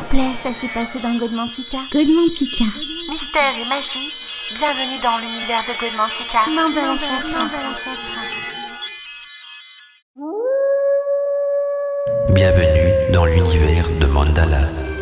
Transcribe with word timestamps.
vous 0.00 0.06
plaît, 0.08 0.32
ça 0.42 0.52
s'est 0.52 0.68
passé 0.68 0.98
dans 1.00 1.14
Godmantica. 1.16 1.78
Godmantica. 1.92 2.64
Mystère 3.10 3.54
et 3.60 3.68
magie, 3.68 4.12
bienvenue 4.58 5.00
dans 5.02 5.18
l'univers 5.18 5.62
de 5.62 5.80
Godmantica. 5.80 6.40
Mandala 6.54 6.96
Bienvenue 12.30 13.12
dans 13.12 13.24
l'univers 13.24 13.88
de 14.00 14.06
Mandala. 14.06 14.95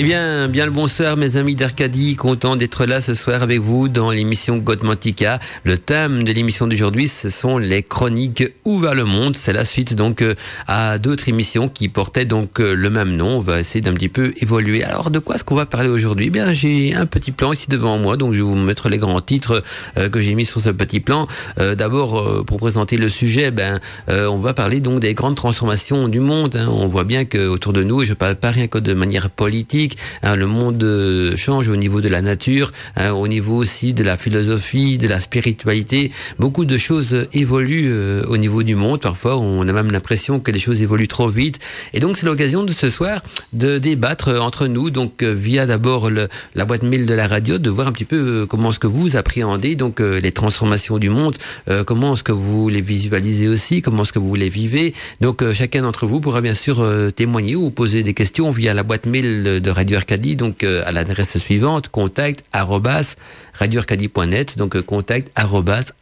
Eh 0.00 0.02
bien, 0.02 0.48
bien 0.48 0.64
le 0.64 0.72
bonsoir 0.72 1.18
mes 1.18 1.36
amis 1.36 1.54
d'Arcadie, 1.54 2.16
content 2.16 2.56
d'être 2.56 2.86
là 2.86 3.02
ce 3.02 3.12
soir 3.12 3.42
avec 3.42 3.58
vous 3.60 3.90
dans 3.90 4.10
l'émission 4.10 4.56
Godmantica. 4.56 5.38
Le 5.64 5.76
thème 5.76 6.22
de 6.22 6.32
l'émission 6.32 6.66
d'aujourd'hui, 6.66 7.06
ce 7.06 7.28
sont 7.28 7.58
les 7.58 7.82
chroniques 7.82 8.44
Où 8.64 8.78
va 8.78 8.94
le 8.94 9.04
monde 9.04 9.36
C'est 9.36 9.52
la 9.52 9.66
suite 9.66 9.94
donc 9.94 10.22
euh, 10.22 10.34
à 10.66 10.96
d'autres 10.96 11.28
émissions 11.28 11.68
qui 11.68 11.90
portaient 11.90 12.24
donc 12.24 12.60
euh, 12.60 12.72
le 12.72 12.88
même 12.88 13.14
nom. 13.14 13.36
On 13.36 13.40
va 13.40 13.60
essayer 13.60 13.82
d'un 13.82 13.92
petit 13.92 14.08
peu 14.08 14.32
évoluer. 14.40 14.82
Alors 14.84 15.10
de 15.10 15.18
quoi 15.18 15.34
est-ce 15.34 15.44
qu'on 15.44 15.54
va 15.54 15.66
parler 15.66 15.90
aujourd'hui? 15.90 16.28
Eh 16.28 16.30
Bien, 16.30 16.50
j'ai 16.50 16.94
un 16.94 17.04
petit 17.04 17.30
plan 17.30 17.52
ici 17.52 17.66
devant 17.68 17.98
moi, 17.98 18.16
donc 18.16 18.32
je 18.32 18.38
vais 18.38 18.48
vous 18.48 18.54
mettre 18.54 18.88
les 18.88 18.96
grands 18.96 19.20
titres 19.20 19.62
euh, 19.98 20.08
que 20.08 20.22
j'ai 20.22 20.34
mis 20.34 20.46
sur 20.46 20.62
ce 20.62 20.70
petit 20.70 21.00
plan. 21.00 21.26
D'abord, 21.58 22.44
pour 22.46 22.56
présenter 22.56 22.96
le 22.96 23.10
sujet, 23.10 23.50
ben, 23.50 23.80
on 24.08 24.38
va 24.38 24.54
parler 24.54 24.80
donc 24.80 25.00
des 25.00 25.12
grandes 25.12 25.36
transformations 25.36 26.08
du 26.08 26.20
monde. 26.20 26.56
Hein. 26.56 26.68
On 26.70 26.88
voit 26.88 27.04
bien 27.04 27.26
que 27.26 27.48
autour 27.48 27.74
de 27.74 27.82
nous, 27.82 28.02
je 28.02 28.14
parle 28.14 28.36
pas 28.36 28.50
rien 28.50 28.66
que 28.66 28.78
de 28.78 28.94
manière 28.94 29.28
politique 29.28 29.89
Hein, 30.22 30.36
le 30.36 30.46
monde 30.46 30.82
euh, 30.82 31.36
change 31.36 31.68
au 31.68 31.76
niveau 31.76 32.00
de 32.00 32.08
la 32.08 32.22
nature, 32.22 32.72
hein, 32.96 33.12
au 33.12 33.28
niveau 33.28 33.56
aussi 33.56 33.92
de 33.92 34.02
la 34.04 34.16
philosophie, 34.16 34.98
de 34.98 35.08
la 35.08 35.20
spiritualité. 35.20 36.12
Beaucoup 36.38 36.64
de 36.64 36.76
choses 36.78 37.26
évoluent 37.32 37.90
euh, 37.90 38.22
au 38.28 38.36
niveau 38.36 38.62
du 38.62 38.74
monde. 38.74 39.00
Parfois, 39.00 39.38
on 39.38 39.66
a 39.68 39.72
même 39.72 39.90
l'impression 39.90 40.40
que 40.40 40.50
les 40.50 40.58
choses 40.58 40.82
évoluent 40.82 41.08
trop 41.08 41.28
vite. 41.28 41.58
Et 41.94 42.00
donc, 42.00 42.16
c'est 42.16 42.26
l'occasion 42.26 42.64
de 42.64 42.72
ce 42.72 42.88
soir 42.88 43.22
de 43.52 43.78
débattre 43.78 44.30
entre 44.40 44.66
nous, 44.66 44.90
donc 44.90 45.22
euh, 45.22 45.32
via 45.32 45.66
d'abord 45.66 46.10
la 46.10 46.64
boîte 46.64 46.82
mail 46.82 47.06
de 47.06 47.14
la 47.14 47.26
radio, 47.26 47.58
de 47.58 47.70
voir 47.70 47.86
un 47.88 47.92
petit 47.92 48.04
peu 48.04 48.46
comment 48.46 48.70
est-ce 48.70 48.78
que 48.78 48.86
vous 48.86 49.16
appréhendez 49.16 49.74
donc 49.74 50.00
les 50.00 50.32
transformations 50.32 50.98
du 50.98 51.10
monde, 51.10 51.36
comment 51.86 52.14
est-ce 52.14 52.22
que 52.22 52.32
vous 52.32 52.68
les 52.68 52.80
visualisez 52.80 53.48
aussi, 53.48 53.82
comment 53.82 54.02
est-ce 54.02 54.12
que 54.12 54.18
vous 54.18 54.34
les 54.34 54.48
vivez. 54.48 54.94
Donc, 55.20 55.42
chacun 55.52 55.82
d'entre 55.82 56.06
vous 56.06 56.20
pourra 56.20 56.40
bien 56.40 56.54
sûr 56.54 56.84
témoigner 57.14 57.56
ou 57.56 57.70
poser 57.70 58.02
des 58.02 58.14
questions 58.14 58.50
via 58.50 58.74
la 58.74 58.82
boîte 58.82 59.06
mail 59.06 59.60
de 59.60 59.70
Radio 59.70 59.79
Arcadie, 59.94 60.36
donc 60.36 60.62
euh, 60.62 60.82
à 60.86 60.92
l'adresse 60.92 61.38
suivante, 61.38 61.88
contact 61.88 62.44
radioarcadie.net, 62.52 64.58
donc 64.58 64.76
euh, 64.76 64.82
contact 64.82 65.32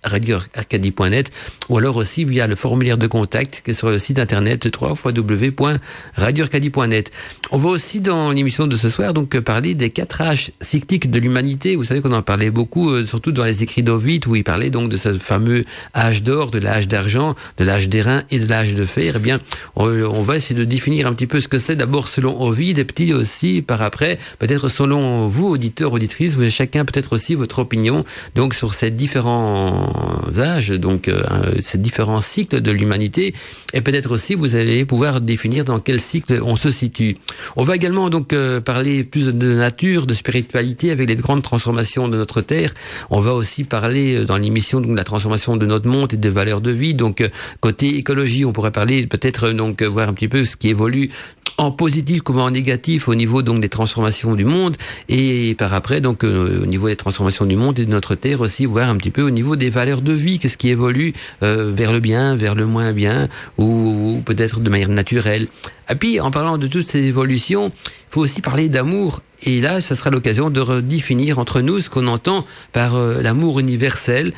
radioarcadie.net, 0.05 1.31
ou 1.69 1.79
alors 1.79 1.97
aussi 1.97 2.25
via 2.25 2.47
le 2.47 2.57
formulaire 2.57 2.99
de 2.99 3.07
contact 3.07 3.63
qui 3.65 3.71
est 3.71 3.75
sur 3.75 3.91
le 3.91 3.99
site 3.99 4.19
internet 4.19 4.69
www.radioarcadie.net. 4.81 7.11
On 7.51 7.59
va 7.59 7.71
aussi 7.71 8.01
dans 8.01 8.33
l'émission 8.33 8.67
de 8.67 8.77
ce 8.77 8.89
soir 8.89 9.15
donc 9.15 9.39
parler 9.41 9.75
des 9.75 9.91
quatre 9.91 10.21
âges 10.21 10.51
cycliques 10.61 11.11
de 11.11 11.19
l'humanité. 11.19 11.77
Vous 11.77 11.85
savez 11.85 12.01
qu'on 12.01 12.13
en 12.13 12.23
parlait 12.23 12.51
beaucoup, 12.51 12.91
euh, 12.91 13.05
surtout 13.05 13.33
dans 13.33 13.45
les 13.45 13.63
écrits 13.63 13.83
d'Ovid, 13.83 14.27
où 14.27 14.37
il 14.37 14.45
parlait 14.45 14.71
donc 14.71 14.91
de 14.91 14.97
ce 14.97 15.13
fameux 15.15 15.65
âge 15.97 16.23
d'or, 16.23 16.51
de 16.51 16.59
l'âge 16.59 16.89
d'argent, 16.89 17.35
de 17.57 17.65
l'âge 17.65 17.89
d'airain 17.89 18.23
et 18.31 18.39
de 18.39 18.49
l'âge 18.49 18.75
de 18.75 18.85
fer. 18.85 19.15
Eh 19.17 19.19
bien, 19.19 19.41
on, 19.77 20.23
va 20.23 20.37
essayer 20.37 20.59
de 20.59 20.65
définir 20.65 21.07
un 21.07 21.13
petit 21.13 21.27
peu 21.27 21.41
ce 21.41 21.49
que 21.49 21.59
c'est 21.59 21.77
d'abord 21.77 22.09
selon 22.09 22.41
Ovid, 22.43 22.79
et 22.79 22.85
puis 22.85 23.13
aussi 23.13 23.58
par 23.63 23.83
après, 23.83 24.19
peut-être 24.39 24.69
selon 24.69 25.27
vous, 25.27 25.49
auditeurs, 25.49 25.93
auditrices, 25.93 26.35
vous 26.35 26.43
avez 26.43 26.51
chacun 26.51 26.85
peut-être 26.85 27.13
aussi 27.13 27.35
votre 27.35 27.59
opinion 27.61 28.05
donc 28.35 28.55
sur 28.55 28.75
ces 28.75 28.91
différents 28.91 29.93
âges, 30.39 30.71
donc 30.71 31.09
euh, 31.09 31.23
ces 31.61 31.79
différents 31.79 32.21
cycles 32.21 32.61
de 32.61 32.71
l'humanité, 32.71 33.35
et 33.73 33.81
peut-être 33.81 34.13
aussi 34.13 34.35
vous 34.35 34.55
allez 34.55 34.85
pouvoir 34.85 35.21
définir 35.21 35.65
dans 35.65 35.81
quel 35.81 36.01
cycle 36.01 36.41
on 36.45 36.57
se 36.57 36.71
situe. 36.71 37.17
On 37.57 37.63
va 37.63 37.77
également 37.77 38.11
donc 38.11 38.33
euh, 38.33 38.61
parler 38.61 39.05
plus 39.05 39.27
de 39.27 39.55
nature, 39.55 40.07
de 40.07 40.15
spiritualité 40.15 40.91
avec 40.91 41.09
les 41.09 41.17
grandes 41.17 41.43
transformations 41.43 42.09
de 42.09 42.17
notre 42.17 42.41
terre. 42.41 42.75
On 43.11 43.21
va 43.21 43.35
aussi 43.35 43.65
parler 43.65 44.17
euh, 44.17 44.25
dans 44.25 44.37
l'émission 44.37 44.81
de 44.81 44.95
la 44.95 45.05
transformation 45.05 45.57
de 45.57 45.67
notre 45.67 45.89
monde 45.89 46.13
et 46.15 46.17
des 46.17 46.29
valeurs 46.29 46.61
de 46.61 46.71
vie. 46.71 46.95
Donc 46.95 47.27
côté 47.61 47.97
écologie, 47.97 48.45
on 48.45 48.53
pourrait 48.53 48.71
parler 48.71 49.07
peut-être 49.07 49.51
donc 49.51 49.83
voir 49.83 50.09
un 50.09 50.13
petit 50.13 50.29
peu 50.29 50.45
ce 50.45 50.57
qui 50.57 50.69
évolue 50.69 51.11
en 51.57 51.71
positif 51.71 52.23
comme 52.23 52.39
en 52.39 52.51
négatif 52.51 53.09
au 53.09 53.15
niveau 53.15 53.43
donc 53.49 53.61
des 53.61 53.69
transformations 53.69 54.35
du 54.35 54.45
monde 54.45 54.77
et 55.09 55.55
par 55.59 55.73
après 55.73 56.01
donc 56.01 56.23
euh, 56.23 56.63
au 56.63 56.67
niveau 56.67 56.89
des 56.89 56.97
transformations 56.97 57.47
du 57.47 57.57
monde 57.57 57.79
et 57.79 57.87
de 57.87 57.91
notre 57.91 58.15
terre 58.15 58.43
aussi 58.43 58.67
voir 58.67 58.91
un 58.91 58.97
petit 58.97 59.11
peu 59.11 59.23
au 59.23 59.31
niveau 59.31 59.57
des 59.57 59.71
valeurs 59.71 60.03
de 60.03 60.13
vie 60.13 60.39
qu'est-ce 60.39 60.59
qui 60.59 60.69
évolue 60.69 61.13
euh, 61.43 61.73
vers 61.75 61.93
le 61.93 62.01
bien 62.01 62.37
vers 62.37 62.55
le 62.55 62.67
moins 62.67 62.93
bien 62.93 63.29
ou, 63.57 64.23
peut-être 64.25 64.61
de 64.61 64.71
manière 64.71 64.89
naturelle. 64.89 65.47
Et 65.91 65.95
puis 65.95 66.21
en 66.21 66.31
parlant 66.31 66.59
de 66.59 66.67
toutes 66.67 66.89
ces 66.91 67.07
évolutions 67.07 67.73
il 67.75 68.11
faut 68.11 68.21
aussi 68.21 68.43
parler 68.43 68.69
d'amour. 68.69 69.23
Et 69.45 69.61
là 69.63 69.81
ce 69.81 69.95
sera 69.95 70.11
l'occasion 70.11 70.51
de 70.51 70.61
redéfinir 70.61 71.39
entre 71.39 71.63
nous 71.63 71.81
ce 71.81 71.89
qu'on 71.89 72.07
entend 72.07 72.45
par 72.73 72.97
euh, 72.97 73.23
l'amour 73.23 73.61
universel. 73.61 74.33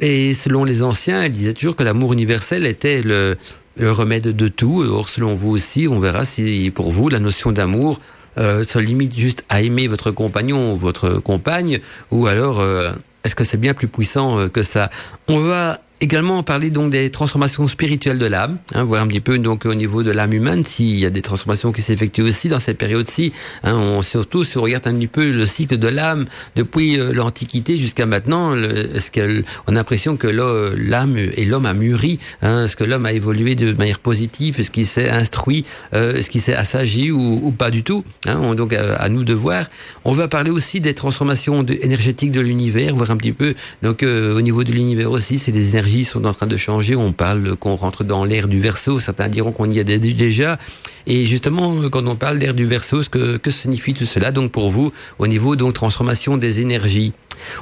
Et 0.00 0.34
selon 0.34 0.64
les 0.64 0.82
anciens, 0.82 1.24
ils 1.24 1.30
disaient 1.30 1.52
toujours 1.52 1.76
que 1.76 1.84
l'amour 1.84 2.12
universel 2.12 2.66
était 2.66 3.00
le, 3.00 3.36
le 3.76 3.92
remède 3.92 4.34
de 4.34 4.48
tout. 4.48 4.82
Or, 4.88 5.08
selon 5.08 5.34
vous 5.34 5.50
aussi, 5.50 5.86
on 5.88 6.00
verra 6.00 6.24
si 6.24 6.72
pour 6.74 6.90
vous 6.90 7.08
la 7.08 7.20
notion 7.20 7.52
d'amour 7.52 8.00
euh, 8.38 8.64
se 8.64 8.78
limite 8.78 9.16
juste 9.16 9.44
à 9.48 9.62
aimer 9.62 9.88
votre 9.88 10.10
compagnon 10.10 10.74
ou 10.74 10.76
votre 10.76 11.14
compagne, 11.14 11.80
ou 12.10 12.26
alors 12.26 12.60
euh, 12.60 12.92
est-ce 13.24 13.34
que 13.34 13.44
c'est 13.44 13.56
bien 13.56 13.74
plus 13.74 13.88
puissant 13.88 14.38
euh, 14.38 14.48
que 14.48 14.62
ça? 14.62 14.90
On 15.28 15.38
va 15.38 15.80
également 16.04 16.42
parler 16.42 16.70
donc 16.70 16.90
des 16.90 17.10
transformations 17.10 17.66
spirituelles 17.66 18.18
de 18.18 18.26
l'âme, 18.26 18.58
hein, 18.74 18.84
voir 18.84 19.02
un 19.02 19.06
petit 19.06 19.20
peu 19.20 19.38
donc 19.38 19.64
au 19.66 19.74
niveau 19.74 20.02
de 20.02 20.10
l'âme 20.10 20.32
humaine 20.32 20.64
s'il 20.64 20.98
y 20.98 21.06
a 21.06 21.10
des 21.10 21.22
transformations 21.22 21.72
qui 21.72 21.82
s'effectuent 21.82 22.22
aussi 22.22 22.48
dans 22.48 22.58
cette 22.58 22.78
période-ci. 22.78 23.32
Hein, 23.62 23.74
on 23.74 24.02
surtout 24.02 24.44
si 24.44 24.58
on 24.58 24.62
regarde 24.62 24.86
un 24.86 24.94
petit 24.94 25.06
peu 25.06 25.30
le 25.30 25.46
cycle 25.46 25.78
de 25.78 25.88
l'âme 25.88 26.26
depuis 26.56 26.98
euh, 26.98 27.12
l'Antiquité 27.12 27.78
jusqu'à 27.78 28.06
maintenant, 28.06 28.54
est-ce 28.54 29.10
qu'on 29.10 29.72
a 29.72 29.74
l'impression 29.74 30.16
que 30.16 30.28
l'âme 30.28 31.16
et 31.16 31.44
l'homme 31.44 31.66
a 31.66 31.74
mûri 31.74 32.18
hein, 32.42 32.64
Est-ce 32.64 32.76
que 32.76 32.84
l'homme 32.84 33.06
a 33.06 33.12
évolué 33.12 33.54
de 33.54 33.72
manière 33.72 33.98
positive? 33.98 34.60
Est-ce 34.60 34.70
qu'il 34.70 34.86
s'est 34.86 35.08
instruit 35.08 35.64
euh, 35.94 36.16
Est-ce 36.16 36.28
qu'il 36.28 36.40
s'est 36.40 36.54
assagi 36.54 37.10
ou, 37.10 37.50
pas 37.56 37.70
du 37.70 37.82
tout 37.82 38.04
hein, 38.26 38.54
Donc 38.54 38.72
à, 38.72 38.96
à, 38.96 39.08
nous 39.08 39.24
de 39.24 39.34
voir. 39.34 39.66
On 40.04 40.12
va 40.12 40.28
parler 40.28 40.50
aussi 40.50 40.80
des 40.80 40.94
transformations 40.94 41.64
énergétiques 41.64 42.32
de 42.32 42.40
l'univers, 42.40 42.94
voir 42.94 43.10
un 43.10 43.16
petit 43.16 43.32
peu 43.32 43.54
donc 43.82 44.02
euh, 44.02 44.36
au 44.36 44.40
niveau 44.40 44.64
de 44.64 44.72
l'univers 44.72 45.10
aussi, 45.10 45.38
c'est 45.38 45.52
des 45.52 45.70
énergies 45.70 45.93
sont 46.02 46.24
en 46.24 46.32
train 46.32 46.48
de 46.48 46.56
changer. 46.56 46.96
On 46.96 47.12
parle 47.12 47.54
qu'on 47.54 47.76
rentre 47.76 48.02
dans 48.02 48.24
l'ère 48.24 48.48
du 48.48 48.60
verso. 48.60 48.98
Certains 48.98 49.28
diront 49.28 49.52
qu'on 49.52 49.70
y 49.70 49.78
est 49.78 49.84
déjà. 49.84 50.58
Et 51.06 51.26
justement, 51.26 51.88
quand 51.90 52.06
on 52.08 52.16
parle 52.16 52.38
d'ère 52.38 52.54
du 52.54 52.66
verso, 52.66 53.02
que, 53.08 53.36
que 53.36 53.50
signifie 53.50 53.94
tout 53.94 54.06
cela 54.06 54.32
donc 54.32 54.50
pour 54.50 54.70
vous 54.70 54.92
au 55.18 55.26
niveau 55.28 55.54
donc 55.54 55.74
transformation 55.74 56.36
des 56.36 56.60
énergies? 56.60 57.12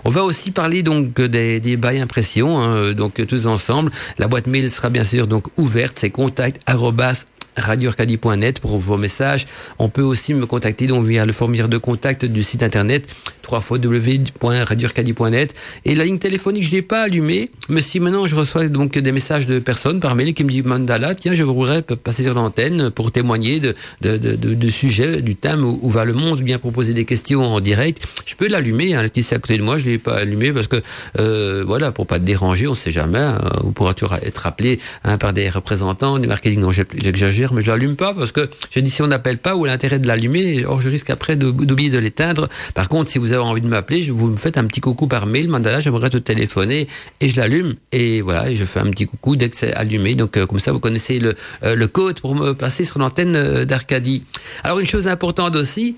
On 0.05 0.11
va 0.11 0.23
aussi 0.23 0.51
parler 0.53 0.83
donc 0.83 1.21
des, 1.21 1.61
des 1.61 1.77
bails 1.77 2.01
impressions, 2.01 2.59
hein, 2.59 2.93
donc 2.93 3.27
tous 3.27 3.47
ensemble. 3.47 3.91
La 4.19 4.29
boîte 4.29 4.47
mail 4.47 4.71
sera 4.71 4.89
bien 4.89 5.05
sûr 5.05 5.27
donc 5.27 5.49
ouverte, 5.59 5.99
c'est 5.99 6.11
contact 6.11 6.63
radioarcadie.net 7.57 8.61
pour 8.61 8.79
vos 8.79 8.97
messages. 8.97 9.47
On 9.79 9.89
peut 9.89 10.03
aussi 10.03 10.35
me 10.35 10.47
contacter 10.47 10.87
donc 10.87 11.05
via 11.05 11.25
le 11.25 11.33
formulaire 11.33 11.69
de 11.69 11.79
contact 11.79 12.25
du 12.25 12.43
site 12.43 12.63
internet 12.63 13.07
www.radioarcadie.net 13.51 15.55
et 15.85 15.95
la 15.95 16.05
ligne 16.05 16.19
téléphonique 16.19 16.65
je 16.65 16.71
l'ai 16.71 16.83
pas 16.83 17.03
allumée 17.03 17.51
mais 17.69 17.81
si 17.81 18.01
maintenant 18.01 18.27
je 18.27 18.37
reçois 18.37 18.69
donc 18.69 18.99
des 18.99 19.13
messages 19.13 19.47
de 19.47 19.59
personnes 19.59 20.01
par 20.01 20.15
mail 20.15 20.35
qui 20.35 20.45
me 20.45 20.51
disent 20.51 20.65
Mandala 20.65 21.15
tiens 21.15 21.35
je 21.35 21.43
voudrais 21.43 21.83
passer 21.83 22.23
sur 22.23 22.35
l'antenne 22.35 22.91
pour 22.91 23.13
témoigner 23.13 23.61
de, 23.61 23.75
de, 24.01 24.17
de, 24.17 24.37
de, 24.37 24.69
sujet 24.69 25.23
du 25.23 25.37
thème 25.37 25.65
où, 25.65 25.91
va 25.91 26.05
le 26.05 26.15
monde 26.15 26.41
bien 26.41 26.59
proposer 26.59 26.95
des 26.95 27.05
questions 27.05 27.45
en 27.45 27.61
direct. 27.61 28.03
Je 28.25 28.35
peux 28.35 28.49
l'allumer 28.49 28.95
hein, 28.95 29.03
Laetitia 29.03 29.37
à 29.37 29.41
côté 29.41 29.59
de 29.59 29.63
moi 29.63 29.79
je 29.79 29.85
l'ai 29.85 29.99
pas 29.99 30.15
allumé 30.15 30.53
parce 30.53 30.69
que 30.69 30.81
euh, 31.19 31.65
voilà 31.67 31.93
pour 31.93 32.07
pas 32.07 32.19
te 32.19 32.25
déranger 32.25 32.67
on 32.67 32.75
sait 32.75 32.91
jamais 32.91 33.19
hein, 33.19 33.39
ou 33.65 33.73
pourra 33.73 33.95
être 34.23 34.47
appelé 34.47 34.81
hein, 35.05 35.19
par 35.19 35.33
des 35.33 35.51
représentants 35.51 36.19
du 36.19 36.27
marketing. 36.27 36.61
Non 36.61 36.73
j'exagère 36.73 37.53
mais 37.53 37.63
je 37.63 37.71
l'allume 37.71 37.97
pas 37.97 38.15
parce 38.15 38.33
que 38.33 38.49
je 38.71 38.81
dis 38.81 38.91
si 38.91 39.03
on 39.03 39.07
n'appelle 39.07 39.39
pas 39.39 39.57
ou 39.57 39.65
l'intérêt 39.65 39.99
de 39.99 40.07
l'allumer, 40.07 40.65
or 40.65 40.81
je 40.81 40.89
risque 40.89 41.11
après 41.11 41.37
d'oublier 41.37 41.91
de, 41.91 41.99
l'éteindre. 41.99 42.49
Par 42.75 42.89
contre, 42.89 43.11
si 43.11 43.19
vous 43.19 43.32
envie 43.39 43.61
de 43.61 43.67
m'appeler, 43.67 44.03
vous 44.11 44.29
me 44.29 44.37
faites 44.37 44.59
un 44.59 44.65
petit 44.65 44.81
coucou 44.81 45.07
par 45.07 45.27
mail, 45.27 45.49
mandala, 45.49 45.81
j'aimerais 45.81 46.11
te 46.11 46.17
téléphoner 46.17 46.89
et 47.21 47.29
je 47.29 47.37
l'allume 47.37 47.75
et 47.93 48.21
voilà, 48.21 48.51
et 48.51 48.57
je 48.57 48.65
fais 48.65 48.81
un 48.81 48.91
petit 48.91 49.07
coucou 49.07 49.37
dès 49.37 49.49
que 49.49 49.57
c'est 49.57 49.73
allumé. 49.75 50.15
Donc 50.15 50.37
euh, 50.37 50.47
comme 50.47 50.59
ça, 50.59 50.73
vous 50.73 50.81
connaissez 50.81 51.19
le, 51.19 51.35
euh, 51.65 51.75
le 51.75 51.87
code 51.87 52.21
pour 52.21 52.35
me 52.35 52.53
passer 52.53 52.85
sur 52.85 52.99
l'antenne 52.99 53.37
euh, 53.37 53.65
d'Arcadie. 53.65 54.25
Alors 54.65 54.79
une 54.79 54.87
chose 54.87 55.09
importante 55.09 55.57
aussi, 55.57 55.97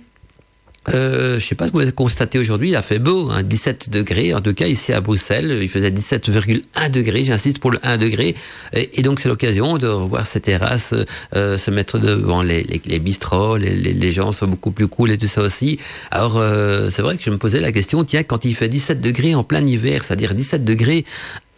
euh, 0.92 1.38
je 1.38 1.46
sais 1.46 1.54
pas, 1.54 1.69
vous 1.69 1.81
avez 1.81 1.92
constaté 1.92 2.38
aujourd'hui, 2.38 2.70
il 2.70 2.76
a 2.76 2.82
fait 2.82 2.98
beau, 2.98 3.31
hein, 3.31 3.42
17 3.42 3.90
degrés, 3.90 4.34
en 4.34 4.40
tout 4.40 4.52
cas 4.52 4.66
ici 4.66 4.92
à 4.92 5.00
Bruxelles, 5.00 5.58
il 5.62 5.69
faisait 5.69 5.90
17,1 5.90 6.90
degrés, 6.90 7.25
j'insiste 7.25 7.58
pour 7.58 7.70
le 7.70 7.78
1 7.82 7.96
degré, 7.96 8.34
et, 8.72 9.02
donc 9.02 9.20
c'est 9.20 9.28
l'occasion 9.28 9.78
de 9.78 9.86
revoir 9.86 10.26
ces 10.26 10.40
terrasses, 10.40 10.94
euh, 11.34 11.56
se 11.56 11.70
mettre 11.70 11.98
devant 11.98 12.42
les, 12.42 12.62
les, 12.64 12.82
les 12.84 12.98
bistrots, 12.98 13.56
les, 13.56 13.75
les, 13.75 14.10
gens 14.10 14.32
sont 14.32 14.46
beaucoup 14.46 14.70
plus 14.72 14.88
cool 14.88 15.10
et 15.10 15.19
tout 15.19 15.26
ça 15.26 15.42
aussi. 15.42 15.78
Alors 16.10 16.36
euh, 16.36 16.90
c'est 16.90 17.02
vrai 17.02 17.16
que 17.16 17.22
je 17.22 17.31
me 17.31 17.38
posais 17.38 17.60
la 17.60 17.72
question, 17.72 18.04
tiens, 18.04 18.22
quand 18.22 18.44
il 18.44 18.54
fait 18.54 18.69
17 18.69 19.00
degrés 19.00 19.34
en 19.34 19.42
plein 19.42 19.64
hiver, 19.64 20.04
c'est-à-dire 20.04 20.34
17 20.34 20.64
degrés 20.64 21.04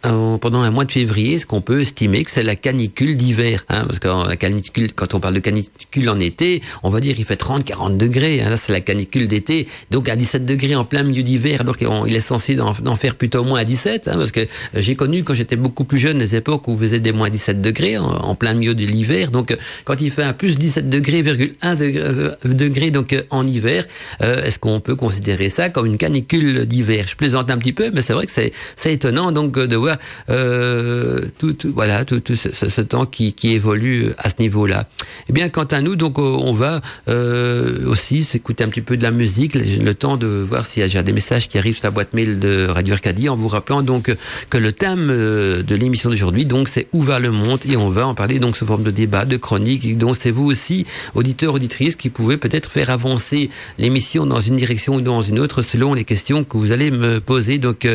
pendant 0.03 0.61
un 0.61 0.71
mois 0.71 0.85
de 0.85 0.91
février, 0.91 1.35
est-ce 1.35 1.45
qu'on 1.45 1.61
peut 1.61 1.81
estimer 1.81 2.23
que 2.23 2.31
c'est 2.31 2.43
la 2.43 2.55
canicule 2.55 3.17
d'hiver 3.17 3.65
hein, 3.69 3.83
Parce 3.85 3.99
que 3.99 4.07
la 4.27 4.35
canicule, 4.35 4.93
quand 4.93 5.13
on 5.13 5.19
parle 5.19 5.35
de 5.35 5.39
canicule 5.39 6.09
en 6.09 6.19
été, 6.19 6.61
on 6.83 6.89
va 6.89 6.99
dire 6.99 7.15
il 7.17 7.25
fait 7.25 7.35
30, 7.35 7.63
40 7.63 7.97
degrés. 7.97 8.41
Hein, 8.41 8.55
c'est 8.55 8.71
la 8.71 8.81
canicule 8.81 9.27
d'été. 9.27 9.67
Donc 9.91 10.09
à 10.09 10.15
17 10.15 10.45
degrés 10.45 10.75
en 10.75 10.85
plein 10.85 11.03
milieu 11.03 11.23
d'hiver, 11.23 11.61
alors 11.61 11.77
qu'il 11.77 12.15
est 12.15 12.19
censé 12.19 12.55
d'en 12.55 12.95
faire 12.95 13.15
plutôt 13.15 13.43
moins 13.43 13.59
à 13.59 13.63
17. 13.63 14.07
Hein, 14.07 14.13
parce 14.15 14.31
que 14.31 14.41
j'ai 14.75 14.95
connu 14.95 15.23
quand 15.23 15.33
j'étais 15.33 15.55
beaucoup 15.55 15.83
plus 15.83 15.97
jeune 15.97 16.17
des 16.17 16.35
époques 16.35 16.67
où 16.67 16.75
vous 16.75 16.87
des 16.87 17.11
moins 17.11 17.29
17 17.29 17.61
degrés 17.61 17.97
en, 17.97 18.35
plein 18.35 18.53
milieu 18.53 18.75
de 18.75 18.85
l'hiver. 18.85 19.31
Donc 19.31 19.55
quand 19.83 20.01
il 20.01 20.11
fait 20.11 20.23
un 20.23 20.33
plus 20.33 20.57
17 20.57 20.89
degrés, 20.89 21.23
1 21.61 21.75
degré, 21.75 22.03
degré 22.43 22.91
donc 22.91 23.15
en 23.29 23.45
hiver, 23.45 23.85
euh, 24.21 24.43
est-ce 24.43 24.59
qu'on 24.59 24.79
peut 24.79 24.95
considérer 24.95 25.49
ça 25.49 25.69
comme 25.69 25.85
une 25.85 25.97
canicule 25.97 26.65
d'hiver? 26.65 27.05
Je 27.07 27.15
plaisante 27.15 27.49
un 27.49 27.57
petit 27.57 27.73
peu, 27.73 27.91
mais 27.93 28.01
c'est 28.01 28.13
vrai 28.13 28.25
que 28.25 28.31
c'est 28.31 28.93
étonnant 28.93 29.31
donc 29.31 29.57
de 29.57 29.75
voir 29.75 29.86
euh, 30.29 31.21
tout, 31.37 31.55
voilà, 31.73 32.05
tout, 32.05 32.21
ce, 32.33 32.81
temps 32.81 33.05
qui, 33.05 33.33
qui, 33.33 33.53
évolue 33.53 34.11
à 34.17 34.29
ce 34.29 34.35
niveau-là. 34.39 34.87
Eh 35.29 35.33
bien, 35.33 35.49
quant 35.49 35.63
à 35.63 35.81
nous, 35.81 35.95
donc, 35.95 36.19
euh, 36.19 36.21
on 36.21 36.51
va 36.51 36.81
euh, 37.07 37.85
aussi 37.87 38.23
s'écouter 38.23 38.63
un 38.63 38.69
petit 38.69 38.81
peu 38.81 38.97
de 38.97 39.03
la 39.03 39.11
musique, 39.11 39.55
le 39.55 39.93
temps 39.93 40.17
de 40.17 40.27
voir 40.27 40.65
s'il 40.65 40.81
y 40.81 40.83
a 40.83 40.87
déjà 40.87 41.03
des 41.03 41.13
messages 41.13 41.47
qui 41.47 41.57
arrivent 41.57 41.75
sur 41.75 41.85
la 41.85 41.91
boîte 41.91 42.13
mail 42.13 42.39
de 42.39 42.67
Radio 42.67 42.93
Arcadie, 42.93 43.29
en 43.29 43.35
vous 43.35 43.47
rappelant 43.47 43.81
donc 43.81 44.13
que 44.49 44.57
le 44.57 44.71
thème 44.71 45.07
de 45.07 45.75
l'émission 45.75 46.09
d'aujourd'hui, 46.09 46.45
donc, 46.45 46.67
c'est 46.67 46.87
où 46.93 47.01
va 47.01 47.19
le 47.19 47.31
monde, 47.31 47.59
et 47.67 47.77
on 47.77 47.89
va 47.89 48.07
en 48.07 48.15
parler 48.15 48.39
donc 48.39 48.57
sous 48.57 48.65
forme 48.65 48.83
de 48.83 48.91
débat, 48.91 49.25
de 49.25 49.37
chronique. 49.37 49.97
Donc, 49.97 50.15
c'est 50.19 50.31
vous 50.31 50.45
aussi, 50.45 50.85
auditeurs, 51.15 51.53
auditrices, 51.53 51.95
qui 51.95 52.09
pouvez 52.09 52.37
peut-être 52.37 52.71
faire 52.71 52.89
avancer 52.89 53.49
l'émission 53.77 54.25
dans 54.25 54.39
une 54.39 54.55
direction 54.55 54.95
ou 54.95 55.01
dans 55.01 55.21
une 55.21 55.39
autre 55.39 55.61
selon 55.61 55.93
les 55.93 56.03
questions 56.03 56.43
que 56.43 56.57
vous 56.57 56.71
allez 56.71 56.91
me 56.91 57.19
poser 57.19 57.57
donc 57.57 57.87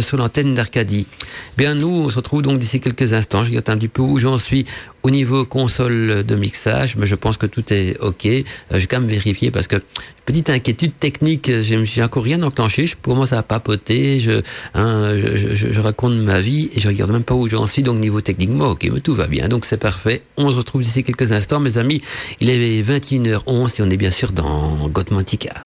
sur 0.00 0.16
l'antenne 0.16 0.54
d'Arcadie. 0.54 1.06
Bien, 1.56 1.74
nous, 1.74 1.88
on 1.88 2.08
se 2.08 2.16
retrouve 2.16 2.42
donc 2.42 2.58
d'ici 2.58 2.80
quelques 2.80 3.12
instants. 3.12 3.44
Je 3.44 3.50
regarde 3.50 3.70
un 3.70 3.76
petit 3.76 3.88
peu 3.88 4.02
où 4.02 4.18
j'en 4.18 4.38
suis 4.38 4.64
au 5.02 5.10
niveau 5.10 5.44
console 5.44 6.24
de 6.24 6.36
mixage, 6.36 6.96
mais 6.96 7.06
je 7.06 7.14
pense 7.14 7.36
que 7.36 7.46
tout 7.46 7.72
est 7.72 7.98
OK. 8.00 8.26
Euh, 8.26 8.42
je 8.72 8.76
vais 8.76 8.86
quand 8.86 9.00
même 9.00 9.08
vérifier 9.08 9.50
parce 9.50 9.66
que 9.66 9.76
petite 10.24 10.50
inquiétude 10.50 10.92
technique, 10.98 11.50
j'ai 11.60 12.02
encore 12.02 12.22
rien 12.22 12.42
enclenché. 12.42 12.86
Je 12.86 12.96
commence 12.96 13.32
à 13.32 13.42
papoter, 13.42 14.20
je, 14.20 14.42
hein, 14.74 15.14
je, 15.16 15.54
je, 15.54 15.72
je, 15.72 15.80
raconte 15.80 16.14
ma 16.16 16.40
vie 16.40 16.68
et 16.74 16.80
je 16.80 16.88
regarde 16.88 17.10
même 17.10 17.24
pas 17.24 17.34
où 17.34 17.48
j'en 17.48 17.66
suis. 17.66 17.82
Donc 17.82 17.98
niveau 17.98 18.20
technique, 18.20 18.50
moi, 18.50 18.70
OK, 18.70 18.88
mais 18.92 19.00
tout 19.00 19.14
va 19.14 19.26
bien. 19.26 19.48
Donc 19.48 19.64
c'est 19.64 19.78
parfait. 19.78 20.22
On 20.36 20.50
se 20.50 20.56
retrouve 20.56 20.82
d'ici 20.82 21.02
quelques 21.04 21.32
instants, 21.32 21.60
mes 21.60 21.78
amis. 21.78 22.02
Il 22.40 22.50
est 22.50 22.82
21h11 22.82 23.80
et 23.80 23.82
on 23.82 23.90
est 23.90 23.96
bien 23.96 24.10
sûr 24.10 24.32
dans 24.32 24.88
Godmantica. 24.88 25.62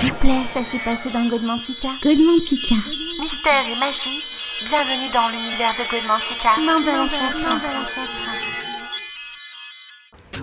S'il 0.00 0.12
vous 0.12 0.18
plaît, 0.18 0.42
ça 0.52 0.60
s'est 0.60 0.82
passé 0.84 1.10
dans 1.12 1.28
Godmantica. 1.28 1.88
Godmantica. 2.02 2.76
Mystère 3.20 3.64
et 3.70 3.78
magie 3.78 4.31
Bienvenue 4.64 5.10
dans 5.10 5.28
l'univers 5.28 5.74
de 5.76 6.96
l'ancêtre. 6.96 8.51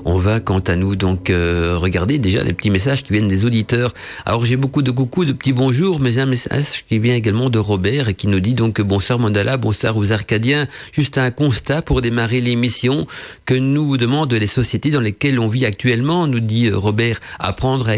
On 0.06 0.18
va, 0.18 0.40
quant 0.40 0.60
à 0.60 0.76
nous, 0.76 0.96
donc 0.96 1.30
euh, 1.30 1.78
regarder 1.78 2.20
déjà 2.20 2.44
les 2.44 2.54
petits 2.54 2.70
messages 2.70 3.04
qui 3.04 3.14
viennent 3.14 3.28
des 3.28 3.46
auditeurs. 3.46 3.94
Alors 4.26 4.46
j'ai 4.46 4.56
beaucoup 4.56 4.82
de 4.82 4.92
coucou, 4.92 5.26
de 5.26 5.34
petits 5.34 5.54
bonjours, 5.54 6.00
mais 6.00 6.20
un 6.20 6.26
message 6.26 6.86
qui 6.88 7.00
vient 7.00 7.16
également 7.16 7.50
de 7.50 7.60
Robert 7.60 8.10
et 8.10 8.14
qui 8.14 8.28
nous 8.28 8.40
dit 8.40 8.54
donc 8.54 8.82
bonsoir 8.82 9.20
Mandala, 9.20 9.58
bonsoir 9.58 9.98
aux 9.98 10.12
Arcadiens. 10.12 10.68
Juste 10.94 11.18
un 11.18 11.32
constat 11.32 11.82
pour 11.82 12.02
démarrer 12.02 12.42
l'émission 12.42 13.08
que 13.46 13.54
nous 13.54 13.98
demandent 13.98 14.34
les 14.34 14.48
sociétés 14.48 14.92
dans 14.92 15.02
lesquelles 15.02 15.40
on 15.40 15.48
vit 15.48 15.66
actuellement, 15.66 16.28
nous 16.28 16.40
dit 16.40 16.68
euh, 16.68 16.78
Robert. 16.78 17.20
Apprendre 17.40 17.90
à 17.90 17.98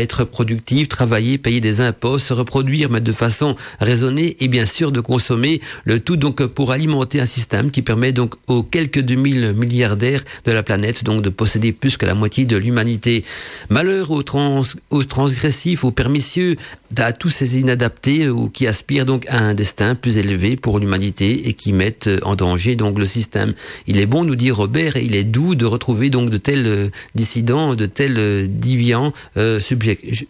être, 0.00 0.24
productif, 0.24 0.88
travailler, 0.88 1.38
payer 1.38 1.60
des 1.60 1.80
impôts, 1.80 2.18
se 2.18 2.32
reproduire, 2.32 2.90
mais 2.90 3.00
de 3.00 3.12
façon 3.12 3.56
raisonnée 3.80 4.36
et 4.40 4.48
bien 4.48 4.66
sûr 4.66 4.92
de 4.92 5.00
consommer 5.00 5.60
le 5.84 6.00
tout 6.00 6.16
donc 6.16 6.46
pour 6.46 6.72
alimenter 6.72 7.20
un 7.20 7.26
système 7.26 7.70
qui 7.70 7.82
permet 7.82 8.12
donc 8.12 8.34
aux 8.46 8.62
quelques 8.62 9.00
2000 9.00 9.54
milliardaires 9.54 10.22
de 10.44 10.52
la 10.52 10.62
planète 10.62 10.97
donc 11.04 11.22
de 11.22 11.30
posséder 11.30 11.72
plus 11.72 11.96
que 11.96 12.06
la 12.06 12.14
moitié 12.14 12.44
de 12.44 12.56
l'humanité. 12.56 13.24
Malheur 13.70 14.10
aux, 14.10 14.22
trans, 14.22 14.62
aux 14.90 15.04
transgressifs, 15.04 15.84
aux 15.84 15.90
permissieux, 15.90 16.56
à 16.96 17.12
tous 17.12 17.30
ces 17.30 17.58
inadaptés 17.58 18.28
ou 18.28 18.48
qui 18.48 18.66
aspirent 18.66 19.06
donc 19.06 19.26
à 19.28 19.38
un 19.38 19.54
destin 19.54 19.94
plus 19.94 20.18
élevé 20.18 20.56
pour 20.56 20.78
l'humanité 20.78 21.48
et 21.48 21.52
qui 21.52 21.72
mettent 21.72 22.10
en 22.22 22.34
danger 22.34 22.76
donc 22.76 22.98
le 22.98 23.04
système. 23.04 23.52
Il 23.86 23.98
est 23.98 24.06
bon, 24.06 24.24
nous 24.24 24.36
dit 24.36 24.50
Robert, 24.50 24.96
il 24.96 25.14
est 25.14 25.24
doux 25.24 25.54
de 25.54 25.64
retrouver 25.66 26.10
donc 26.10 26.30
de 26.30 26.36
tels 26.36 26.66
euh, 26.66 26.88
dissidents, 27.14 27.74
de 27.74 27.86
tels 27.86 28.18
euh, 28.18 28.46
déviants 28.48 29.12
euh, 29.36 29.60
subjectifs, 29.60 30.26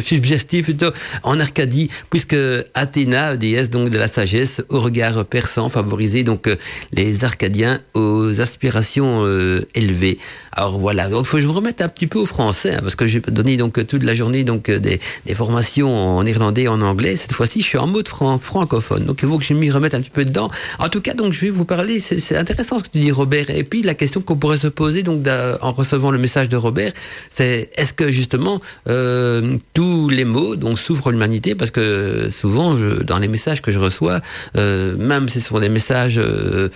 subjectifs 0.00 0.70
en 1.22 1.40
Arcadie, 1.40 1.88
puisque 2.10 2.36
Athéna, 2.74 3.36
déesse 3.36 3.70
donc 3.70 3.90
de 3.90 3.98
la 3.98 4.08
sagesse, 4.08 4.62
au 4.68 4.80
regard 4.80 5.24
perçant, 5.24 5.68
favorisait 5.68 6.24
donc 6.24 6.48
les 6.92 7.24
Arcadiens 7.24 7.80
aux 7.94 8.40
aspirations 8.42 9.24
euh, 9.24 9.62
élevées. 9.74 10.18
Alors 10.52 10.78
voilà, 10.78 11.08
donc 11.08 11.24
faut 11.24 11.38
que 11.38 11.42
je 11.42 11.46
me 11.46 11.52
remette 11.52 11.80
un 11.80 11.88
petit 11.88 12.06
peu 12.06 12.18
au 12.18 12.26
français, 12.26 12.74
hein, 12.74 12.80
parce 12.82 12.94
que 12.94 13.06
j'ai 13.06 13.20
donné 13.20 13.56
donc 13.56 13.86
toute 13.86 14.02
la 14.02 14.14
journée 14.14 14.44
donc 14.44 14.68
euh, 14.68 14.78
des, 14.78 15.00
formations 15.34 16.18
en 16.18 16.26
irlandais 16.26 16.68
en 16.68 16.82
anglais. 16.82 17.16
Cette 17.16 17.32
fois-ci, 17.32 17.62
je 17.62 17.66
suis 17.66 17.78
en 17.78 17.86
mode 17.86 18.08
francophone, 18.08 19.04
donc 19.06 19.20
il 19.22 19.28
faut 19.28 19.38
que 19.38 19.44
je 19.44 19.54
m'y 19.54 19.70
remette 19.70 19.94
un 19.94 20.00
petit 20.00 20.10
peu 20.10 20.26
dedans. 20.26 20.48
En 20.78 20.88
tout 20.88 21.00
cas, 21.00 21.14
donc 21.14 21.32
je 21.32 21.40
vais 21.40 21.50
vous 21.50 21.64
parler. 21.64 22.00
C'est 22.00 22.36
intéressant 22.36 22.78
ce 22.78 22.84
que 22.84 22.90
tu 22.90 22.98
dis, 22.98 23.10
Robert. 23.10 23.48
Et 23.48 23.64
puis 23.64 23.82
la 23.82 23.94
question 23.94 24.20
qu'on 24.20 24.36
pourrait 24.36 24.58
se 24.58 24.68
poser 24.68 25.02
donc 25.02 25.26
en 25.62 25.72
recevant 25.72 26.10
le 26.10 26.18
message 26.18 26.50
de 26.50 26.56
Robert, 26.56 26.92
c'est 27.30 27.70
est-ce 27.76 27.94
que 27.94 28.10
justement 28.10 28.60
euh, 28.88 29.56
tous 29.72 30.08
les 30.10 30.24
mots 30.24 30.56
donc 30.56 30.78
souffrent 30.78 31.10
l'humanité? 31.10 31.54
Parce 31.54 31.70
que 31.70 32.28
souvent, 32.30 32.74
dans 32.74 33.18
les 33.18 33.28
messages 33.28 33.62
que 33.62 33.70
je 33.70 33.78
reçois, 33.78 34.20
euh, 34.56 34.96
même 34.96 35.28
si 35.28 35.40
ce 35.40 35.48
sont 35.48 35.60
des 35.60 35.68
messages 35.68 36.18
euh 36.18 36.68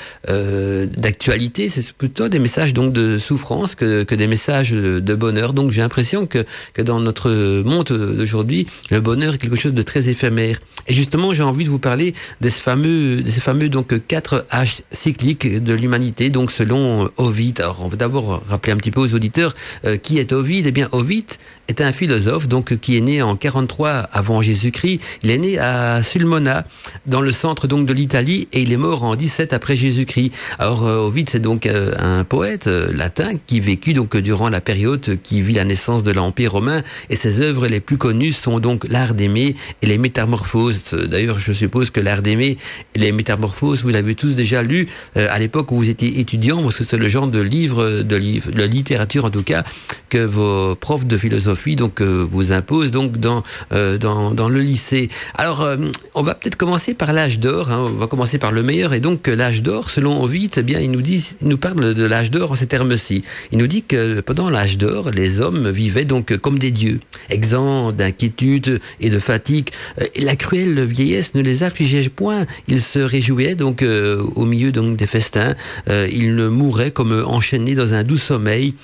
c'est 1.68 1.92
plutôt 1.92 2.28
des 2.28 2.38
messages 2.38 2.72
donc 2.72 2.92
de 2.92 3.18
souffrance 3.18 3.74
que, 3.74 4.04
que 4.04 4.14
des 4.14 4.26
messages 4.26 4.70
de 4.70 5.14
bonheur. 5.14 5.52
Donc 5.52 5.70
j'ai 5.70 5.82
l'impression 5.82 6.26
que, 6.26 6.44
que 6.74 6.82
dans 6.82 7.00
notre 7.00 7.62
monde 7.62 7.86
d'aujourd'hui, 7.86 8.66
le 8.90 9.00
bonheur 9.00 9.34
est 9.34 9.38
quelque 9.38 9.56
chose 9.56 9.74
de 9.74 9.82
très 9.82 10.08
éphémère. 10.08 10.58
Et 10.86 10.94
justement, 10.94 11.32
j'ai 11.34 11.42
envie 11.42 11.64
de 11.64 11.70
vous 11.70 11.78
parler 11.78 12.14
de 12.40 12.48
ces 12.48 12.60
fameux, 12.60 13.22
de 13.22 13.30
fameux 13.30 13.68
donc 13.68 14.06
quatre 14.06 14.46
H 14.52 14.82
cycliques 14.92 15.62
de 15.62 15.74
l'humanité, 15.74 16.30
donc 16.30 16.50
selon 16.50 17.10
Ovid. 17.16 17.60
Alors 17.60 17.82
on 17.82 17.88
va 17.88 17.96
d'abord 17.96 18.42
rappeler 18.48 18.72
un 18.72 18.76
petit 18.76 18.90
peu 18.90 19.00
aux 19.00 19.14
auditeurs 19.14 19.54
euh, 19.84 19.96
qui 19.96 20.18
est 20.18 20.32
Ovid. 20.32 20.66
Eh 20.66 20.72
bien, 20.72 20.88
Ovid 20.92 21.26
est 21.68 21.80
un 21.80 21.92
philosophe 21.92 22.48
donc 22.48 22.76
qui 22.78 22.96
est 22.96 23.00
né 23.00 23.22
en 23.22 23.36
43 23.36 23.90
avant 24.12 24.42
Jésus-Christ. 24.42 25.00
Il 25.22 25.30
est 25.30 25.38
né 25.38 25.58
à 25.58 26.02
Sulmona, 26.02 26.64
dans 27.06 27.20
le 27.20 27.30
centre 27.30 27.66
donc 27.66 27.86
de 27.86 27.92
l'Italie, 27.92 28.48
et 28.52 28.62
il 28.62 28.72
est 28.72 28.76
mort 28.76 29.02
en 29.02 29.16
17 29.16 29.52
après 29.52 29.76
Jésus-Christ. 29.76 30.32
Alors 30.58 30.86
euh, 30.86 30.98
Ovid, 30.98 31.28
c'est 31.30 31.40
donc 31.40 31.66
euh, 31.66 31.92
un 31.98 32.24
poète 32.24 32.66
euh, 32.66 32.92
latin 32.92 33.32
qui 33.46 33.60
vécut 33.60 33.94
donc 33.94 34.16
durant 34.16 34.48
la 34.48 34.60
période 34.60 35.18
qui 35.22 35.42
vit 35.42 35.54
la 35.54 35.64
naissance 35.64 36.02
de 36.02 36.12
l'Empire 36.12 36.52
romain, 36.52 36.82
et 37.10 37.16
ses 37.16 37.40
œuvres 37.40 37.66
les 37.66 37.80
plus 37.80 37.98
connues 37.98 38.32
sont 38.32 38.58
donc 38.58 38.86
l'art 38.88 39.14
d'aimer 39.14 39.54
et 39.82 39.86
les 39.86 39.98
métamorphoses. 39.98 40.94
D'ailleurs, 40.94 41.38
je 41.38 41.52
suppose 41.52 41.90
que 41.90 42.00
l'art 42.00 42.22
d'aimer 42.22 42.56
et 42.94 42.98
les 42.98 43.12
métamorphoses, 43.12 43.82
vous 43.82 43.90
l'avez 43.90 44.14
tous 44.14 44.34
déjà 44.34 44.62
lu 44.62 44.88
à 45.14 45.38
l'époque 45.38 45.72
où 45.72 45.76
vous 45.76 45.90
étiez 45.90 46.20
étudiant, 46.20 46.62
parce 46.62 46.76
que 46.76 46.84
c'est 46.84 46.96
le 46.96 47.08
genre 47.08 47.26
de 47.26 47.40
livre, 47.40 48.02
de, 48.02 48.16
livre, 48.16 48.50
de 48.50 48.62
littérature 48.62 49.24
en 49.24 49.30
tout 49.30 49.42
cas, 49.42 49.64
que 50.08 50.24
vos 50.24 50.74
profs 50.74 51.06
de 51.06 51.16
philosophie 51.16 51.55
donc 51.76 52.00
euh, 52.00 52.26
vous 52.30 52.52
imposent 52.52 52.90
donc 52.90 53.18
dans, 53.18 53.42
euh, 53.72 53.98
dans, 53.98 54.32
dans 54.32 54.48
le 54.48 54.60
lycée. 54.60 55.08
Alors 55.34 55.62
euh, 55.62 55.76
on 56.14 56.22
va 56.22 56.34
peut-être 56.34 56.56
commencer 56.56 56.94
par 56.94 57.12
l'âge 57.12 57.38
d'or. 57.38 57.70
Hein, 57.70 57.90
on 57.94 57.98
va 57.98 58.06
commencer 58.06 58.38
par 58.38 58.52
le 58.52 58.62
meilleur 58.62 58.94
et 58.94 59.00
donc 59.00 59.26
l'âge 59.26 59.62
d'or, 59.62 59.90
selon 59.90 60.22
Ovid, 60.22 60.52
eh 60.56 60.62
bien 60.62 60.80
il 60.80 60.90
nous 60.90 61.02
dit, 61.02 61.36
il 61.40 61.48
nous 61.48 61.58
parle 61.58 61.94
de 61.94 62.04
l'âge 62.04 62.30
d'or 62.30 62.52
en 62.52 62.54
ces 62.54 62.66
termes-ci. 62.66 63.22
Il 63.52 63.58
nous 63.58 63.66
dit 63.66 63.82
que 63.82 64.20
pendant 64.20 64.50
l'âge 64.50 64.78
d'or, 64.78 65.10
les 65.10 65.40
hommes 65.40 65.70
vivaient 65.70 66.04
donc 66.04 66.36
comme 66.36 66.58
des 66.58 66.70
dieux, 66.70 67.00
exempts 67.30 67.92
d'inquiétude 67.92 68.80
et 69.00 69.10
de 69.10 69.18
fatigue. 69.18 69.70
Et 70.14 70.20
la 70.20 70.36
cruelle 70.36 70.84
vieillesse 70.84 71.34
ne 71.34 71.42
les 71.42 71.62
affligeait 71.62 72.08
point. 72.08 72.44
Ils 72.68 72.82
se 72.82 72.98
réjouillaient 72.98 73.54
donc 73.54 73.82
au 73.82 74.44
milieu 74.44 74.72
donc 74.72 74.96
des 74.96 75.06
festins. 75.06 75.54
ils 75.88 76.34
ne 76.34 76.48
mouraient 76.48 76.90
comme 76.90 77.24
enchaînés 77.26 77.74
dans 77.74 77.94
un 77.94 78.04
doux 78.04 78.16
sommeil. 78.16 78.74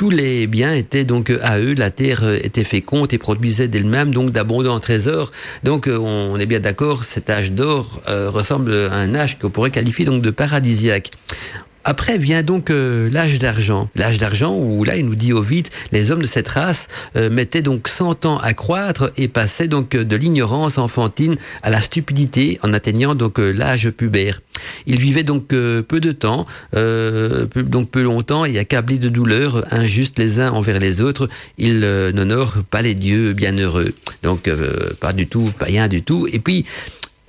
Tous 0.00 0.08
les 0.08 0.46
biens 0.46 0.72
étaient 0.72 1.04
donc 1.04 1.28
à 1.42 1.58
eux. 1.58 1.74
La 1.74 1.90
terre 1.90 2.26
était 2.42 2.64
féconde 2.64 3.12
et 3.12 3.18
produisait 3.18 3.68
d'elle-même 3.68 4.14
donc 4.14 4.30
d'abondants 4.30 4.80
trésors. 4.80 5.30
Donc 5.62 5.88
euh, 5.88 5.98
on 5.98 6.38
est 6.38 6.46
bien 6.46 6.58
d'accord, 6.58 7.04
cet 7.04 7.28
âge 7.28 7.52
d'or 7.52 8.00
euh, 8.08 8.30
ressemble 8.30 8.72
à 8.72 8.94
un 8.94 9.14
âge 9.14 9.38
qu'on 9.38 9.50
pourrait 9.50 9.70
qualifier 9.70 10.06
donc 10.06 10.22
de 10.22 10.30
paradisiaque. 10.30 11.10
Après 11.84 12.18
vient 12.18 12.42
donc 12.42 12.70
euh, 12.70 13.08
l'âge 13.10 13.38
d'argent. 13.38 13.88
L'âge 13.94 14.18
d'argent 14.18 14.54
où 14.54 14.84
là, 14.84 14.96
il 14.96 15.06
nous 15.06 15.14
dit 15.14 15.32
au 15.32 15.40
vide, 15.40 15.68
les 15.92 16.10
hommes 16.10 16.22
de 16.22 16.26
cette 16.26 16.48
race 16.48 16.88
euh, 17.16 17.30
mettaient 17.30 17.62
donc 17.62 17.88
100 17.88 18.26
ans 18.26 18.38
à 18.38 18.54
croître 18.54 19.10
et 19.16 19.28
passaient 19.28 19.68
donc 19.68 19.90
de 19.90 20.16
l'ignorance 20.16 20.78
enfantine 20.78 21.36
à 21.62 21.70
la 21.70 21.80
stupidité 21.80 22.58
en 22.62 22.72
atteignant 22.72 23.14
donc 23.14 23.38
l'âge 23.38 23.90
pubère. 23.90 24.40
Ils 24.86 25.00
vivaient 25.00 25.22
donc 25.22 25.48
peu 25.48 26.00
de 26.00 26.12
temps, 26.12 26.44
donc 26.74 27.90
peu 27.90 28.02
longtemps 28.02 28.44
et 28.44 28.58
accablés 28.58 28.98
de 28.98 29.08
douleurs 29.08 29.64
injustes 29.72 30.18
les 30.18 30.38
uns 30.38 30.50
envers 30.50 30.78
les 30.78 31.00
autres. 31.00 31.30
Ils 31.56 31.80
n'honorent 32.14 32.58
pas 32.70 32.82
les 32.82 32.94
dieux 32.94 33.32
bienheureux. 33.32 33.94
Donc 34.22 34.50
pas 35.00 35.14
du 35.14 35.26
tout, 35.26 35.50
païen 35.58 35.88
du 35.88 36.02
tout. 36.02 36.28
Et 36.30 36.40
puis 36.40 36.66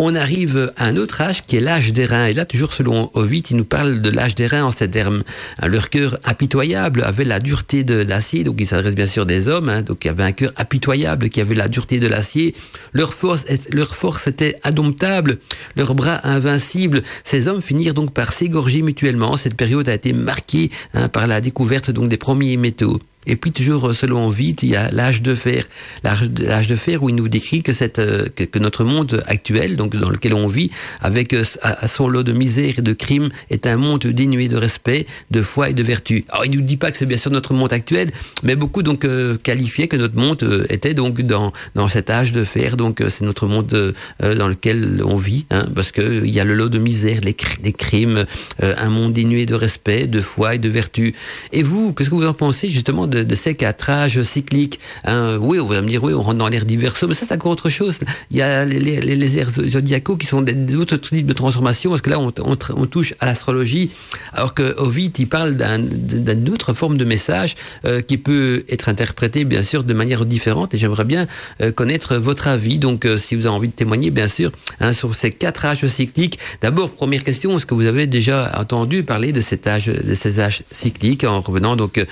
on 0.04 0.16
arrive 0.16 0.74
à 0.78 0.86
un 0.86 0.98
autre 0.98 1.22
âge 1.22 1.46
qui 1.46 1.58
est 1.58 1.60
l'âge 1.60 1.94
des 1.94 2.06
reins. 2.08 2.26
Et 2.26 2.34
là, 2.34 2.46
toujours 2.46 2.74
selon 2.74 3.12
Ovid, 3.14 3.52
il 3.52 3.58
nous 3.58 3.66
parle 3.66 4.02
de 4.02 4.10
l'âge 4.10 4.34
des 4.34 4.48
reins 4.48 4.64
en 4.64 4.72
ces 4.72 4.90
termes. 4.90 5.22
Hein, 5.60 5.68
leur 5.68 5.92
cœur 5.92 6.18
impitoyable 6.24 7.04
avait 7.04 7.24
la 7.24 7.40
dureté 7.40 7.84
de 7.84 7.96
l'acier, 7.96 8.44
donc 8.44 8.56
il 8.58 8.66
s'adresse 8.66 8.96
bien 8.96 9.06
sûr 9.06 9.28
des 9.28 9.48
hommes, 9.48 9.70
hein, 9.70 9.84
donc 9.84 10.04
il 10.04 10.08
y 10.08 10.10
avait 10.10 10.24
un 10.24 10.32
cœur 10.32 10.54
impitoyable 10.58 11.30
qui 11.30 11.40
avait 11.40 11.54
la 11.54 11.68
dureté 11.68 12.00
de 12.00 12.08
l'acier. 12.08 12.56
Leur 12.94 13.14
force, 13.14 13.46
leur 13.72 13.96
force 13.96 14.26
était 14.26 14.60
indomptable, 14.64 15.38
leurs 15.78 15.94
bras 15.94 16.20
invincibles. 16.28 17.04
Ces 17.24 17.48
hommes 17.48 17.62
finirent 17.62 17.94
donc 17.94 18.12
par 18.12 18.34
s'égorger 18.34 18.82
mutuellement. 18.82 19.38
Cette 19.38 19.56
période 19.56 19.88
a 19.88 19.94
été 19.94 20.14
marquée 20.14 20.72
hein, 20.96 21.10
par 21.10 21.28
la 21.28 21.42
découverte 21.42 21.92
donc 21.92 22.10
des 22.10 22.18
premiers 22.18 22.58
métaux. 22.58 23.00
Et 23.28 23.36
puis 23.36 23.52
toujours 23.52 23.90
euh, 23.90 23.94
selon 23.94 24.26
Ovid, 24.26 24.64
il 24.64 24.70
y 24.70 24.76
a 24.76 24.90
l'âge 24.90 25.22
de 25.22 25.36
fer, 25.36 25.66
l'âge 26.04 26.68
de 26.68 26.76
fer 26.76 27.04
où 27.04 27.10
il 27.10 27.16
nous 27.16 27.30
décrit 27.30 27.62
euh, 27.70 28.28
que, 28.36 28.60
notre 28.60 28.84
monde 28.84 29.24
actuel, 29.28 29.76
donc 29.76 29.96
dans 29.96 30.10
lequel 30.10 30.34
on 30.34 30.48
vit, 30.48 30.72
avec 31.02 31.34
euh, 31.34 31.44
à 31.62 31.88
son 31.88 32.08
lot 32.08 32.24
de 32.24 32.34
misère 32.34 32.80
et 32.80 32.82
de 32.82 32.94
crimes, 32.94 33.30
est 33.52 33.68
un 33.68 33.78
monde 33.78 34.08
dénué 34.08 34.48
de 34.48 34.58
respect, 34.58 35.06
de 35.30 35.42
foi 35.42 35.70
et 35.70 35.74
de 35.74 35.84
vertu. 35.84 36.26
Alors 36.30 36.46
il 36.46 36.52
nous 36.52 36.62
dit 36.62 36.78
pas 36.78 36.90
que 36.90 36.98
c'est 36.98 37.06
bien 37.06 37.18
sûr 37.18 37.30
notre 37.32 37.54
monde 37.54 37.72
actuel, 37.74 38.12
mais 38.44 38.56
beaucoup 38.56 38.82
donc 38.82 39.06
qualifiaient 39.44 39.88
que 39.88 39.98
notre 39.98 40.18
monde 40.18 40.66
était 40.70 40.94
donc 40.94 41.22
dans 41.22 41.54
dans 41.76 41.88
cet 41.88 42.10
âge 42.10 42.32
de 42.32 42.44
fer, 42.44 42.78
donc 42.78 43.04
c'est 43.08 43.24
notre 43.24 43.48
monde 43.48 43.94
dans 44.20 44.48
lequel 44.48 45.02
on 45.06 45.16
vit, 45.16 45.46
hein, 45.52 45.68
parce 45.76 45.92
que 45.92 46.24
il 46.26 46.32
y 46.32 46.40
a 46.40 46.46
le 46.46 46.54
lot 46.54 46.70
de 46.70 46.80
misère, 46.80 47.22
les, 47.24 47.36
des 47.62 47.72
crimes, 47.72 48.26
un 48.62 48.90
monde 48.90 49.14
dénué 49.14 49.46
de 49.46 49.56
respect, 49.56 50.08
de 50.08 50.22
foi 50.22 50.56
et 50.56 50.60
de 50.60 50.70
vertu. 50.70 51.14
Et 51.52 51.64
vous, 51.64 51.94
qu'est-ce 51.94 52.10
que 52.10 52.16
vous 52.16 52.26
en 52.26 52.34
pensez 52.34 52.70
justement 52.70 53.08
de, 53.12 53.24
de 53.24 53.36
ces 53.36 53.54
quatre 53.56 53.90
âges 53.90 54.22
cycliques. 54.24 54.80
Hein. 55.06 55.38
Oui, 55.40 55.60
on 55.60 55.68
va 55.68 55.82
me 55.82 55.88
dire, 55.88 56.04
oui, 56.04 56.14
on 56.14 56.22
rentre 56.22 56.40
dans 56.40 56.48
l'ère 56.48 56.66
diverso, 56.66 57.08
mais 57.08 57.14
ça, 57.14 57.26
c'est 57.28 57.36
encore 57.36 57.52
autre 57.52 57.70
chose. 57.70 58.00
Il 58.32 58.38
y 58.38 58.42
a 58.42 58.66
les, 58.66 58.80
les, 58.80 59.16
les 59.16 59.46
zodiacaux 59.46 60.18
qui 60.18 60.26
sont 60.26 60.42
des, 60.42 60.76
autres 60.76 60.98
types 60.98 61.28
de 61.28 61.34
transformations, 61.34 61.92
parce 61.92 62.02
que 62.02 62.10
là, 62.10 62.20
on, 62.20 62.32
on, 62.40 62.86
touche 62.86 63.14
à 63.20 63.26
l'astrologie, 63.26 63.92
alors 64.34 64.54
que 64.54 64.76
Ovid, 64.78 65.18
il 65.20 65.28
parle 65.28 65.56
d'une 65.56 66.50
autre 66.50 66.74
forme 66.74 66.98
de 66.98 67.06
message 67.06 67.56
euh, 67.86 68.02
qui 68.02 68.18
peut 68.18 68.64
être 68.70 68.90
interprété, 68.90 69.44
bien 69.46 69.64
sûr, 69.64 69.84
de 69.84 69.94
manière 69.94 70.26
différente, 70.26 70.74
et 70.74 70.78
j'aimerais 70.78 71.06
bien 71.06 71.28
euh, 71.62 71.72
connaître 71.72 72.16
votre 72.16 72.48
avis. 72.48 72.80
Donc, 72.80 73.06
euh, 73.06 73.18
si 73.18 73.36
vous 73.36 73.46
avez 73.46 73.56
envie 73.56 73.68
de 73.68 73.74
témoigner, 73.74 74.12
bien 74.12 74.28
sûr, 74.28 74.52
hein, 74.80 74.94
sur 74.94 75.14
ces 75.16 75.32
quatre 75.32 75.66
âges 75.66 75.86
cycliques. 75.88 76.40
D'abord, 76.62 76.92
première 76.92 77.24
question, 77.24 77.56
est-ce 77.58 77.66
que 77.66 77.74
vous 77.74 77.86
avez 77.86 78.08
déjà 78.08 78.52
entendu 78.58 79.04
parler 79.04 79.32
de 79.32 79.42
cet 79.42 79.68
âge, 79.68 79.86
de 79.86 80.14
ces 80.14 80.40
âges 80.40 80.64
cycliques, 80.72 81.24
en 81.24 81.42
revenant 81.42 81.76
donc 81.76 82.04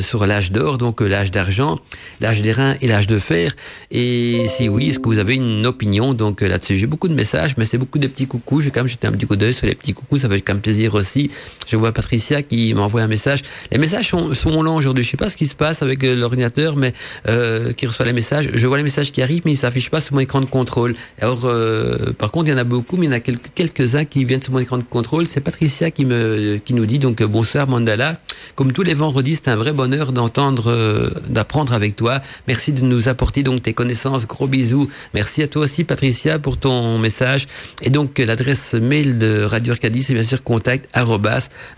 sur 0.00 0.25
l'âge 0.26 0.52
d'or, 0.52 0.78
donc 0.78 1.02
euh, 1.02 1.08
l'âge 1.08 1.30
d'argent, 1.30 1.78
l'âge 2.20 2.42
des 2.42 2.52
reins 2.52 2.74
et 2.80 2.86
l'âge 2.86 3.06
de 3.06 3.18
fer. 3.18 3.52
Et 3.90 4.46
si 4.48 4.68
oui, 4.68 4.90
est-ce 4.90 4.98
que 4.98 5.08
vous 5.08 5.18
avez 5.18 5.34
une 5.34 5.66
opinion 5.66 6.14
donc 6.14 6.42
euh, 6.42 6.48
là-dessus? 6.48 6.76
J'ai 6.76 6.86
beaucoup 6.86 7.08
de 7.08 7.14
messages, 7.14 7.56
mais 7.56 7.64
c'est 7.64 7.78
beaucoup 7.78 7.98
de 7.98 8.06
petits 8.06 8.26
coucous. 8.26 8.60
J'ai 8.60 8.70
quand 8.70 8.80
même 8.80 8.88
jeté 8.88 9.06
un 9.06 9.12
petit 9.12 9.26
coup 9.26 9.36
d'œil 9.36 9.54
sur 9.54 9.66
les 9.66 9.74
petits 9.74 9.94
coucous, 9.94 10.18
ça 10.18 10.28
fait 10.28 10.40
quand 10.40 10.54
même 10.54 10.62
plaisir 10.62 10.94
aussi. 10.94 11.30
Je 11.66 11.76
vois 11.76 11.92
Patricia 11.92 12.42
qui 12.42 12.74
m'envoie 12.74 13.02
un 13.02 13.08
message. 13.08 13.42
Les 13.70 13.78
messages 13.78 14.08
sont, 14.08 14.62
lents 14.62 14.76
aujourd'hui. 14.76 15.04
Je 15.04 15.10
sais 15.10 15.16
pas 15.16 15.28
ce 15.28 15.36
qui 15.36 15.46
se 15.46 15.54
passe 15.54 15.82
avec 15.82 16.02
euh, 16.04 16.14
l'ordinateur, 16.14 16.76
mais 16.76 16.92
qui 17.76 17.86
reçoit 17.86 18.06
les 18.06 18.12
messages. 18.12 18.50
Je 18.52 18.66
vois 18.66 18.76
les 18.76 18.82
messages 18.82 19.12
qui 19.12 19.22
arrivent, 19.22 19.42
mais 19.44 19.52
ils 19.52 19.56
s'affichent 19.56 19.90
pas 19.90 20.00
sur 20.00 20.14
mon 20.14 20.20
écran 20.20 20.40
de 20.40 20.46
contrôle. 20.46 20.94
Alors, 21.20 21.48
par 22.18 22.30
contre, 22.30 22.48
il 22.48 22.52
y 22.52 22.54
en 22.54 22.58
a 22.58 22.64
beaucoup, 22.64 22.96
mais 22.96 23.06
il 23.06 23.10
y 23.10 23.14
en 23.14 23.16
a 23.16 23.20
quelques-uns 23.20 24.04
qui 24.04 24.24
viennent 24.24 24.42
sur 24.42 24.52
mon 24.52 24.58
écran 24.58 24.78
de 24.78 24.82
contrôle. 24.82 25.26
C'est 25.26 25.40
Patricia 25.40 25.90
qui 25.90 26.04
me 26.04 26.58
qui 26.64 26.74
nous 26.74 26.86
dit 26.86 26.98
donc 26.98 27.22
bonsoir 27.22 27.68
Mandala. 27.68 28.20
Comme 28.54 28.72
tous 28.72 28.82
les 28.82 28.94
vendredis, 28.94 29.36
c'est 29.36 29.48
un 29.48 29.56
vrai 29.56 29.72
bonheur 29.72 30.12
d'entendre, 30.16 30.70
euh, 30.70 31.10
d'apprendre 31.28 31.72
avec 31.72 31.94
toi. 31.94 32.20
Merci 32.48 32.72
de 32.72 32.82
nous 32.82 33.08
apporter 33.08 33.42
donc 33.42 33.62
tes 33.62 33.72
connaissances. 33.72 34.26
Gros 34.26 34.48
bisous. 34.48 34.88
Merci 35.14 35.42
à 35.42 35.46
toi 35.46 35.62
aussi, 35.62 35.84
Patricia, 35.84 36.38
pour 36.38 36.56
ton 36.56 36.98
message. 36.98 37.46
Et 37.82 37.90
donc, 37.90 38.18
l'adresse 38.18 38.74
mail 38.74 39.18
de 39.18 39.42
Radio 39.44 39.72
Arcadie, 39.72 40.02
c'est 40.02 40.14
bien 40.14 40.24
sûr 40.24 40.42
contact 40.42 40.88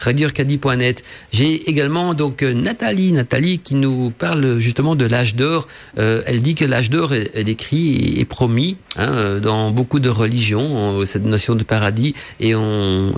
radioarcadie.net. 0.00 1.02
J'ai 1.33 1.68
également 1.68 2.14
donc 2.14 2.42
Nathalie, 2.42 3.12
Nathalie 3.12 3.59
qui 3.59 3.75
nous 3.75 4.11
parle 4.11 4.59
justement 4.59 4.97
de 4.97 5.04
l'âge 5.04 5.35
d'or. 5.35 5.66
Euh, 5.99 6.23
elle 6.26 6.40
dit 6.40 6.54
que 6.54 6.64
l'âge 6.64 6.90
d'or 6.90 7.12
est, 7.12 7.45
décrit 7.45 8.18
et, 8.18 8.25
promis 8.25 8.76
hein, 8.97 9.38
dans 9.40 9.71
beaucoup 9.71 10.00
de 10.00 10.09
religions, 10.09 11.04
cette 11.04 11.25
notion 11.25 11.54
de 11.54 11.64
paradis. 11.64 12.14
Et 12.40 12.54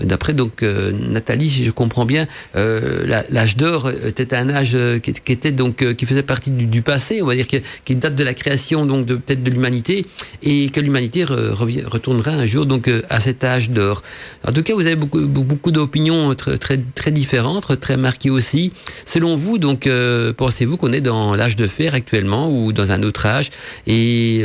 d'après 0.02 0.34
donc 0.34 0.62
Nathalie, 0.62 1.48
si 1.48 1.64
je 1.64 1.70
comprends 1.70 2.06
bien, 2.06 2.26
euh, 2.56 3.22
l'âge 3.30 3.56
d'or 3.56 3.90
était 3.90 4.34
un 4.34 4.48
âge 4.50 4.76
qui, 5.12 5.20
qui, 5.20 5.32
était 5.32 5.52
donc 5.52 5.82
euh, 5.82 5.94
qui 5.94 6.06
faisait 6.06 6.22
partie 6.22 6.50
du, 6.50 6.82
passé, 6.82 7.22
on 7.22 7.26
va 7.26 7.34
dire 7.34 7.46
qui 7.84 7.96
date 7.96 8.14
de 8.14 8.24
la 8.24 8.34
création 8.34 8.86
donc 8.86 9.06
de 9.06 9.16
peut-être 9.16 9.42
de 9.42 9.50
l'humanité 9.50 10.04
et 10.42 10.70
que 10.70 10.80
l'humanité 10.80 11.24
retournera 11.24 12.32
un 12.32 12.46
jour 12.46 12.66
donc 12.66 12.88
euh, 12.88 13.02
à 13.10 13.20
cet 13.20 13.44
âge 13.44 13.70
d'or. 13.70 14.02
En 14.46 14.52
tout 14.52 14.62
cas, 14.62 14.74
vous 14.74 14.86
avez 14.86 14.96
beaucoup 14.96 15.26
beaucoup 15.26 15.70
d'opinions 15.70 16.34
très, 16.34 16.58
très 16.58 16.78
très 16.94 17.10
différentes, 17.10 17.78
très 17.80 17.96
marquées 17.96 18.30
aussi. 18.30 18.72
Selon 19.04 19.36
vous, 19.36 19.58
donc 19.58 19.86
euh, 19.86 20.32
pensez-vous 20.32 20.76
qu'on 20.76 20.92
est 20.92 21.00
dans 21.00 21.34
l'âge 21.34 21.56
de 21.56 21.66
fer 21.66 21.94
actuellement 21.94 22.50
ou 22.50 22.72
dans 22.72 22.92
un 22.92 23.02
autre 23.02 23.26
âge? 23.26 23.50
Et 23.86 24.42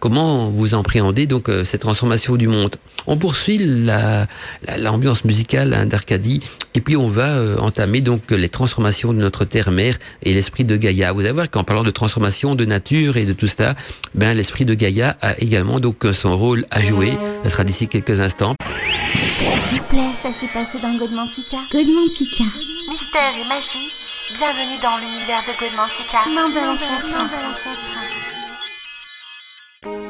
comment 0.00 0.46
vous 0.46 0.74
appréhendez 0.74 1.26
donc 1.26 1.50
cette 1.64 1.82
transformation 1.82 2.36
du 2.36 2.48
monde? 2.48 2.76
On 3.06 3.16
poursuit 3.16 3.58
la 3.58 4.26
l'ambiance 4.78 5.24
musicale 5.24 5.74
hein, 5.74 5.86
d'Arcadie 5.86 6.40
et 6.74 6.80
puis 6.80 6.96
on 6.96 7.06
va 7.06 7.60
entamer 7.60 8.00
donc 8.00 8.30
les 8.30 8.48
transformations 8.48 9.12
de 9.12 9.18
notre 9.18 9.44
terre-mère 9.44 9.96
et 10.22 10.34
l'esprit 10.34 10.64
de 10.64 10.76
Gaïa. 10.76 11.12
Vous 11.12 11.20
allez 11.20 11.32
voir 11.32 11.50
qu'en 11.50 11.64
parlant 11.64 11.82
de 11.82 11.90
transformation 11.90 12.54
de 12.54 12.64
nature 12.64 13.16
et 13.16 13.24
de 13.24 13.32
tout 13.32 13.46
ça, 13.46 13.74
ben 14.14 14.34
l'esprit 14.34 14.64
de 14.64 14.74
Gaïa 14.74 15.16
a 15.20 15.38
également 15.40 15.80
donc 15.80 16.04
son 16.12 16.36
rôle 16.36 16.64
à 16.70 16.82
jouer. 16.82 17.12
Ça 17.42 17.48
sera 17.50 17.64
d'ici 17.64 17.88
quelques 17.88 18.20
instants. 18.20 18.54
S'il 19.70 19.80
vous 19.80 19.86
plaît, 19.88 20.10
ça 20.22 20.28
s'est 20.32 20.52
passé 20.52 20.78
dans 20.80 20.94
Godmantica. 20.96 21.58
Godmantica. 21.72 22.44
Mystère 22.90 23.34
et 23.34 23.48
magie, 23.48 23.90
bienvenue 24.38 24.78
dans 24.82 24.96
l'univers 24.98 25.42
de 25.46 25.52
Godmantica. 25.60 26.20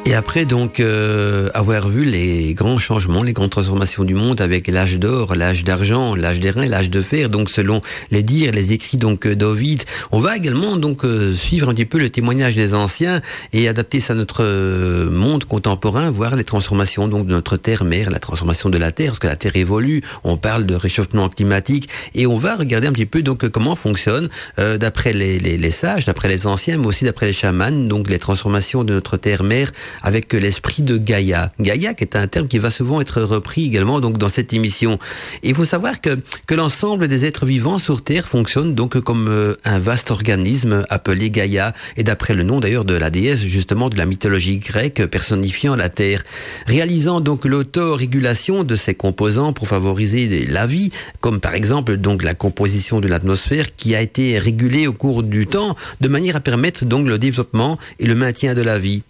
Et 0.08 0.14
après 0.14 0.46
donc 0.46 0.78
euh, 0.78 1.48
avoir 1.52 1.88
vu 1.88 2.04
les 2.04 2.54
grands 2.54 2.78
changements, 2.78 3.24
les 3.24 3.32
grandes 3.32 3.50
transformations 3.50 4.04
du 4.04 4.14
monde 4.14 4.40
avec 4.40 4.68
l'âge 4.68 5.00
d'or, 5.00 5.34
l'âge 5.34 5.64
d'argent, 5.64 6.14
l'âge 6.14 6.38
des 6.38 6.50
reins, 6.50 6.66
l'âge 6.66 6.90
de 6.90 7.00
fer, 7.00 7.28
donc 7.28 7.50
selon 7.50 7.80
les 8.12 8.22
dires, 8.22 8.52
les 8.52 8.72
écrits 8.72 8.98
donc 8.98 9.26
d'Ovid, 9.26 9.82
on 10.12 10.20
va 10.20 10.36
également 10.36 10.76
donc 10.76 11.04
euh, 11.04 11.34
suivre 11.34 11.70
un 11.70 11.74
petit 11.74 11.86
peu 11.86 11.98
le 11.98 12.08
témoignage 12.08 12.54
des 12.54 12.72
anciens 12.72 13.20
et 13.52 13.66
adapter 13.66 13.98
ça 13.98 14.12
à 14.12 14.16
notre 14.16 14.44
euh, 14.44 15.10
monde 15.10 15.44
contemporain, 15.44 16.08
voir 16.12 16.36
les 16.36 16.44
transformations 16.44 17.08
donc 17.08 17.26
de 17.26 17.32
notre 17.32 17.56
terre-mère, 17.56 18.10
la 18.10 18.20
transformation 18.20 18.70
de 18.70 18.78
la 18.78 18.92
terre, 18.92 19.08
parce 19.08 19.18
que 19.18 19.26
la 19.26 19.34
terre 19.34 19.56
évolue. 19.56 20.02
On 20.22 20.36
parle 20.36 20.66
de 20.66 20.76
réchauffement 20.76 21.28
climatique 21.28 21.88
et 22.14 22.28
on 22.28 22.36
va 22.36 22.54
regarder 22.54 22.86
un 22.86 22.92
petit 22.92 23.06
peu 23.06 23.22
donc 23.22 23.48
comment 23.48 23.74
fonctionne 23.74 24.28
d'après 24.56 25.12
les, 25.12 25.40
les, 25.40 25.58
les 25.58 25.70
sages, 25.72 26.04
d'après 26.04 26.28
les 26.28 26.46
anciens, 26.46 26.78
mais 26.78 26.86
aussi 26.86 27.04
d'après 27.04 27.26
les 27.26 27.32
chamans, 27.32 27.88
donc 27.88 28.08
les 28.08 28.20
transformations 28.20 28.84
de 28.84 28.94
notre 28.94 29.16
terre-mère 29.16 29.72
avec 30.02 30.32
l'esprit 30.32 30.82
de 30.82 30.96
Gaïa. 30.98 31.52
Gaïa 31.60 31.94
qui 31.94 32.04
est 32.04 32.16
un 32.16 32.26
terme 32.26 32.48
qui 32.48 32.58
va 32.58 32.70
souvent 32.70 33.00
être 33.00 33.22
repris 33.22 33.66
également 33.66 34.00
donc 34.00 34.18
dans 34.18 34.28
cette 34.28 34.52
émission. 34.52 34.98
Il 35.42 35.54
faut 35.54 35.64
savoir 35.64 36.00
que, 36.00 36.18
que 36.46 36.54
l'ensemble 36.54 37.08
des 37.08 37.24
êtres 37.24 37.46
vivants 37.46 37.78
sur 37.78 38.02
Terre 38.02 38.26
fonctionne 38.28 38.74
donc 38.74 38.98
comme 39.00 39.28
euh, 39.28 39.54
un 39.64 39.78
vaste 39.78 40.10
organisme 40.10 40.84
appelé 40.90 41.30
Gaïa 41.30 41.72
et 41.96 42.04
d'après 42.04 42.34
le 42.34 42.42
nom 42.42 42.60
d'ailleurs 42.60 42.84
de 42.84 42.94
la 42.94 43.10
déesse 43.10 43.42
justement 43.42 43.88
de 43.88 43.96
la 43.96 44.06
mythologie 44.06 44.58
grecque 44.58 45.06
personnifiant 45.06 45.76
la 45.76 45.88
Terre. 45.88 46.22
Réalisant 46.66 47.20
donc 47.20 47.44
l'autorégulation 47.44 48.64
de 48.64 48.76
ses 48.76 48.94
composants 48.94 49.52
pour 49.52 49.68
favoriser 49.68 50.46
la 50.46 50.66
vie, 50.66 50.90
comme 51.20 51.40
par 51.40 51.54
exemple 51.54 51.96
donc 51.96 52.22
la 52.22 52.34
composition 52.34 53.00
de 53.00 53.08
l'atmosphère 53.08 53.74
qui 53.76 53.94
a 53.94 54.00
été 54.00 54.38
régulée 54.38 54.86
au 54.86 54.92
cours 54.92 55.22
du 55.22 55.46
temps 55.46 55.76
de 56.00 56.08
manière 56.08 56.36
à 56.36 56.40
permettre 56.40 56.84
donc 56.84 57.06
le 57.06 57.18
développement 57.18 57.78
et 57.98 58.06
le 58.06 58.14
maintien 58.14 58.54
de 58.54 58.62
la 58.62 58.78
vie. 58.78 59.02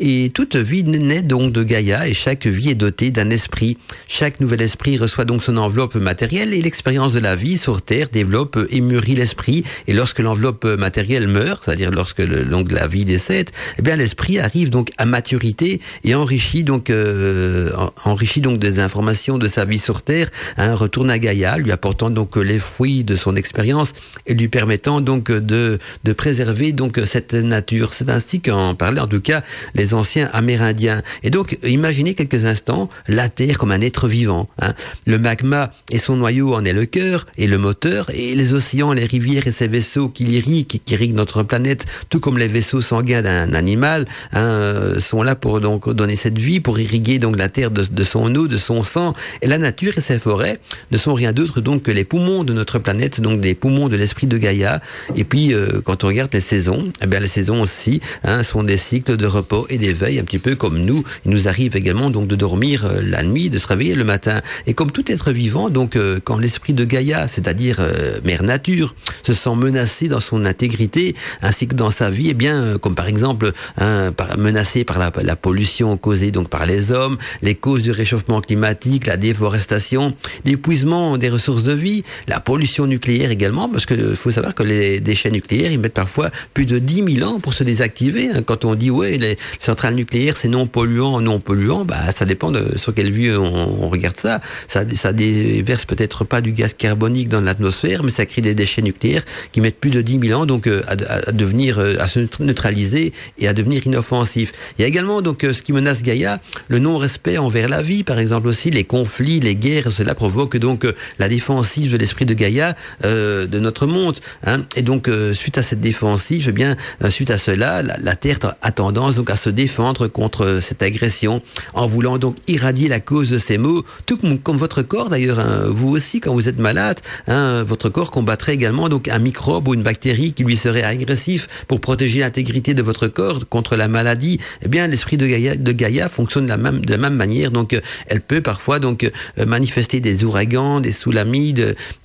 Et 0.00 0.30
toute 0.32 0.56
vie 0.56 0.84
naît 0.84 1.22
donc 1.22 1.52
de 1.52 1.62
Gaïa 1.64 2.06
et 2.06 2.14
chaque 2.14 2.46
vie 2.46 2.70
est 2.70 2.74
dotée 2.74 3.10
d'un 3.10 3.30
esprit. 3.30 3.78
Chaque 4.06 4.40
nouvel 4.40 4.62
esprit 4.62 4.96
reçoit 4.96 5.24
donc 5.24 5.42
son 5.42 5.56
enveloppe 5.56 5.96
matérielle 5.96 6.54
et 6.54 6.62
l'expérience 6.62 7.12
de 7.12 7.18
la 7.18 7.34
vie 7.34 7.58
sur 7.58 7.82
Terre 7.82 8.08
développe 8.12 8.58
et 8.70 8.80
mûrit 8.80 9.16
l'esprit. 9.16 9.64
Et 9.88 9.92
lorsque 9.92 10.20
l'enveloppe 10.20 10.64
matérielle 10.64 11.26
meurt, 11.26 11.64
c'est-à-dire 11.64 11.90
lorsque 11.90 12.20
le, 12.20 12.44
donc 12.44 12.70
la 12.70 12.86
vie 12.86 13.04
décède, 13.04 13.50
eh 13.78 13.82
bien 13.82 13.96
l'esprit 13.96 14.38
arrive 14.38 14.70
donc 14.70 14.90
à 14.98 15.04
maturité 15.04 15.80
et 16.04 16.14
enrichit 16.14 16.62
donc 16.62 16.90
euh, 16.90 17.72
enrichit 18.04 18.40
donc 18.40 18.60
des 18.60 18.78
informations 18.78 19.36
de 19.36 19.48
sa 19.48 19.64
vie 19.64 19.78
sur 19.78 20.02
Terre, 20.02 20.30
hein, 20.58 20.74
retourne 20.74 21.10
à 21.10 21.18
Gaïa, 21.18 21.58
lui 21.58 21.72
apportant 21.72 22.10
donc 22.10 22.36
les 22.36 22.60
fruits 22.60 23.02
de 23.02 23.16
son 23.16 23.34
expérience 23.34 23.92
et 24.26 24.34
lui 24.34 24.48
permettant 24.48 25.00
donc 25.00 25.32
de 25.32 25.78
de 26.04 26.12
préserver 26.12 26.72
donc 26.72 27.00
cette 27.04 27.34
nature. 27.34 27.92
C'est 27.92 28.10
ainsi 28.10 28.40
qu'en 28.40 28.76
parlaient 28.76 29.00
en 29.00 29.08
tout 29.08 29.20
cas 29.20 29.42
les 29.74 29.94
anciens 29.94 30.28
Amérindiens. 30.32 31.02
Et 31.22 31.30
donc 31.30 31.58
imaginez 31.64 32.14
quelques 32.14 32.44
instants 32.44 32.88
la 33.06 33.28
Terre 33.28 33.58
comme 33.58 33.72
un 33.72 33.80
être 33.80 34.08
vivant. 34.08 34.48
Hein. 34.60 34.70
Le 35.06 35.18
magma 35.18 35.70
et 35.90 35.98
son 35.98 36.16
noyau 36.16 36.54
en 36.54 36.64
est 36.64 36.72
le 36.72 36.86
cœur 36.86 37.26
et 37.36 37.46
le 37.46 37.58
moteur, 37.58 38.10
et 38.10 38.34
les 38.34 38.54
océans, 38.54 38.92
les 38.92 39.04
rivières 39.04 39.46
et 39.46 39.50
ces 39.50 39.68
vaisseaux 39.68 40.08
qui 40.08 40.24
l'irriguent, 40.24 40.66
qui 40.66 40.82
irriguent 40.92 41.14
notre 41.14 41.42
planète, 41.42 41.86
tout 42.10 42.20
comme 42.20 42.38
les 42.38 42.48
vaisseaux 42.48 42.80
sanguins 42.80 43.22
d'un 43.22 43.54
animal, 43.54 44.04
hein, 44.32 44.40
euh, 44.40 45.00
sont 45.00 45.22
là 45.22 45.34
pour 45.34 45.60
donc 45.60 45.88
donner 45.92 46.16
cette 46.16 46.38
vie, 46.38 46.60
pour 46.60 46.78
irriguer 46.78 47.18
donc 47.18 47.36
la 47.36 47.48
terre 47.48 47.70
de, 47.70 47.82
de, 47.82 48.04
son 48.04 48.34
eau, 48.34 48.48
de 48.48 48.56
son 48.56 48.82
sang. 48.82 49.12
Et 49.42 49.46
la 49.46 49.58
nature 49.58 49.96
et 49.96 50.00
ses 50.00 50.18
forêts 50.18 50.58
ne 50.90 50.98
sont 50.98 51.14
rien 51.14 51.32
d'autre 51.32 51.60
donc 51.60 51.82
que 51.82 51.90
les 51.90 52.04
poumons 52.04 52.44
de 52.44 52.52
notre 52.52 52.78
planète, 52.78 53.20
donc 53.20 53.40
des 53.40 53.54
poumons 53.54 53.88
de 53.88 53.96
l'esprit 53.96 54.26
de 54.26 54.38
Gaïa. 54.38 54.80
Et 55.16 55.24
puis 55.24 55.54
euh, 55.54 55.80
quand 55.84 56.04
on 56.04 56.08
regarde 56.08 56.32
les 56.32 56.40
saisons, 56.40 56.92
eh 57.02 57.06
bien 57.06 57.20
les 57.20 57.28
saisons 57.28 57.60
aussi 57.60 58.00
hein, 58.24 58.42
sont 58.42 58.62
des 58.62 58.76
cycles 58.76 59.16
de 59.16 59.26
repos 59.38 59.66
et 59.70 59.78
d'éveil, 59.78 60.18
un 60.18 60.24
petit 60.24 60.38
peu 60.38 60.54
comme 60.54 60.78
nous. 60.78 61.02
Il 61.24 61.30
nous 61.30 61.48
arrive 61.48 61.76
également 61.76 62.10
donc 62.10 62.26
de 62.28 62.36
dormir 62.36 62.84
euh, 62.84 63.00
la 63.02 63.22
nuit, 63.22 63.50
de 63.50 63.58
se 63.58 63.66
réveiller 63.66 63.94
le 63.94 64.04
matin. 64.04 64.40
Et 64.66 64.74
comme 64.74 64.90
tout 64.90 65.10
être 65.10 65.32
vivant, 65.32 65.70
donc 65.70 65.98
quand 66.24 66.38
l'esprit 66.38 66.72
de 66.72 66.84
Gaïa, 66.84 67.28
c'est-à-dire 67.28 67.80
mère 68.24 68.42
nature, 68.42 68.94
se 69.22 69.32
sent 69.32 69.54
menacé 69.56 70.08
dans 70.08 70.20
son 70.20 70.44
intégrité 70.44 71.14
ainsi 71.42 71.66
que 71.66 71.74
dans 71.74 71.90
sa 71.90 72.10
vie, 72.10 72.28
eh 72.30 72.34
bien 72.34 72.78
comme 72.78 72.94
par 72.94 73.08
exemple 73.08 73.50
hein, 73.78 74.12
menacé 74.36 74.84
par 74.84 74.98
la, 74.98 75.10
la, 75.22 75.36
pollution 75.36 75.96
causée 75.96 76.30
donc 76.30 76.48
par 76.48 76.66
les 76.66 76.92
hommes, 76.92 77.16
les 77.42 77.54
causes 77.54 77.82
du 77.82 77.90
réchauffement 77.90 78.40
climatique, 78.40 79.06
la 79.06 79.16
déforestation, 79.16 80.12
l'épuisement 80.44 81.18
des 81.18 81.28
ressources 81.28 81.62
de 81.62 81.72
vie, 81.72 82.04
la 82.26 82.40
pollution 82.40 82.86
nucléaire 82.86 83.30
également, 83.30 83.68
parce 83.68 83.86
que 83.86 84.14
faut 84.14 84.30
savoir 84.30 84.54
que 84.54 84.62
les 84.62 85.00
déchets 85.00 85.30
nucléaires, 85.30 85.72
ils 85.72 85.80
mettent 85.80 85.94
parfois 85.94 86.30
plus 86.54 86.66
de 86.66 86.78
10 86.78 87.16
000 87.18 87.30
ans 87.30 87.40
pour 87.40 87.54
se 87.54 87.64
désactiver. 87.64 88.30
Hein. 88.30 88.42
Quand 88.42 88.64
on 88.64 88.74
dit 88.74 88.90
ouais, 88.90 89.18
les 89.28 89.38
centrales 89.58 89.94
nucléaires 89.94 90.36
c'est 90.36 90.48
non 90.48 90.66
polluant, 90.66 91.20
non 91.20 91.40
polluant, 91.40 91.84
bah 91.84 91.96
ça 92.14 92.24
dépend 92.24 92.50
de 92.50 92.76
sur 92.76 92.94
quelle 92.94 93.10
vue 93.10 93.36
on, 93.36 93.88
regarde 93.88 94.18
ça. 94.18 94.40
Ça, 94.66 94.82
ça 94.92 95.12
déverse 95.12 95.84
peut-être 95.84 96.24
pas 96.24 96.40
du 96.40 96.52
gaz 96.52 96.74
carbonique 96.74 97.28
dans 97.28 97.40
l'atmosphère, 97.40 98.02
mais 98.02 98.10
ça 98.10 98.26
crée 98.26 98.42
des 98.42 98.54
déchets 98.54 98.82
nucléaires 98.82 99.22
qui 99.52 99.60
mettent 99.60 99.78
plus 99.78 99.90
de 99.90 100.02
10 100.02 100.28
000 100.28 100.40
ans 100.40 100.46
donc 100.46 100.66
euh, 100.66 100.82
à, 100.88 101.32
devenir 101.32 101.78
euh, 101.78 101.96
à 101.98 102.06
se 102.06 102.20
neutraliser 102.40 103.12
et 103.38 103.48
à 103.48 103.52
devenir 103.52 103.86
inoffensif. 103.86 104.52
Il 104.78 104.82
y 104.82 104.84
a 104.84 104.88
également 104.88 105.22
donc 105.22 105.44
euh, 105.44 105.52
ce 105.52 105.62
qui 105.62 105.72
menace 105.72 106.02
Gaïa, 106.02 106.40
le 106.68 106.78
non-respect 106.78 107.38
envers 107.38 107.68
la 107.68 107.82
vie, 107.82 108.04
par 108.04 108.18
exemple 108.18 108.48
aussi 108.48 108.70
les 108.70 108.84
conflits, 108.84 109.40
les 109.40 109.54
guerres, 109.54 109.90
cela 109.90 110.14
provoque 110.14 110.56
donc 110.56 110.86
la 111.18 111.28
défensive 111.28 111.92
de 111.92 111.96
l'esprit 111.96 112.26
de 112.26 112.34
Gaïa 112.34 112.74
de 113.02 113.58
notre 113.58 113.86
monde. 113.86 114.18
Hein. 114.46 114.64
Et 114.76 114.82
donc 114.82 115.10
suite 115.32 115.58
à 115.58 115.62
cette 115.62 115.80
défensive, 115.80 116.46
eh 116.48 116.52
bien 116.52 116.76
suite 117.08 117.30
à 117.30 117.38
cela, 117.38 117.82
la, 117.82 117.96
la, 117.98 118.16
Terre 118.16 118.38
a 118.62 118.72
tendance 118.72 119.16
à 119.28 119.36
se 119.36 119.50
défendre 119.50 120.08
contre 120.08 120.60
cette 120.60 120.82
agression 120.82 121.42
en 121.74 121.86
voulant 121.86 122.18
donc 122.18 122.36
irradier 122.46 122.88
la 122.88 123.00
cause 123.00 123.30
de 123.30 123.38
ces 123.38 123.58
maux, 123.58 123.84
tout 124.06 124.18
comme, 124.42 124.56
votre 124.56 124.82
corps 124.82 125.10
d'ailleurs. 125.10 125.38
Hein. 125.38 125.64
Vous 125.68 125.88
aussi, 125.88 126.20
quand 126.20 126.32
vous 126.32 126.48
êtes 126.48 126.58
malade, 126.58 127.00
hein, 127.26 127.62
votre 127.62 127.88
corps 127.88 128.10
combattrait 128.10 128.54
également 128.54 128.88
donc 128.88 129.08
un 129.08 129.18
microbe 129.18 129.68
ou 129.68 129.74
une 129.74 129.82
bactérie 129.82 130.32
qui 130.32 130.44
lui 130.44 130.56
serait 130.56 130.82
agressif 130.82 131.48
pour 131.66 131.80
protéger 131.80 132.20
l'intégrité 132.20 132.74
de 132.74 132.82
votre 132.82 133.08
corps 133.08 133.48
contre 133.48 133.76
la 133.76 133.88
maladie. 133.88 134.38
Eh 134.62 134.68
bien, 134.68 134.86
l'esprit 134.86 135.16
de 135.16 135.26
Gaïa, 135.72 136.08
fonctionne 136.08 136.46
de 136.46 136.90
la 136.90 136.98
même, 136.98 137.14
manière. 137.14 137.50
Donc, 137.50 137.72
euh, 137.72 137.80
elle 138.06 138.20
peut 138.20 138.40
parfois 138.40 138.78
donc 138.78 139.04
euh, 139.04 139.46
manifester 139.46 140.00
des 140.00 140.24
ouragans, 140.24 140.80
des 140.80 140.92
tsunamis, 140.92 141.54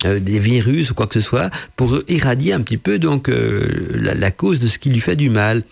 euh, 0.04 0.20
des 0.20 0.38
virus 0.38 0.90
ou 0.90 0.94
quoi 0.94 1.06
que 1.06 1.14
ce 1.14 1.20
soit 1.20 1.50
pour 1.76 1.98
irradier 2.08 2.52
un 2.52 2.60
petit 2.60 2.76
peu 2.76 2.98
donc 2.98 3.28
la, 3.28 4.14
la, 4.14 4.30
cause 4.30 4.60
de 4.60 4.66
ce 4.66 4.78
qui 4.78 4.90
lui 4.90 5.00
fait 5.00 5.16
du 5.16 5.30
mal. 5.30 5.62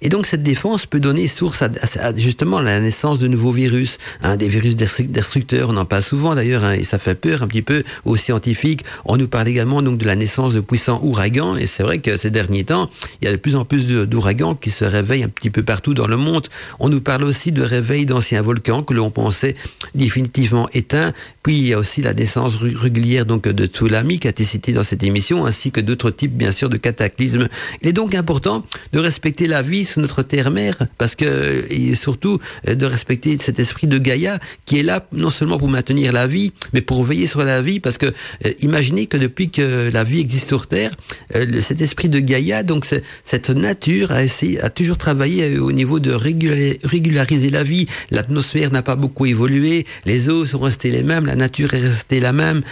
Et 0.00 0.08
donc, 0.08 0.26
cette 0.26 0.42
défense 0.42 0.86
peut 0.92 1.00
donner 1.00 1.26
source 1.26 1.62
à, 1.62 1.70
à 2.00 2.14
justement 2.14 2.60
la 2.60 2.78
naissance 2.78 3.18
de 3.18 3.26
nouveaux 3.26 3.50
virus, 3.50 3.96
hein, 4.22 4.36
des 4.36 4.46
virus 4.46 4.76
destructeurs. 4.76 5.70
On 5.70 5.78
en 5.78 5.86
parle 5.86 6.02
souvent 6.02 6.34
d'ailleurs 6.34 6.64
hein, 6.64 6.74
et 6.74 6.82
ça 6.82 6.98
fait 6.98 7.14
peur 7.14 7.42
un 7.42 7.46
petit 7.46 7.62
peu 7.62 7.82
aux 8.04 8.16
scientifiques. 8.16 8.84
On 9.06 9.16
nous 9.16 9.26
parle 9.26 9.48
également 9.48 9.80
donc 9.80 9.96
de 9.96 10.04
la 10.04 10.16
naissance 10.16 10.52
de 10.52 10.60
puissants 10.60 11.00
ouragans 11.02 11.56
et 11.56 11.64
c'est 11.64 11.82
vrai 11.82 12.00
que 12.00 12.18
ces 12.18 12.28
derniers 12.28 12.64
temps, 12.64 12.90
il 13.22 13.24
y 13.24 13.28
a 13.28 13.32
de 13.32 13.38
plus 13.38 13.56
en 13.56 13.64
plus 13.64 13.86
d'ouragans 13.86 14.54
qui 14.54 14.68
se 14.68 14.84
réveillent 14.84 15.22
un 15.22 15.30
petit 15.30 15.48
peu 15.48 15.62
partout 15.62 15.94
dans 15.94 16.06
le 16.06 16.18
monde. 16.18 16.46
On 16.78 16.90
nous 16.90 17.00
parle 17.00 17.24
aussi 17.24 17.52
de 17.52 17.62
réveil 17.62 18.04
d'anciens 18.04 18.42
volcans 18.42 18.82
que 18.82 18.92
l'on 18.92 19.10
pensait 19.10 19.54
définitivement 19.94 20.68
éteints. 20.74 21.14
Puis 21.42 21.56
il 21.56 21.68
y 21.68 21.72
a 21.72 21.78
aussi 21.78 22.02
la 22.02 22.12
naissance 22.12 22.56
régulière 22.56 23.24
donc 23.24 23.48
de 23.48 23.64
tsunami 23.64 24.18
qui 24.18 24.26
a 24.26 24.30
été 24.30 24.44
cité 24.44 24.72
dans 24.72 24.82
cette 24.82 25.04
émission, 25.04 25.46
ainsi 25.46 25.70
que 25.70 25.80
d'autres 25.80 26.10
types 26.10 26.36
bien 26.36 26.52
sûr 26.52 26.68
de 26.68 26.76
cataclysmes. 26.76 27.48
Il 27.80 27.88
est 27.88 27.94
donc 27.94 28.14
important 28.14 28.62
de 28.92 28.98
respecter 28.98 29.46
la 29.46 29.62
vie 29.62 29.86
sur 29.86 30.02
notre 30.02 30.22
terre-mère 30.22 30.81
parce 30.98 31.14
que 31.14 31.64
et 31.70 31.94
surtout 31.94 32.38
euh, 32.68 32.74
de 32.74 32.86
respecter 32.86 33.36
cet 33.40 33.58
esprit 33.58 33.86
de 33.86 33.98
Gaïa 33.98 34.38
qui 34.64 34.78
est 34.78 34.82
là 34.82 35.06
non 35.12 35.30
seulement 35.30 35.58
pour 35.58 35.68
maintenir 35.68 36.12
la 36.12 36.26
vie, 36.26 36.52
mais 36.72 36.80
pour 36.80 37.02
veiller 37.04 37.26
sur 37.26 37.44
la 37.44 37.62
vie. 37.62 37.80
Parce 37.80 37.98
que 37.98 38.06
euh, 38.06 38.52
imaginez 38.60 39.06
que 39.06 39.16
depuis 39.16 39.50
que 39.50 39.90
la 39.92 40.04
vie 40.04 40.20
existe 40.20 40.48
sur 40.48 40.66
Terre, 40.66 40.90
euh, 41.34 41.60
cet 41.60 41.80
esprit 41.80 42.08
de 42.08 42.20
Gaïa, 42.20 42.62
donc 42.62 42.86
cette 43.24 43.50
nature 43.50 44.12
a, 44.12 44.22
essayé, 44.22 44.60
a 44.60 44.70
toujours 44.70 44.98
travaillé 44.98 45.58
au 45.58 45.72
niveau 45.72 46.00
de 46.00 46.12
régulariser 46.12 47.50
la 47.50 47.62
vie. 47.62 47.86
L'atmosphère 48.10 48.70
n'a 48.70 48.82
pas 48.82 48.96
beaucoup 48.96 49.26
évolué, 49.26 49.86
les 50.04 50.28
eaux 50.28 50.44
sont 50.44 50.58
restées 50.58 50.90
les 50.90 51.02
mêmes, 51.02 51.26
la 51.26 51.36
nature 51.36 51.74
est 51.74 51.80
restée 51.80 52.20
la 52.20 52.32
même, 52.32 52.62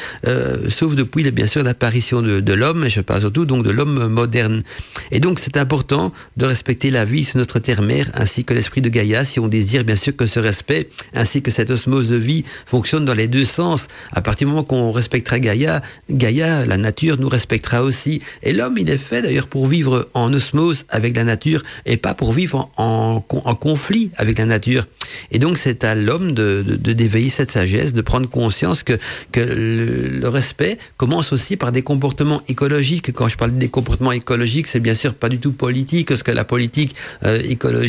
sauf 0.68 0.94
depuis 0.94 1.30
bien 1.30 1.46
sûr 1.46 1.62
l'apparition 1.62 2.22
de, 2.22 2.40
de 2.40 2.52
l'homme, 2.52 2.84
et 2.84 2.90
je 2.90 3.00
parle 3.00 3.20
surtout 3.20 3.44
donc 3.44 3.64
de 3.64 3.70
l'homme 3.70 4.08
moderne. 4.08 4.62
Et 5.10 5.20
donc 5.20 5.38
c'est 5.40 5.56
important 5.56 6.12
de 6.36 6.46
respecter 6.46 6.90
la 6.90 7.04
vie 7.04 7.24
sur 7.24 7.38
notre 7.38 7.58
terre-mère 7.58 7.99
ainsi 8.14 8.44
que 8.44 8.54
l'esprit 8.54 8.80
de 8.80 8.88
Gaïa 8.88 9.24
si 9.24 9.40
on 9.40 9.48
désire 9.48 9.84
bien 9.84 9.96
sûr 9.96 10.14
que 10.16 10.26
ce 10.26 10.40
respect 10.40 10.88
ainsi 11.14 11.42
que 11.42 11.50
cette 11.50 11.70
osmose 11.70 12.08
de 12.08 12.16
vie 12.16 12.44
fonctionne 12.66 13.04
dans 13.04 13.14
les 13.14 13.28
deux 13.28 13.44
sens. 13.44 13.88
À 14.12 14.20
partir 14.20 14.46
du 14.46 14.52
moment 14.52 14.64
qu'on 14.64 14.92
respectera 14.92 15.38
Gaïa, 15.38 15.82
Gaïa, 16.10 16.66
la 16.66 16.76
nature 16.76 17.18
nous 17.18 17.28
respectera 17.28 17.82
aussi. 17.82 18.20
Et 18.42 18.52
l'homme, 18.52 18.78
il 18.78 18.90
est 18.90 18.98
fait 18.98 19.22
d'ailleurs 19.22 19.48
pour 19.48 19.66
vivre 19.66 20.08
en 20.14 20.32
osmose 20.32 20.84
avec 20.88 21.16
la 21.16 21.24
nature 21.24 21.62
et 21.86 21.96
pas 21.96 22.14
pour 22.14 22.32
vivre 22.32 22.70
en, 22.76 23.20
conflit 23.20 24.10
avec 24.16 24.38
la 24.38 24.46
nature. 24.46 24.86
Et 25.32 25.38
donc 25.38 25.58
c'est 25.58 25.84
à 25.84 25.94
l'homme 25.94 26.32
de, 26.32 26.62
d'éveiller 26.62 27.28
cette 27.28 27.50
sagesse, 27.50 27.92
de 27.92 28.02
prendre 28.02 28.28
conscience 28.28 28.82
que, 28.82 28.98
le, 29.36 30.28
respect 30.28 30.78
commence 30.96 31.32
aussi 31.32 31.56
par 31.56 31.72
des 31.72 31.82
comportements 31.82 32.42
écologiques. 32.48 33.12
Quand 33.12 33.28
je 33.28 33.36
parle 33.36 33.58
des 33.58 33.68
comportements 33.68 34.12
écologiques, 34.12 34.68
c'est 34.68 34.80
bien 34.80 34.94
sûr 34.94 35.14
pas 35.14 35.28
du 35.28 35.40
tout 35.40 35.52
politique, 35.52 36.08
parce 36.08 36.22
que 36.22 36.30
la 36.30 36.44
politique 36.44 36.94
euh, 37.24 37.42
écologique, 37.48 37.79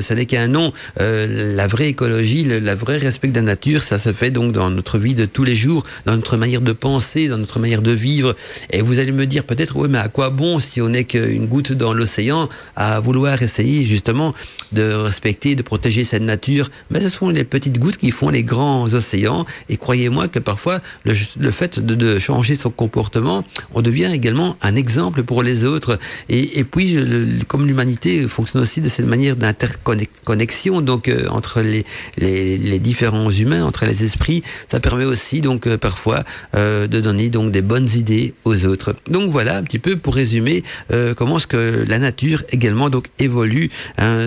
ça 0.00 0.14
n'est 0.14 0.26
qu'un 0.26 0.48
nom. 0.48 0.72
Euh, 1.00 1.54
la 1.56 1.66
vraie 1.66 1.88
écologie, 1.88 2.44
le 2.44 2.60
la 2.60 2.74
vraie 2.74 2.98
respect 2.98 3.28
de 3.28 3.36
la 3.36 3.42
nature, 3.42 3.82
ça 3.82 3.98
se 3.98 4.12
fait 4.12 4.30
donc 4.30 4.52
dans 4.52 4.70
notre 4.70 4.98
vie 4.98 5.14
de 5.14 5.24
tous 5.24 5.44
les 5.44 5.56
jours, 5.56 5.82
dans 6.06 6.14
notre 6.14 6.36
manière 6.36 6.60
de 6.60 6.72
penser, 6.72 7.28
dans 7.28 7.38
notre 7.38 7.58
manière 7.58 7.82
de 7.82 7.90
vivre. 7.90 8.36
Et 8.70 8.82
vous 8.82 8.98
allez 9.00 9.12
me 9.12 9.26
dire 9.26 9.44
peut-être, 9.44 9.76
oui, 9.76 9.88
mais 9.90 9.98
à 9.98 10.08
quoi 10.08 10.30
bon 10.30 10.58
si 10.58 10.80
on 10.80 10.90
n'est 10.90 11.04
qu'une 11.04 11.46
goutte 11.46 11.72
dans 11.72 11.92
l'océan 11.92 12.48
à 12.76 13.00
vouloir 13.00 13.42
essayer 13.42 13.84
justement 13.84 14.34
de 14.72 14.92
respecter, 14.92 15.54
de 15.54 15.62
protéger 15.62 16.04
cette 16.04 16.22
nature? 16.22 16.70
Mais 16.90 17.00
ce 17.00 17.08
sont 17.08 17.28
les 17.28 17.44
petites 17.44 17.78
gouttes 17.78 17.96
qui 17.96 18.10
font 18.10 18.28
les 18.28 18.44
grands 18.44 18.92
océans. 18.92 19.44
Et 19.68 19.76
croyez-moi 19.76 20.28
que 20.28 20.38
parfois, 20.38 20.80
le, 21.04 21.50
fait 21.50 21.80
de, 21.80 22.18
changer 22.18 22.54
son 22.54 22.70
comportement, 22.70 23.44
on 23.74 23.82
devient 23.82 24.10
également 24.12 24.56
un 24.62 24.76
exemple 24.76 25.22
pour 25.22 25.42
les 25.42 25.64
autres. 25.64 25.98
Et, 26.28 26.64
puis, 26.64 26.96
comme 27.48 27.66
l'humanité 27.66 28.28
fonctionne 28.28 28.62
aussi 28.62 28.80
de 28.80 28.88
cette 28.88 29.06
manière 29.06 29.36
d'interconnexion, 29.40 30.80
donc 30.80 31.08
euh, 31.08 31.26
entre 31.30 31.60
les, 31.62 32.78
différents 32.78 33.30
humains, 33.30 33.64
entre 33.64 33.86
les 33.86 34.04
esprits, 34.04 34.42
ça 34.68 34.78
permet 34.78 35.04
aussi 35.04 35.40
donc 35.40 35.66
euh, 35.66 35.76
parfois 35.76 36.22
euh, 36.54 36.86
de 36.86 37.00
donner 37.00 37.30
donc 37.30 37.50
des 37.50 37.62
bonnes 37.62 37.88
idées 37.96 38.34
aux 38.44 38.64
autres. 38.66 38.94
Donc 39.08 39.30
voilà 39.30 39.56
un 39.56 39.62
petit 39.64 39.80
peu 39.80 39.96
pour 39.96 40.14
résumer 40.14 40.62
comment 41.16 41.38
est-ce 41.38 41.46
que 41.46 41.84
la 41.88 41.98
nature 41.98 42.42
également 42.50 42.90
donc 42.90 43.06
évolue 43.18 43.70
hein, 43.96 44.18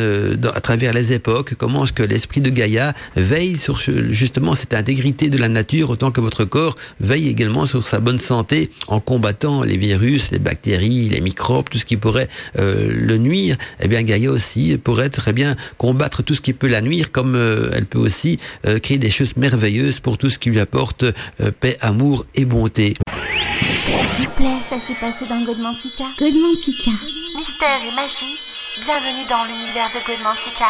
à 0.55 0.61
travers 0.61 0.93
les 0.93 1.13
époques, 1.13 1.53
comment 1.55 1.83
est-ce 1.83 1.93
que 1.93 2.03
l'esprit 2.03 2.41
de 2.41 2.49
Gaïa 2.49 2.93
veille 3.15 3.55
sur 3.55 3.79
justement 4.09 4.55
cette 4.55 4.73
intégrité 4.73 5.29
de 5.29 5.37
la 5.37 5.49
nature 5.49 5.91
autant 5.91 6.11
que 6.11 6.21
votre 6.21 6.43
corps 6.45 6.75
veille 6.99 7.29
également 7.29 7.65
sur 7.65 7.85
sa 7.85 7.99
bonne 7.99 8.17
santé 8.19 8.71
en 8.87 8.99
combattant 8.99 9.61
les 9.61 9.77
virus, 9.77 10.31
les 10.31 10.39
bactéries, 10.39 11.09
les 11.09 11.21
microbes, 11.21 11.69
tout 11.69 11.77
ce 11.77 11.85
qui 11.85 11.97
pourrait 11.97 12.27
le 12.55 13.17
nuire. 13.17 13.57
Eh 13.79 13.87
bien, 13.87 14.01
Gaïa 14.01 14.31
aussi 14.31 14.77
pourrait 14.77 15.02
très 15.09 15.33
bien 15.33 15.55
combattre 15.77 16.23
tout 16.23 16.35
ce 16.35 16.41
qui 16.41 16.53
peut 16.53 16.67
la 16.67 16.81
nuire, 16.81 17.11
comme 17.11 17.35
euh, 17.35 17.71
elle 17.73 17.85
peut 17.85 17.99
aussi 17.99 18.39
euh, 18.65 18.79
créer 18.79 18.97
des 18.97 19.09
choses 19.09 19.35
merveilleuses 19.37 19.99
pour 19.99 20.17
tout 20.17 20.29
ce 20.29 20.39
qui 20.39 20.49
lui 20.49 20.59
apporte 20.59 21.05
paix, 21.59 21.77
amour 21.81 22.25
et 22.35 22.45
bonté. 22.45 22.95
S'il 24.15 24.27
vous 24.27 24.33
plaît, 24.35 24.57
ça 24.69 24.77
s'est 24.79 24.99
passé 24.99 25.25
dans 25.27 25.41
Godmantica. 25.43 26.05
Godmantica. 26.19 26.91
Mystère 27.37 27.81
et 27.87 27.95
magie, 27.95 28.37
bienvenue 28.85 29.25
dans 29.29 29.43
l'univers 29.45 29.89
de 29.93 29.99
Godmantica. 30.07 30.67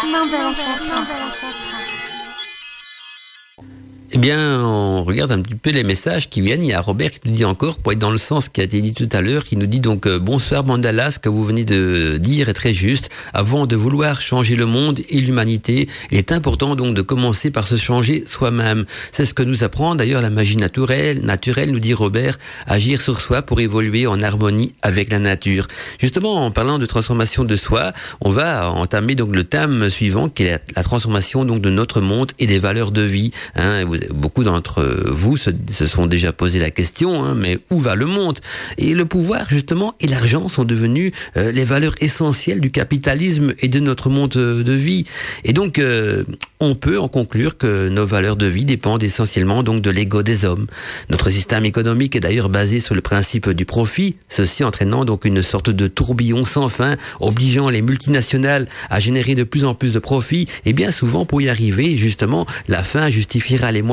Eh 4.15 4.19
bien, 4.19 4.63
on 4.63 5.03
regarde 5.03 5.31
un 5.31 5.41
petit 5.41 5.55
peu 5.55 5.71
les 5.71 5.83
messages 5.83 6.29
qui 6.29 6.41
viennent. 6.41 6.63
Il 6.63 6.67
y 6.67 6.73
a 6.73 6.81
Robert 6.81 7.09
qui 7.09 7.21
nous 7.25 7.31
dit 7.31 7.45
encore, 7.45 7.79
pour 7.79 7.93
être 7.93 7.97
dans 7.97 8.11
le 8.11 8.19
sens 8.19 8.47
qui 8.47 8.61
a 8.61 8.63
été 8.63 8.79
dit 8.79 8.93
tout 8.93 9.09
à 9.11 9.21
l'heure, 9.21 9.43
qui 9.43 9.57
nous 9.57 9.65
dit 9.65 9.79
donc 9.79 10.05
euh, 10.05 10.19
bonsoir 10.19 10.63
Mandala, 10.63 11.09
ce 11.09 11.17
que 11.17 11.29
vous 11.29 11.43
venez 11.43 11.65
de 11.65 12.19
dire 12.19 12.47
est 12.47 12.53
très 12.53 12.73
juste. 12.73 13.09
Avant 13.33 13.65
de 13.65 13.75
vouloir 13.75 14.21
changer 14.21 14.55
le 14.55 14.67
monde 14.67 14.99
et 15.09 15.19
l'humanité, 15.19 15.89
il 16.11 16.19
est 16.19 16.31
important 16.31 16.75
donc 16.75 16.93
de 16.93 17.01
commencer 17.01 17.49
par 17.49 17.65
se 17.65 17.75
changer 17.75 18.23
soi-même. 18.27 18.85
C'est 19.11 19.25
ce 19.25 19.33
que 19.33 19.41
nous 19.41 19.63
apprend 19.63 19.95
d'ailleurs 19.95 20.21
la 20.21 20.29
magie 20.29 20.57
naturelle. 20.57 21.21
Naturelle, 21.23 21.71
nous 21.71 21.79
dit 21.79 21.95
Robert, 21.95 22.37
agir 22.67 23.01
sur 23.01 23.19
soi 23.19 23.41
pour 23.41 23.61
évoluer 23.61 24.05
en 24.05 24.21
harmonie 24.21 24.75
avec 24.83 25.11
la 25.11 25.17
nature. 25.17 25.65
Justement, 25.97 26.45
en 26.45 26.51
parlant 26.51 26.77
de 26.77 26.85
transformation 26.85 27.45
de 27.45 27.55
soi, 27.55 27.93
on 28.21 28.29
va 28.29 28.69
entamer 28.69 29.15
donc 29.15 29.35
le 29.35 29.43
thème 29.43 29.89
suivant, 29.89 30.29
qui 30.29 30.43
est 30.43 30.61
la, 30.75 30.83
transformation 30.83 31.45
donc 31.45 31.61
de 31.61 31.71
notre 31.71 31.99
monde 31.99 32.31
et 32.37 32.45
des 32.45 32.59
valeurs 32.59 32.91
de 32.91 33.01
vie. 33.01 33.31
Hein 33.55 33.85
beaucoup 34.13 34.43
d'entre 34.43 34.83
vous 35.09 35.37
se, 35.37 35.51
sont 35.87 36.07
déjà 36.07 36.33
posé 36.33 36.59
la 36.59 36.71
question, 36.71 37.23
hein, 37.23 37.35
mais 37.35 37.59
où 37.69 37.79
va 37.79 37.95
le 37.95 38.05
monde? 38.05 38.39
Et 38.77 38.93
le 38.93 39.05
pouvoir, 39.05 39.47
justement, 39.49 39.93
et 39.99 40.07
l'argent 40.07 40.47
sont 40.47 40.63
devenus 40.63 41.11
euh, 41.37 41.51
les 41.51 41.63
valeurs 41.63 41.95
essentielles 42.01 42.59
du 42.59 42.71
capitalisme 42.71 43.53
et 43.59 43.67
de 43.67 43.79
notre 43.79 44.09
monde 44.09 44.31
de 44.31 44.73
vie. 44.73 45.05
Et 45.43 45.53
donc, 45.53 45.79
euh, 45.79 46.23
on 46.59 46.75
peut 46.75 46.99
en 46.99 47.07
conclure 47.07 47.57
que 47.57 47.89
nos 47.89 48.05
valeurs 48.05 48.35
de 48.35 48.45
vie 48.45 48.65
dépendent 48.65 49.03
essentiellement 49.03 49.63
donc 49.63 49.81
de 49.81 49.89
l'ego 49.89 50.23
des 50.23 50.45
hommes. 50.45 50.67
Notre 51.09 51.29
système 51.29 51.65
économique 51.65 52.15
est 52.15 52.19
d'ailleurs 52.19 52.49
basé 52.49 52.79
sur 52.79 52.95
le 52.95 53.01
principe 53.01 53.49
du 53.49 53.65
profit, 53.65 54.15
ceci 54.29 54.63
entraînant 54.63 55.05
donc 55.05 55.25
une 55.25 55.41
sorte 55.41 55.69
de 55.69 55.87
tourbillon 55.87 56.45
sans 56.45 56.69
fin, 56.69 56.97
obligeant 57.19 57.69
les 57.69 57.81
multinationales 57.81 58.67
à 58.89 58.99
générer 58.99 59.35
de 59.35 59.43
plus 59.43 59.65
en 59.65 59.73
plus 59.73 59.93
de 59.93 59.99
profits. 59.99 60.47
Et 60.65 60.73
bien 60.73 60.91
souvent, 60.91 61.25
pour 61.25 61.41
y 61.41 61.49
arriver, 61.49 61.97
justement, 61.97 62.45
la 62.67 62.83
fin 62.83 63.09
justifiera 63.09 63.71
les 63.71 63.81
moyens 63.81 63.92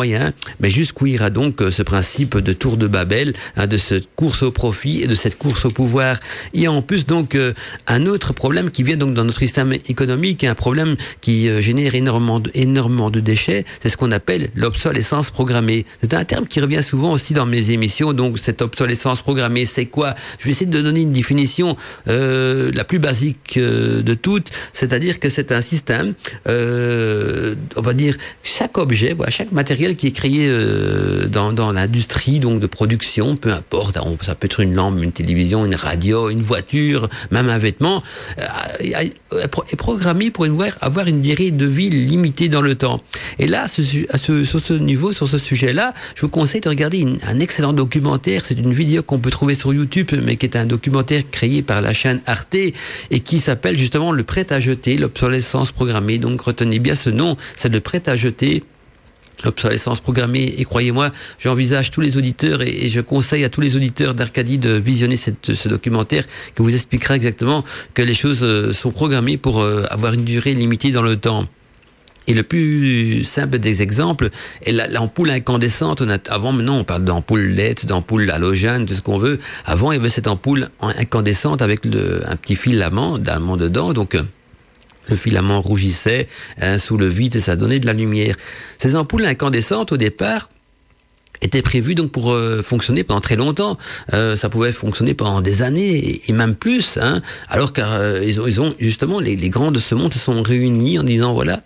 mais 0.60 0.70
jusqu'où 0.70 1.06
ira 1.06 1.30
donc 1.30 1.60
euh, 1.60 1.70
ce 1.70 1.82
principe 1.82 2.38
de 2.38 2.52
tour 2.52 2.76
de 2.76 2.86
Babel, 2.86 3.32
hein, 3.56 3.66
de 3.66 3.76
cette 3.76 4.14
course 4.14 4.42
au 4.42 4.50
profit 4.50 5.02
et 5.02 5.06
de 5.06 5.14
cette 5.14 5.36
course 5.36 5.64
au 5.64 5.70
pouvoir. 5.70 6.18
Il 6.52 6.60
y 6.60 6.66
a 6.66 6.72
en 6.72 6.82
plus 6.82 7.06
donc 7.06 7.34
euh, 7.34 7.52
un 7.86 8.06
autre 8.06 8.32
problème 8.32 8.70
qui 8.70 8.82
vient 8.82 8.96
donc 8.96 9.14
dans 9.14 9.24
notre 9.24 9.40
système 9.40 9.72
économique, 9.72 10.44
un 10.44 10.54
problème 10.54 10.96
qui 11.20 11.48
euh, 11.48 11.60
génère 11.60 11.94
énormément 11.94 12.40
de, 13.10 13.20
déchets, 13.20 13.64
c'est 13.82 13.88
ce 13.88 13.96
qu'on 13.96 14.12
appelle 14.12 14.48
l'obsolescence 14.54 15.30
programmée. 15.30 15.84
C'est 16.00 16.14
un 16.14 16.24
terme 16.24 16.46
qui 16.46 16.60
revient 16.60 16.82
souvent 16.82 17.12
aussi 17.12 17.34
dans 17.34 17.46
mes 17.46 17.70
émissions, 17.70 18.12
donc 18.12 18.38
cette 18.38 18.62
obsolescence 18.62 19.20
programmée, 19.20 19.66
c'est 19.66 19.86
quoi? 19.86 20.14
Je 20.38 20.44
vais 20.44 20.50
essayer 20.50 20.70
de 20.70 20.80
donner 20.80 21.02
une 21.02 21.12
définition 21.12 21.76
la 22.06 22.84
plus 22.84 22.98
basique 22.98 23.58
de 23.58 24.14
toutes, 24.14 24.48
c'est-à-dire 24.72 25.20
que 25.20 25.28
c'est 25.28 25.52
un 25.52 25.62
système, 25.62 26.14
on 26.46 27.82
va 27.82 27.94
dire, 27.94 28.16
chaque 28.42 28.78
objet, 28.78 29.14
chaque 29.28 29.52
matériel 29.52 29.89
qui 29.94 30.08
est 30.08 30.12
créé 30.12 30.46
euh, 30.48 31.26
dans, 31.26 31.72
l'industrie 31.72 32.40
donc 32.40 32.60
de 32.60 32.66
production, 32.66 33.36
peu 33.36 33.52
importe, 33.52 33.96
hein, 33.96 34.04
ça 34.22 34.34
peut 34.34 34.46
être 34.46 34.60
une 34.60 34.74
lampe, 34.74 35.02
une 35.02 35.12
télévision, 35.12 35.64
une 35.64 35.74
radio, 35.74 36.30
une 36.30 36.40
voiture, 36.40 37.08
même 37.30 37.48
un 37.48 37.58
vêtement, 37.58 38.02
euh, 38.38 39.02
est 39.02 39.76
programmé 39.76 40.30
pour 40.30 40.46
avoir 40.80 41.06
une 41.06 41.20
durée 41.20 41.50
de 41.50 41.66
vie 41.66 41.90
limitée 41.90 42.48
dans 42.48 42.62
le 42.62 42.74
temps. 42.74 43.00
Et 43.38 43.46
là, 43.46 43.66
sur 43.68 44.60
ce 44.60 44.72
niveau, 44.72 45.12
sur 45.12 45.28
ce 45.28 45.38
sujet-là, 45.38 45.94
je 46.14 46.22
vous 46.22 46.28
conseille 46.28 46.60
de 46.60 46.68
regarder 46.68 47.06
un 47.26 47.40
excellent 47.40 47.72
documentaire. 47.72 48.44
C'est 48.44 48.58
une 48.58 48.72
vidéo 48.72 49.02
qu'on 49.02 49.18
peut 49.18 49.30
trouver 49.30 49.54
sur 49.54 49.72
YouTube, 49.72 50.10
mais 50.24 50.36
qui 50.36 50.46
est 50.46 50.56
un 50.56 50.66
documentaire 50.66 51.22
créé 51.30 51.62
par 51.62 51.82
la 51.82 51.92
chaîne 51.92 52.20
Arte 52.26 52.54
et 52.54 53.20
qui 53.20 53.38
s'appelle 53.38 53.78
justement 53.78 54.12
le 54.12 54.22
prêt 54.24 54.46
à 54.50 54.60
jeter, 54.60 54.96
l'obsolescence 54.96 55.72
programmée. 55.72 56.18
Donc 56.18 56.40
retenez 56.40 56.78
bien 56.78 56.94
ce 56.94 57.10
nom, 57.10 57.36
c'est 57.56 57.72
le 57.72 57.80
prêt 57.80 58.02
à 58.06 58.16
jeter 58.16 58.62
l'obsolescence 59.44 60.00
programmée. 60.00 60.54
Et 60.58 60.64
croyez-moi, 60.64 61.10
j'envisage 61.38 61.90
tous 61.90 62.00
les 62.00 62.16
auditeurs 62.16 62.62
et, 62.62 62.88
je 62.88 63.00
conseille 63.00 63.44
à 63.44 63.48
tous 63.48 63.60
les 63.60 63.76
auditeurs 63.76 64.14
d'Arcadie 64.14 64.58
de 64.58 64.72
visionner 64.72 65.16
ce 65.16 65.68
documentaire 65.68 66.24
qui 66.54 66.62
vous 66.62 66.74
expliquera 66.74 67.16
exactement 67.16 67.64
que 67.94 68.02
les 68.02 68.14
choses 68.14 68.42
euh, 68.42 68.72
sont 68.72 68.90
programmées 68.90 69.36
pour 69.36 69.60
euh, 69.60 69.84
avoir 69.90 70.12
une 70.12 70.24
durée 70.24 70.54
limitée 70.54 70.90
dans 70.90 71.02
le 71.02 71.16
temps. 71.16 71.46
Et 72.26 72.34
le 72.34 72.42
plus 72.42 73.24
simple 73.24 73.58
des 73.58 73.82
exemples 73.82 74.30
est 74.64 74.72
l'ampoule 74.92 75.30
incandescente. 75.30 76.02
avant, 76.28 76.52
maintenant, 76.52 76.78
on 76.78 76.84
parle 76.84 77.04
d'ampoule 77.04 77.40
LED, 77.40 77.86
d'ampoule 77.86 78.30
halogène, 78.30 78.86
tout 78.86 78.94
ce 78.94 79.00
qu'on 79.00 79.18
veut. 79.18 79.38
Avant, 79.64 79.90
il 79.90 79.96
y 79.96 79.98
avait 79.98 80.08
cette 80.08 80.28
ampoule 80.28 80.68
incandescente 80.80 81.60
avec 81.60 81.86
un 81.86 82.36
petit 82.36 82.54
filament 82.54 83.18
d'allemand 83.18 83.56
dedans. 83.56 83.92
Donc, 83.92 84.16
le 85.08 85.16
filament 85.16 85.60
rougissait 85.60 86.26
hein, 86.60 86.78
sous 86.78 86.96
le 86.96 87.08
vide 87.08 87.36
et 87.36 87.40
ça 87.40 87.56
donnait 87.56 87.78
de 87.78 87.86
la 87.86 87.92
lumière. 87.92 88.36
Ces 88.78 88.96
ampoules 88.96 89.24
incandescentes, 89.24 89.92
au 89.92 89.96
départ, 89.96 90.48
étaient 91.42 91.62
prévues 91.62 91.94
donc 91.94 92.12
pour 92.12 92.32
euh, 92.32 92.62
fonctionner 92.62 93.04
pendant 93.04 93.20
très 93.20 93.36
longtemps. 93.36 93.78
Euh, 94.12 94.36
ça 94.36 94.48
pouvait 94.48 94.72
fonctionner 94.72 95.14
pendant 95.14 95.40
des 95.40 95.62
années 95.62 96.20
et, 96.28 96.32
même 96.32 96.54
plus. 96.54 96.98
Hein, 97.00 97.22
alors 97.48 97.72
qu'ils 97.72 97.84
euh, 97.86 98.24
ils, 98.24 98.40
ont, 98.40 98.46
ils 98.46 98.60
ont 98.60 98.74
justement 98.78 99.20
les, 99.20 99.36
les 99.36 99.48
grands 99.48 99.72
de 99.72 99.78
ce 99.78 99.94
monde 99.94 100.12
se 100.12 100.18
sont 100.18 100.42
réunis 100.42 100.98
en 100.98 101.02
disant 101.04 101.32
voilà 101.32 101.62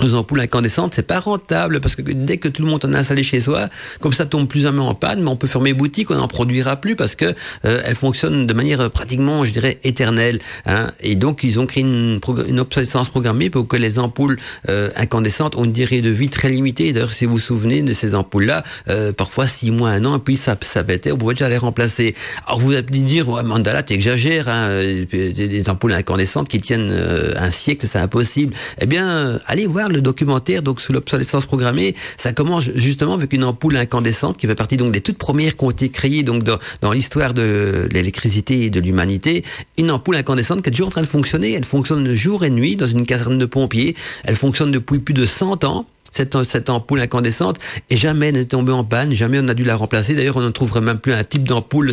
nos 0.00 0.14
ampoules 0.14 0.40
incandescentes, 0.40 0.92
c'est 0.94 1.06
pas 1.06 1.20
rentable 1.20 1.80
parce 1.80 1.96
que 1.96 2.02
dès 2.02 2.38
que 2.38 2.48
tout 2.48 2.62
le 2.62 2.68
monde 2.68 2.84
en 2.84 2.92
a 2.92 2.98
installé 2.98 3.22
chez 3.22 3.40
soi, 3.40 3.68
comme 4.00 4.12
ça 4.12 4.26
tombe 4.26 4.48
plus 4.48 4.66
ou 4.66 4.72
moins 4.72 4.88
en 4.88 4.94
panne, 4.94 5.22
mais 5.22 5.28
on 5.28 5.36
peut 5.36 5.46
fermer 5.46 5.74
boutique, 5.74 6.10
on 6.10 6.16
n'en 6.16 6.28
produira 6.28 6.76
plus 6.76 6.96
parce 6.96 7.14
que 7.14 7.34
euh, 7.64 7.80
elles 7.84 7.94
fonctionnent 7.94 8.46
de 8.46 8.54
manière 8.54 8.80
euh, 8.80 8.88
pratiquement, 8.88 9.44
je 9.44 9.52
dirais, 9.52 9.78
éternelle. 9.84 10.38
Hein. 10.66 10.90
Et 11.00 11.16
donc 11.16 11.42
ils 11.42 11.58
ont 11.58 11.66
créé 11.66 11.82
une, 11.82 12.20
une, 12.46 12.60
obsolescence 12.60 13.08
programmée 13.08 13.50
pour 13.50 13.66
que 13.66 13.76
les 13.76 13.98
ampoules 13.98 14.38
euh, 14.68 14.90
incandescentes 14.96 15.56
ont 15.56 15.64
une 15.64 15.72
durée 15.72 16.00
de 16.00 16.10
vie 16.10 16.28
très 16.28 16.50
limitée. 16.50 16.92
D'ailleurs, 16.92 17.12
si 17.12 17.24
vous 17.24 17.32
vous 17.32 17.38
souvenez 17.38 17.82
de 17.82 17.92
ces 17.92 18.14
ampoules-là, 18.14 18.62
euh, 18.88 19.12
parfois 19.12 19.46
six 19.46 19.70
mois, 19.70 19.90
un 19.90 20.04
an, 20.04 20.16
et 20.16 20.20
puis 20.20 20.36
ça, 20.36 20.56
ça 20.60 20.84
pétait, 20.84 21.12
on 21.12 21.16
pouvait 21.16 21.34
déjà 21.34 21.48
les 21.48 21.58
remplacer. 21.58 22.14
Alors 22.46 22.58
vous 22.60 22.72
allez 22.72 22.82
dire, 22.82 23.28
ouais, 23.28 23.42
Mandala, 23.42 23.82
t'exagères, 23.82 24.48
hein, 24.48 24.80
des, 24.80 25.32
des 25.32 25.70
ampoules 25.70 25.92
incandescentes 25.92 26.48
qui 26.48 26.60
tiennent 26.60 26.90
un 26.90 27.50
siècle, 27.50 27.86
c'est 27.86 27.98
impossible. 27.98 28.54
Eh 28.80 28.86
bien, 28.86 29.38
allez 29.46 29.66
voir 29.66 29.87
le 29.92 30.00
documentaire 30.00 30.62
donc 30.62 30.80
sous 30.80 30.92
l'obsolescence 30.92 31.46
programmée, 31.46 31.94
ça 32.16 32.32
commence 32.32 32.64
justement 32.74 33.14
avec 33.14 33.32
une 33.32 33.44
ampoule 33.44 33.76
incandescente 33.76 34.36
qui 34.36 34.46
fait 34.46 34.54
partie 34.54 34.76
donc 34.76 34.92
des 34.92 35.00
toutes 35.00 35.18
premières 35.18 35.56
qui 35.56 35.64
ont 35.64 35.70
été 35.70 35.88
créées 35.88 36.22
donc 36.22 36.42
dans, 36.42 36.58
dans 36.80 36.92
l'histoire 36.92 37.34
de 37.34 37.88
l'électricité 37.92 38.64
et 38.64 38.70
de 38.70 38.80
l'humanité. 38.80 39.44
Une 39.78 39.90
ampoule 39.90 40.16
incandescente 40.16 40.62
qui 40.62 40.68
est 40.68 40.72
toujours 40.72 40.88
en 40.88 40.90
train 40.90 41.02
de 41.02 41.06
fonctionner. 41.06 41.52
Elle 41.52 41.64
fonctionne 41.64 42.14
jour 42.14 42.44
et 42.44 42.50
nuit 42.50 42.76
dans 42.76 42.86
une 42.86 43.06
caserne 43.06 43.38
de 43.38 43.46
pompiers. 43.46 43.94
Elle 44.24 44.36
fonctionne 44.36 44.70
depuis 44.70 44.98
plus 44.98 45.14
de 45.14 45.26
100 45.26 45.64
ans 45.64 45.86
cette, 46.12 46.70
ampoule 46.70 47.00
incandescente 47.00 47.58
et 47.90 47.96
jamais 47.96 48.32
n'est 48.32 48.44
tombée 48.44 48.72
en 48.72 48.84
panne, 48.84 49.12
jamais 49.12 49.38
on 49.40 49.48
a 49.48 49.54
dû 49.54 49.64
la 49.64 49.76
remplacer. 49.76 50.14
D'ailleurs, 50.14 50.36
on 50.36 50.40
ne 50.40 50.50
trouverait 50.50 50.80
même 50.80 50.98
plus 50.98 51.12
un 51.12 51.24
type 51.24 51.44
d'ampoule 51.44 51.92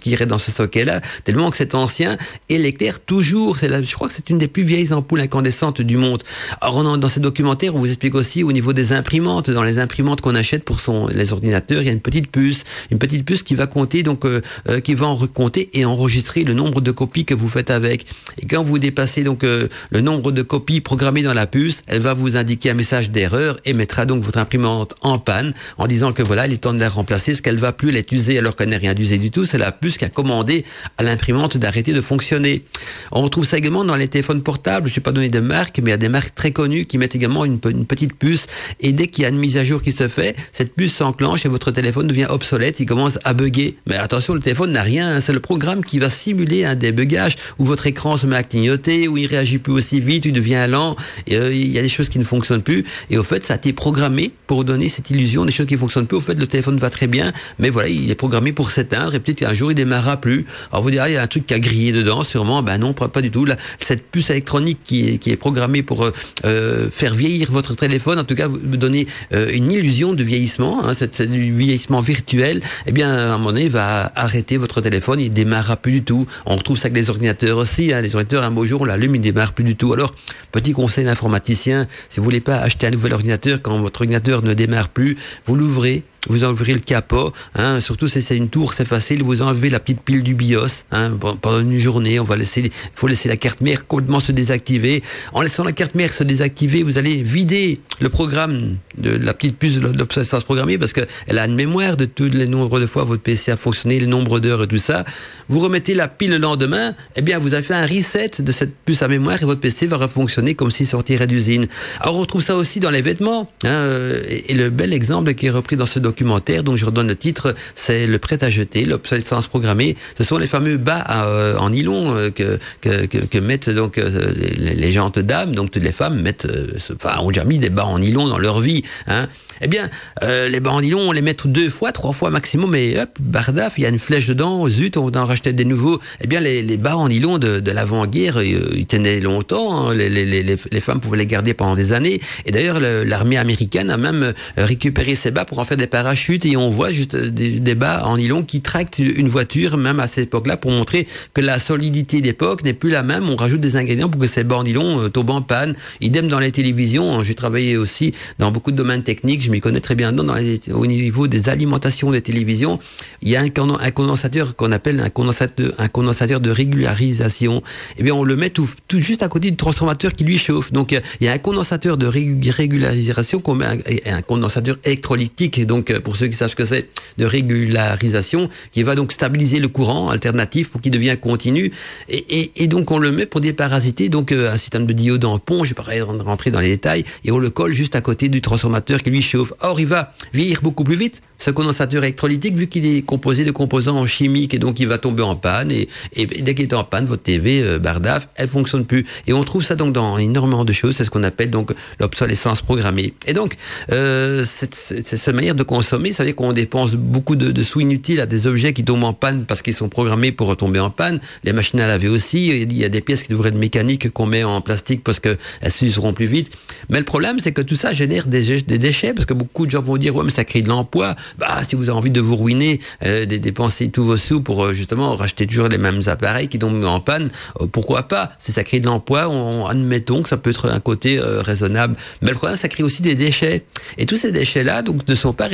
qui 0.00 0.10
irait 0.10 0.26
dans 0.26 0.38
ce 0.38 0.50
socket-là, 0.50 1.00
tellement 1.24 1.50
que 1.50 1.56
c'est 1.56 1.74
ancien 1.74 2.16
et 2.48 2.58
l'éclaire 2.58 3.00
toujours. 3.00 3.58
C'est 3.58 3.68
je 3.84 3.94
crois 3.94 4.08
que 4.08 4.14
c'est 4.14 4.30
une 4.30 4.38
des 4.38 4.48
plus 4.48 4.62
vieilles 4.62 4.92
ampoules 4.92 5.20
incandescentes 5.20 5.80
du 5.80 5.96
monde. 5.96 6.22
Alors, 6.60 6.98
dans 6.98 7.08
ces 7.08 7.20
documentaires, 7.20 7.74
on 7.74 7.78
vous 7.78 7.88
explique 7.88 8.14
aussi 8.14 8.42
au 8.42 8.52
niveau 8.52 8.72
des 8.72 8.92
imprimantes. 8.92 9.50
Dans 9.50 9.62
les 9.62 9.78
imprimantes 9.78 10.20
qu'on 10.20 10.34
achète 10.34 10.64
pour 10.64 10.80
son, 10.80 11.06
les 11.08 11.32
ordinateurs, 11.32 11.82
il 11.82 11.86
y 11.86 11.88
a 11.88 11.92
une 11.92 12.00
petite 12.00 12.30
puce, 12.30 12.64
une 12.90 12.98
petite 12.98 13.24
puce 13.24 13.42
qui 13.42 13.54
va 13.54 13.66
compter, 13.66 14.02
donc 14.02 14.24
euh, 14.24 14.40
euh, 14.68 14.80
qui 14.80 14.94
va 14.94 15.06
en 15.06 15.14
recompter 15.14 15.68
et 15.72 15.84
enregistrer 15.84 16.44
le 16.44 16.54
nombre 16.54 16.80
de 16.80 16.90
copies 16.90 17.24
que 17.24 17.34
vous 17.34 17.48
faites 17.48 17.70
avec. 17.70 18.06
Et 18.40 18.46
quand 18.46 18.62
vous 18.62 18.78
dépassez 18.78 19.24
donc 19.24 19.44
euh, 19.44 19.68
le 19.90 20.00
nombre 20.00 20.32
de 20.32 20.42
copies 20.42 20.80
programmées 20.80 21.22
dans 21.22 21.34
la 21.34 21.46
puce, 21.46 21.82
elle 21.86 22.00
va 22.00 22.14
vous 22.14 22.36
indiquer 22.36 22.70
un 22.70 22.74
message 22.74 23.10
d'erreur 23.18 23.58
et 23.64 23.72
mettra 23.72 24.06
donc 24.06 24.22
votre 24.22 24.38
imprimante 24.38 24.94
en 25.00 25.18
panne 25.18 25.52
en 25.76 25.88
disant 25.88 26.12
que 26.12 26.22
voilà, 26.22 26.46
il 26.46 26.52
est 26.52 26.58
temps 26.58 26.72
de 26.72 26.78
la 26.78 26.88
remplacer, 26.88 27.34
ce 27.34 27.42
qu'elle 27.42 27.56
va 27.56 27.72
plus, 27.72 27.88
elle 27.88 28.04
usée 28.12 28.38
alors 28.38 28.54
qu'elle 28.54 28.68
n'est 28.68 28.76
rien 28.76 28.94
d'usé 28.94 29.18
du 29.18 29.32
tout. 29.32 29.44
C'est 29.44 29.58
la 29.58 29.72
puce 29.72 29.98
qui 29.98 30.04
a 30.04 30.08
commandé 30.08 30.64
à 30.98 31.02
l'imprimante 31.02 31.56
d'arrêter 31.56 31.92
de 31.92 32.00
fonctionner. 32.00 32.62
On 33.10 33.22
retrouve 33.22 33.44
ça 33.44 33.58
également 33.58 33.84
dans 33.84 33.96
les 33.96 34.06
téléphones 34.06 34.42
portables. 34.42 34.86
Je 34.86 34.92
ne 34.92 34.96
vais 34.96 35.02
pas 35.02 35.10
donner 35.12 35.30
de 35.30 35.40
marque, 35.40 35.78
mais 35.78 35.90
il 35.90 35.90
y 35.90 35.94
a 35.94 35.98
des 35.98 36.08
marques 36.08 36.34
très 36.34 36.52
connues 36.52 36.86
qui 36.86 36.96
mettent 36.96 37.16
également 37.16 37.44
une, 37.44 37.58
petite 37.58 38.14
puce. 38.14 38.46
Et 38.80 38.92
dès 38.92 39.08
qu'il 39.08 39.22
y 39.22 39.26
a 39.26 39.30
une 39.30 39.38
mise 39.38 39.56
à 39.56 39.64
jour 39.64 39.82
qui 39.82 39.90
se 39.90 40.06
fait, 40.06 40.36
cette 40.52 40.74
puce 40.74 40.94
s'enclenche 40.94 41.44
et 41.44 41.48
votre 41.48 41.72
téléphone 41.72 42.06
devient 42.06 42.26
obsolète. 42.30 42.78
Il 42.78 42.86
commence 42.86 43.18
à 43.24 43.34
bugger. 43.34 43.76
Mais 43.86 43.96
attention, 43.96 44.34
le 44.34 44.40
téléphone 44.40 44.70
n'a 44.70 44.82
rien. 44.82 45.16
Hein. 45.16 45.20
C'est 45.20 45.32
le 45.32 45.40
programme 45.40 45.84
qui 45.84 45.98
va 45.98 46.08
simuler 46.08 46.64
un 46.64 46.76
débugage 46.76 47.34
où 47.58 47.64
votre 47.64 47.86
écran 47.88 48.16
se 48.16 48.26
met 48.26 48.36
à 48.36 48.44
clignoter, 48.44 49.08
où 49.08 49.16
il 49.16 49.26
réagit 49.26 49.58
plus 49.58 49.72
aussi 49.72 49.98
vite, 49.98 50.24
où 50.24 50.28
il 50.28 50.32
devient 50.32 50.66
lent. 50.68 50.94
Euh, 51.32 51.52
il 51.52 51.72
y 51.72 51.78
a 51.78 51.82
des 51.82 51.88
choses 51.88 52.08
qui 52.08 52.20
ne 52.20 52.24
fonctionnent 52.24 52.62
plus. 52.62 52.84
Et 53.10 53.18
au 53.18 53.22
fait, 53.22 53.44
ça 53.44 53.54
a 53.54 53.56
été 53.56 53.72
programmé 53.72 54.32
pour 54.46 54.64
donner 54.64 54.88
cette 54.88 55.10
illusion 55.10 55.44
des 55.44 55.52
choses 55.52 55.66
qui 55.66 55.76
fonctionnent 55.76 56.06
plus. 56.06 56.16
Au 56.16 56.20
fait, 56.20 56.34
le 56.34 56.46
téléphone 56.46 56.76
va 56.78 56.90
très 56.90 57.06
bien, 57.06 57.32
mais 57.58 57.70
voilà, 57.70 57.88
il 57.88 58.10
est 58.10 58.14
programmé 58.14 58.52
pour 58.52 58.70
s'éteindre 58.70 59.14
et 59.14 59.20
peut-être 59.20 59.38
qu'un 59.38 59.54
jour 59.54 59.70
il 59.70 59.74
démarrera 59.74 60.20
plus. 60.20 60.46
Alors 60.72 60.82
vous 60.82 60.90
direz, 60.90 61.10
il 61.10 61.14
y 61.14 61.16
a 61.16 61.22
un 61.22 61.26
truc 61.26 61.46
qui 61.46 61.54
a 61.54 61.60
grillé 61.60 61.92
dedans, 61.92 62.22
sûrement. 62.22 62.62
Ben 62.62 62.78
non, 62.78 62.92
pas, 62.92 63.20
du 63.20 63.30
tout. 63.30 63.46
cette 63.78 64.10
puce 64.10 64.30
électronique 64.30 64.78
qui 64.84 65.20
est, 65.24 65.36
programmée 65.36 65.82
pour 65.82 66.04
euh, 66.04 66.12
euh, 66.44 66.90
faire 66.90 67.14
vieillir 67.14 67.52
votre 67.52 67.74
téléphone, 67.74 68.18
en 68.18 68.24
tout 68.24 68.34
cas, 68.34 68.48
vous 68.48 68.76
donner 68.76 69.06
euh, 69.32 69.50
une 69.52 69.70
illusion 69.70 70.14
de 70.14 70.22
vieillissement, 70.22 70.84
hein, 70.84 70.92
c'est, 70.94 71.30
du 71.30 71.52
vieillissement 71.52 72.00
virtuel, 72.00 72.60
eh 72.86 72.92
bien, 72.92 73.12
à 73.12 73.34
un 73.34 73.38
moment 73.38 73.52
donné, 73.52 73.68
va 73.68 74.10
arrêter 74.14 74.56
votre 74.56 74.80
téléphone, 74.80 75.20
il 75.20 75.32
démarrera 75.32 75.76
plus 75.76 75.92
du 75.92 76.02
tout. 76.02 76.26
On 76.46 76.56
retrouve 76.56 76.76
ça 76.76 76.86
avec 76.86 76.96
les 76.96 77.10
ordinateurs 77.10 77.58
aussi. 77.58 77.92
Hein. 77.92 78.00
Les 78.00 78.14
ordinateurs, 78.14 78.44
un 78.44 78.50
beau 78.50 78.64
jour, 78.64 78.82
on 78.82 78.84
l'allume, 78.84 79.14
il 79.14 79.20
démarre 79.20 79.52
plus 79.52 79.64
du 79.64 79.76
tout. 79.76 79.92
Alors, 79.92 80.14
petit 80.52 80.72
conseil 80.72 81.04
d'informaticien, 81.04 81.86
si 82.08 82.20
vous 82.20 82.24
voulez 82.24 82.40
pas 82.40 82.56
acheter 82.58 82.86
un 82.86 82.90
nouvel 82.98 83.14
ordinateur. 83.14 83.62
Quand 83.62 83.78
votre 83.78 84.00
ordinateur 84.00 84.42
ne 84.42 84.54
démarre 84.54 84.88
plus, 84.88 85.16
vous 85.46 85.54
l'ouvrez, 85.54 86.02
vous 86.28 86.44
ouvrez 86.44 86.72
le 86.72 86.80
capot, 86.80 87.32
hein, 87.54 87.80
surtout 87.80 88.08
si 88.08 88.20
c'est 88.20 88.36
une 88.36 88.48
tour, 88.48 88.72
c'est 88.72 88.86
facile, 88.86 89.22
vous 89.22 89.42
enlevez 89.42 89.70
la 89.70 89.80
petite 89.80 90.00
pile 90.00 90.22
du 90.22 90.34
BIOS, 90.34 90.84
hein, 90.90 91.12
pendant 91.40 91.60
une 91.60 91.78
journée, 91.78 92.18
on 92.18 92.24
va 92.24 92.36
laisser, 92.36 92.70
faut 92.94 93.06
laisser 93.06 93.28
la 93.28 93.36
carte 93.36 93.60
mère 93.60 93.86
complètement 93.86 94.20
se 94.20 94.32
désactiver. 94.32 95.02
En 95.32 95.42
laissant 95.42 95.64
la 95.64 95.72
carte 95.72 95.94
mère 95.94 96.12
se 96.12 96.24
désactiver, 96.24 96.82
vous 96.82 96.98
allez 96.98 97.22
vider 97.22 97.80
le 98.00 98.08
programme 98.08 98.76
de 98.96 99.10
la 99.10 99.34
petite 99.34 99.58
puce 99.58 99.76
de 99.76 99.80
l'obsolescence 99.80 100.44
programmée 100.44 100.78
parce 100.78 100.92
qu'elle 100.92 101.38
a 101.38 101.46
une 101.46 101.54
mémoire 101.54 101.96
de 101.96 102.04
tous 102.04 102.24
les 102.24 102.46
nombres 102.46 102.80
de 102.80 102.86
fois 102.86 103.04
votre 103.04 103.22
PC 103.22 103.52
a 103.52 103.56
fonctionné, 103.56 103.98
le 104.00 104.06
nombre 104.06 104.40
d'heures 104.40 104.62
et 104.62 104.66
tout 104.66 104.78
ça. 104.78 105.04
Vous 105.48 105.60
remettez 105.60 105.94
la 105.94 106.08
pile 106.08 106.30
le 106.30 106.38
lendemain, 106.38 106.94
eh 107.16 107.22
bien, 107.22 107.38
vous 107.38 107.54
avez 107.54 107.62
fait 107.62 107.74
un 107.74 107.86
reset 107.86 108.30
de 108.40 108.52
cette 108.52 108.74
puce 108.84 109.02
à 109.02 109.08
mémoire 109.08 109.42
et 109.42 109.44
votre 109.44 109.60
PC 109.60 109.86
va 109.86 109.96
refonctionner 109.96 110.54
comme 110.54 110.70
s'il 110.70 110.86
sortirait 110.86 111.26
d'usine. 111.26 111.66
Alors, 112.00 112.16
on 112.16 112.20
retrouve 112.20 112.42
ça 112.42 112.56
aussi 112.56 112.80
dans 112.80 112.90
les 112.90 113.02
vêtements, 113.02 113.50
hein, 113.64 113.88
et, 114.28 114.54
le 114.54 114.70
bel 114.70 114.92
exemple 114.92 115.34
qui 115.34 115.46
est 115.46 115.50
repris 115.50 115.76
dans 115.76 115.86
ce 115.86 115.98
documentaire, 116.08 116.62
dont 116.62 116.76
je 116.76 116.86
redonne 116.86 117.08
le 117.08 117.16
titre, 117.16 117.54
c'est 117.74 118.06
le 118.06 118.18
prêt 118.18 118.42
à 118.42 118.50
jeter, 118.50 118.84
l'obsolescence 118.84 119.46
programmée. 119.46 119.96
Ce 120.16 120.24
sont 120.24 120.38
les 120.38 120.46
fameux 120.46 120.78
bas 120.78 121.04
euh, 121.10 121.56
en 121.58 121.70
nylon 121.70 122.14
euh, 122.16 122.30
que, 122.30 123.38
mettent 123.38 123.70
donc 123.70 123.98
euh, 123.98 124.32
les, 124.36 124.74
les 124.74 125.22
dames, 125.22 125.54
donc 125.54 125.70
toutes 125.70 125.82
les 125.82 125.92
femmes 125.92 126.20
mettent, 126.20 126.48
enfin, 126.94 127.20
ont 127.20 127.28
déjà 127.28 127.44
mis 127.44 127.58
des 127.58 127.70
bas 127.70 127.84
en 127.84 127.98
nylon 127.98 128.26
dans 128.28 128.38
leur 128.38 128.60
vie. 128.60 128.82
Hein. 129.06 129.28
Eh 129.60 129.66
bien, 129.66 129.90
les 130.22 130.60
bas 130.60 130.70
en 130.70 130.80
nylon, 130.80 131.08
on 131.08 131.12
les 131.12 131.20
met 131.20 131.36
deux 131.44 131.68
fois, 131.68 131.90
trois 131.90 132.12
fois 132.12 132.30
maximum, 132.30 132.76
et 132.76 132.98
hop, 133.00 133.10
bardaf, 133.20 133.74
il 133.76 133.82
y 133.82 133.86
a 133.86 133.88
une 133.88 133.98
flèche 133.98 134.26
dedans, 134.26 134.68
zut, 134.68 134.96
on 134.96 135.10
en 135.10 135.24
racheter 135.24 135.52
des 135.52 135.64
nouveaux. 135.64 135.98
Eh 136.20 136.28
bien, 136.28 136.40
les, 136.40 136.76
bas 136.76 136.96
en 136.96 137.08
nylon 137.08 137.38
de, 137.38 137.70
l'avant-guerre, 137.72 138.40
ils 138.40 138.86
tenaient 138.86 139.18
longtemps. 139.20 139.90
Hein. 139.90 139.94
Les, 139.94 140.80
femmes 140.80 141.00
pouvaient 141.00 141.18
les 141.18 141.26
garder 141.26 141.54
pendant 141.54 141.74
des 141.74 141.92
années. 141.92 142.20
Et 142.46 142.52
d'ailleurs, 142.52 142.78
l'armée 142.80 143.36
américaine 143.36 143.90
a 143.90 143.96
même 143.96 144.32
récupéré 144.56 145.16
ces 145.16 145.32
bas 145.32 145.44
pour 145.44 145.58
en 145.58 145.64
faire 145.64 145.76
des 145.76 145.88
parachutes 146.02 146.46
et 146.46 146.56
on 146.56 146.70
voit 146.70 146.92
juste 146.92 147.16
des, 147.16 147.74
bas 147.74 148.06
en 148.06 148.18
nylon 148.18 148.44
qui 148.44 148.60
tractent 148.60 149.00
une 149.00 149.26
voiture, 149.26 149.76
même 149.76 149.98
à 149.98 150.06
cette 150.06 150.26
époque-là, 150.28 150.56
pour 150.56 150.70
montrer 150.70 151.08
que 151.34 151.40
la 151.40 151.58
solidité 151.58 152.20
d'époque 152.20 152.62
n'est 152.62 152.72
plus 152.72 152.90
la 152.90 153.02
même. 153.02 153.28
On 153.28 153.34
rajoute 153.34 153.60
des 153.60 153.74
ingrédients 153.74 154.08
pour 154.08 154.20
que 154.20 154.28
ces 154.28 154.44
bas 154.44 154.58
en 154.58 154.62
nylon 154.62 155.00
euh, 155.00 155.08
tombent 155.08 155.30
en 155.30 155.42
panne. 155.42 155.74
Idem 156.00 156.28
dans 156.28 156.38
les 156.38 156.52
télévisions. 156.52 157.24
J'ai 157.24 157.34
travaillé 157.34 157.76
aussi 157.76 158.14
dans 158.38 158.52
beaucoup 158.52 158.70
de 158.70 158.76
domaines 158.76 159.02
techniques. 159.02 159.42
Je 159.42 159.50
m'y 159.50 159.60
connais 159.60 159.80
très 159.80 159.96
bien 159.96 160.12
dans 160.12 160.24
au 160.72 160.86
niveau 160.86 161.26
des 161.26 161.48
alimentations 161.48 162.12
des 162.12 162.20
télévisions. 162.20 162.78
Il 163.22 163.28
y 163.28 163.34
a 163.34 163.40
un, 163.40 163.46
un 163.46 163.90
condensateur 163.90 164.54
qu'on 164.54 164.70
appelle 164.70 165.00
un 165.00 165.10
condensateur, 165.10 165.72
un 165.78 165.88
condensateur 165.88 166.38
de 166.38 166.50
régularisation. 166.50 167.60
Eh 167.98 168.04
bien, 168.04 168.14
on 168.14 168.22
le 168.22 168.36
met 168.36 168.50
tout, 168.50 168.68
juste 168.94 169.24
à 169.24 169.28
côté 169.28 169.50
du 169.50 169.56
transformateur 169.56 170.12
qui 170.12 170.22
lui 170.22 170.38
chauffe. 170.38 170.70
Donc, 170.72 170.92
il 170.92 171.24
y 171.26 171.28
a 171.28 171.32
un 171.32 171.38
condensateur 171.38 171.96
de 171.96 172.06
régularisation 172.06 173.40
qu'on 173.40 173.56
met 173.56 173.66
un, 173.66 174.18
un 174.18 174.22
condensateur 174.22 174.76
électrolytique. 174.84 175.66
Donc, 175.66 175.87
pour 175.94 176.16
ceux 176.16 176.26
qui 176.26 176.36
savent 176.36 176.50
ce 176.50 176.56
que 176.56 176.64
c'est, 176.64 176.88
de 177.18 177.24
régularisation, 177.24 178.48
qui 178.72 178.82
va 178.82 178.94
donc 178.94 179.12
stabiliser 179.12 179.58
le 179.58 179.68
courant 179.68 180.10
alternatif 180.10 180.68
pour 180.68 180.80
qu'il 180.80 180.92
devienne 180.92 181.16
continu. 181.16 181.72
Et, 182.08 182.66
donc 182.66 182.90
on 182.90 182.98
le 182.98 183.12
met 183.12 183.26
pour 183.26 183.40
déparasiter 183.40 184.08
donc 184.08 184.32
euh, 184.32 184.52
un 184.52 184.56
système 184.56 184.86
de 184.86 184.92
diode 184.92 185.24
en 185.24 185.38
pont, 185.38 185.64
je 185.64 185.70
vais 185.70 185.74
pas 185.74 185.84
rentrer 186.24 186.50
dans 186.50 186.60
les 186.60 186.68
détails, 186.68 187.04
et 187.24 187.32
on 187.32 187.38
le 187.38 187.50
colle 187.50 187.72
juste 187.72 187.96
à 187.96 188.00
côté 188.00 188.28
du 188.28 188.40
transformateur 188.42 189.02
qui 189.02 189.10
lui 189.10 189.22
chauffe. 189.22 189.52
Or, 189.60 189.80
il 189.80 189.86
va 189.86 190.12
vieillir 190.32 190.60
beaucoup 190.62 190.84
plus 190.84 190.96
vite, 190.96 191.22
ce 191.38 191.50
condensateur 191.50 192.02
électrolytique, 192.04 192.56
vu 192.56 192.66
qu'il 192.66 192.84
est 192.84 193.02
composé 193.02 193.44
de 193.44 193.50
composants 193.50 194.06
chimiques, 194.06 194.54
et 194.54 194.58
donc 194.58 194.80
il 194.80 194.88
va 194.88 194.98
tomber 194.98 195.22
en 195.22 195.36
panne, 195.36 195.70
et, 195.70 195.88
et 196.14 196.26
dès 196.26 196.54
qu'il 196.54 196.64
est 196.64 196.74
en 196.74 196.84
panne, 196.84 197.06
votre 197.06 197.22
TV, 197.22 197.62
euh, 197.62 197.78
bardaf, 197.78 198.28
elle 198.36 198.48
fonctionne 198.48 198.84
plus. 198.84 199.06
Et 199.26 199.32
on 199.32 199.44
trouve 199.44 199.64
ça 199.64 199.76
donc 199.76 199.92
dans 199.92 200.18
énormément 200.18 200.64
de 200.64 200.72
choses, 200.72 200.96
c'est 200.96 201.04
ce 201.04 201.10
qu'on 201.10 201.22
appelle 201.22 201.50
donc 201.50 201.72
l'obsolescence 202.00 202.62
programmée. 202.62 203.14
Et 203.26 203.32
donc, 203.32 203.54
euh, 203.92 204.44
c'est 204.46 204.74
cette 204.74 205.34
manière 205.34 205.54
de 205.54 205.62
consommer, 205.78 206.12
ça 206.12 206.24
veut 206.24 206.28
dire 206.28 206.34
qu'on 206.34 206.52
dépense 206.52 206.94
beaucoup 206.94 207.36
de, 207.36 207.62
sous 207.62 207.80
inutiles 207.80 208.20
à 208.20 208.26
des 208.26 208.48
objets 208.48 208.72
qui 208.72 208.82
tombent 208.82 209.04
en 209.04 209.12
panne 209.12 209.44
parce 209.46 209.62
qu'ils 209.62 209.74
sont 209.74 209.88
programmés 209.88 210.32
pour 210.32 210.48
retomber 210.48 210.80
en 210.80 210.90
panne. 210.90 211.20
Les 211.44 211.52
machines 211.52 211.80
à 211.80 211.86
laver 211.86 212.08
aussi, 212.08 212.48
il 212.48 212.76
y 212.76 212.84
a 212.84 212.88
des 212.88 213.00
pièces 213.00 213.22
qui 213.22 213.30
devraient 213.30 213.50
être 213.50 213.54
mécaniques 213.54 214.10
qu'on 214.10 214.26
met 214.26 214.42
en 214.42 214.60
plastique 214.60 215.04
parce 215.04 215.20
qu'elles 215.20 215.36
s'useront 215.68 216.12
plus 216.12 216.26
vite. 216.26 216.50
Mais 216.90 216.98
le 216.98 217.04
problème, 217.04 217.38
c'est 217.38 217.52
que 217.52 217.62
tout 217.62 217.76
ça 217.76 217.92
génère 217.92 218.26
des, 218.26 218.60
déchets 218.62 219.14
parce 219.14 219.24
que 219.24 219.34
beaucoup 219.34 219.66
de 219.66 219.70
gens 219.70 219.80
vont 219.82 219.98
dire, 219.98 220.16
ouais, 220.16 220.24
mais 220.24 220.32
ça 220.32 220.44
crée 220.44 220.62
de 220.62 220.68
l'emploi. 220.68 221.14
Bah, 221.38 221.60
si 221.68 221.76
vous 221.76 221.88
avez 221.88 221.96
envie 221.96 222.10
de 222.10 222.20
vous 222.20 222.34
ruiner, 222.34 222.80
euh, 223.04 223.24
de 223.24 223.36
dépenser 223.36 223.90
tous 223.90 224.04
vos 224.04 224.16
sous 224.16 224.40
pour 224.40 224.64
euh, 224.64 224.72
justement 224.72 225.14
racheter 225.14 225.46
toujours 225.46 225.68
les 225.68 225.78
mêmes 225.78 226.02
appareils 226.06 226.48
qui 226.48 226.58
tombent 226.58 226.84
en 226.84 226.98
panne, 226.98 227.30
euh, 227.60 227.66
pourquoi 227.70 228.08
pas? 228.08 228.32
Si 228.38 228.50
ça 228.50 228.64
crée 228.64 228.80
de 228.80 228.86
l'emploi, 228.86 229.28
on, 229.28 229.66
admettons 229.66 230.22
que 230.22 230.28
ça 230.28 230.38
peut 230.38 230.50
être 230.50 230.68
un 230.68 230.80
côté 230.80 231.20
euh, 231.20 231.40
raisonnable. 231.40 231.94
Mais 232.22 232.30
le 232.30 232.36
problème, 232.36 232.58
ça 232.58 232.68
crée 232.68 232.82
aussi 232.82 233.02
des 233.02 233.14
déchets. 233.14 233.64
Et 233.96 234.06
tous 234.06 234.16
ces 234.16 234.32
déchets-là, 234.32 234.82
donc, 234.82 235.06
ne 235.06 235.14
sont 235.14 235.32
pas 235.32 235.46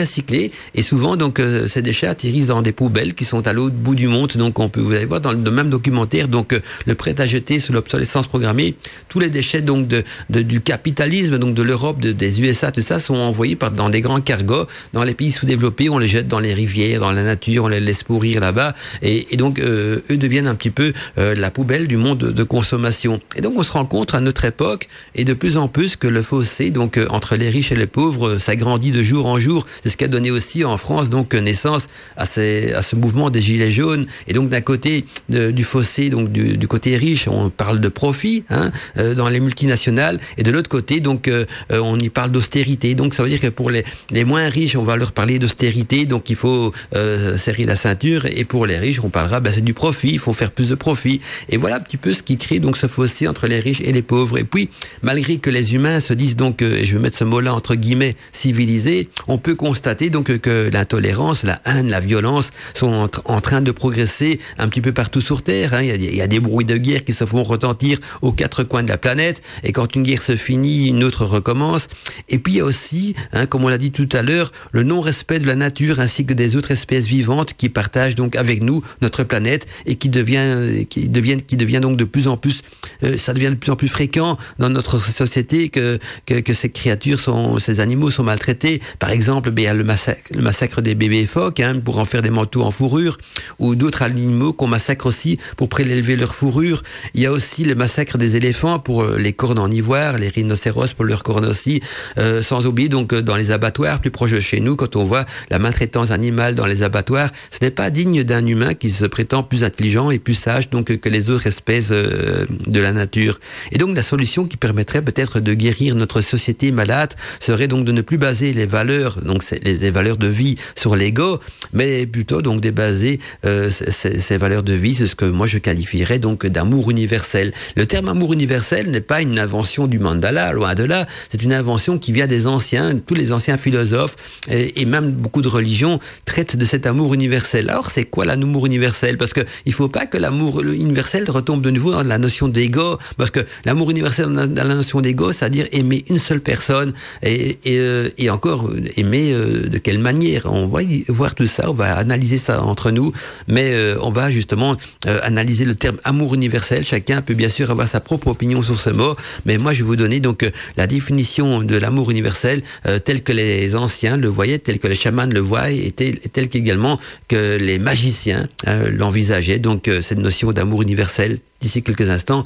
et 0.75 0.83
souvent 0.83 1.17
donc 1.17 1.41
euh, 1.41 1.67
ces 1.69 1.83
déchets 1.83 2.07
atterrissent 2.07 2.49
dans 2.49 2.63
des 2.63 2.73
poubelles 2.73 3.15
qui 3.15 3.25
sont 3.25 3.47
à 3.47 3.53
l'autre 3.53 3.75
bout 3.75 3.95
du 3.95 4.09
monde. 4.09 4.33
Donc 4.37 4.59
on 4.59 4.69
peut 4.69 4.81
vous 4.81 4.93
allez 4.93 5.05
voir 5.05 5.21
dans 5.21 5.33
le 5.33 5.51
même 5.51 5.71
documentaire 5.71 6.29
donc 6.29 6.53
euh, 6.53 6.61
le 6.87 6.95
prêt 6.95 7.21
à 7.21 7.27
jeter 7.27 7.59
sous 7.59 7.73
l'obsolescence 7.73 8.27
programmée, 8.27 8.75
tous 9.09 9.19
les 9.19 9.31
déchets 9.31 9.63
donc 9.63 9.89
de, 9.89 10.05
du 10.31 10.61
capitalisme 10.61 11.39
donc 11.39 11.55
de 11.55 11.63
l'Europe, 11.63 12.01
de, 12.01 12.13
des 12.13 12.41
USA, 12.41 12.71
tout 12.71 12.81
ça 12.81 12.99
sont 12.99 13.15
envoyés 13.15 13.57
par 13.57 13.71
dans 13.71 13.89
des 13.89 14.01
grands 14.01 14.21
cargos 14.21 14.67
dans 14.93 15.05
les 15.05 15.15
pays 15.15 15.33
sous-développés. 15.33 15.89
On 15.89 15.99
les 15.99 16.09
jette 16.09 16.29
dans 16.29 16.41
les 16.41 16.55
rivières, 16.55 17.01
dans 17.01 17.13
la 17.13 17.25
nature, 17.25 17.65
on 17.65 17.69
les 17.69 17.81
laisse 17.81 18.03
pourrir 18.03 18.41
là-bas 18.41 18.75
et, 19.03 19.37
donc 19.37 19.59
euh, 19.59 20.01
eux 20.11 20.17
deviennent 20.17 20.47
un 20.47 20.55
petit 20.55 20.71
peu 20.71 20.93
la 21.17 21.51
poubelle 21.51 21.87
du 21.87 21.97
monde 21.97 22.19
de 22.19 22.43
consommation. 22.43 23.21
Et 23.37 23.41
donc 23.41 23.55
on 23.57 23.63
se 23.63 23.73
rend 23.73 23.85
compte 23.85 24.15
à 24.15 24.21
notre 24.21 24.45
époque 24.45 24.89
et 25.15 25.25
de 25.25 25.35
plus 25.35 25.57
en 25.57 25.69
plus 25.69 25.97
que 25.97 26.07
le 26.07 26.23
fossé 26.23 26.71
donc 26.71 26.99
entre 27.11 27.37
les 27.37 27.49
riches 27.49 27.73
et 27.73 27.77
les 27.77 27.87
pauvres 27.87 28.39
s'agrandit 28.39 28.93
de 28.93 29.03
jour 29.03 29.27
en 29.27 29.39
jour. 29.39 29.67
C'est 29.83 29.91
ce 29.91 29.97
a 30.05 30.09
donné 30.09 30.31
aussi 30.31 30.65
en 30.65 30.77
France 30.77 31.11
donc 31.11 31.35
naissance 31.35 31.89
à, 32.17 32.27
ce 32.27 32.97
mouvement 32.97 33.31
des 33.31 33.41
gilets 33.41 33.71
jaunes. 33.71 34.07
Et 34.29 34.33
donc 34.33 34.49
d'un 34.49 34.61
côté 34.61 35.05
du 35.29 35.65
fossé, 35.65 36.11
donc 36.11 36.31
du, 36.31 36.57
du, 36.57 36.69
côté 36.69 36.97
riche, 36.97 37.29
on 37.29 37.51
parle 37.51 37.81
de 37.81 37.89
profit 37.89 38.45
hein, 38.51 38.71
euh, 38.99 39.15
dans 39.15 39.29
les 39.29 39.41
multinationales, 39.41 40.19
et 40.39 40.43
de 40.43 40.51
l'autre 40.51 40.69
côté, 40.69 41.01
donc 41.01 41.29
euh, 41.29 41.45
on 41.71 41.99
y 41.99 42.09
parle 42.09 42.31
d'austérité. 42.31 42.95
Donc 42.95 43.15
ça 43.15 43.23
veut 43.23 43.29
dire 43.29 43.41
que 43.41 43.49
pour 43.49 43.71
les, 43.71 43.85
les 44.11 44.25
moins 44.25 44.49
riches, 44.49 44.77
on 44.77 44.83
va 44.83 44.97
leur 44.97 45.13
parler 45.13 45.39
d'austérité, 45.39 46.07
donc 46.07 46.31
il 46.31 46.37
faut 46.37 46.73
euh, 46.95 47.37
serrer 47.37 47.65
la 47.65 47.77
ceinture, 47.77 48.27
et 48.27 48.45
pour 48.45 48.67
les 48.67 48.79
riches, 48.79 49.01
on 49.03 49.11
parlera, 49.11 49.41
ben, 49.41 49.53
c'est 49.53 49.65
du 49.65 49.75
profit, 49.75 50.13
il 50.13 50.19
faut 50.19 50.33
faire 50.33 50.51
plus 50.51 50.69
de 50.69 50.75
profit. 50.75 51.21
Et 51.49 51.57
voilà 51.57 51.77
un 51.77 51.81
petit 51.81 51.97
peu 51.97 52.13
ce 52.13 52.23
qui 52.23 52.37
crée 52.37 52.59
donc 52.59 52.77
ce 52.77 52.87
fossé 52.87 53.29
entre 53.29 53.47
les 53.47 53.61
riches 53.61 53.81
et 53.81 53.93
les 53.93 54.03
pauvres. 54.03 54.39
Et 54.39 54.45
puis, 54.45 54.71
malgré 55.03 55.39
que 55.39 55.51
les 55.51 55.75
humains 55.75 56.01
se 56.01 56.13
disent 56.13 56.37
donc, 56.37 56.63
et 56.63 56.85
je 56.85 56.97
vais 56.97 57.03
mettre 57.03 57.19
ce 57.19 57.25
mot-là 57.25 57.55
entre 57.55 57.75
guillemets, 57.75 58.15
civilisés, 58.33 59.09
on 59.29 59.39
peut 59.39 59.55
constater 59.55 59.94
donc 59.95 60.39
que 60.39 60.71
l'intolérance, 60.73 61.43
la 61.43 61.61
haine, 61.67 61.89
la 61.89 62.01
violence 62.01 62.51
sont 62.75 63.11
en, 63.25 63.41
train 63.41 63.61
de 63.61 63.71
progresser 63.71 64.41
un 64.59 64.69
petit 64.69 64.81
peu 64.81 64.93
partout 64.93 65.21
sur 65.21 65.43
Terre. 65.43 65.75
Hein. 65.75 65.83
Il, 65.83 66.15
y 66.15 66.21
a, 66.21 66.27
des 66.27 66.41
bruits 66.41 66.65
de 66.65 66.77
guerre 66.77 67.05
qui 67.05 67.13
se 67.13 67.25
font 67.25 67.43
retentir 67.43 67.99
aux 68.23 68.33
quatre 68.33 68.65
coins 68.65 68.83
de 68.83 68.89
la 68.89 68.99
planète. 68.99 69.43
Et 69.63 69.73
quand 69.73 69.95
une 69.95 70.03
guerre 70.03 70.23
se 70.23 70.37
finit, 70.37 70.89
une 70.89 71.05
autre 71.05 71.25
recommence. 71.25 71.89
Et 72.29 72.39
puis 72.39 72.55
il 72.55 72.57
y 72.57 72.61
a 72.61 72.65
aussi, 72.65 73.15
hein, 73.33 73.47
comme 73.47 73.65
on 73.65 73.69
l'a 73.69 73.79
dit 73.79 73.93
tout 73.93 74.09
à 74.13 74.23
l'heure, 74.23 74.51
le 74.73 74.83
non-respect 74.83 75.39
de 75.39 75.47
la 75.47 75.57
nature 75.57 76.01
ainsi 76.01 76.27
que 76.27 76.35
des 76.35 76.57
autres 76.57 76.71
espèces 76.71 77.07
vivantes 77.07 77.55
qui 77.55 77.69
partagent 77.69 78.15
donc 78.15 78.37
avec 78.37 78.63
nous 78.63 78.83
notre 79.01 79.25
planète 79.25 79.67
et 79.87 79.97
qui 79.97 80.09
devient, 80.09 80.87
qui 80.89 81.09
devient, 81.09 81.39
qui 81.47 81.57
devient 81.57 81.81
donc 81.81 81.97
de 81.97 82.05
plus 82.05 82.29
en 82.29 82.37
plus, 82.37 82.63
euh, 83.03 83.17
ça 83.17 83.33
devient 83.33 83.51
de 83.51 83.55
plus 83.55 83.71
en 83.71 83.77
plus 83.77 83.89
fréquent 83.89 84.37
dans 84.59 84.69
notre 84.69 84.99
société 84.99 85.69
que, 85.69 85.99
que, 86.27 86.41
que 86.41 86.53
ces 86.53 86.71
créatures 86.71 87.21
sont, 87.21 87.59
ces 87.59 87.81
animaux 87.81 88.11
sont 88.11 88.23
maltraités. 88.23 88.81
Par 88.99 89.11
exemple, 89.11 89.51
ben, 89.51 89.63
il 89.63 89.65
y 89.65 89.69
a 89.69 89.75
le 89.75 89.84
le 90.31 90.43
massacre 90.43 90.81
des 90.81 90.95
bébés 90.95 91.27
phoques 91.27 91.61
hein, 91.61 91.81
pour 91.85 91.99
en 91.99 92.05
faire 92.05 92.23
des 92.23 92.31
manteaux 92.31 92.63
en 92.63 92.71
fourrure 92.71 93.19
ou 93.59 93.75
d'autres 93.75 94.03
animaux 94.03 94.53
qu'on 94.53 94.67
massacre 94.67 95.07
aussi 95.07 95.39
pour 95.57 95.69
prélever 95.69 96.17
leur 96.17 96.35
fourrure. 96.35 96.83
Il 97.15 97.21
y 97.21 97.27
a 97.27 97.33
aussi 97.33 97.65
le 97.65 97.75
massacre 97.75 98.19
des 98.19 98.37
éléphants 98.37 98.79
pour 98.79 99.03
euh, 99.03 99.17
les 99.19 99.33
cornes 99.33 99.59
en 99.59 99.71
ivoire, 99.71 100.19
les 100.19 100.29
rhinocéros 100.29 100.93
pour 100.95 101.05
leurs 101.05 101.23
cornes 101.23 101.45
aussi, 101.45 101.81
euh, 102.19 102.43
sans 102.43 102.67
oublier 102.67 102.89
donc 102.89 103.13
euh, 103.13 103.23
dans 103.23 103.37
les 103.37 103.51
abattoirs 103.51 104.01
plus 104.01 104.11
proches 104.11 104.33
de 104.33 104.41
chez 104.41 104.61
nous, 104.61 104.77
quand 104.77 104.97
on 104.97 105.05
voit 105.05 105.25
la 105.51 105.59
maltraitance 105.59 106.11
animale 106.11 106.55
dans 106.55 106.67
les 106.67 106.83
abattoirs, 106.83 107.31
ce 107.51 107.59
n'est 107.63 107.71
pas 107.71 107.91
digne 107.91 108.25
d'un 108.25 108.45
humain 108.47 108.75
qui 108.75 108.91
se 108.91 109.05
prétend 109.05 109.43
plus 109.43 109.65
intelligent 109.65 110.11
et 110.11 110.19
plus 110.19 110.35
sage 110.35 110.71
donc 110.71 110.97
que 110.97 111.09
les 111.09 111.31
autres 111.31 111.47
espèces 111.47 111.91
de 111.91 112.81
la 112.81 112.93
nature. 112.93 113.39
Et 113.73 113.79
donc 113.79 113.95
la 113.97 114.03
solution 114.03 114.47
qui 114.47 114.57
permettrait 114.57 115.03
peut-être 115.03 115.41
de 115.41 115.55
guérir 115.55 115.95
notre 115.95 116.21
société 116.21 116.73
malade 116.73 117.15
serait 117.41 117.69
donc 117.69 117.85
de 117.85 117.93
ne 117.93 118.01
plus 118.01 118.19
baser 118.19 118.53
les 118.53 118.67
valeurs, 118.67 119.21
donc 119.21 119.43
les, 119.65 119.91
valeurs 119.91 120.17
de 120.17 120.27
vie 120.27 120.57
sur 120.75 120.97
l'ego, 120.97 121.39
mais 121.73 122.07
plutôt 122.07 122.43
donc 122.43 122.61
de 122.61 122.71
baser 122.71 123.21
euh, 123.45 123.71
ces, 123.71 124.39
valeurs 124.39 124.63
de 124.63 124.73
vie, 124.73 124.95
c'est 124.95 125.07
ce 125.07 125.17
que 125.17 125.25
moi 125.25 125.47
je 125.47 125.59
qualifierais 125.59 126.19
donc 126.19 126.47
d'amour 126.47 126.91
universel. 126.91 127.53
Le 127.77 127.87
terme 127.87 128.09
amour 128.09 128.33
universel 128.33 128.91
n'est 128.91 129.01
pas 129.01 129.23
une 129.23 129.39
invention 129.39 129.87
du 129.87 129.99
mandala, 129.99 130.53
loin 130.53 130.75
de 130.75 130.85
là. 130.85 131.07
C'est 131.29 131.43
une 131.43 131.53
invention 131.53 131.99
qui 131.99 132.13
vient 132.13 132.27
des 132.27 132.47
anciens, 132.47 132.99
tous 132.99 133.15
les 133.15 133.33
anciens 133.33 133.57
philosophes 133.57 134.17
et, 134.49 134.85
même 134.85 135.13
beaucoup 135.13 135.41
de 135.41 135.49
religions 135.49 135.99
traitent 136.27 136.57
de 136.57 136.65
cet 136.65 136.87
amour 136.87 137.15
universel. 137.15 137.71
Alors 137.71 137.91
c'est 137.91 138.05
quoi 138.05 138.27
l'amour 138.27 138.67
universel? 138.67 139.17
Parce 139.17 139.33
que 139.33 139.41
il 139.65 139.73
faut 139.73 139.89
pas 139.89 140.07
que 140.07 140.19
l'amour 140.19 140.63
universel 140.63 141.29
retombe 141.31 141.63
de 141.63 141.71
nouveau 141.71 141.93
dans 141.93 142.03
la 142.03 142.19
notion 142.19 142.49
d'ego, 142.49 142.99
parce 143.17 143.31
que 143.31 143.41
l'amour 143.65 143.91
universel 143.91 144.27
dans 144.27 144.69
la 144.69 144.75
notion 144.75 145.01
d'ego, 145.01 145.33
c'est-à-dire 145.33 145.67
aimer 145.73 146.05
une 146.11 146.19
seule 146.19 146.41
personne 146.41 146.93
et, 147.23 147.59
et, 147.65 147.79
euh, 147.79 148.09
et 148.19 148.29
encore 148.31 148.71
aimer 148.97 149.33
euh, 149.55 149.69
de 149.69 149.79
quelle 149.79 149.99
manière. 149.99 150.47
On 150.47 150.67
va 150.67 150.81
voir 151.09 151.35
tout 151.35 151.47
ça, 151.47 151.71
on 151.71 151.75
va 151.75 151.97
analyser 151.97 152.39
ça 152.39 152.63
entre 152.63 152.91
nous, 152.91 153.13
mais 153.49 153.73
euh, 153.73 153.97
on 154.03 154.11
va 154.11 154.31
justement 154.31 154.77
analyser 155.23 155.65
le 155.65 155.75
terme 155.75 155.99
amour 156.05 156.35
universel. 156.35 156.85
Chacun 156.85 157.23
peut 157.23 157.35
bien 157.35 157.49
sûr 157.49 157.71
avoir 157.71 157.89
sa 157.89 158.01
propre 158.01 158.29
opinion 158.29 158.63
sur 158.63 158.79
ce 158.79 158.91
mot, 158.91 159.17
mais 159.45 159.59
moi 159.59 159.73
je 159.73 159.79
vais 159.79 159.89
vous 159.89 159.97
donner 159.97 160.21
donc 160.21 160.51
la 160.77 160.87
définition 160.87 161.63
de 161.63 161.77
l'amour 161.77 162.11
universel 162.11 162.63
tel 163.05 163.23
que 163.23 163.33
les 163.33 163.77
anciens 163.77 164.17
le 164.17 164.29
voyaient, 164.29 164.59
tel 164.59 164.79
que 164.79 164.89
les 164.89 164.95
chamans 164.95 165.27
le 165.27 165.41
voient, 165.41 165.71
et 165.71 165.91
tel, 165.91 166.19
tel 166.19 166.49
qu'également 166.49 166.99
que 167.29 167.57
les 167.59 167.79
magiciens 167.79 168.49
l'envisageaient. 168.67 169.59
Donc 169.59 169.91
cette 170.01 170.19
notion 170.19 170.53
d'amour 170.53 170.83
universel 170.83 171.39
d'ici 171.61 171.83
quelques 171.83 172.11
instants. 172.11 172.43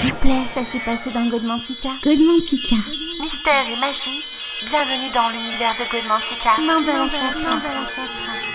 S'il 0.00 0.12
vous 0.12 0.18
plaît, 0.20 0.42
ça 0.54 0.62
s'est 0.64 0.84
passé 0.84 1.10
dans 1.14 1.28
Godmantica. 1.28 1.90
Godmantica. 2.04 2.76
Mystère 3.22 3.66
et 3.70 3.80
magie, 3.80 4.20
bienvenue 4.66 5.10
dans 5.10 5.28
l'univers 5.30 5.72
de 5.74 5.90
Godmantica. 5.90 6.50
Non, 6.60 6.80
de 6.80 8.51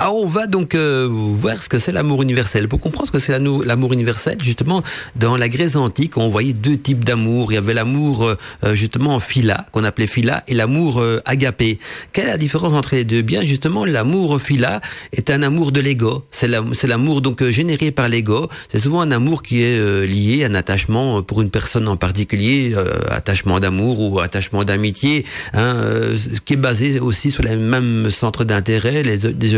alors 0.00 0.16
on 0.16 0.26
va 0.26 0.46
donc 0.46 0.74
euh, 0.74 1.06
voir 1.10 1.62
ce 1.62 1.68
que 1.68 1.78
c'est 1.78 1.92
l'amour 1.92 2.22
universel. 2.22 2.68
Pour 2.68 2.80
comprendre 2.80 3.06
ce 3.06 3.12
que 3.12 3.18
c'est 3.18 3.38
l'amour 3.38 3.92
universel, 3.92 4.38
justement, 4.42 4.82
dans 5.16 5.36
la 5.36 5.50
Grèce 5.50 5.76
antique, 5.76 6.16
on 6.16 6.30
voyait 6.30 6.54
deux 6.54 6.78
types 6.78 7.04
d'amour. 7.04 7.52
Il 7.52 7.56
y 7.56 7.58
avait 7.58 7.74
l'amour 7.74 8.24
euh, 8.24 8.34
euh, 8.64 8.74
justement 8.74 9.20
phila, 9.20 9.66
qu'on 9.72 9.84
appelait 9.84 10.06
phila, 10.06 10.42
et 10.48 10.54
l'amour 10.54 11.04
agapé. 11.26 11.78
Quelle 12.12 12.24
est 12.24 12.28
la 12.28 12.38
différence 12.38 12.72
entre 12.72 12.94
les 12.94 13.04
deux? 13.04 13.20
Bien 13.20 13.42
justement, 13.42 13.84
l'amour 13.84 14.40
phila 14.40 14.80
est 15.12 15.28
un 15.28 15.42
amour 15.42 15.70
de 15.70 15.80
l'ego. 15.80 16.24
C'est 16.30 16.48
l'amour 16.48 17.20
donc 17.20 17.46
généré 17.48 17.90
par 17.90 18.08
l'ego. 18.08 18.48
C'est 18.70 18.78
souvent 18.78 19.02
un 19.02 19.10
amour 19.10 19.42
qui 19.42 19.62
est 19.62 20.06
lié 20.06 20.44
à 20.44 20.46
un 20.46 20.54
attachement 20.54 21.22
pour 21.22 21.42
une 21.42 21.50
personne 21.50 21.86
en 21.88 21.96
particulier, 21.96 22.74
attachement 23.10 23.60
d'amour 23.60 24.00
ou 24.00 24.20
attachement 24.20 24.64
d'amitié, 24.64 25.26
hein, 25.52 25.76
qui 26.46 26.54
est 26.54 26.56
basé 26.56 27.00
aussi 27.00 27.30
sur 27.30 27.42
les 27.42 27.56
mêmes 27.56 28.10
centres 28.10 28.44
d'intérêt, 28.44 29.02
les, 29.02 29.18
les 29.18 29.54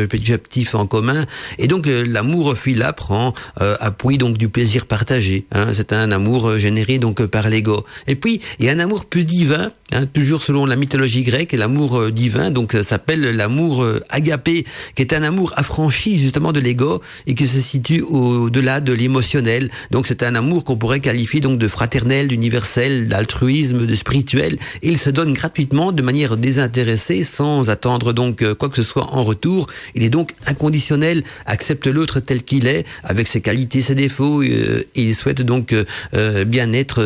en 0.75 0.87
commun. 0.87 1.27
Et 1.59 1.66
donc 1.66 1.87
euh, 1.87 2.05
l'amour 2.07 2.57
phila 2.57 2.92
prend 2.92 3.35
euh, 3.61 3.77
appui 3.81 4.18
donc 4.18 4.38
du 4.38 4.49
plaisir 4.49 4.87
partagé. 4.87 5.47
Hein. 5.53 5.68
C'est 5.73 5.92
un 5.92 6.11
amour 6.12 6.49
euh, 6.49 6.59
généré 6.59 6.99
donc 6.99 7.25
par 7.27 7.49
l'ego. 7.49 7.85
Et 8.07 8.16
puis 8.16 8.40
il 8.59 8.66
y 8.66 8.68
a 8.68 8.73
un 8.73 8.79
amour 8.79 9.07
plus 9.07 9.25
divin, 9.25 9.73
hein, 9.92 10.07
toujours 10.07 10.42
selon 10.42 10.66
la 10.66 10.77
mythologie 10.77 11.23
grecque, 11.23 11.53
l'amour 11.53 12.11
divin. 12.11 12.51
Donc 12.51 12.77
s'appelle 12.83 13.21
l'amour 13.23 13.85
agapé, 14.11 14.64
qui 14.95 15.03
est 15.03 15.12
un 15.12 15.23
amour 15.23 15.53
affranchi 15.57 16.18
justement 16.18 16.53
de 16.53 16.61
l'ego 16.61 17.01
et 17.27 17.35
qui 17.35 17.47
se 17.47 17.61
situe 17.61 18.03
au-delà 18.03 18.81
de 18.81 18.92
l'émotionnel. 18.92 19.71
Donc 19.90 20.07
c'est 20.07 20.23
un 20.23 20.35
amour 20.35 20.64
qu'on 20.64 20.77
pourrait 20.77 21.01
qualifier 21.01 21.40
donc 21.40 21.59
de 21.59 21.68
fraternel, 21.68 22.29
d'universel, 22.29 23.09
d'altruisme, 23.09 23.87
de 23.87 23.95
spirituel. 23.95 24.59
Il 24.83 24.99
se 24.99 25.11
donne 25.11 25.33
gratuitement 25.33 25.92
de 25.92 26.03
manière 26.03 26.37
désintéressée, 26.37 27.25
sans 27.25 27.71
attendre 27.71 28.12
donc 28.12 28.45
quoi 28.55 28.68
que 28.68 28.77
ce 28.77 28.83
soit 28.83 29.12
en 29.12 29.25
retour. 29.25 29.66
Il 29.95 30.03
est 30.03 30.11
donc 30.11 30.22
inconditionnel, 30.47 31.23
accepte 31.47 31.87
l'autre 31.87 32.21
tel 32.21 32.43
qu'il 32.43 32.67
est, 32.67 32.85
avec 33.05 33.27
ses 33.27 33.41
qualités, 33.41 33.81
ses 33.81 33.95
défauts, 33.95 34.43
euh, 34.43 34.83
il 34.95 35.15
souhaite 35.15 35.43
donc 35.43 35.73
euh, 35.73 35.85
euh, 36.15 36.45
bien 36.45 36.73
être, 36.73 37.03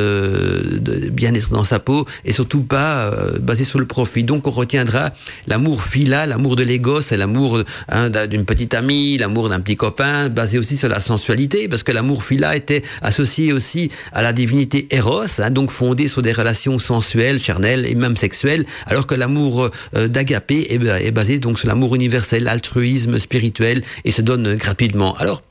bien 1.10 1.34
être 1.34 1.50
dans 1.50 1.64
sa 1.64 1.78
peau, 1.78 2.06
et 2.24 2.32
surtout 2.32 2.62
pas 2.62 3.12
basé 3.40 3.64
sur 3.64 3.78
le 3.78 3.86
profit. 3.86 4.24
Donc 4.24 4.46
on 4.46 4.50
retiendra 4.50 5.12
l'amour 5.46 5.82
fila, 5.82 6.26
l'amour 6.26 6.56
de 6.56 6.62
l'ego, 6.62 7.00
c'est 7.00 7.16
l'amour 7.16 7.62
hein, 7.88 8.10
d'une 8.26 8.44
petite 8.44 8.74
amie, 8.74 9.18
l'amour 9.18 9.48
d'un 9.48 9.60
petit 9.60 9.76
copain, 9.76 10.28
basé 10.28 10.58
aussi 10.58 10.76
sur 10.76 10.88
la 10.88 11.00
sensualité, 11.00 11.68
parce 11.68 11.82
que 11.82 11.92
l'amour 11.92 12.22
fila 12.22 12.56
était 12.56 12.82
associé 13.02 13.52
aussi 13.52 13.90
à 14.12 14.22
la 14.22 14.32
divinité 14.32 14.86
Eros, 14.90 15.40
hein, 15.40 15.50
donc 15.50 15.70
fondé 15.70 16.08
sur 16.08 16.22
des 16.22 16.32
relations 16.32 16.78
sensuelles, 16.78 17.40
charnelles 17.40 17.86
et 17.86 17.94
même 17.94 18.16
sexuelles, 18.16 18.64
alors 18.86 19.06
que 19.06 19.14
l'amour 19.14 19.70
d'agapé 19.92 20.72
est, 20.72 21.06
est 21.06 21.10
basé 21.12 21.38
donc 21.38 21.58
sur 21.58 21.68
l'amour 21.68 21.94
universel, 21.94 22.48
altruisme, 22.48 23.05
spirituel 23.18 23.82
et 24.04 24.10
se 24.10 24.22
donne 24.22 24.56
gratuitement. 24.56 25.14
Alors, 25.16 25.42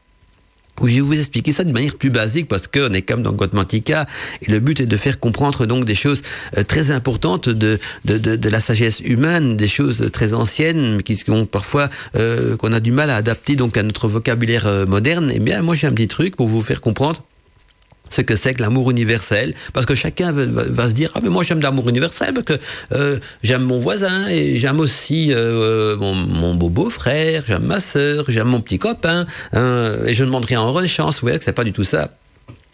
je 0.82 0.96
vais 0.96 1.02
vous 1.02 1.18
expliquer 1.18 1.52
ça 1.52 1.64
de 1.64 1.72
manière 1.72 1.96
plus 1.96 2.10
basique? 2.10 2.48
Parce 2.48 2.68
qu'on 2.68 2.92
est 2.94 3.02
comme 3.02 3.24
dans 3.24 3.32
Godmantica 3.32 4.06
et 4.42 4.52
le 4.52 4.60
but 4.60 4.82
est 4.82 4.86
de 4.86 4.98
faire 4.98 5.20
comprendre 5.20 5.66
donc 5.66 5.86
des 5.86 5.96
choses 5.96 6.22
euh, 6.58 6.64
très 6.64 6.92
importantes 6.92 7.50
de, 7.50 7.80
la 8.04 8.60
sagesse 8.60 9.00
humaine, 9.00 9.56
des 9.56 9.68
choses 9.68 10.10
très 10.12 10.34
anciennes 10.34 11.02
qui 11.04 11.16
sont 11.16 11.46
parfois 11.46 11.90
euh, 12.16 12.58
qu'on 12.58 12.74
a 12.74 12.80
du 12.80 12.92
mal 12.92 13.10
à 13.10 13.16
adapter 13.16 13.56
donc 13.56 13.78
à 13.78 13.84
notre 13.84 14.08
vocabulaire 14.08 14.68
euh, 14.68 14.86
moderne. 14.86 15.32
Et 15.32 15.36
eh 15.38 15.40
bien 15.40 15.62
moi 15.62 15.76
j'ai 15.76 15.88
un 15.88 15.94
petit 15.94 16.08
truc 16.08 16.36
pour 16.36 16.48
vous 16.48 16.62
faire 16.62 16.82
comprendre 16.82 17.22
ce 18.10 18.22
que 18.22 18.36
c'est 18.36 18.54
que 18.54 18.62
l'amour 18.62 18.92
universel, 18.92 19.54
parce 19.74 19.86
que 19.86 19.96
chacun 19.96 20.32
va, 20.32 20.90
se 20.90 20.94
dire 20.94 21.12
ah 21.16 21.20
mais 21.22 21.30
moi 21.30 21.44
j'aime 21.44 21.62
l'amour 21.62 21.90
universel 21.90 22.34
parce 22.34 22.46
que 22.46 22.64
euh, 22.94 23.20
j'aime 23.44 23.64
mon 23.64 23.80
voisin 23.80 24.28
et 24.28 24.56
j'aime 24.56 24.80
aussi 24.80 25.34
euh, 25.34 25.98
mon, 25.98 26.14
mon 26.14 26.56
beau 26.56 26.70
beau 26.70 26.90
frère, 26.90 27.44
j'aime 27.48 27.64
ma 27.64 27.80
sœur, 27.80 28.26
j'aime 28.28 28.48
mon 28.48 28.62
petit 28.62 28.80
copain 28.80 29.26
hein, 29.54 29.92
et 30.06 30.14
je 30.14 30.24
ne 30.24 30.28
demande 30.28 30.46
rien 30.46 30.62
en 30.62 30.72
recherche. 30.72 31.16
Vous 31.16 31.22
voyez 31.22 31.38
que 31.38 31.44
c'est 31.44 31.54
pas 31.54 31.64
du 31.64 31.74
tout 31.74 31.84
ça. 31.84 32.10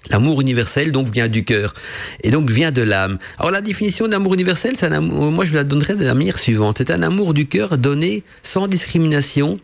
L'amour 0.10 0.42
universel 0.42 0.92
donc 0.92 1.10
vient 1.12 1.28
du 1.28 1.46
cœur 1.46 1.74
et 2.24 2.32
donc 2.32 2.50
vient 2.50 2.72
de 2.72 2.82
l'âme. 2.82 3.20
Alors 3.38 3.52
la 3.52 3.62
définition 3.62 4.08
d'amour 4.08 4.34
universel, 4.34 4.74
c'est 4.76 4.90
moi 5.00 5.46
je 5.46 5.54
la 5.54 5.64
donnerai 5.64 5.96
de 5.96 6.04
la 6.04 6.16
manière 6.16 6.40
suivante. 6.40 6.80
C'est 6.80 6.90
un 6.90 7.04
amour 7.04 7.34
du 7.34 7.48
cœur 7.48 7.78
donné 7.78 8.24
sans 8.42 8.68
discrimination 8.68 9.60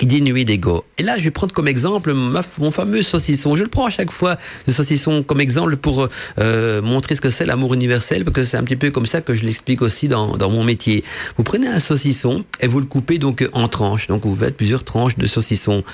dénué 0.00 0.44
d'ego. 0.44 0.84
Et 0.98 1.02
là, 1.02 1.16
je 1.18 1.22
vais 1.22 1.30
prendre 1.30 1.52
comme 1.52 1.68
exemple 1.68 2.12
mon 2.12 2.70
fameux 2.70 3.02
saucisson. 3.02 3.56
Je 3.56 3.62
le 3.62 3.68
prends 3.68 3.86
à 3.86 3.90
chaque 3.90 4.10
fois, 4.10 4.36
le 4.66 4.72
saucisson, 4.72 5.22
comme 5.22 5.40
exemple 5.40 5.76
pour 5.76 6.08
euh, 6.38 6.82
montrer 6.82 7.14
ce 7.14 7.20
que 7.20 7.30
c'est 7.30 7.44
l'amour 7.44 7.74
universel, 7.74 8.24
parce 8.24 8.34
que 8.34 8.44
c'est 8.44 8.56
un 8.56 8.64
petit 8.64 8.76
peu 8.76 8.90
comme 8.90 9.06
ça 9.06 9.20
que 9.20 9.34
je 9.34 9.44
l'explique 9.44 9.82
aussi 9.82 10.08
dans, 10.08 10.36
dans 10.36 10.50
mon 10.50 10.64
métier. 10.64 11.04
Vous 11.36 11.44
prenez 11.44 11.68
un 11.68 11.80
saucisson 11.80 12.44
et 12.60 12.66
vous 12.66 12.80
le 12.80 12.86
coupez 12.86 13.18
donc 13.18 13.48
en 13.52 13.68
tranches. 13.68 14.06
Donc 14.08 14.24
vous 14.24 14.34
faites 14.34 14.56
plusieurs 14.56 14.84
tranches 14.84 15.16
de 15.16 15.26
saucisson. 15.26 15.84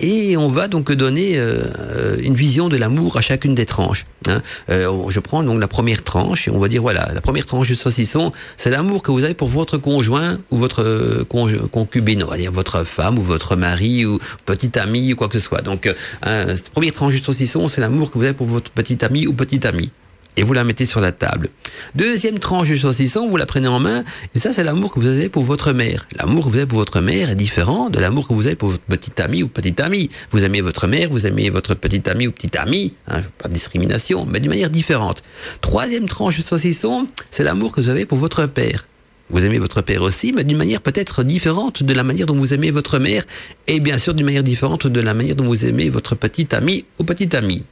Et 0.00 0.36
on 0.36 0.48
va 0.48 0.68
donc 0.68 0.90
donner 0.92 1.32
euh, 1.36 2.16
une 2.22 2.34
vision 2.34 2.68
de 2.68 2.76
l'amour 2.76 3.16
à 3.16 3.20
chacune 3.20 3.54
des 3.54 3.66
tranches. 3.66 4.06
Hein. 4.28 4.40
Euh, 4.70 4.90
je 5.08 5.20
prends 5.20 5.42
donc 5.42 5.60
la 5.60 5.68
première 5.68 6.02
tranche 6.02 6.48
et 6.48 6.50
on 6.50 6.58
va 6.58 6.68
dire 6.68 6.82
voilà, 6.82 7.12
la 7.12 7.20
première 7.20 7.46
tranche 7.46 7.68
de 7.68 7.74
saucisson, 7.74 8.32
c'est 8.56 8.70
l'amour 8.70 9.02
que 9.02 9.10
vous 9.10 9.24
avez 9.24 9.34
pour 9.34 9.48
votre 9.48 9.78
conjoint 9.78 10.38
ou 10.50 10.58
votre 10.58 11.24
concubine, 11.70 12.22
on 12.24 12.28
va 12.28 12.36
dire 12.36 12.52
votre 12.52 12.84
femme 12.84 13.18
ou 13.18 13.22
votre 13.22 13.41
votre 13.42 13.56
mari 13.56 14.06
ou 14.06 14.18
petite 14.46 14.76
amie 14.76 15.12
ou 15.12 15.16
quoi 15.16 15.28
que 15.28 15.38
ce 15.38 15.44
soit. 15.44 15.62
Donc, 15.62 15.92
euh, 16.26 16.56
première 16.72 16.92
tranche 16.92 17.18
de 17.18 17.24
saucisson, 17.24 17.66
c'est 17.66 17.80
l'amour 17.80 18.10
que 18.10 18.18
vous 18.18 18.24
avez 18.24 18.34
pour 18.34 18.46
votre 18.46 18.70
petite 18.70 19.02
amie 19.02 19.26
ou 19.26 19.32
petite 19.32 19.66
amie. 19.66 19.90
et 20.38 20.44
vous 20.44 20.54
la 20.54 20.64
mettez 20.64 20.86
sur 20.86 21.00
la 21.00 21.12
table. 21.12 21.50
Deuxième 21.94 22.38
tranche 22.38 22.70
de 22.70 22.76
saucisson, 22.76 23.28
vous 23.28 23.36
la 23.36 23.44
prenez 23.44 23.68
en 23.68 23.80
main, 23.80 24.02
et 24.34 24.38
ça 24.38 24.50
c'est 24.54 24.64
l'amour 24.64 24.90
que 24.90 24.98
vous 24.98 25.06
avez 25.06 25.28
pour 25.28 25.42
votre 25.42 25.74
mère. 25.74 26.06
L'amour 26.18 26.46
que 26.46 26.50
vous 26.50 26.56
avez 26.56 26.66
pour 26.66 26.78
votre 26.78 27.02
mère 27.02 27.28
est 27.28 27.36
différent 27.36 27.90
de 27.90 28.00
l'amour 28.00 28.26
que 28.28 28.32
vous 28.32 28.46
avez 28.46 28.56
pour 28.56 28.70
votre 28.70 28.82
petit 28.84 29.20
ami 29.20 29.42
ou 29.42 29.48
petite 29.48 29.78
amie. 29.80 30.08
Vous 30.30 30.42
aimez 30.42 30.62
votre 30.62 30.86
mère, 30.86 31.10
vous 31.10 31.26
aimez 31.26 31.50
votre 31.50 31.74
petit 31.74 32.08
ami 32.08 32.28
ou 32.28 32.32
petite 32.32 32.56
amie, 32.56 32.94
hein, 33.08 33.20
pas 33.36 33.48
de 33.48 33.52
discrimination, 33.52 34.24
mais 34.24 34.40
d'une 34.40 34.48
manière 34.48 34.70
différente. 34.70 35.22
Troisième 35.60 36.08
tranche 36.08 36.38
de 36.38 36.46
saucisson, 36.46 37.06
c'est 37.28 37.44
l'amour 37.44 37.72
que 37.72 37.82
vous 37.82 37.90
avez 37.90 38.06
pour 38.06 38.16
votre 38.16 38.46
père. 38.46 38.86
Vous 39.30 39.44
aimez 39.44 39.58
votre 39.58 39.82
père 39.82 40.02
aussi, 40.02 40.32
mais 40.32 40.44
d'une 40.44 40.58
manière 40.58 40.80
peut-être 40.80 41.22
différente 41.22 41.82
de 41.82 41.94
la 41.94 42.02
manière 42.02 42.26
dont 42.26 42.36
vous 42.36 42.52
aimez 42.52 42.70
votre 42.70 42.98
mère, 42.98 43.24
et 43.66 43.80
bien 43.80 43.98
sûr 43.98 44.14
d'une 44.14 44.26
manière 44.26 44.42
différente 44.42 44.86
de 44.86 45.00
la 45.00 45.14
manière 45.14 45.36
dont 45.36 45.44
vous 45.44 45.64
aimez 45.64 45.88
votre 45.88 46.14
petit 46.14 46.54
ami 46.54 46.84
ou 46.98 47.04
petite 47.04 47.34
amie. 47.34 47.62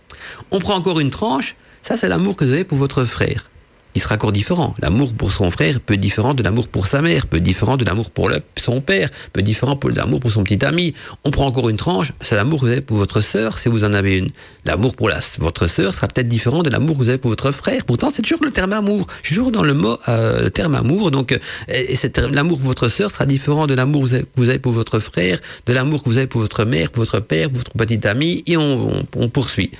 On 0.50 0.58
prend 0.58 0.74
encore 0.74 1.00
une 1.00 1.10
tranche, 1.10 1.56
ça 1.82 1.96
c'est 1.96 2.08
l'amour 2.08 2.36
que 2.36 2.44
vous 2.44 2.52
avez 2.52 2.64
pour 2.64 2.78
votre 2.78 3.04
frère 3.04 3.49
il 3.94 4.00
sera 4.00 4.14
encore 4.14 4.32
différent. 4.32 4.74
L'amour 4.80 5.12
pour 5.14 5.32
son 5.32 5.50
frère 5.50 5.80
peut 5.80 5.94
être 5.94 6.00
différent 6.00 6.34
de 6.34 6.42
l'amour 6.42 6.68
pour 6.68 6.86
sa 6.86 7.02
mère, 7.02 7.26
peut 7.26 7.38
être 7.38 7.42
différent 7.42 7.76
de 7.76 7.84
l'amour 7.84 8.10
pour 8.10 8.30
son 8.56 8.80
père, 8.80 9.10
peut 9.32 9.40
être 9.40 9.46
différent 9.46 9.74
de 9.74 9.96
l'amour 9.96 10.20
pour 10.20 10.30
son 10.30 10.44
petit 10.44 10.64
ami. 10.64 10.94
On 11.24 11.30
prend 11.30 11.46
encore 11.46 11.68
une 11.68 11.76
tranche, 11.76 12.12
c'est 12.20 12.36
l'amour 12.36 12.60
que 12.60 12.66
vous 12.66 12.72
avez 12.72 12.80
pour 12.80 12.96
votre 12.96 13.20
sœur, 13.20 13.58
si 13.58 13.68
vous 13.68 13.84
en 13.84 13.92
avez 13.92 14.18
une. 14.18 14.30
L'amour 14.64 14.94
pour 14.94 15.08
la, 15.08 15.18
votre 15.38 15.68
sœur 15.68 15.94
sera 15.94 16.08
peut-être 16.08 16.28
différent 16.28 16.62
de 16.62 16.70
l'amour 16.70 16.96
que 16.96 17.02
vous 17.02 17.08
avez 17.08 17.18
pour 17.18 17.30
votre 17.30 17.50
frère. 17.50 17.84
Pourtant, 17.84 18.10
c'est 18.10 18.22
toujours 18.22 18.44
le 18.44 18.50
terme 18.50 18.72
amour. 18.72 19.06
Toujours 19.22 19.50
dans 19.50 19.62
le 19.64 19.74
mot 19.74 19.98
euh, 20.08 20.48
terme 20.50 20.74
amour. 20.74 21.10
Donc, 21.10 21.32
euh, 21.32 21.38
l'amour 22.30 22.58
pour 22.58 22.66
votre 22.66 22.88
sœur 22.88 23.10
sera 23.10 23.26
différent 23.26 23.66
de 23.66 23.74
l'amour 23.74 24.08
que 24.08 24.24
vous 24.36 24.50
avez 24.50 24.58
pour 24.58 24.72
votre 24.72 24.98
frère, 24.98 25.38
de 25.66 25.72
l'amour 25.72 26.02
que 26.02 26.08
vous 26.08 26.18
avez 26.18 26.26
pour 26.26 26.40
votre 26.40 26.64
mère, 26.64 26.90
pour 26.90 27.04
votre 27.04 27.20
père, 27.20 27.48
pour 27.48 27.58
votre 27.58 27.72
petit 27.72 28.06
ami, 28.06 28.42
et 28.46 28.56
on, 28.56 29.06
on 29.16 29.28
poursuit. 29.28 29.70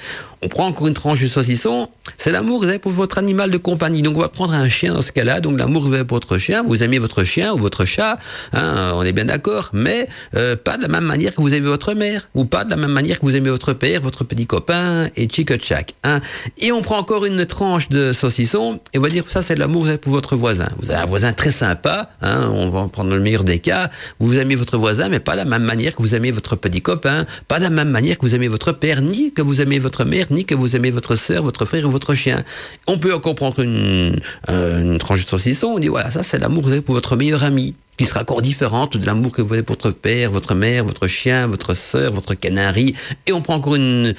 On 0.43 0.49
prend 0.49 0.67
encore 0.67 0.89
une 0.89 0.95
tranche 0.95 1.21
de 1.21 1.27
saucisson, 1.27 1.91
c'est 2.17 2.31
l'amour 2.33 2.61
que 2.61 2.65
vous 2.65 2.71
avez 2.71 2.79
pour 2.79 2.93
votre 2.93 3.19
animal 3.19 3.51
de 3.51 3.59
compagnie. 3.59 4.00
Donc 4.03 4.17
on 4.17 4.21
va 4.21 4.29
prendre 4.29 4.55
un 4.55 4.69
chien 4.69 4.95
dans 4.95 5.03
ce 5.03 5.13
cas-là, 5.13 5.41
donc 5.41 5.59
l'amour 5.59 5.83
pour 6.07 6.17
votre 6.17 6.39
chien, 6.39 6.63
vous 6.67 6.83
aimez 6.83 6.99
votre 6.99 7.25
chien 7.25 7.53
ou 7.53 7.59
votre 7.59 7.85
chat, 7.85 8.19
hein, 8.53 8.93
on 8.95 9.03
est 9.03 9.13
bien 9.13 9.25
d'accord, 9.25 9.71
mais 9.73 10.09
euh, 10.37 10.57
pas 10.57 10.77
de 10.77 10.83
la 10.83 10.89
même 10.89 11.05
manière 11.05 11.35
que 11.35 11.41
vous 11.41 11.55
aimez 11.55 11.67
votre 11.67 11.95
mère, 11.95 12.29
ou 12.35 12.45
pas 12.45 12.65
de 12.65 12.71
la 12.71 12.77
même 12.77 12.93
manière 12.93 13.19
que 13.21 13.27
vous 13.27 13.37
aimez 13.37 13.51
votre 13.51 13.73
père, 13.73 14.01
votre 14.01 14.25
petit 14.25 14.47
copain, 14.47 15.09
et 15.17 15.29
chic 15.29 15.51
chac. 15.63 15.95
Hein. 16.05 16.21
Et 16.59 16.73
on 16.73 16.83
prend 16.83 16.99
encore 16.99 17.25
une 17.25 17.45
tranche 17.47 17.89
de 17.89 18.13
saucisson, 18.13 18.81
et 18.93 18.99
on 18.99 19.03
va 19.03 19.09
dire 19.09 19.25
ça 19.29 19.43
c'est 19.43 19.57
l'amour 19.57 19.83
vous 19.83 19.89
avez 19.89 19.99
pour 19.99 20.13
votre 20.13 20.37
voisin. 20.37 20.69
Vous 20.81 20.91
avez 20.91 21.01
un 21.01 21.07
voisin 21.07 21.33
très 21.33 21.51
sympa, 21.51 22.11
hein, 22.23 22.51
on 22.53 22.69
va 22.69 22.87
prendre 22.89 23.11
le 23.11 23.21
meilleur 23.21 23.45
des 23.45 23.59
cas, 23.59 23.91
vous 24.19 24.39
aimez 24.39 24.55
votre 24.55 24.79
voisin, 24.79 25.09
mais 25.09 25.21
pas 25.21 25.33
de 25.33 25.39
la 25.39 25.45
même 25.45 25.65
manière 25.65 25.95
que 25.95 26.03
vous 26.03 26.15
aimez 26.15 26.31
votre 26.31 26.57
petit 26.57 26.83
copain, 26.83 27.25
pas 27.49 27.59
de 27.59 27.65
la 27.65 27.71
même 27.71 27.91
manière 27.91 28.19
que 28.19 28.27
vous 28.27 28.35
aimez 28.35 28.49
votre 28.49 28.73
père, 28.73 29.03
ni 29.03 29.33
que 29.33 29.43
vous 29.43 29.61
aimez 29.61 29.79
votre 29.79 30.05
mère, 30.05 30.27
ni 30.31 30.45
que 30.45 30.55
vous 30.55 30.77
aimez 30.77 30.91
votre 30.91 31.17
sœur, 31.17 31.43
votre 31.43 31.65
frère 31.65 31.87
ou 31.87 31.91
votre 31.91 32.15
chien. 32.15 32.43
On 32.87 32.99
peut 32.99 33.15
encore 33.15 33.35
prendre 33.35 33.61
une, 33.61 33.90
euh, 33.91 34.83
une 34.83 34.99
tranche 34.99 35.25
de 35.25 35.29
saucisson, 35.29 35.69
on 35.69 35.79
dit 35.79 35.89
voilà, 35.89 36.11
ça 36.11 36.23
c'est 36.23 36.39
l'amour 36.39 36.63
que 36.63 36.69
vous 36.69 36.73
avez 36.73 36.83
pour 36.83 36.95
votre 36.95 37.17
meilleur 37.17 37.45
ami 37.45 37.75
qui 38.01 38.07
sera 38.07 38.23
encore 38.23 38.41
différente 38.41 38.97
de 38.97 39.05
l'amour 39.05 39.31
que 39.31 39.43
vous 39.43 39.53
avez 39.53 39.63
pour 39.63 39.77
votre 39.77 39.91
père, 39.91 40.31
votre 40.31 40.55
mère, 40.55 40.87
votre 40.87 41.07
chien, 41.07 41.47
votre 41.47 41.75
sœur, 41.75 42.15
votre 42.15 42.33
canari. 42.33 42.95
Et 43.27 43.33
on 43.35 43.43
prend 43.43 43.57
encore 43.57 43.75
une, 43.75 44.15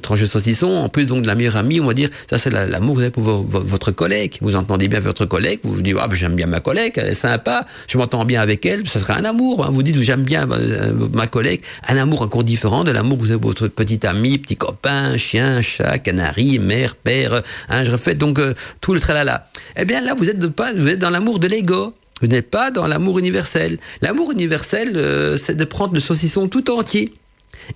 tranche 0.00 0.22
de 0.22 0.26
saucisson, 0.26 0.68
en 0.68 0.88
plus 0.88 1.04
donc 1.04 1.20
de 1.20 1.26
la 1.26 1.34
meilleure 1.34 1.56
amie, 1.56 1.80
on 1.80 1.86
va 1.86 1.92
dire, 1.92 2.08
ça 2.30 2.38
c'est 2.38 2.48
l'amour 2.48 2.94
que 2.94 3.00
vous 3.00 3.02
avez 3.02 3.10
pour 3.10 3.22
votre 3.22 3.90
collègue. 3.90 4.38
Vous 4.40 4.56
entendez 4.56 4.88
bien 4.88 5.00
votre 5.00 5.26
collègue, 5.26 5.60
vous 5.64 5.74
vous 5.74 5.82
dites, 5.82 5.94
ah 6.00 6.08
ben, 6.08 6.14
j'aime 6.14 6.34
bien 6.34 6.46
ma 6.46 6.60
collègue, 6.60 6.94
elle 6.96 7.08
est 7.08 7.14
sympa, 7.14 7.66
je 7.86 7.98
m'entends 7.98 8.24
bien 8.24 8.40
avec 8.40 8.64
elle, 8.64 8.88
ça 8.88 8.98
sera 8.98 9.18
un 9.18 9.24
amour. 9.26 9.66
Hein. 9.66 9.68
Vous 9.70 9.82
dites, 9.82 10.00
j'aime 10.00 10.22
bien 10.22 10.50
euh, 10.50 10.94
ma 11.12 11.26
collègue, 11.26 11.60
un 11.86 11.98
amour 11.98 12.22
encore 12.22 12.42
différent 12.42 12.84
de 12.84 12.90
l'amour 12.90 13.18
que 13.18 13.24
vous 13.24 13.30
avez 13.32 13.40
pour 13.40 13.50
votre 13.50 13.68
petit 13.68 14.06
ami, 14.06 14.38
petit 14.38 14.56
copain, 14.56 15.18
chien, 15.18 15.60
chat, 15.60 15.98
canari, 15.98 16.58
mère, 16.58 16.94
père. 16.94 17.42
Hein, 17.68 17.84
je 17.84 17.90
refais 17.90 18.14
donc 18.14 18.38
euh, 18.38 18.54
tout 18.80 18.94
le 18.94 19.00
tralala. 19.00 19.46
Eh 19.76 19.84
bien 19.84 20.00
là, 20.00 20.14
vous 20.14 20.30
êtes, 20.30 20.46
pas, 20.46 20.72
vous 20.72 20.88
êtes 20.88 21.00
dans 21.00 21.10
l'amour 21.10 21.38
de 21.38 21.48
l'ego. 21.48 21.92
Vous 22.24 22.30
n'êtes 22.30 22.48
pas 22.48 22.70
dans 22.70 22.86
l'amour 22.86 23.18
universel. 23.18 23.76
L'amour 24.00 24.32
universel, 24.32 24.94
euh, 24.96 25.36
c'est 25.36 25.56
de 25.56 25.64
prendre 25.66 25.92
le 25.92 26.00
saucisson 26.00 26.48
tout 26.48 26.70
entier 26.70 27.12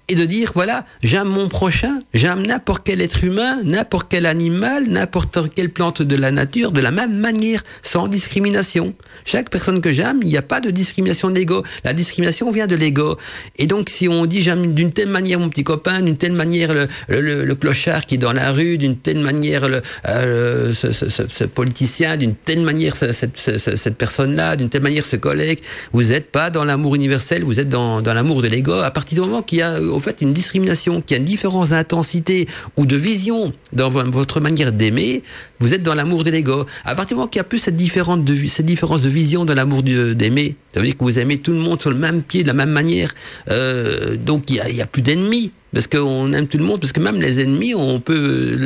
et 0.08 0.14
de 0.14 0.24
dire 0.24 0.52
voilà, 0.54 0.84
j'aime 1.02 1.28
mon 1.28 1.48
prochain, 1.48 1.98
j'aime 2.14 2.46
n'importe 2.46 2.82
quel 2.84 3.00
être 3.00 3.24
humain, 3.24 3.58
n'importe 3.64 4.08
quel 4.10 4.26
animal, 4.26 4.86
n'importe 4.88 5.38
quelle 5.54 5.70
plante 5.70 6.02
de 6.02 6.16
la 6.16 6.30
nature, 6.30 6.72
de 6.72 6.80
la 6.80 6.90
même 6.90 7.16
manière, 7.16 7.62
sans 7.82 8.08
discrimination. 8.08 8.94
Chaque 9.24 9.50
personne 9.50 9.80
que 9.80 9.92
j'aime, 9.92 10.20
il 10.22 10.28
n'y 10.28 10.36
a 10.36 10.42
pas 10.42 10.60
de 10.60 10.70
discrimination 10.70 11.30
d'ego. 11.30 11.62
La 11.84 11.92
discrimination 11.92 12.50
vient 12.50 12.66
de 12.66 12.76
l'ego. 12.76 13.16
Et 13.56 13.66
donc, 13.66 13.90
si 13.90 14.08
on 14.08 14.26
dit 14.26 14.42
j'aime 14.42 14.74
d'une 14.74 14.92
telle 14.92 15.08
manière 15.08 15.38
mon 15.40 15.48
petit 15.48 15.64
copain, 15.64 16.00
d'une 16.00 16.16
telle 16.16 16.32
manière 16.32 16.72
le, 16.74 16.88
le, 17.08 17.54
clochard 17.54 18.06
qui 18.06 18.14
est 18.14 18.18
dans 18.18 18.32
la 18.32 18.52
rue, 18.52 18.78
d'une 18.78 18.96
telle 18.96 19.18
manière 19.18 19.68
le, 19.68 19.82
euh, 20.08 20.72
ce, 20.72 21.44
politicien, 21.44 22.16
d'une 22.16 22.34
telle 22.34 22.60
manière 22.60 22.96
cette, 22.96 23.36
cette 23.38 23.96
personne-là, 23.96 24.56
d'une 24.56 24.68
telle 24.68 24.82
manière 24.82 25.04
ce 25.04 25.16
collègue, 25.16 25.60
vous 25.92 26.04
n'êtes 26.04 26.30
pas 26.30 26.50
dans 26.50 26.64
l'amour 26.64 26.94
universel, 26.94 27.44
vous 27.44 27.60
êtes 27.60 27.68
dans, 27.68 28.00
dans 28.02 28.14
l'amour 28.14 28.42
de 28.42 28.48
l'ego. 28.48 28.72
À 28.72 28.90
partir 28.90 29.22
du 29.22 29.28
moment 29.28 29.42
qu'il 29.42 29.58
y 29.58 29.62
a 29.62 29.77
au 29.80 30.00
fait 30.00 30.20
une 30.20 30.32
discrimination, 30.32 31.00
qu'il 31.00 31.16
y 31.16 31.18
a 31.18 31.20
une 31.20 31.26
différence 31.26 31.70
d'intensité 31.70 32.46
ou 32.76 32.86
de 32.86 32.96
vision 32.96 33.52
dans 33.72 33.88
votre 33.88 34.40
manière 34.40 34.72
d'aimer, 34.72 35.22
vous 35.60 35.74
êtes 35.74 35.82
dans 35.82 35.94
l'amour 35.94 36.24
de 36.24 36.30
l'ego. 36.30 36.64
À 36.84 36.94
partir 36.94 37.08
du 37.08 37.14
moment 37.16 37.28
qu'il 37.28 37.38
y 37.38 37.40
a 37.40 37.44
plus 37.44 37.58
cette 37.58 37.76
différence 37.76 38.24
de, 38.24 38.46
cette 38.46 38.66
différence 38.66 39.02
de 39.02 39.08
vision 39.08 39.44
dans 39.44 39.54
l'amour 39.54 39.82
d'aimer, 39.82 40.56
ça 40.72 40.80
veut 40.80 40.86
dire 40.86 40.96
que 40.96 41.04
vous 41.04 41.18
aimez 41.18 41.38
tout 41.38 41.52
le 41.52 41.58
monde 41.58 41.80
sur 41.80 41.90
le 41.90 41.98
même 41.98 42.22
pied, 42.22 42.42
de 42.42 42.48
la 42.48 42.54
même 42.54 42.70
manière, 42.70 43.14
euh, 43.50 44.16
donc 44.16 44.50
il 44.50 44.60
n'y 44.74 44.80
a, 44.80 44.84
a, 44.84 44.86
plus 44.86 45.02
d'ennemis 45.02 45.52
parce 45.72 45.86
qu'on 45.86 46.32
aime 46.32 46.46
tout 46.46 46.58
le 46.58 46.64
monde, 46.64 46.80
parce 46.80 46.92
que 46.92 47.00
même 47.00 47.20
les 47.20 47.40
ennemis, 47.40 47.74
on 47.74 48.00
peut 48.00 48.56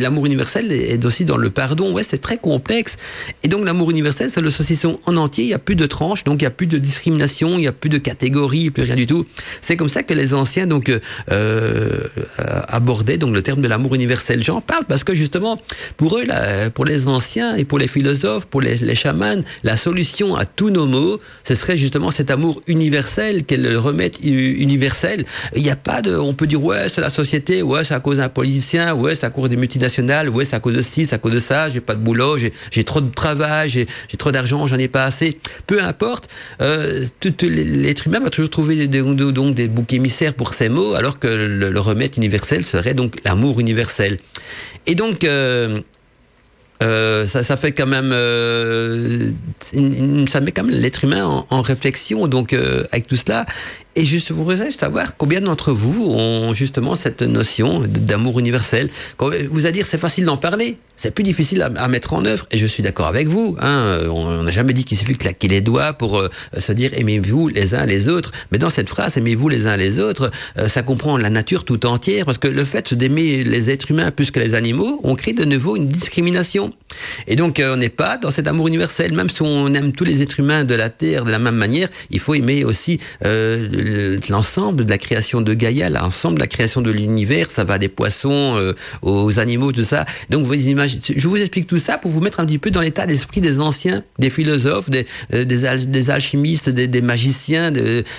l'amour 0.00 0.26
universel 0.26 0.70
est 0.72 1.04
aussi 1.04 1.24
dans 1.24 1.36
le 1.36 1.50
pardon. 1.50 1.92
Ouais, 1.92 2.02
c'est 2.08 2.20
très 2.20 2.38
complexe. 2.38 2.96
Et 3.42 3.48
donc 3.48 3.64
l'amour 3.64 3.90
universel, 3.90 4.30
c'est 4.30 4.40
le 4.40 4.50
saucisson 4.50 4.98
en 5.06 5.16
entier. 5.16 5.44
Il 5.44 5.50
y 5.50 5.54
a 5.54 5.58
plus 5.58 5.76
de 5.76 5.86
tranches, 5.86 6.24
donc 6.24 6.40
il 6.40 6.44
y 6.44 6.46
a 6.46 6.50
plus 6.50 6.66
de 6.66 6.78
discrimination, 6.78 7.58
il 7.58 7.64
y 7.64 7.68
a 7.68 7.72
plus 7.72 7.90
de 7.90 7.98
catégories, 7.98 8.70
plus 8.70 8.84
rien 8.84 8.96
du 8.96 9.06
tout. 9.06 9.26
C'est 9.60 9.76
comme 9.76 9.88
ça 9.88 10.02
que 10.02 10.14
les 10.14 10.34
anciens 10.34 10.66
donc 10.66 10.88
euh, 10.88 10.98
euh, 11.30 12.00
abordaient 12.68 13.18
donc 13.18 13.34
le 13.34 13.42
terme 13.42 13.60
de 13.60 13.68
l'amour 13.68 13.94
universel. 13.94 14.42
J'en 14.42 14.60
parle 14.60 14.84
parce 14.86 15.04
que 15.04 15.14
justement 15.14 15.56
pour 15.96 16.18
eux, 16.18 16.24
là, 16.24 16.70
pour 16.70 16.84
les 16.84 17.08
anciens 17.08 17.56
et 17.56 17.64
pour 17.64 17.78
les 17.78 17.88
philosophes, 17.88 18.46
pour 18.46 18.62
les, 18.62 18.76
les 18.76 18.94
chamans, 18.94 19.42
la 19.64 19.76
solution 19.76 20.34
à 20.34 20.46
tous 20.46 20.70
nos 20.70 20.86
maux, 20.86 21.18
ce 21.44 21.54
serait 21.54 21.76
justement 21.76 22.10
cet 22.10 22.30
amour 22.30 22.62
universel, 22.66 23.44
qu'elle 23.44 23.62
le 23.62 23.78
universel. 24.22 25.24
Il 25.54 25.62
n'y 25.62 25.70
a 25.70 25.76
pas 25.76 26.00
on 26.06 26.34
peut 26.34 26.46
dire 26.48 26.62
ouais 26.62 26.88
c'est 26.88 27.00
la 27.00 27.10
société, 27.10 27.62
ouais 27.62 27.84
c'est 27.84 27.94
à 27.94 28.00
cause 28.00 28.16
d'un 28.18 28.28
politicien, 28.28 28.94
ouais 28.94 29.14
c'est 29.14 29.26
à 29.26 29.30
cause 29.30 29.48
des 29.48 29.56
multinationales, 29.56 30.28
ouais 30.28 30.44
c'est 30.44 30.56
à 30.56 30.60
cause 30.60 30.74
de 30.74 30.82
ci, 30.82 31.06
c'est 31.06 31.14
à 31.14 31.18
cause 31.18 31.32
de 31.32 31.38
ça, 31.38 31.70
j'ai 31.70 31.80
pas 31.80 31.94
de 31.94 32.00
boulot, 32.00 32.36
j'ai 32.38 32.84
trop 32.84 33.00
de 33.00 33.10
travail, 33.10 33.68
j'ai 33.68 33.86
trop 34.16 34.32
d'argent, 34.32 34.66
j'en 34.66 34.78
ai 34.78 34.88
pas 34.88 35.04
assez. 35.04 35.38
Peu 35.66 35.82
importe, 35.82 36.28
euh, 36.60 37.04
l'être 37.42 38.06
humain 38.06 38.20
va 38.20 38.30
toujours 38.30 38.50
trouver 38.50 38.88
des, 38.88 39.02
donc 39.02 39.54
des 39.54 39.68
boucs 39.68 39.92
émissaires 39.92 40.34
pour 40.34 40.54
ces 40.54 40.68
mots, 40.68 40.94
alors 40.94 41.18
que 41.18 41.28
le, 41.28 41.78
remède 41.78 42.16
universel 42.16 42.64
serait 42.64 42.94
donc 42.94 43.16
l'amour 43.24 43.60
universel. 43.60 44.18
Et 44.86 44.94
donc 44.94 45.24
euh, 45.24 45.80
euh, 46.82 47.26
ça, 47.26 47.42
ça 47.42 47.56
fait 47.56 47.72
quand 47.72 47.86
même, 47.86 48.10
euh, 48.12 49.30
ça 50.26 50.40
met 50.40 50.52
quand 50.52 50.64
même 50.64 50.74
l'être 50.74 51.04
humain 51.04 51.44
en, 51.50 51.62
réflexion. 51.62 52.28
Donc, 52.28 52.52
avec 52.52 53.06
tout 53.06 53.16
cela, 53.16 53.44
et 53.98 54.04
je 54.04 54.32
voudrais 54.32 54.70
savoir 54.70 55.16
combien 55.16 55.40
d'entre 55.40 55.72
vous 55.72 56.04
ont 56.04 56.52
justement 56.52 56.94
cette 56.94 57.22
notion 57.22 57.82
d'amour 57.84 58.38
universel? 58.38 58.88
Vous 59.18 59.64
allez 59.64 59.72
dire 59.72 59.86
c'est 59.86 59.98
facile 59.98 60.24
d'en 60.24 60.36
parler, 60.36 60.78
c'est 60.94 61.12
plus 61.12 61.24
difficile 61.24 61.62
à, 61.62 61.88
mettre 61.88 62.12
en 62.12 62.24
œuvre. 62.24 62.46
Et 62.52 62.58
je 62.58 62.66
suis 62.66 62.82
d'accord 62.82 63.06
avec 63.06 63.26
vous. 63.26 63.56
Hein, 63.60 64.00
on 64.10 64.42
n'a 64.44 64.50
jamais 64.52 64.72
dit 64.72 64.84
qu'il 64.84 64.96
suffit 64.98 65.14
de 65.14 65.18
claquer 65.18 65.48
les 65.48 65.60
doigts 65.60 65.94
pour 65.94 66.18
euh, 66.18 66.28
se 66.58 66.72
dire 66.72 66.90
aimez-vous 66.94 67.48
les 67.48 67.74
uns 67.74 67.86
les 67.86 68.08
autres. 68.08 68.30
Mais 68.52 68.58
dans 68.58 68.70
cette 68.70 68.88
phrase 68.88 69.16
aimez-vous 69.16 69.48
les 69.48 69.66
uns 69.66 69.76
les 69.76 69.98
autres, 69.98 70.30
euh, 70.58 70.68
ça 70.68 70.82
comprend 70.82 71.16
la 71.16 71.30
nature 71.30 71.64
tout 71.64 71.84
entière 71.86 72.24
parce 72.24 72.38
que 72.38 72.48
le 72.48 72.64
fait 72.64 72.94
d'aimer 72.94 73.42
les 73.42 73.70
êtres 73.70 73.90
humains 73.90 74.12
plus 74.12 74.30
que 74.30 74.38
les 74.38 74.54
animaux, 74.54 75.00
on 75.02 75.14
crée 75.16 75.32
de 75.32 75.44
nouveau 75.44 75.76
une 75.76 75.88
discrimination. 75.88 76.72
Et 77.26 77.34
donc 77.34 77.58
euh, 77.58 77.74
on 77.74 77.76
n'est 77.76 77.88
pas 77.88 78.16
dans 78.16 78.30
cet 78.30 78.46
amour 78.46 78.68
universel. 78.68 79.12
Même 79.12 79.30
si 79.30 79.42
on 79.42 79.72
aime 79.74 79.90
tous 79.90 80.04
les 80.04 80.22
êtres 80.22 80.38
humains 80.38 80.64
de 80.64 80.74
la 80.74 80.88
terre 80.88 81.24
de 81.24 81.30
la 81.30 81.38
même 81.38 81.56
manière, 81.56 81.88
il 82.10 82.20
faut 82.20 82.34
aimer 82.34 82.64
aussi 82.64 82.98
l'ensemble 84.28 84.84
de 84.84 84.90
la 84.90 84.98
création 84.98 85.40
de 85.40 85.54
Gaïa, 85.54 85.90
l'ensemble 85.90 86.36
de 86.36 86.40
la 86.40 86.46
création 86.46 86.80
de 86.80 86.90
l'univers, 86.90 87.50
ça 87.50 87.64
va 87.64 87.78
des 87.78 87.88
poissons 87.88 88.56
euh, 88.56 88.72
aux 89.02 89.38
animaux, 89.38 89.72
tout 89.72 89.82
ça. 89.82 90.04
Donc 90.30 90.44
vous 90.44 90.54
imaginez, 90.54 91.00
je 91.16 91.28
vous 91.28 91.36
explique 91.36 91.66
tout 91.66 91.78
ça 91.78 91.98
pour 91.98 92.10
vous 92.10 92.20
mettre 92.20 92.40
un 92.40 92.46
petit 92.46 92.58
peu 92.58 92.70
dans 92.70 92.80
l'état 92.80 93.06
d'esprit 93.06 93.40
des 93.40 93.60
anciens, 93.60 94.02
des 94.18 94.30
philosophes, 94.30 94.90
des, 94.90 95.06
euh, 95.34 95.44
des, 95.44 96.10
alchimistes, 96.10 96.68
des, 96.68 97.02
magiciens, 97.02 97.72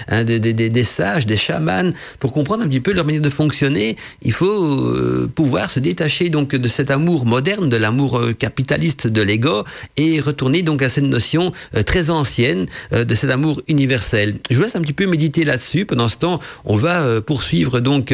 hein, 0.08 0.24
des, 0.24 0.40
des, 0.40 0.84
sages, 0.84 1.26
des 1.26 1.38
chamans, 1.38 1.92
pour 2.20 2.34
comprendre 2.34 2.64
un 2.64 2.68
petit 2.68 2.82
peu 2.82 2.94
leur 2.94 3.06
manière 3.06 3.22
de 3.22 3.30
fonctionner. 3.30 3.96
Il 4.22 4.34
faut 4.34 4.64
euh, 4.64 5.30
pouvoir 5.34 5.70
se 5.70 5.80
détacher 5.80 6.30
donc 6.30 6.56
de 6.56 6.68
cet 6.68 6.92
amour 6.92 7.26
moderne, 7.26 7.70
de 7.70 7.78
l'amour 7.78 8.22
capitaliste 8.38 9.08
de 9.08 9.22
l'ego, 9.22 9.64
et 9.98 10.20
retourner 10.20 10.62
donc 10.62 10.82
à 10.82 10.90
cette 10.90 11.04
notion 11.04 11.52
très 11.86 12.10
ancienne 12.10 12.66
de 12.92 13.16
cet 13.16 13.30
amour 13.30 13.62
universel. 13.68 14.36
Je 14.50 14.56
vous 14.56 14.64
laisse 14.64 14.76
un 14.76 14.82
petit 14.82 14.94
peu 14.94 15.06
méditer 15.06 15.44
là-dessus. 15.50 15.86
Pendant 15.86 16.08
ce 16.08 16.18
temps, 16.18 16.40
on 16.66 16.76
va 16.76 17.22
poursuivre 17.22 17.80
donc 17.80 18.14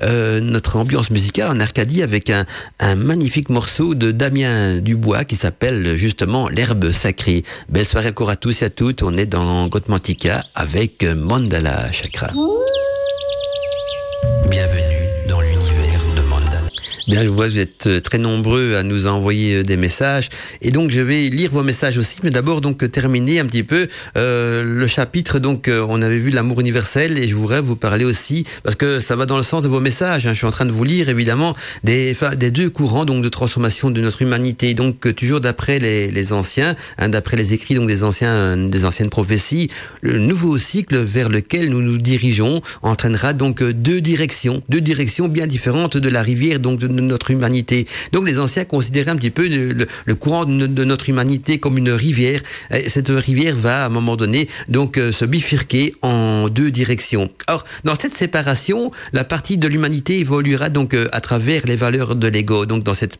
notre 0.00 0.76
ambiance 0.76 1.10
musicale 1.10 1.50
en 1.50 1.60
Arcadie 1.60 2.02
avec 2.02 2.30
un, 2.30 2.46
un 2.80 2.94
magnifique 2.94 3.48
morceau 3.48 3.94
de 3.94 4.10
Damien 4.10 4.78
Dubois 4.78 5.24
qui 5.24 5.36
s'appelle 5.36 5.96
justement 5.96 6.48
L'herbe 6.48 6.90
sacrée. 6.92 7.42
Belle 7.68 7.86
soirée 7.86 8.08
encore 8.08 8.30
à 8.30 8.36
tous 8.36 8.62
et 8.62 8.66
à 8.66 8.70
toutes. 8.70 9.02
On 9.02 9.16
est 9.16 9.26
dans 9.26 9.66
Gotmantika 9.68 10.44
avec 10.54 11.04
Mandala 11.04 11.90
Chakra. 11.92 12.30
Bienvenue 14.48 14.85
Bien, 17.06 17.22
je 17.22 17.28
vois, 17.28 17.46
vous 17.46 17.60
êtes 17.60 17.86
euh, 17.86 18.00
très 18.00 18.18
nombreux 18.18 18.74
à 18.74 18.82
nous 18.82 19.06
envoyer 19.06 19.58
euh, 19.58 19.62
des 19.62 19.76
messages. 19.76 20.28
Et 20.60 20.70
donc, 20.70 20.90
je 20.90 21.00
vais 21.00 21.28
lire 21.28 21.52
vos 21.52 21.62
messages 21.62 21.98
aussi. 21.98 22.18
Mais 22.24 22.30
d'abord, 22.30 22.60
donc, 22.60 22.82
euh, 22.82 22.88
terminer 22.88 23.38
un 23.38 23.46
petit 23.46 23.62
peu 23.62 23.86
euh, 24.16 24.64
le 24.64 24.86
chapitre. 24.88 25.38
Donc, 25.38 25.70
on 25.70 26.02
avait 26.02 26.18
vu 26.18 26.30
l'amour 26.30 26.60
universel. 26.60 27.16
Et 27.16 27.28
je 27.28 27.36
voudrais 27.36 27.60
vous 27.60 27.76
parler 27.76 28.04
aussi, 28.04 28.44
parce 28.64 28.74
que 28.74 28.98
ça 28.98 29.14
va 29.14 29.24
dans 29.24 29.36
le 29.36 29.44
sens 29.44 29.62
de 29.62 29.68
vos 29.68 29.78
messages. 29.78 30.26
Hein. 30.26 30.32
Je 30.32 30.38
suis 30.38 30.48
en 30.48 30.50
train 30.50 30.64
de 30.64 30.72
vous 30.72 30.82
lire, 30.82 31.08
évidemment, 31.08 31.54
des, 31.84 32.16
des 32.36 32.50
deux 32.50 32.70
courants 32.70 33.04
donc 33.04 33.22
de 33.22 33.28
transformation 33.28 33.92
de 33.92 34.00
notre 34.00 34.22
humanité. 34.22 34.74
Donc, 34.74 35.14
toujours 35.14 35.40
d'après 35.40 35.78
les, 35.78 36.10
les 36.10 36.32
anciens, 36.32 36.74
hein, 36.98 37.08
d'après 37.08 37.36
les 37.36 37.52
écrits 37.52 37.76
donc 37.76 37.86
des 37.86 38.02
anciens, 38.02 38.56
des 38.56 38.84
anciennes 38.84 39.10
prophéties, 39.10 39.70
le 40.00 40.18
nouveau 40.18 40.58
cycle 40.58 40.96
vers 40.96 41.28
lequel 41.28 41.68
nous 41.68 41.82
nous 41.82 41.98
dirigeons 41.98 42.62
entraînera 42.82 43.32
donc 43.32 43.62
deux 43.62 44.00
directions, 44.00 44.60
deux 44.68 44.80
directions 44.80 45.28
bien 45.28 45.46
différentes 45.46 45.96
de 45.96 46.08
la 46.08 46.22
rivière 46.22 46.58
donc 46.58 46.80
de 46.80 46.95
notre 47.00 47.30
humanité. 47.30 47.86
Donc 48.12 48.26
les 48.26 48.38
anciens 48.38 48.64
considéraient 48.64 49.10
un 49.10 49.16
petit 49.16 49.30
peu 49.30 49.48
le, 49.48 50.14
courant 50.14 50.44
de, 50.44 50.84
notre 50.84 51.08
humanité 51.08 51.58
comme 51.58 51.78
une 51.78 51.90
rivière. 51.90 52.40
Et 52.72 52.88
cette 52.88 53.08
rivière 53.08 53.56
va 53.56 53.84
à 53.84 53.86
un 53.86 53.90
moment 53.90 54.16
donné 54.16 54.48
donc 54.68 54.98
euh, 54.98 55.12
se 55.12 55.24
bifurquer 55.24 55.94
en 56.02 56.48
deux 56.48 56.70
directions. 56.70 57.30
Or, 57.48 57.64
dans 57.84 57.94
cette 57.94 58.14
séparation, 58.14 58.90
la 59.12 59.24
partie 59.24 59.58
de 59.58 59.68
l'humanité 59.68 60.18
évoluera 60.18 60.68
donc 60.68 60.94
euh, 60.94 61.08
à 61.12 61.20
travers 61.20 61.66
les 61.66 61.76
valeurs 61.76 62.16
de 62.16 62.28
l'ego. 62.28 62.66
Donc 62.66 62.82
dans 62.82 62.94
cette 62.94 63.18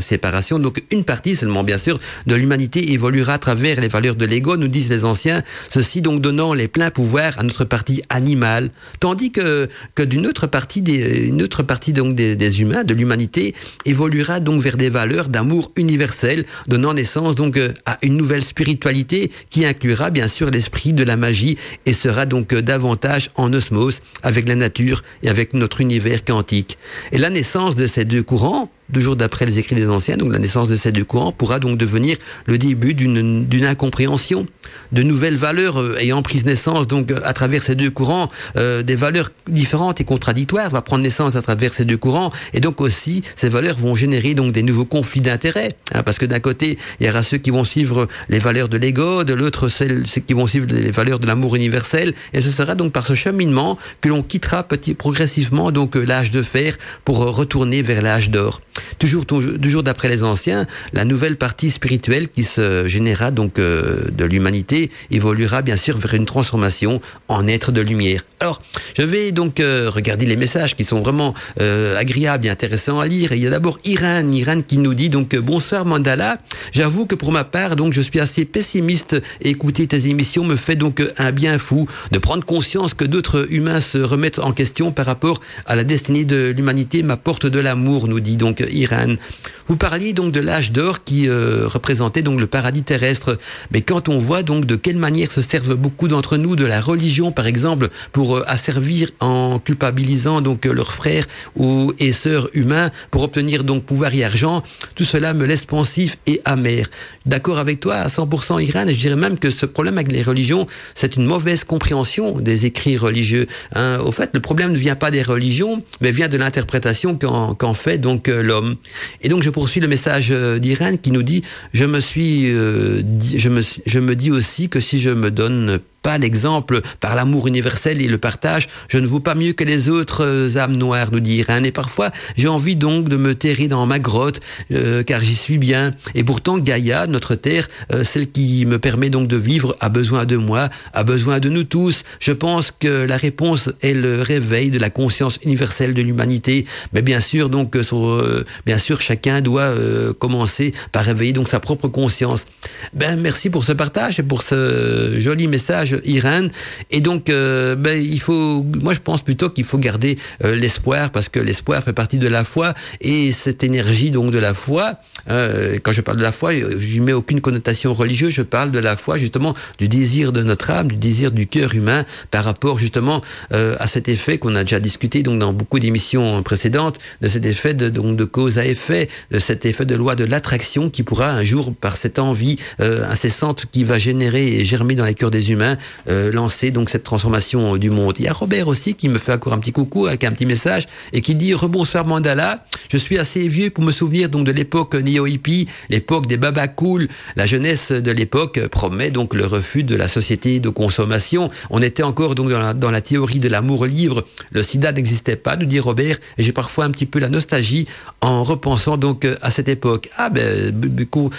séparation, 0.00 0.58
donc 0.58 0.82
une 0.90 1.04
partie 1.04 1.34
seulement 1.34 1.64
bien 1.64 1.78
sûr 1.78 1.98
de 2.26 2.34
l'humanité 2.34 2.92
évoluera 2.92 3.34
à 3.34 3.38
travers 3.38 3.80
les 3.80 3.88
valeurs 3.88 4.16
de 4.16 4.26
l'ego, 4.26 4.56
nous 4.56 4.68
disent 4.68 4.90
les 4.90 5.04
anciens, 5.04 5.42
ceci 5.68 6.00
donc 6.02 6.20
donnant 6.20 6.54
les 6.54 6.68
pleins 6.68 6.90
pouvoirs 6.90 7.38
à 7.38 7.42
notre 7.42 7.64
partie 7.64 8.02
animale, 8.08 8.70
tandis 9.00 9.32
que 9.32 9.68
que 9.94 10.02
d'une 10.02 10.26
autre 10.26 10.46
partie 10.46 10.82
des 10.82 11.32
autre 11.42 11.62
partie 11.62 11.92
donc 11.92 12.14
des 12.14 12.60
humains 12.60 12.83
de 12.84 12.94
l'humanité 12.94 13.54
évoluera 13.84 14.40
donc 14.40 14.60
vers 14.60 14.76
des 14.76 14.90
valeurs 14.90 15.28
d'amour 15.28 15.72
universel, 15.76 16.44
donnant 16.68 16.94
naissance 16.94 17.34
donc 17.34 17.56
euh, 17.56 17.72
à 17.86 17.98
une 18.02 18.16
nouvelle 18.16 18.44
spiritualité 18.44 19.30
qui 19.50 19.64
inclura 19.64 20.10
bien 20.10 20.28
sûr 20.28 20.50
l'esprit 20.50 20.92
de 20.92 21.04
la 21.04 21.16
magie 21.16 21.56
et 21.86 21.92
sera 21.92 22.26
donc 22.26 22.52
euh, 22.52 22.62
davantage 22.62 23.30
en 23.36 23.52
osmose 23.52 24.00
avec 24.22 24.48
la 24.48 24.54
nature 24.54 25.02
et 25.22 25.28
avec 25.28 25.54
notre 25.54 25.80
univers 25.80 26.24
quantique. 26.24 26.78
Et 27.12 27.18
la 27.18 27.30
naissance 27.30 27.76
de 27.76 27.86
ces 27.86 28.04
deux 28.04 28.22
courants 28.22 28.70
deux 28.90 29.00
jours 29.00 29.16
d'après 29.16 29.46
les 29.46 29.58
écrits 29.58 29.74
des 29.74 29.88
anciens, 29.88 30.16
donc 30.16 30.32
la 30.32 30.38
naissance 30.38 30.68
de 30.68 30.76
ces 30.76 30.92
deux 30.92 31.04
courants 31.04 31.32
pourra 31.32 31.58
donc 31.58 31.78
devenir 31.78 32.16
le 32.46 32.58
début 32.58 32.94
d'une 32.94 33.64
incompréhension, 33.64 34.46
de 34.92 35.02
nouvelles 35.02 35.36
valeurs 35.36 35.80
euh, 35.80 35.96
ayant 35.98 36.22
pris 36.22 36.42
naissance 36.44 36.86
donc 36.86 37.10
à 37.10 37.32
travers 37.32 37.62
ces 37.62 37.74
deux 37.74 37.90
courants, 37.90 38.28
euh, 38.56 38.82
des 38.82 38.94
valeurs 38.94 39.30
différentes 39.48 40.00
et 40.00 40.04
contradictoires 40.04 40.70
va 40.70 40.82
prendre 40.82 41.02
naissance 41.02 41.36
à 41.36 41.42
travers 41.42 41.72
ces 41.72 41.84
deux 41.84 41.96
courants, 41.96 42.30
et 42.52 42.60
donc 42.60 42.80
aussi 42.80 43.22
ces 43.34 43.48
valeurs 43.48 43.76
vont 43.76 43.94
générer 43.94 44.34
donc 44.34 44.52
des 44.52 44.62
nouveaux 44.62 44.84
conflits 44.84 45.20
d'intérêts, 45.20 45.70
hein, 45.92 46.02
parce 46.02 46.18
que 46.18 46.26
d'un 46.26 46.40
côté 46.40 46.78
il 47.00 47.06
y 47.06 47.10
aura 47.10 47.22
ceux 47.22 47.38
qui 47.38 47.50
vont 47.50 47.64
suivre 47.64 48.06
les 48.28 48.38
valeurs 48.38 48.68
de 48.68 48.76
l'ego, 48.76 49.24
de 49.24 49.34
l'autre 49.34 49.68
ceux 49.68 50.02
qui 50.26 50.34
vont 50.34 50.46
suivre 50.46 50.66
les 50.70 50.90
valeurs 50.90 51.18
de 51.18 51.26
l'amour 51.26 51.56
universel, 51.56 52.14
et 52.32 52.40
ce 52.40 52.50
sera 52.50 52.74
donc 52.74 52.92
par 52.92 53.06
ce 53.06 53.14
cheminement 53.14 53.78
que 54.00 54.08
l'on 54.08 54.22
quittera 54.22 54.62
petit 54.62 54.94
progressivement 54.94 55.70
donc 55.70 55.96
euh, 55.96 56.04
l'âge 56.04 56.30
de 56.30 56.42
fer 56.42 56.76
pour 57.04 57.18
retourner 57.18 57.82
vers 57.82 58.02
l'âge 58.02 58.30
d'or. 58.30 58.60
Toujours, 58.98 59.26
toujours 59.26 59.82
d'après 59.82 60.08
les 60.08 60.24
anciens, 60.24 60.66
la 60.92 61.04
nouvelle 61.04 61.36
partie 61.36 61.70
spirituelle 61.70 62.28
qui 62.28 62.42
se 62.42 62.86
générera 62.86 63.30
donc 63.30 63.58
euh, 63.58 64.10
de 64.10 64.24
l'humanité 64.24 64.90
évoluera 65.10 65.62
bien 65.62 65.76
sûr 65.76 65.96
vers 65.98 66.14
une 66.14 66.26
transformation 66.26 67.00
en 67.28 67.46
être 67.46 67.72
de 67.72 67.80
lumière. 67.80 68.24
Alors, 68.40 68.62
je 68.96 69.02
vais 69.02 69.32
donc 69.32 69.60
euh, 69.60 69.90
regarder 69.90 70.26
les 70.26 70.36
messages 70.36 70.76
qui 70.76 70.84
sont 70.84 71.02
vraiment 71.02 71.34
euh, 71.60 71.98
agréables 71.98 72.46
et 72.46 72.50
intéressants 72.50 73.00
à 73.00 73.06
lire. 73.06 73.32
il 73.32 73.42
y 73.42 73.46
a 73.46 73.50
d'abord 73.50 73.78
Irène, 73.84 74.32
Irène 74.34 74.62
qui 74.62 74.78
nous 74.78 74.94
dit 74.94 75.08
donc 75.08 75.36
bonsoir 75.36 75.84
Mandala. 75.84 76.38
J'avoue 76.72 77.06
que 77.06 77.14
pour 77.14 77.32
ma 77.32 77.44
part, 77.44 77.76
donc 77.76 77.92
je 77.92 78.00
suis 78.00 78.20
assez 78.20 78.44
pessimiste 78.44 79.20
écouter 79.40 79.86
tes 79.86 80.08
émissions 80.08 80.44
me 80.44 80.56
fait 80.56 80.76
donc 80.76 81.02
un 81.18 81.32
bien 81.32 81.58
fou 81.58 81.86
de 82.10 82.18
prendre 82.18 82.44
conscience 82.44 82.94
que 82.94 83.04
d'autres 83.04 83.46
humains 83.50 83.80
se 83.80 83.98
remettent 83.98 84.38
en 84.38 84.52
question 84.52 84.92
par 84.92 85.06
rapport 85.06 85.40
à 85.66 85.74
la 85.74 85.84
destinée 85.84 86.24
de 86.24 86.52
l'humanité 86.56 87.02
m'apporte 87.02 87.46
de 87.46 87.60
l'amour, 87.60 88.08
nous 88.08 88.20
dit 88.20 88.36
donc 88.36 88.63
Iran 88.70 89.18
Vous 89.66 89.76
parliez 89.76 90.12
donc 90.12 90.32
de 90.32 90.40
l'âge 90.40 90.72
d'or 90.72 91.04
qui 91.04 91.28
euh, 91.28 91.66
représentait 91.66 92.22
donc 92.22 92.38
le 92.38 92.46
paradis 92.46 92.82
terrestre. 92.82 93.38
Mais 93.70 93.80
quand 93.80 94.08
on 94.08 94.18
voit 94.18 94.42
donc 94.42 94.66
de 94.66 94.76
quelle 94.76 94.98
manière 94.98 95.30
se 95.30 95.40
servent 95.40 95.74
beaucoup 95.74 96.08
d'entre 96.08 96.36
nous 96.36 96.54
de 96.54 96.66
la 96.66 96.80
religion, 96.80 97.32
par 97.32 97.46
exemple, 97.46 97.88
pour 98.12 98.36
euh, 98.36 98.44
asservir 98.46 99.10
en 99.20 99.58
culpabilisant 99.58 100.42
donc 100.42 100.66
leurs 100.66 100.92
frères 100.92 101.26
ou 101.56 101.92
et 101.98 102.12
sœurs 102.12 102.48
humains 102.52 102.90
pour 103.10 103.22
obtenir 103.22 103.64
donc 103.64 103.84
pouvoir 103.84 104.14
et 104.14 104.24
argent, 104.24 104.62
tout 104.94 105.04
cela 105.04 105.32
me 105.32 105.46
laisse 105.46 105.64
pensif 105.64 106.18
et 106.26 106.40
amer. 106.44 106.88
D'accord 107.24 107.58
avec 107.58 107.80
toi 107.80 107.94
à 107.96 108.08
100% 108.08 108.62
Iran. 108.62 108.84
Je 108.86 108.92
dirais 108.92 109.16
même 109.16 109.38
que 109.38 109.50
ce 109.50 109.64
problème 109.64 109.96
avec 109.96 110.12
les 110.12 110.22
religions, 110.22 110.66
c'est 110.94 111.16
une 111.16 111.24
mauvaise 111.24 111.64
compréhension 111.64 112.38
des 112.38 112.66
écrits 112.66 112.98
religieux. 112.98 113.46
Hein. 113.74 113.98
Au 114.04 114.12
fait, 114.12 114.30
le 114.34 114.40
problème 114.40 114.72
ne 114.72 114.76
vient 114.76 114.96
pas 114.96 115.10
des 115.10 115.22
religions, 115.22 115.82
mais 116.00 116.10
vient 116.10 116.28
de 116.28 116.36
l'interprétation 116.36 117.16
qu'en 117.16 117.74
fait 117.74 117.98
donc 117.98 118.28
euh, 118.28 118.42
l'homme. 118.42 118.76
Et 119.22 119.28
donc 119.28 119.42
je 119.42 119.50
poursuis 119.54 119.80
le 119.80 119.86
message 119.86 120.28
euh, 120.32 120.58
d'Irène 120.58 120.98
qui 120.98 121.12
nous 121.12 121.22
dit 121.22 121.44
je 121.72 121.84
me 121.84 122.00
suis 122.00 122.50
euh, 122.50 123.02
je 123.36 123.48
me 123.48 123.62
je 123.62 123.98
me 124.00 124.16
dis 124.16 124.32
aussi 124.32 124.68
que 124.68 124.80
si 124.80 124.98
je 124.98 125.10
me 125.10 125.30
donne 125.30 125.78
pas 126.04 126.18
l'exemple 126.18 126.82
par 127.00 127.16
l'amour 127.16 127.48
universel 127.48 128.00
et 128.02 128.08
le 128.08 128.18
partage. 128.18 128.68
Je 128.88 128.98
ne 128.98 129.06
vaux 129.06 129.20
pas 129.20 129.34
mieux 129.34 129.54
que 129.54 129.64
les 129.64 129.88
autres 129.88 130.22
euh, 130.22 130.58
âmes 130.58 130.76
noires, 130.76 131.08
nous 131.10 131.18
dit 131.18 131.36
Irène. 131.36 131.64
Et 131.64 131.72
parfois, 131.72 132.10
j'ai 132.36 132.46
envie 132.46 132.76
donc 132.76 133.08
de 133.08 133.16
me 133.16 133.34
terrer 133.34 133.68
dans 133.68 133.86
ma 133.86 133.98
grotte, 133.98 134.40
euh, 134.70 135.02
car 135.02 135.20
j'y 135.20 135.34
suis 135.34 135.56
bien. 135.56 135.94
Et 136.14 136.22
pourtant, 136.22 136.58
Gaïa, 136.58 137.06
notre 137.06 137.34
terre, 137.34 137.66
euh, 137.92 138.04
celle 138.04 138.30
qui 138.30 138.66
me 138.66 138.78
permet 138.78 139.08
donc 139.08 139.28
de 139.28 139.38
vivre, 139.38 139.76
a 139.80 139.88
besoin 139.88 140.26
de 140.26 140.36
moi, 140.36 140.68
a 140.92 141.04
besoin 141.04 141.40
de 141.40 141.48
nous 141.48 141.64
tous. 141.64 142.04
Je 142.20 142.32
pense 142.32 142.70
que 142.70 143.06
la 143.06 143.16
réponse 143.16 143.70
est 143.80 143.94
le 143.94 144.20
réveil 144.20 144.70
de 144.70 144.78
la 144.78 144.90
conscience 144.90 145.38
universelle 145.42 145.94
de 145.94 146.02
l'humanité. 146.02 146.66
Mais 146.92 147.00
bien 147.00 147.20
sûr, 147.20 147.48
donc, 147.48 147.78
sur, 147.82 148.22
bien 148.66 148.78
sûr, 148.78 149.00
chacun 149.00 149.40
doit 149.40 149.72
commencer 150.18 150.74
par 150.92 151.04
réveiller 151.04 151.32
donc 151.32 151.48
sa 151.48 151.60
propre 151.60 151.88
conscience. 151.88 152.44
Ben, 152.92 153.18
merci 153.18 153.48
pour 153.48 153.64
ce 153.64 153.72
partage 153.72 154.18
et 154.18 154.22
pour 154.22 154.42
ce 154.42 155.18
joli 155.18 155.48
message 155.48 155.93
Irène. 156.04 156.50
Et 156.90 157.00
donc, 157.00 157.30
euh, 157.30 157.76
ben, 157.76 158.00
il 158.00 158.20
faut, 158.20 158.64
moi 158.82 158.94
je 158.94 159.00
pense 159.00 159.22
plutôt 159.22 159.50
qu'il 159.50 159.64
faut 159.64 159.78
garder 159.78 160.18
euh, 160.44 160.54
l'espoir 160.54 161.10
parce 161.10 161.28
que 161.28 161.40
l'espoir 161.40 161.82
fait 161.82 161.92
partie 161.92 162.18
de 162.18 162.28
la 162.28 162.44
foi 162.44 162.74
et 163.00 163.32
cette 163.32 163.64
énergie 163.64 164.10
donc 164.10 164.30
de 164.30 164.38
la 164.38 164.54
foi. 164.54 164.94
Euh, 165.30 165.78
quand 165.82 165.92
je 165.92 166.00
parle 166.00 166.18
de 166.18 166.22
la 166.22 166.32
foi, 166.32 166.52
je 166.54 167.00
mets 167.00 167.12
aucune 167.12 167.40
connotation 167.40 167.94
religieuse. 167.94 168.32
Je 168.32 168.42
parle 168.42 168.70
de 168.70 168.78
la 168.78 168.96
foi 168.96 169.16
justement 169.16 169.54
du 169.78 169.88
désir 169.88 170.32
de 170.32 170.42
notre 170.42 170.70
âme, 170.70 170.88
du 170.88 170.96
désir 170.96 171.32
du 171.32 171.46
cœur 171.46 171.74
humain 171.74 172.04
par 172.30 172.44
rapport 172.44 172.78
justement 172.78 173.20
à 173.50 173.86
cet 173.86 174.08
effet 174.08 174.38
qu'on 174.38 174.54
a 174.56 174.64
déjà 174.64 174.80
discuté 174.80 175.22
donc 175.22 175.38
dans 175.38 175.52
beaucoup 175.52 175.78
d'émissions 175.78 176.42
précédentes 176.42 176.98
de 177.20 177.28
cet 177.28 177.46
effet 177.46 177.74
de 177.74 177.88
donc 177.88 178.16
de 178.16 178.24
cause 178.24 178.58
à 178.58 178.64
effet, 178.64 179.08
de 179.30 179.38
cet 179.38 179.64
effet 179.64 179.84
de 179.84 179.94
loi 179.94 180.14
de 180.14 180.24
l'attraction 180.24 180.90
qui 180.90 181.02
pourra 181.02 181.30
un 181.30 181.42
jour 181.42 181.74
par 181.74 181.96
cette 181.96 182.18
envie 182.18 182.56
incessante 182.78 183.66
qui 183.70 183.84
va 183.84 183.98
générer 183.98 184.46
et 184.46 184.64
germer 184.64 184.94
dans 184.94 185.04
les 185.04 185.14
cœurs 185.14 185.30
des 185.30 185.52
humains 185.52 185.76
euh, 186.08 186.32
lancer 186.32 186.70
donc 186.70 186.90
cette 186.90 187.04
transformation 187.04 187.76
du 187.76 187.90
monde. 187.90 188.14
Il 188.18 188.24
y 188.24 188.28
a 188.28 188.32
Robert 188.32 188.68
aussi 188.68 188.94
qui 188.94 189.08
me 189.08 189.18
fait 189.18 189.32
encore 189.32 189.52
un 189.52 189.58
petit 189.58 189.72
coucou 189.72 190.06
avec 190.06 190.24
un 190.24 190.32
petit 190.32 190.46
message 190.46 190.86
et 191.12 191.20
qui 191.20 191.34
dit 191.34 191.54
rebonsoir 191.54 192.06
Mandala. 192.06 192.64
Je 192.90 192.96
suis 192.96 193.18
assez 193.18 193.46
vieux 193.48 193.70
pour 193.70 193.84
me 193.84 193.92
souvenir 193.92 194.28
donc 194.28 194.44
de 194.44 194.52
l'époque 194.52 194.94
néo-hippie, 194.94 195.68
l'époque 195.90 196.26
des 196.26 196.36
baba 196.36 196.68
cool. 196.68 197.08
La 197.36 197.46
jeunesse 197.46 197.92
de 197.92 198.10
l'époque 198.10 198.60
promet 198.68 199.10
donc 199.10 199.34
le 199.34 199.46
refus 199.46 199.82
de 199.82 199.96
la 199.96 200.08
société 200.08 200.60
de 200.60 200.68
consommation. 200.68 201.50
On 201.70 201.82
était 201.82 202.02
encore 202.02 202.34
donc 202.34 202.50
dans 202.50 202.90
la, 202.90 203.00
théorie 203.00 203.40
de 203.40 203.48
l'amour 203.48 203.86
libre. 203.86 204.24
Le 204.52 204.62
sida 204.62 204.92
n'existait 204.92 205.36
pas, 205.36 205.56
nous 205.56 205.66
dit 205.66 205.80
Robert, 205.80 206.18
et 206.38 206.42
j'ai 206.42 206.52
parfois 206.52 206.84
un 206.84 206.90
petit 206.90 207.06
peu 207.06 207.18
la 207.18 207.28
nostalgie 207.28 207.86
en 208.20 208.44
repensant 208.44 208.96
donc 208.96 209.26
à 209.42 209.50
cette 209.50 209.68
époque. 209.68 210.08
Ah 210.16 210.30
ben 210.30 210.72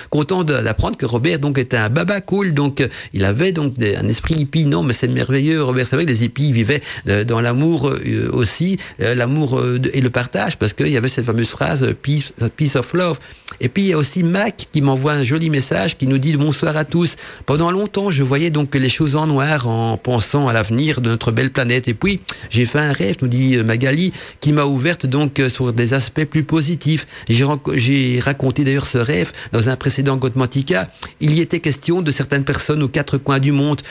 content 0.09 0.43
d'apprendre 0.43 0.97
que 0.97 1.05
Robert 1.05 1.39
donc 1.39 1.57
était 1.57 1.77
un 1.77 1.89
baba 1.89 2.21
cool, 2.21 2.53
donc 2.53 2.87
il 3.13 3.25
avait 3.25 3.51
donc 3.51 3.73
un 3.79 4.07
esprit 4.07 4.34
hippie. 4.35 4.65
Non, 4.65 4.83
mais 4.83 4.93
c'est 4.93 5.07
merveilleux, 5.07 5.63
Robert. 5.63 5.87
C'est 5.87 5.95
vrai 5.95 6.05
que 6.05 6.11
les 6.11 6.23
hippies 6.23 6.51
vivaient 6.51 6.81
dans 7.27 7.41
l'amour 7.41 7.91
aussi, 8.31 8.77
l'amour 8.99 9.61
et 9.93 10.01
le 10.01 10.09
partage, 10.09 10.57
parce 10.57 10.73
qu'il 10.73 10.89
y 10.89 10.97
avait 10.97 11.07
cette 11.07 11.25
fameuse 11.25 11.47
phrase 11.47 11.93
peace, 12.01 12.33
peace 12.55 12.75
of 12.75 12.93
love. 12.93 13.19
Et 13.61 13.69
puis 13.69 13.83
il 13.83 13.89
y 13.89 13.93
a 13.93 13.97
aussi 13.97 14.23
Mac 14.23 14.67
qui 14.71 14.81
m'envoie 14.81 15.13
un 15.13 15.23
joli 15.23 15.49
message 15.49 15.97
qui 15.97 16.07
nous 16.07 16.17
dit 16.17 16.35
bonsoir 16.35 16.75
à 16.75 16.83
tous. 16.83 17.15
Pendant 17.45 17.71
longtemps, 17.71 18.11
je 18.11 18.23
voyais 18.23 18.49
donc 18.49 18.75
les 18.75 18.89
choses 18.89 19.15
en 19.15 19.27
noir 19.27 19.67
en 19.67 19.97
pensant 19.97 20.47
à 20.47 20.53
l'avenir 20.53 20.99
de 20.99 21.09
notre 21.09 21.31
belle 21.31 21.51
planète. 21.51 21.87
Et 21.87 21.93
puis 21.93 22.19
j'ai 22.49 22.65
fait 22.65 22.79
un 22.79 22.91
rêve, 22.91 23.17
nous 23.21 23.27
dit 23.27 23.57
Magali, 23.57 24.11
qui 24.41 24.51
m'a 24.51 24.65
ouverte 24.65 25.05
donc 25.05 25.41
sur 25.47 25.71
des 25.71 25.93
aspects 25.93 26.25
plus 26.25 26.43
positifs. 26.43 27.07
J'ai 27.29 28.19
raconté 28.19 28.63
d'ailleurs 28.63 28.87
ce 28.87 28.97
rêve 28.97 29.31
dans 29.53 29.69
un 29.69 29.75
précédent 29.75 30.17
Godmantica. 30.17 30.89
Il 31.21 31.33
y 31.33 31.41
était 31.41 31.59
question 31.59 32.01
de 32.01 32.11
certaines 32.11 32.43
personnes 32.43 32.83
aux 32.83 32.89
quatre 32.89 33.17
coins 33.17 33.39
du 33.39 33.51
monde 33.51 33.81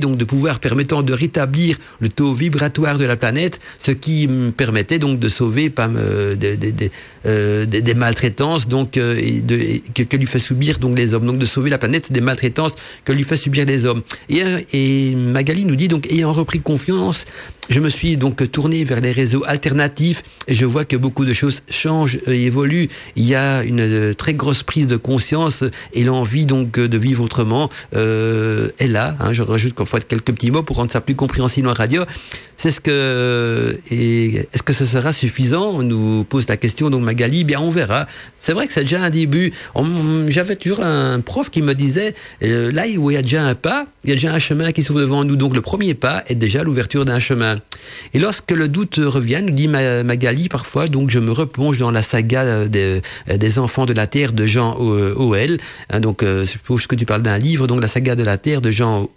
donc 0.00 0.16
de 0.16 0.24
pouvoirs 0.24 0.60
permettant 0.60 1.02
de 1.02 1.12
rétablir 1.12 1.76
le 2.00 2.08
taux 2.08 2.32
vibratoire 2.32 2.98
de 2.98 3.04
la 3.04 3.16
planète, 3.16 3.60
ce 3.78 3.90
qui 3.90 4.28
me 4.28 4.50
permettait 4.50 4.98
donc 4.98 5.18
de 5.18 5.28
sauver 5.28 5.72
euh, 5.78 6.36
des, 6.36 6.90
euh, 7.26 7.94
maltraitances 7.96 8.68
donc 8.68 8.96
euh, 8.96 9.14
de, 9.42 10.04
que, 10.04 10.16
lui 10.16 10.26
fait 10.26 10.38
subir 10.38 10.78
donc 10.78 10.96
les 10.96 11.14
hommes, 11.14 11.26
donc 11.26 11.38
de 11.38 11.46
sauver 11.46 11.70
la 11.70 11.78
planète 11.78 12.12
des 12.12 12.20
maltraitances 12.20 12.74
que 13.04 13.12
lui 13.12 13.24
fait 13.24 13.36
subir 13.36 13.64
les 13.66 13.84
hommes. 13.84 14.02
Et, 14.28 14.42
et 14.72 15.14
Magali 15.14 15.64
nous 15.64 15.76
dit 15.76 15.88
donc 15.88 16.10
ayant 16.10 16.32
repris 16.32 16.60
confiance, 16.60 17.26
je 17.68 17.80
me 17.80 17.88
suis 17.88 18.16
donc 18.16 18.50
tourné 18.50 18.84
vers 18.84 19.00
les 19.00 19.12
réseaux 19.12 19.44
alternatifs 19.46 20.22
et 20.48 20.54
je 20.54 20.66
vois 20.66 20.84
que 20.84 20.96
beaucoup 20.96 21.24
de 21.24 21.32
choses 21.32 21.62
changent 21.70 22.18
et 22.26 22.44
évoluent. 22.44 22.88
Il 23.16 23.24
y 23.24 23.34
a 23.34 23.62
une 23.62 24.14
très 24.14 24.34
grosse 24.34 24.62
prise 24.62 24.88
de 24.88 24.96
conscience 24.96 25.64
et 25.92 26.04
l'envie 26.04 26.44
donc 26.44 26.72
de 26.72 26.98
vivre 26.98 27.22
autrement 27.22 27.68
euh, 27.94 28.68
est 28.78 28.88
là. 28.88 29.16
Hein. 29.20 29.32
Je 29.32 29.42
rajoute 29.62 29.74
qu'on 29.74 29.86
faut 29.86 29.98
quelques 29.98 30.32
petits 30.32 30.50
mots 30.50 30.62
pour 30.62 30.76
rendre 30.76 30.90
ça 30.90 31.00
plus 31.00 31.14
compréhensible 31.14 31.68
en 31.68 31.72
radio. 31.72 32.04
C'est 32.56 32.70
ce 32.70 32.80
que 32.80 33.78
est-ce 33.90 34.62
que 34.62 34.72
ce 34.72 34.86
sera 34.86 35.12
suffisant 35.12 35.72
On 35.74 35.82
nous 35.82 36.24
pose 36.24 36.48
la 36.48 36.56
question 36.56 36.90
donc 36.90 37.02
Magali? 37.02 37.44
Bien, 37.44 37.60
on 37.60 37.70
verra. 37.70 38.06
C'est 38.36 38.52
vrai 38.52 38.66
que 38.66 38.72
c'est 38.72 38.82
déjà 38.82 39.02
un 39.02 39.10
début. 39.10 39.52
J'avais 40.28 40.56
toujours 40.56 40.80
un 40.80 41.20
prof 41.20 41.50
qui 41.50 41.62
me 41.62 41.74
disait 41.74 42.14
euh, 42.42 42.70
là 42.72 42.84
où 42.98 43.10
il 43.10 43.14
y 43.14 43.16
a 43.16 43.22
déjà 43.22 43.44
un 43.44 43.54
pas, 43.54 43.86
il 44.04 44.10
y 44.10 44.12
a 44.12 44.16
déjà 44.16 44.32
un 44.32 44.38
chemin 44.38 44.72
qui 44.72 44.82
s'ouvre 44.82 45.00
devant 45.00 45.24
nous. 45.24 45.36
Donc 45.36 45.54
le 45.54 45.60
premier 45.60 45.94
pas 45.94 46.22
est 46.26 46.34
déjà 46.34 46.62
l'ouverture 46.64 47.04
d'un 47.04 47.20
chemin. 47.20 47.56
Et 48.14 48.18
lorsque 48.18 48.50
le 48.50 48.68
doute 48.68 48.98
revient, 48.98 49.40
nous 49.42 49.50
dit 49.50 49.68
Magali 49.68 50.48
parfois, 50.48 50.88
donc 50.88 51.10
je 51.10 51.18
me 51.18 51.30
replonge 51.32 51.78
dans 51.78 51.90
la 51.90 52.02
saga 52.02 52.68
des, 52.68 53.00
des 53.28 53.58
enfants 53.58 53.86
de 53.86 53.92
la 53.92 54.06
terre 54.06 54.32
de 54.32 54.46
Jean 54.46 54.76
O.L. 54.78 55.58
Hein, 55.90 56.00
donc 56.00 56.22
euh, 56.22 56.44
je 56.44 56.50
suppose 56.50 56.86
que 56.86 56.94
tu 56.94 57.06
parles 57.06 57.22
d'un 57.22 57.38
livre, 57.38 57.66
donc 57.66 57.80
la 57.80 57.88
saga 57.88 58.14
de 58.14 58.24
la 58.24 58.38
terre 58.38 58.60
de 58.60 58.70
Jean 58.70 59.08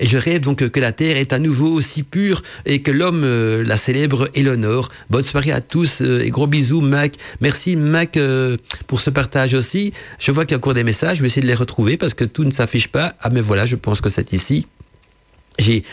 Et 0.00 0.06
je 0.06 0.16
rêve 0.16 0.42
donc 0.42 0.68
que 0.68 0.80
la 0.80 0.92
terre 0.92 1.16
est 1.16 1.32
à 1.32 1.38
nouveau 1.38 1.68
aussi 1.68 2.02
pure 2.02 2.42
et 2.66 2.82
que 2.82 2.90
l'homme 2.90 3.22
euh, 3.24 3.64
la 3.64 3.76
célèbre 3.76 4.28
et 4.34 4.42
l'honore. 4.42 4.90
Bonne 5.10 5.22
soirée 5.22 5.52
à 5.52 5.60
tous 5.60 6.02
euh, 6.02 6.20
et 6.20 6.30
gros 6.30 6.46
bisous 6.46 6.80
Mac. 6.80 7.14
Merci 7.40 7.76
Mac 7.76 8.16
euh, 8.16 8.56
pour 8.86 9.00
ce 9.00 9.10
partage 9.10 9.54
aussi. 9.54 9.92
Je 10.18 10.32
vois 10.32 10.44
qu'il 10.44 10.52
y 10.52 10.54
a 10.54 10.58
encore 10.58 10.74
des 10.74 10.84
messages, 10.84 11.18
je 11.18 11.22
vais 11.22 11.28
essayer 11.28 11.42
de 11.42 11.46
les 11.46 11.54
retrouver 11.54 11.96
parce 11.96 12.14
que 12.14 12.24
tout 12.24 12.44
ne 12.44 12.50
s'affiche 12.50 12.88
pas. 12.88 13.14
Ah 13.20 13.30
mais 13.30 13.40
voilà, 13.40 13.66
je 13.66 13.76
pense 13.76 14.00
que 14.00 14.08
c'est 14.08 14.32
ici. 14.32 14.66
J'ai 15.58 15.84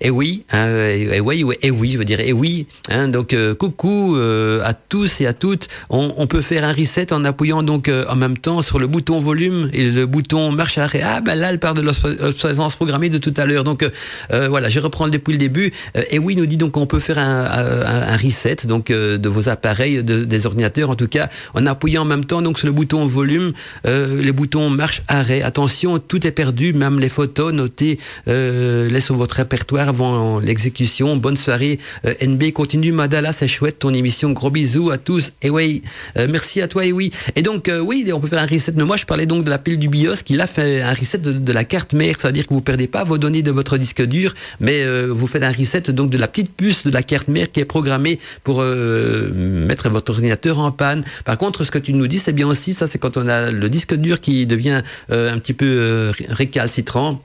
et 0.00 0.10
oui, 0.10 0.44
hein, 0.52 0.66
et, 0.66 1.20
oui, 1.20 1.44
et 1.62 1.70
oui, 1.70 1.92
je 1.92 1.98
veux 1.98 2.04
dire, 2.04 2.20
et 2.20 2.32
oui. 2.32 2.66
Hein, 2.90 3.08
donc 3.08 3.32
euh, 3.32 3.54
coucou 3.54 4.16
euh, 4.16 4.60
à 4.64 4.74
tous 4.74 5.20
et 5.20 5.26
à 5.26 5.32
toutes. 5.32 5.68
On, 5.88 6.26
peut 6.26 6.40
faire 6.40 6.64
un 6.64 6.72
reset 6.72 7.12
en 7.12 7.24
appuyant 7.24 7.62
donc 7.62 7.88
euh, 7.88 8.04
en 8.08 8.16
même 8.16 8.36
temps 8.36 8.60
sur 8.60 8.78
le 8.78 8.86
bouton 8.86 9.18
volume 9.18 9.70
et 9.72 9.90
le 9.90 10.06
bouton 10.06 10.50
marche 10.50 10.78
arrêt. 10.78 11.00
Ah 11.04 11.20
ben 11.20 11.36
là, 11.36 11.50
elle 11.50 11.60
part 11.60 11.74
de 11.74 11.80
l'obsolescence 11.80 12.74
programmée 12.74 13.08
de 13.08 13.18
tout 13.18 13.34
à 13.36 13.46
l'heure. 13.46 13.62
Donc 13.62 13.86
voilà, 14.30 14.68
je 14.68 14.80
reprends 14.80 15.08
depuis 15.08 15.32
le 15.32 15.38
début. 15.38 15.72
et 16.10 16.18
oui, 16.18 16.34
nous 16.34 16.46
dit 16.46 16.56
donc 16.56 16.76
on 16.76 16.86
peut 16.86 16.98
faire 16.98 17.18
un, 17.18 18.16
reset 18.16 18.56
donc 18.66 18.90
de 18.90 19.28
vos 19.28 19.48
appareils, 19.48 20.02
de, 20.02 20.24
des 20.24 20.46
ordinateurs 20.46 20.90
en 20.90 20.96
tout 20.96 21.08
cas, 21.08 21.28
en 21.54 21.66
appuyant 21.66 22.02
en 22.02 22.06
même 22.06 22.24
temps 22.24 22.42
donc 22.42 22.58
sur 22.58 22.66
le 22.66 22.72
bouton 22.72 23.06
volume, 23.06 23.52
le 23.84 24.30
bouton 24.32 24.70
marche 24.70 25.02
arrêt. 25.08 25.42
Attention, 25.42 25.98
tout 25.98 26.26
est 26.26 26.32
perdu, 26.32 26.72
même 26.72 26.98
les 26.98 27.08
photos 27.08 27.52
notées 27.52 27.98
laissez 28.26 29.14
votre 29.14 29.36
répertoire 29.36 29.83
avant 29.88 30.38
l'exécution. 30.38 31.16
Bonne 31.16 31.36
soirée. 31.36 31.78
Euh, 32.04 32.14
NB 32.22 32.52
continue. 32.52 32.92
Madala, 32.92 33.32
c'est 33.32 33.48
chouette 33.48 33.78
ton 33.78 33.92
émission. 33.92 34.30
Gros 34.32 34.50
bisous 34.50 34.90
à 34.90 34.98
tous. 34.98 35.32
Et 35.42 35.50
oui, 35.50 35.82
euh, 36.16 36.26
merci 36.30 36.60
à 36.60 36.68
toi. 36.68 36.84
Et 36.84 36.92
oui. 36.92 37.10
Et 37.36 37.42
donc, 37.42 37.68
euh, 37.68 37.80
oui, 37.80 38.08
on 38.12 38.20
peut 38.20 38.28
faire 38.28 38.42
un 38.42 38.46
reset. 38.46 38.72
Mais 38.76 38.84
moi, 38.84 38.96
je 38.96 39.04
parlais 39.04 39.26
donc 39.26 39.44
de 39.44 39.50
la 39.50 39.58
pile 39.58 39.78
du 39.78 39.88
BIOS 39.88 40.16
qui 40.24 40.40
a 40.40 40.46
fait 40.46 40.82
un 40.82 40.94
reset 40.94 41.18
de, 41.18 41.52
la 41.52 41.64
carte 41.64 41.92
mère. 41.92 42.18
Ça 42.18 42.28
veut 42.28 42.32
dire 42.32 42.46
que 42.46 42.54
vous 42.54 42.60
perdez 42.60 42.86
pas 42.86 43.04
vos 43.04 43.18
données 43.18 43.42
de 43.42 43.50
votre 43.50 43.78
disque 43.78 44.02
dur, 44.02 44.34
mais 44.60 44.84
vous 45.06 45.26
faites 45.26 45.42
un 45.42 45.52
reset 45.52 45.92
donc 45.92 46.10
de 46.10 46.18
la 46.18 46.26
petite 46.26 46.52
puce 46.54 46.84
de 46.84 46.90
la 46.90 47.02
carte 47.02 47.28
mère 47.28 47.50
qui 47.52 47.60
est 47.60 47.64
programmée 47.64 48.18
pour 48.42 48.62
mettre 48.62 49.88
votre 49.88 50.10
ordinateur 50.12 50.58
en 50.58 50.72
panne. 50.72 51.04
Par 51.24 51.38
contre, 51.38 51.64
ce 51.64 51.70
que 51.70 51.78
tu 51.78 51.92
nous 51.92 52.08
dis, 52.08 52.18
c'est 52.18 52.32
bien 52.32 52.48
aussi 52.48 52.72
ça, 52.72 52.86
c'est 52.86 52.98
quand 52.98 53.16
on 53.16 53.28
a 53.28 53.50
le 53.50 53.68
disque 53.68 53.94
dur 53.94 54.20
qui 54.20 54.46
devient 54.46 54.82
un 55.10 55.38
petit 55.38 55.54
peu 55.54 56.12
récalcitrant 56.28 57.22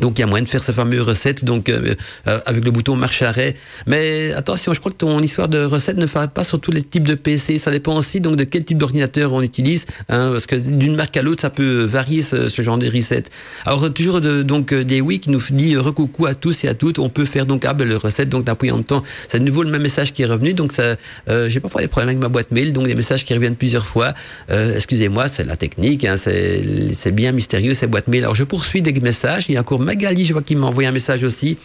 donc 0.00 0.18
il 0.18 0.22
y 0.22 0.24
a 0.24 0.26
moyen 0.26 0.44
de 0.44 0.48
faire 0.48 0.62
sa 0.62 0.72
fameuse 0.72 1.00
recette 1.00 1.44
donc 1.44 1.68
euh, 1.68 1.94
euh, 2.26 2.40
avec 2.46 2.64
le 2.64 2.70
bouton 2.70 2.96
marche 2.96 3.22
arrêt. 3.22 3.54
Mais 3.86 4.32
attention, 4.32 4.72
je 4.72 4.80
crois 4.80 4.92
que 4.92 4.96
ton 4.96 5.20
histoire 5.20 5.48
de 5.48 5.64
recette 5.64 5.96
ne 5.96 6.06
fera 6.06 6.28
pas 6.28 6.44
sur 6.44 6.60
tous 6.60 6.70
les 6.70 6.82
types 6.82 7.06
de 7.06 7.14
PC. 7.14 7.58
Ça 7.58 7.70
dépend 7.70 7.96
aussi 7.96 8.20
donc 8.20 8.36
de 8.36 8.44
quel 8.44 8.64
type 8.64 8.78
d'ordinateur 8.78 9.32
on 9.32 9.42
utilise, 9.42 9.86
hein, 10.08 10.30
parce 10.32 10.46
que 10.46 10.56
d'une 10.56 10.96
marque 10.96 11.16
à 11.16 11.22
l'autre 11.22 11.42
ça 11.42 11.50
peut 11.50 11.84
varier 11.84 12.22
ce, 12.22 12.48
genre 12.62 12.78
de 12.78 12.88
recette. 12.88 13.30
Alors 13.64 13.92
toujours 13.92 14.20
de, 14.20 14.42
donc 14.42 14.72
euh, 14.72 14.84
des 14.84 15.00
oui 15.00 15.20
qui 15.20 15.30
nous 15.30 15.42
dit 15.50 15.76
recoucou 15.76 16.26
à 16.26 16.34
tous 16.34 16.64
et 16.64 16.68
à 16.68 16.74
toutes. 16.74 16.98
On 16.98 17.08
peut 17.08 17.24
faire 17.24 17.46
donc 17.46 17.64
ah 17.64 17.74
ben, 17.74 17.88
le 17.88 17.96
recette 17.96 18.28
donc 18.28 18.44
d'appuyer 18.44 18.72
en 18.72 18.76
même 18.76 18.84
temps. 18.84 19.02
C'est 19.28 19.38
de 19.38 19.44
nouveau 19.44 19.62
le 19.62 19.70
même 19.70 19.82
message 19.82 20.12
qui 20.12 20.22
est 20.22 20.26
revenu. 20.26 20.54
Donc 20.54 20.72
ça, 20.72 20.96
euh, 21.28 21.48
j'ai 21.48 21.60
parfois 21.60 21.82
des 21.82 21.88
problèmes 21.88 22.10
avec 22.10 22.20
ma 22.20 22.28
boîte 22.28 22.50
mail, 22.50 22.72
donc 22.72 22.86
des 22.86 22.94
messages 22.94 23.24
qui 23.24 23.34
reviennent 23.34 23.56
plusieurs 23.56 23.86
fois. 23.86 24.12
Euh, 24.50 24.74
excusez-moi, 24.74 25.28
c'est 25.28 25.44
la 25.44 25.56
technique, 25.56 26.04
hein, 26.04 26.16
c'est 26.16 27.12
bien 27.12 27.32
mystérieux 27.32 27.74
ces 27.74 27.86
boîtes 27.86 28.08
mail. 28.08 28.24
Alors 28.24 28.34
je 28.34 28.44
poursuis 28.44 28.82
des 28.82 28.92
messages. 29.00 29.46
Il 29.48 29.54
y 29.54 29.56
a 29.56 29.60
encore 29.60 29.80
Magali, 29.88 30.26
je 30.26 30.34
vois 30.34 30.42
qu'il 30.42 30.58
m'a 30.58 30.66
envoyé 30.66 30.86
un 30.86 30.92
message 30.92 31.24
aussi. 31.24 31.56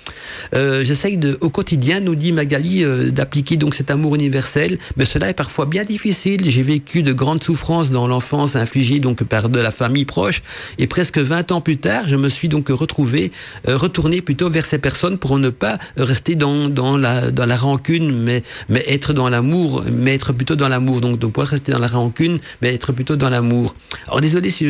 Euh, 0.55 0.81
J'essaye 0.81 1.19
au 1.41 1.49
quotidien, 1.49 1.99
nous 1.99 2.15
dit 2.15 2.31
Magali, 2.31 2.85
euh, 2.85 3.11
d'appliquer 3.11 3.57
donc 3.57 3.75
cet 3.75 3.91
amour 3.91 4.15
universel, 4.15 4.77
mais 4.95 5.03
cela 5.03 5.29
est 5.29 5.33
parfois 5.33 5.65
bien 5.65 5.83
difficile. 5.83 6.49
J'ai 6.49 6.63
vécu 6.63 7.03
de 7.03 7.11
grandes 7.11 7.43
souffrances 7.43 7.89
dans 7.89 8.07
l'enfance 8.07 8.55
infligées 8.55 9.01
donc 9.01 9.25
par 9.25 9.49
de 9.49 9.59
la 9.59 9.71
famille 9.71 10.05
proche, 10.05 10.41
et 10.77 10.87
presque 10.87 11.17
20 11.17 11.51
ans 11.51 11.59
plus 11.59 11.75
tard, 11.79 12.05
je 12.07 12.15
me 12.15 12.29
suis 12.29 12.47
donc 12.47 12.69
retrouvé, 12.69 13.33
euh, 13.67 13.75
retourné 13.75 14.21
plutôt 14.21 14.49
vers 14.49 14.65
ces 14.65 14.77
personnes 14.77 15.17
pour 15.17 15.37
ne 15.37 15.49
pas 15.49 15.77
rester 15.97 16.35
dans, 16.35 16.69
la, 16.95 17.55
rancune, 17.57 18.09
mais, 18.23 18.41
être 18.87 19.11
dans 19.11 19.29
l'amour, 19.29 19.83
mais 19.91 20.15
être 20.15 20.31
plutôt 20.31 20.55
dans 20.55 20.69
l'amour. 20.69 21.01
Donc, 21.01 21.19
de 21.19 21.25
pouvoir 21.25 21.49
rester 21.49 21.73
dans 21.73 21.79
la 21.79 21.87
rancune, 21.87 22.39
mais 22.61 22.73
être 22.73 22.93
plutôt 22.93 23.17
dans 23.17 23.29
l'amour. 23.29 23.75
Alors 24.07 24.21
désolé, 24.21 24.49
si 24.49 24.63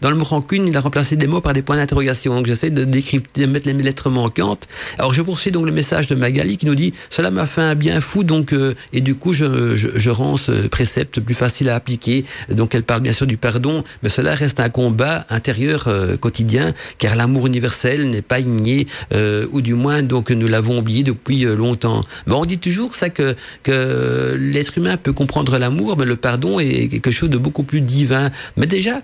dans 0.00 0.10
le 0.10 0.16
mot 0.16 0.24
rancune, 0.24 0.68
il 0.68 0.76
a 0.76 0.80
remplacé 0.80 1.16
des 1.16 1.26
mots 1.26 1.40
par 1.40 1.52
des 1.52 1.62
points 1.62 1.76
d'interrogation 1.76 2.33
donc 2.34 2.46
j'essaie 2.46 2.70
de 2.70 2.84
décrypter, 2.84 3.42
de 3.42 3.52
mettre 3.52 3.68
les 3.68 3.74
lettres 3.74 4.10
manquantes. 4.10 4.68
Alors 4.98 5.14
je 5.14 5.22
poursuis 5.22 5.50
donc 5.50 5.66
le 5.66 5.72
message 5.72 6.06
de 6.06 6.14
Magali 6.14 6.56
qui 6.56 6.66
nous 6.66 6.74
dit 6.74 6.92
cela 7.10 7.30
m'a 7.30 7.46
fait 7.46 7.62
un 7.62 7.74
bien 7.74 8.00
fou 8.00 8.24
donc 8.24 8.52
euh, 8.52 8.74
et 8.92 9.00
du 9.00 9.14
coup 9.14 9.32
je, 9.32 9.76
je, 9.76 9.88
je, 9.94 10.10
rends 10.10 10.36
ce 10.36 10.66
précepte 10.68 11.20
plus 11.20 11.34
facile 11.34 11.68
à 11.68 11.76
appliquer. 11.76 12.24
Donc 12.50 12.74
elle 12.74 12.82
parle 12.82 13.02
bien 13.02 13.12
sûr 13.12 13.26
du 13.26 13.36
pardon, 13.36 13.84
mais 14.02 14.08
cela 14.08 14.34
reste 14.34 14.60
un 14.60 14.68
combat 14.68 15.24
intérieur 15.30 15.84
euh, 15.88 16.16
quotidien 16.16 16.72
car 16.98 17.16
l'amour 17.16 17.46
universel 17.46 18.10
n'est 18.10 18.22
pas 18.22 18.40
igné 18.40 18.86
euh, 19.12 19.46
ou 19.52 19.60
du 19.60 19.74
moins 19.74 20.02
donc 20.02 20.30
nous 20.30 20.48
l'avons 20.48 20.78
oublié 20.78 21.02
depuis 21.02 21.42
longtemps. 21.44 22.04
Mais 22.26 22.34
on 22.34 22.44
dit 22.44 22.58
toujours 22.58 22.94
ça 22.94 23.10
que 23.10 23.34
que 23.62 24.36
l'être 24.38 24.78
humain 24.78 24.96
peut 24.96 25.12
comprendre 25.12 25.58
l'amour, 25.58 25.96
mais 25.98 26.04
le 26.04 26.16
pardon 26.16 26.58
est 26.58 26.88
quelque 26.88 27.10
chose 27.10 27.30
de 27.30 27.38
beaucoup 27.38 27.62
plus 27.62 27.80
divin. 27.80 28.30
Mais 28.56 28.66
déjà 28.66 29.02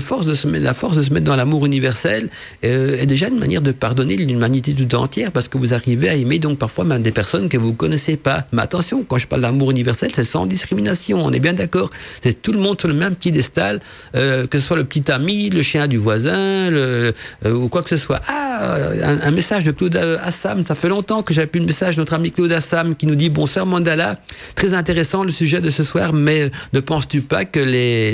force 0.00 0.26
de 0.26 0.34
se, 0.34 0.46
la 0.46 0.74
force 0.74 0.96
de 0.96 1.02
se 1.02 1.12
mettre 1.12 1.24
dans 1.24 1.36
l'amour 1.36 1.66
universel 1.66 2.28
euh, 2.64 2.96
est 2.98 3.06
déjà 3.06 3.28
une 3.28 3.38
manière 3.38 3.62
de 3.62 3.72
pardonner 3.72 4.16
l'humanité 4.16 4.74
tout 4.74 4.94
entière 4.94 5.32
parce 5.32 5.48
que 5.48 5.58
vous 5.58 5.74
arrivez 5.74 6.08
à 6.08 6.14
aimer 6.14 6.38
donc 6.38 6.58
parfois 6.58 6.84
même 6.84 7.02
des 7.02 7.12
personnes 7.12 7.48
que 7.48 7.56
vous 7.56 7.72
connaissez 7.72 8.16
pas. 8.16 8.46
Mais 8.52 8.62
attention, 8.62 9.04
quand 9.04 9.18
je 9.18 9.26
parle 9.26 9.42
d'amour 9.42 9.70
universel, 9.70 10.10
c'est 10.14 10.24
sans 10.24 10.46
discrimination. 10.46 11.24
On 11.24 11.32
est 11.32 11.40
bien 11.40 11.52
d'accord. 11.52 11.90
C'est 12.22 12.42
tout 12.42 12.52
le 12.52 12.58
monde 12.58 12.80
sur 12.80 12.88
le 12.88 12.94
même 12.94 13.14
piédestal, 13.14 13.80
euh, 14.16 14.46
que 14.46 14.58
ce 14.58 14.66
soit 14.66 14.76
le 14.76 14.84
petit 14.84 15.10
ami, 15.10 15.50
le 15.50 15.62
chien 15.62 15.86
du 15.86 15.96
voisin, 15.96 16.36
euh, 16.36 17.12
ou 17.44 17.68
quoi 17.68 17.82
que 17.82 17.88
ce 17.88 17.96
soit. 17.96 18.20
Ah, 18.28 18.88
un, 19.24 19.30
message 19.30 19.64
de 19.64 19.72
Claude 19.72 19.96
Assam. 20.24 20.64
Ça 20.64 20.74
fait 20.74 20.88
longtemps 20.88 21.22
que 21.22 21.34
j'ai 21.34 21.46
plus 21.46 21.60
le 21.60 21.66
message 21.66 21.96
de 21.96 22.00
notre 22.00 22.14
ami 22.14 22.30
Claude 22.30 22.52
Assam 22.52 22.94
qui 22.94 23.06
nous 23.06 23.14
dit 23.14 23.30
bonsoir 23.30 23.66
Mandala. 23.66 24.18
Très 24.54 24.74
intéressant 24.74 25.24
le 25.24 25.30
sujet 25.30 25.60
de 25.60 25.70
ce 25.70 25.82
soir, 25.82 26.12
mais 26.12 26.50
ne 26.72 26.80
penses-tu 26.80 27.22
pas 27.22 27.44
que 27.44 27.60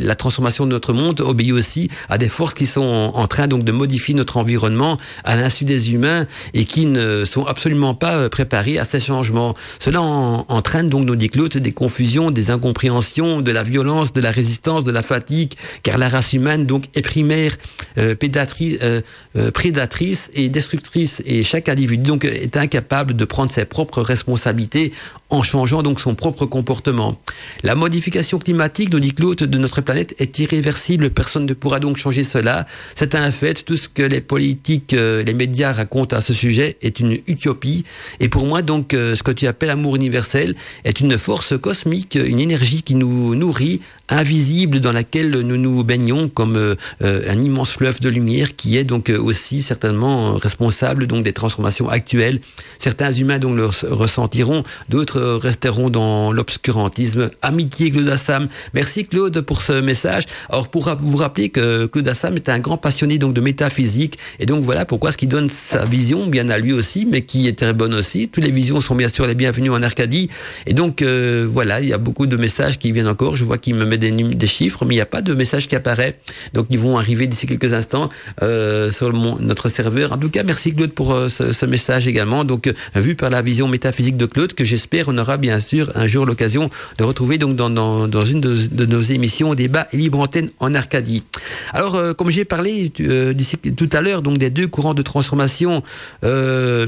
la 0.02 0.14
transformation 0.14 0.64
de 0.64 0.70
notre 0.70 0.92
monde 0.92 1.20
obéit 1.20 1.52
aussi 1.52 1.67
à 2.08 2.18
des 2.18 2.28
forces 2.28 2.54
qui 2.54 2.66
sont 2.66 3.12
en 3.14 3.26
train 3.26 3.46
donc 3.46 3.64
de 3.64 3.72
modifier 3.72 4.14
notre 4.14 4.36
environnement 4.36 4.96
à 5.24 5.36
l'insu 5.36 5.64
des 5.64 5.92
humains 5.92 6.26
et 6.54 6.64
qui 6.64 6.86
ne 6.86 7.24
sont 7.24 7.44
absolument 7.46 7.94
pas 7.94 8.16
euh, 8.16 8.28
préparés 8.28 8.78
à 8.78 8.84
ces 8.84 9.00
changements. 9.00 9.54
Cela 9.78 10.00
entraîne 10.00 10.88
donc, 10.88 11.04
nous 11.04 11.16
dit 11.16 11.28
Claude, 11.28 11.56
des 11.56 11.72
confusions, 11.72 12.30
des 12.30 12.50
incompréhensions, 12.50 13.40
de 13.40 13.50
la 13.50 13.62
violence, 13.62 14.12
de 14.12 14.20
la 14.20 14.30
résistance, 14.30 14.84
de 14.84 14.92
la 14.92 15.02
fatigue, 15.02 15.52
car 15.82 15.98
la 15.98 16.08
race 16.08 16.32
humaine 16.32 16.66
donc 16.66 16.84
est 16.94 17.02
primaire, 17.02 17.56
euh, 17.98 18.14
euh, 18.22 19.00
euh, 19.36 19.50
prédatrice 19.50 20.30
et 20.34 20.48
destructrice, 20.48 21.22
et 21.26 21.42
chaque 21.42 21.68
individu 21.68 22.02
donc 22.04 22.24
est 22.24 22.56
incapable 22.56 23.14
de 23.14 23.24
prendre 23.24 23.50
ses 23.50 23.64
propres 23.64 24.02
responsabilités 24.02 24.92
en 25.30 25.42
changeant 25.42 25.82
donc 25.82 26.00
son 26.00 26.14
propre 26.14 26.46
comportement. 26.46 27.18
La 27.62 27.74
modification 27.74 28.38
climatique, 28.38 28.92
nous 28.92 29.00
dit 29.00 29.12
Claude, 29.12 29.38
de 29.38 29.58
notre 29.58 29.80
planète 29.80 30.14
est 30.18 30.38
irréversible. 30.38 31.10
Personne 31.10 31.46
pourra 31.54 31.80
donc 31.80 31.96
changer 31.96 32.22
cela. 32.22 32.66
C'est 32.94 33.14
un 33.14 33.30
fait. 33.30 33.64
Tout 33.64 33.76
ce 33.76 33.88
que 33.88 34.02
les 34.02 34.20
politiques, 34.20 34.94
euh, 34.94 35.22
les 35.22 35.34
médias 35.34 35.72
racontent 35.72 36.16
à 36.16 36.20
ce 36.20 36.32
sujet 36.32 36.76
est 36.82 37.00
une 37.00 37.18
utopie. 37.26 37.84
Et 38.20 38.28
pour 38.28 38.46
moi, 38.46 38.62
donc, 38.62 38.94
euh, 38.94 39.14
ce 39.14 39.22
que 39.22 39.30
tu 39.30 39.46
appelles 39.46 39.70
amour 39.70 39.96
universel 39.96 40.54
est 40.84 41.00
une 41.00 41.18
force 41.18 41.58
cosmique, 41.58 42.16
une 42.16 42.40
énergie 42.40 42.82
qui 42.82 42.94
nous 42.94 43.34
nourrit, 43.34 43.80
invisible, 44.08 44.80
dans 44.80 44.92
laquelle 44.92 45.30
nous 45.30 45.56
nous 45.56 45.84
baignons 45.84 46.28
comme 46.28 46.56
euh, 46.56 46.74
un 47.00 47.42
immense 47.42 47.72
fleuve 47.72 48.00
de 48.00 48.08
lumière 48.08 48.56
qui 48.56 48.76
est 48.78 48.84
donc 48.84 49.10
aussi 49.10 49.60
certainement 49.60 50.34
responsable 50.34 51.06
donc 51.06 51.24
des 51.24 51.32
transformations 51.32 51.88
actuelles. 51.88 52.40
Certains 52.78 53.12
humains 53.12 53.38
donc 53.38 53.56
le 53.56 53.66
ressentiront, 53.66 54.62
d'autres 54.88 55.20
resteront 55.42 55.90
dans 55.90 56.32
l'obscurantisme. 56.32 57.30
Amitié 57.42 57.90
Claude 57.90 58.08
Assam. 58.08 58.48
Merci 58.74 59.04
Claude 59.04 59.40
pour 59.42 59.62
ce 59.62 59.80
message. 59.80 60.24
Alors 60.48 60.68
pour 60.68 60.88
vous 61.02 61.16
rappeler 61.16 61.37
que 61.48 61.86
Claude 61.86 62.08
Assam 62.08 62.36
est 62.36 62.48
un 62.48 62.58
grand 62.58 62.76
passionné 62.76 63.18
donc 63.18 63.34
de 63.34 63.40
métaphysique 63.40 64.18
et 64.40 64.46
donc 64.46 64.64
voilà 64.64 64.84
pourquoi 64.84 65.12
ce 65.12 65.16
qui 65.16 65.26
donne 65.26 65.48
sa 65.48 65.84
vision 65.84 66.26
bien 66.26 66.48
à 66.48 66.58
lui 66.58 66.72
aussi, 66.72 67.06
mais 67.06 67.22
qui 67.22 67.46
est 67.48 67.58
très 67.58 67.72
bonne 67.72 67.94
aussi. 67.94 68.28
Toutes 68.28 68.44
les 68.44 68.50
visions 68.50 68.80
sont 68.80 68.94
bien 68.94 69.08
sûr 69.08 69.26
les 69.26 69.34
bienvenues 69.34 69.70
en 69.70 69.82
Arcadie 69.82 70.28
et 70.66 70.74
donc 70.74 71.02
euh, 71.02 71.48
voilà, 71.50 71.80
il 71.80 71.88
y 71.88 71.92
a 71.92 71.98
beaucoup 71.98 72.26
de 72.26 72.36
messages 72.36 72.78
qui 72.78 72.92
viennent 72.92 73.08
encore. 73.08 73.36
Je 73.36 73.44
vois 73.44 73.58
qu'il 73.58 73.74
me 73.74 73.84
met 73.84 73.98
des, 73.98 74.10
des, 74.10 74.46
chiffres, 74.46 74.84
mais 74.84 74.94
il 74.94 74.98
n'y 74.98 75.02
a 75.02 75.06
pas 75.06 75.22
de 75.22 75.34
message 75.34 75.68
qui 75.68 75.76
apparaît. 75.76 76.18
Donc 76.54 76.66
ils 76.70 76.78
vont 76.78 76.98
arriver 76.98 77.26
d'ici 77.26 77.46
quelques 77.46 77.72
instants 77.72 78.10
euh, 78.42 78.90
sur 78.90 79.12
notre 79.40 79.68
serveur. 79.68 80.12
En 80.12 80.18
tout 80.18 80.30
cas, 80.30 80.42
merci 80.42 80.74
Claude 80.74 80.92
pour 80.92 81.12
euh, 81.12 81.28
ce, 81.28 81.52
ce, 81.52 81.66
message 81.66 82.08
également. 82.08 82.44
Donc 82.44 82.72
vu 82.94 83.14
par 83.14 83.30
la 83.30 83.42
vision 83.42 83.68
métaphysique 83.68 84.16
de 84.16 84.26
Claude 84.26 84.54
que 84.54 84.64
j'espère 84.64 85.08
on 85.08 85.18
aura 85.18 85.36
bien 85.36 85.60
sûr 85.60 85.90
un 85.94 86.06
jour 86.06 86.26
l'occasion 86.26 86.68
de 86.98 87.04
retrouver 87.04 87.38
donc 87.38 87.56
dans, 87.56 87.70
dans, 87.70 88.24
une 88.24 88.40
de, 88.40 88.86
nos 88.86 89.00
émissions 89.00 89.54
débat 89.54 89.86
libre 89.92 90.20
antenne 90.20 90.50
en 90.58 90.74
Arcadie. 90.74 91.24
Alors, 91.72 91.94
euh, 91.94 92.14
comme 92.14 92.30
j'ai 92.30 92.44
parlé 92.44 92.92
euh, 93.00 93.34
tout 93.76 93.90
à 93.92 94.00
l'heure, 94.00 94.22
donc 94.22 94.38
des 94.38 94.50
deux 94.50 94.68
courants 94.68 94.94
de 94.94 95.02
transformation. 95.02 95.82
Euh, 96.24 96.86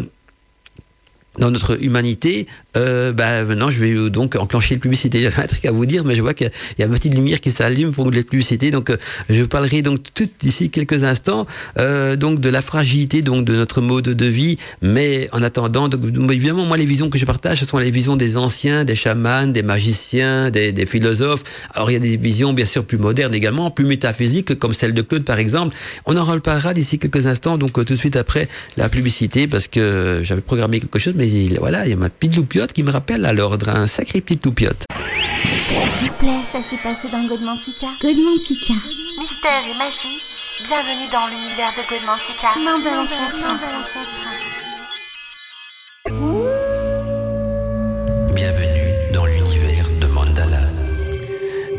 dans 1.39 1.51
notre 1.51 1.81
humanité, 1.83 2.49
euh, 2.77 3.13
bah, 3.13 3.45
maintenant 3.45 3.71
je 3.71 3.79
vais 3.79 4.11
donc 4.11 4.37
enclencher 4.37 4.75
les 4.75 4.81
publicités. 4.81 5.23
J'avais 5.23 5.43
un 5.43 5.47
truc 5.47 5.65
à 5.65 5.73
vous 5.73 5.87
dire, 5.87 6.05
mais 6.05 6.15
je 6.15 6.23
vois 6.23 6.35
qu'il 6.35 6.51
y 6.79 6.83
a 6.83 6.87
une 6.87 6.93
petite 6.93 7.15
lumière 7.15 7.41
qui 7.41 7.51
s'allume 7.51 7.93
pour 7.93 8.11
les 8.11 8.23
publicités. 8.23 8.71
Donc 8.71 8.91
euh, 8.91 8.97
je 9.29 9.45
parlerai 9.45 9.83
donc 9.83 9.99
tout 10.15 10.29
d'ici 10.41 10.71
quelques 10.71 11.05
instants 11.05 11.47
euh, 11.79 12.17
donc 12.17 12.41
de 12.41 12.49
la 12.49 12.63
fragilité 12.63 13.23
donc 13.23 13.45
de 13.45 13.55
notre 13.55 13.81
mode 13.81 14.05
de 14.05 14.27
vie. 14.27 14.57
Mais 14.83 15.29
en 15.33 15.43
attendant, 15.43 15.89
évidemment 16.31 16.65
moi 16.65 16.77
les 16.77 16.87
visions 16.87 17.11
que 17.11 17.19
je 17.19 17.25
partage, 17.25 17.61
ce 17.61 17.67
sont 17.67 17.79
les 17.79 17.91
visions 17.91 18.17
des 18.17 18.37
anciens, 18.37 18.85
des 18.85 18.95
chamans, 18.95 19.47
des 19.47 19.63
magiciens, 19.63 20.51
des, 20.51 20.87
philosophes. 20.87 21.45
Alors 21.75 21.91
il 21.91 21.95
y 21.95 21.97
a 21.97 22.01
des 22.01 22.17
visions 22.17 22.53
bien 22.53 22.65
sûr 22.65 22.85
plus 22.85 22.99
modernes 22.99 23.35
également, 23.35 23.71
plus 23.71 23.85
métaphysiques 23.85 24.59
comme 24.59 24.73
celle 24.73 24.95
de 24.95 25.03
Claude 25.03 25.25
par 25.25 25.39
exemple. 25.39 25.75
On 26.07 26.17
en 26.17 26.25
reparlera 26.25 26.75
d'ici 26.75 26.99
quelques 26.99 27.27
instants, 27.27 27.59
donc 27.59 27.73
tout 27.73 27.85
de 27.85 27.95
suite 27.95 28.17
après 28.17 28.49
la 28.77 28.89
publicité, 28.89 29.47
parce 29.47 29.69
que 29.69 30.21
j'avais 30.23 30.41
programmé 30.41 30.81
quelque 30.81 30.99
chose, 30.99 31.15
mais 31.17 31.29
voilà, 31.59 31.87
il 31.87 31.91
y 31.91 31.93
a 31.93 31.97
ma 31.97 32.11
petite 32.11 32.39
qui 32.69 32.83
me 32.83 32.91
rappelle 32.91 33.25
à 33.25 33.33
l'ordre, 33.33 33.69
un 33.71 33.87
sacré 33.87 34.21
petite 34.21 34.45
loupiote. 34.45 34.85
S'il 35.99 36.11
vous 36.11 36.17
plaît, 36.19 36.41
ça 36.53 36.59
s'est 36.63 36.77
passé 36.83 37.09
dans 37.11 37.25
Godmantica. 37.27 37.87
Godmantica. 38.03 38.75
Mystère 39.19 39.65
et 39.69 39.77
magie, 39.79 40.21
bienvenue 40.67 41.09
dans 41.13 41.27
l'univers 41.27 41.73
de 41.77 41.83
Godmantica. 41.91 42.49
Main 42.65 42.79
de. 42.79 42.91
Bienvenue 48.35 49.13
dans 49.13 49.27
l'univers 49.27 49.89
de 50.01 50.07
Mandala. 50.07 50.61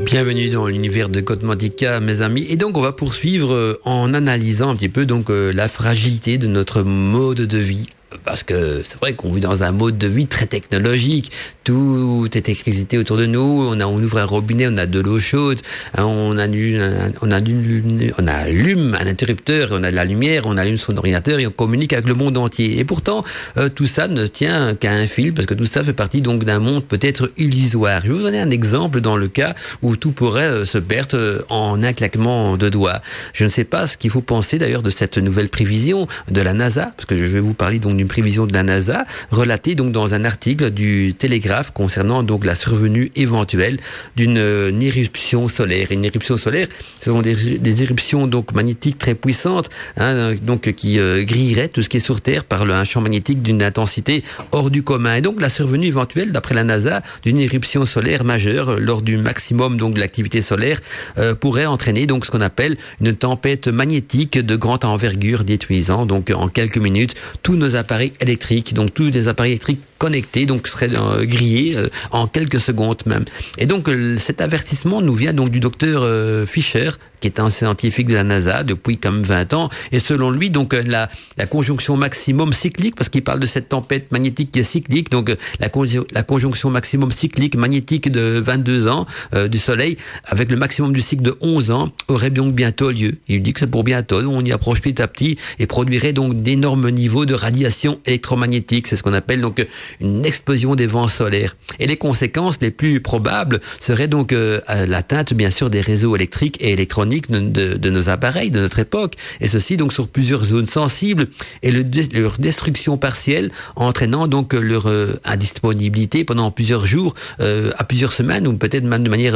Bienvenue 0.06 0.50
dans 0.50 0.68
l'univers 0.68 1.10
de 1.10 1.22
Godmantica, 1.22 2.00
mes 2.00 2.22
amis. 2.22 2.46
Et 2.50 2.58
donc, 2.58 2.78
on 2.78 2.82
va 2.82 2.92
poursuivre 2.92 3.54
euh, 3.54 3.80
en 3.86 4.14
analysant 4.14 4.70
un 4.70 4.76
petit 4.76 4.90
peu 4.90 5.06
donc 5.06 5.30
euh, 5.30 5.52
la 5.54 5.68
fragilité 5.68 6.38
de 6.38 6.48
notre 6.48 6.84
mode 6.84 7.42
de 7.42 7.58
vie 7.58 7.88
parce 8.24 8.44
que 8.44 8.82
c'est 8.84 8.98
vrai 8.98 9.14
qu'on 9.14 9.32
vit 9.32 9.42
dans 9.42 9.64
un 9.64 9.72
mode 9.72 9.98
de 9.98 10.08
vie 10.08 10.28
très 10.28 10.46
technologique. 10.46 11.32
Tout 11.64 12.28
est 12.34 12.48
électricité 12.48 12.98
autour 12.98 13.18
de 13.18 13.26
nous. 13.26 13.40
On, 13.72 13.80
a, 13.80 13.86
on 13.86 13.98
ouvre 13.98 14.20
un 14.20 14.26
robinet, 14.26 14.68
on 14.68 14.78
a 14.78 14.86
de 14.86 15.00
l'eau 15.00 15.20
chaude. 15.20 15.60
Hein, 15.98 16.06
on, 16.06 16.38
allume, 16.38 16.82
on, 17.22 17.32
allume, 17.32 18.12
on 18.18 18.28
allume 18.28 18.98
un 19.00 19.08
interrupteur, 19.08 19.70
on 19.72 19.84
a 19.84 19.92
de 19.92 19.96
la 19.96 20.06
lumière, 20.06 20.44
on 20.46 20.58
allume 20.58 20.78
son 20.78 20.98
ordinateur 20.98 21.40
et 21.40 21.48
on 21.48 21.52
communique 21.52 21.94
avec 21.94 22.08
le 22.08 22.14
monde 22.14 22.38
entier. 22.38 22.80
Et 22.80 22.86
pourtant, 22.86 23.24
euh, 23.58 23.70
tout 23.70 23.88
ça 23.88 24.08
ne 24.08 24.28
tient 24.28 24.76
qu'à 24.76 24.92
un 24.92 25.08
fil 25.08 25.34
parce 25.34 25.48
que 25.48 25.54
tout 25.54 25.66
ça 25.66 25.84
fait 25.84 25.94
partie 25.94 26.22
donc 26.22 26.44
d'un 26.44 26.60
monde 26.60 26.84
peut-être 26.86 27.32
illusoire. 27.38 28.02
Je 28.04 28.12
vais 28.12 28.18
vous 28.18 28.24
donner 28.24 28.40
un 28.40 28.52
exemple 28.52 29.02
dans 29.02 29.18
le 29.18 29.28
cas 29.28 29.54
où 29.82 29.96
tout 29.96 30.12
pourrait 30.12 30.52
euh, 30.52 30.66
se 30.66 30.78
perdre 30.78 31.18
euh, 31.18 31.42
en 31.50 31.82
un 31.84 31.94
claquement 31.94 32.58
de 32.58 32.70
doigts. 32.70 33.02
Je 33.34 33.44
ne 33.46 33.50
sais 33.50 33.64
pas 33.64 33.88
ce 33.88 33.98
qu'il 33.98 34.10
faut 34.10 34.22
penser 34.22 34.58
d'ailleurs 34.58 34.84
de 34.84 34.90
cette 34.90 35.18
nouvelle 35.18 35.50
prévision 35.50 36.08
de 36.30 36.42
la 36.42 36.54
NASA, 36.54 36.94
parce 36.96 37.06
que 37.06 37.16
je 37.16 37.24
vais 37.24 37.40
vous 37.40 37.54
parler 37.54 37.80
donc 37.80 38.01
d'une 38.02 38.08
prévision 38.08 38.48
de 38.48 38.54
la 38.54 38.64
NASA 38.64 39.06
relatée 39.30 39.76
donc 39.76 39.92
dans 39.92 40.16
un 40.16 40.26
article 40.26 40.72
du 40.72 41.14
Télégraphe 41.16 41.70
concernant 41.72 42.24
donc 42.24 42.46
la 42.46 42.56
survenue 42.56 43.12
éventuelle 43.16 43.78
d'une 44.16 44.40
euh, 44.40 44.72
éruption 44.82 45.48
solaire. 45.48 45.92
Une 45.92 46.04
éruption 46.04 46.36
solaire, 46.36 46.68
ce 46.98 47.12
sont 47.12 47.22
des, 47.22 47.84
éruptions 47.84 48.26
donc 48.26 48.54
magnétiques 48.56 48.98
très 48.98 49.14
puissantes, 49.14 49.70
hein, 49.98 50.34
donc 50.42 50.74
qui 50.74 50.98
euh, 50.98 51.24
grilleraient 51.24 51.68
tout 51.68 51.84
ce 51.84 51.90
qui 51.90 51.98
est 51.98 52.08
sur 52.12 52.22
Terre 52.22 52.44
par 52.44 52.64
un 52.64 52.84
champ 52.84 53.02
magnétique 53.02 53.44
d'une 53.44 53.62
intensité 53.62 54.24
hors 54.52 54.72
du 54.72 54.82
commun. 54.82 55.16
Et 55.18 55.22
donc 55.22 55.40
la 55.40 55.50
survenue 55.50 55.86
éventuelle, 55.86 56.32
d'après 56.32 56.56
la 56.56 56.64
NASA, 56.64 57.04
d'une 57.24 57.40
éruption 57.40 57.86
solaire 57.86 58.24
majeure 58.24 58.80
lors 58.80 59.04
du 59.04 59.18
maximum 59.18 59.78
donc 59.78 59.94
de 59.94 60.00
l'activité 60.00 60.42
solaire 60.42 60.80
euh, 61.20 61.36
pourrait 61.36 61.68
entraîner 61.68 62.08
donc 62.08 62.26
ce 62.26 62.32
qu'on 62.32 62.42
appelle 62.42 62.78
une 63.00 63.14
tempête 63.14 63.68
magnétique 63.68 64.40
de 64.40 64.56
grande 64.56 64.86
envergure 64.86 65.44
détruisant 65.44 66.08
donc 66.08 66.32
en 66.32 66.48
quelques 66.48 66.78
minutes 66.78 67.14
tous 67.44 67.56
nos 67.56 67.76
appareils 67.76 67.91
appareils 67.92 68.14
électriques, 68.22 68.74
donc 68.74 68.94
tous 68.94 69.12
les 69.12 69.28
appareils 69.28 69.52
électriques 69.52 69.82
connectés, 69.98 70.46
donc 70.46 70.70
seraient 70.70 70.90
euh, 70.96 71.26
grillés 71.26 71.76
euh, 71.76 71.90
en 72.12 72.26
quelques 72.26 72.62
secondes 72.62 73.02
même. 73.06 73.26
Et 73.58 73.66
donc 73.66 73.90
euh, 73.90 74.18
cet 74.18 74.40
avertissement 74.40 75.02
nous 75.02 75.14
vient 75.14 75.34
donc 75.34 75.50
du 75.50 75.60
docteur 75.60 76.02
Fischer, 76.48 76.92
qui 77.22 77.28
est 77.28 77.40
un 77.40 77.50
scientifique 77.50 78.08
de 78.08 78.16
la 78.16 78.24
NASA 78.24 78.64
depuis 78.64 78.98
comme 78.98 79.24
20 79.24 79.54
ans. 79.54 79.70
Et 79.92 80.00
selon 80.00 80.32
lui, 80.32 80.50
donc 80.50 80.74
la, 80.74 81.10
la 81.38 81.46
conjonction 81.46 81.96
maximum 81.96 82.52
cyclique, 82.52 82.96
parce 82.96 83.10
qu'il 83.10 83.24
parle 83.24 83.40
de 83.40 83.46
cette 83.46 83.70
tempête 83.70 84.12
magnétique 84.12 84.52
qui 84.52 84.60
est 84.60 84.64
cyclique, 84.64 85.10
donc 85.10 85.30
la, 85.60 85.70
la 86.14 86.24
conjonction 86.24 86.70
maximum 86.70 87.12
cyclique 87.12 87.56
magnétique 87.56 88.12
de 88.12 88.42
22 88.44 88.88
ans 88.88 89.06
du 89.50 89.58
Soleil, 89.58 89.98
avec 90.26 90.52
le 90.52 90.58
maximum 90.58 90.94
du 90.94 91.02
cycle 91.02 91.24
de 91.24 91.36
11 91.42 91.72
ans, 91.72 91.90
aurait 92.08 92.30
donc 92.30 92.54
bientôt 92.54 92.92
lieu. 92.92 93.18
Il 93.28 93.42
dit 93.42 93.54
que 93.54 93.60
c'est 93.60 93.68
pour 93.68 93.84
bientôt, 93.84 94.18
on 94.18 94.44
y 94.44 94.52
approche 94.52 94.82
petit 94.82 95.02
à 95.02 95.08
petit 95.08 95.38
et 95.60 95.68
produirait 95.68 96.14
donc 96.14 96.42
d'énormes 96.42 96.90
niveaux 96.90 97.26
de 97.26 97.34
radiation 97.34 98.00
électromagnétique. 98.06 98.88
C'est 98.88 98.96
ce 98.96 99.04
qu'on 99.04 99.14
appelle 99.14 99.42
donc 99.42 99.66
une 100.00 100.26
explosion 100.26 100.76
des 100.76 100.88
vents 100.88 101.08
solaires. 101.08 101.56
Et 101.80 101.88
les 101.88 101.98
conséquences 101.98 102.58
les 102.62 102.72
plus 102.72 103.00
probables 103.00 103.60
seraient 103.80 104.08
donc 104.08 104.34
euh, 104.34 104.60
l'atteinte 104.88 105.34
bien 105.34 105.52
sûr 105.52 105.70
des 105.70 105.82
réseaux 105.82 106.16
électriques 106.16 106.58
et 106.62 106.72
électroniques 106.72 107.11
de, 107.20 107.90
nos 107.90 108.10
appareils 108.10 108.52
de 108.52 108.60
notre 108.60 108.80
époque. 108.80 109.16
Et 109.40 109.48
ceci 109.48 109.78
donc 109.78 109.94
sur 109.94 110.08
plusieurs 110.08 110.44
zones 110.46 110.68
sensibles 110.68 111.28
et 111.64 111.72
le, 111.72 111.84
leur 112.14 112.38
destruction 112.38 112.98
partielle 112.98 113.52
entraînant 113.76 114.28
donc 114.28 114.54
leur 114.54 114.88
euh, 114.88 115.20
indisponibilité 115.26 116.24
pendant 116.24 116.52
plusieurs 116.52 116.86
jours, 116.86 117.14
euh, 117.40 117.72
à 117.78 117.84
plusieurs 117.84 118.14
semaines 118.14 118.48
ou 118.48 118.58
peut-être 118.58 118.84
même 118.84 119.04
de 119.04 119.10
manière 119.10 119.36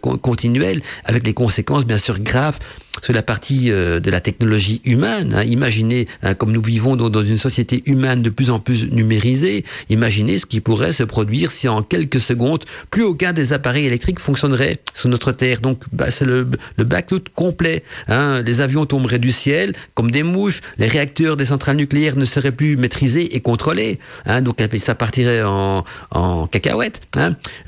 continuelle 0.00 0.80
avec 1.04 1.22
des 1.22 1.34
conséquences 1.34 1.84
bien 1.84 1.98
sûr 1.98 2.18
graves 2.18 2.58
sur 3.02 3.12
la 3.12 3.22
partie 3.22 3.70
euh, 3.70 4.00
de 4.00 4.10
la 4.10 4.20
technologie 4.20 4.80
humaine. 4.84 5.34
Hein. 5.34 5.44
Imaginez, 5.44 6.06
hein, 6.22 6.34
comme 6.34 6.52
nous 6.52 6.62
vivons 6.62 6.96
dans, 6.96 7.10
dans, 7.10 7.22
une 7.22 7.38
société 7.38 7.82
humaine 7.86 8.22
de 8.22 8.30
plus 8.30 8.50
en 8.50 8.58
plus 8.58 8.90
numérisée, 8.90 9.64
imaginez 9.88 10.38
ce 10.38 10.46
qui 10.46 10.60
pourrait 10.60 10.92
se 10.92 11.02
produire 11.02 11.50
si 11.50 11.68
en 11.68 11.82
quelques 11.82 12.20
secondes, 12.20 12.64
plus 12.90 13.04
aucun 13.04 13.32
des 13.32 13.52
appareils 13.52 13.86
électriques 13.86 14.20
fonctionnerait 14.20 14.78
sur 14.94 15.08
notre 15.08 15.32
Terre. 15.32 15.60
Donc, 15.60 15.82
bah, 15.92 16.10
c'est 16.10 16.24
le, 16.24 16.48
le 16.76 16.84
blackout 16.84 17.28
complet. 17.34 17.82
Hein. 18.08 18.42
Les 18.42 18.60
avions 18.60 18.86
tomberaient 18.86 19.18
du 19.18 19.32
ciel 19.32 19.72
comme 19.94 20.10
des 20.10 20.22
mouches, 20.22 20.60
les 20.78 20.88
réacteurs 20.88 21.36
des 21.36 21.46
centrales 21.46 21.76
nucléaires 21.76 22.16
ne 22.16 22.24
seraient 22.24 22.52
plus 22.52 22.76
maîtrisés 22.76 23.36
et 23.36 23.40
contrôlés. 23.40 23.98
Donc, 24.42 24.58
ça 24.78 24.94
partirait 24.94 25.42
en, 25.42 25.84
en 26.10 26.46
cacahuète. 26.46 27.02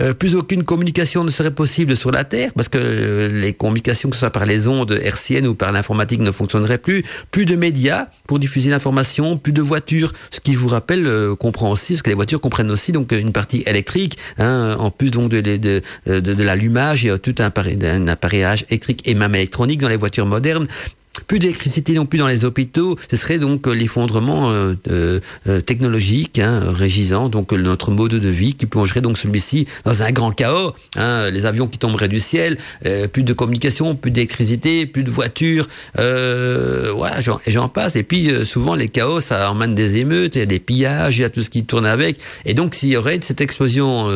Euh, 0.00 0.14
plus 0.14 0.34
aucune 0.36 0.64
communication 0.64 1.24
ne 1.24 1.30
serait 1.30 1.50
possible 1.50 1.96
sur 1.96 2.10
la 2.10 2.24
Terre 2.24 2.50
parce 2.54 2.68
que 2.68 2.78
euh, 2.78 3.28
les 3.28 3.52
communications, 3.52 4.10
que 4.10 4.16
ce 4.16 4.20
soit 4.20 4.30
par 4.30 4.46
les 4.46 4.68
ondes 4.68 4.92
RC 4.92 5.21
ou 5.30 5.54
par 5.54 5.72
l'informatique 5.72 6.20
ne 6.20 6.32
fonctionnerait 6.32 6.78
plus, 6.78 7.04
plus 7.30 7.44
de 7.44 7.56
médias 7.56 8.06
pour 8.26 8.38
diffuser 8.38 8.70
l'information, 8.70 9.38
plus 9.38 9.52
de 9.52 9.62
voitures, 9.62 10.12
ce 10.30 10.40
qui 10.40 10.54
vous 10.54 10.68
rappelle 10.68 11.06
euh, 11.06 11.34
comprend 11.34 11.70
aussi, 11.70 11.94
parce 11.94 12.02
que 12.02 12.10
les 12.10 12.16
voitures 12.16 12.40
comprennent 12.40 12.70
aussi 12.70 12.92
donc 12.92 13.12
une 13.12 13.32
partie 13.32 13.62
électrique, 13.66 14.18
hein, 14.38 14.76
en 14.78 14.90
plus 14.90 15.10
donc 15.10 15.30
de, 15.30 15.40
de, 15.40 15.56
de, 15.56 16.20
de, 16.20 16.42
l'allumage, 16.42 17.04
il 17.04 17.08
y 17.08 17.10
a 17.10 17.18
tout 17.18 17.34
un, 17.38 17.52
un 17.86 18.08
appareillage 18.08 18.64
électrique 18.68 19.02
et 19.08 19.14
même 19.14 19.34
électronique 19.34 19.80
dans 19.80 19.88
les 19.88 19.96
voitures 19.96 20.26
modernes 20.26 20.66
plus 21.26 21.38
d'électricité 21.38 21.94
non 21.94 22.06
plus 22.06 22.18
dans 22.18 22.26
les 22.26 22.44
hôpitaux, 22.44 22.96
ce 23.10 23.16
serait 23.16 23.38
donc 23.38 23.66
euh, 23.66 23.72
l'effondrement 23.72 24.50
euh, 24.50 24.74
euh, 24.90 25.60
technologique, 25.60 26.38
hein, 26.38 26.62
régissant 26.70 27.28
donc 27.28 27.52
notre 27.52 27.90
mode 27.90 28.12
de 28.12 28.28
vie 28.28 28.54
qui 28.54 28.66
plongerait 28.66 29.02
donc 29.02 29.18
celui-ci 29.18 29.66
dans 29.84 30.02
un 30.02 30.10
grand 30.10 30.32
chaos. 30.32 30.72
Hein, 30.96 31.30
les 31.30 31.44
avions 31.44 31.66
qui 31.66 31.78
tomberaient 31.78 32.08
du 32.08 32.18
ciel, 32.18 32.56
plus 33.12 33.22
de 33.22 33.32
communication, 33.32 33.94
plus 33.94 34.10
d'électricité, 34.10 34.86
plus 34.86 35.04
de 35.04 35.10
voitures, 35.10 35.66
voilà, 35.94 37.18
et 37.46 37.50
j'en 37.50 37.68
passe. 37.68 37.96
Et 37.96 38.02
puis 38.02 38.30
souvent 38.44 38.74
les 38.74 38.88
chaos, 38.88 39.20
ça 39.20 39.50
emmène 39.50 39.74
des 39.74 39.96
émeutes, 39.96 40.36
il 40.36 40.40
y 40.40 40.42
a 40.42 40.46
des 40.46 40.60
pillages, 40.60 41.18
il 41.18 41.22
y 41.22 41.24
a 41.24 41.30
tout 41.30 41.42
ce 41.42 41.50
qui 41.50 41.64
tourne 41.64 41.86
avec. 41.86 42.18
Et 42.44 42.54
donc 42.54 42.74
s'il 42.74 42.90
y 42.90 42.96
aurait 42.96 43.18
cette 43.22 43.40
explosion 43.40 44.08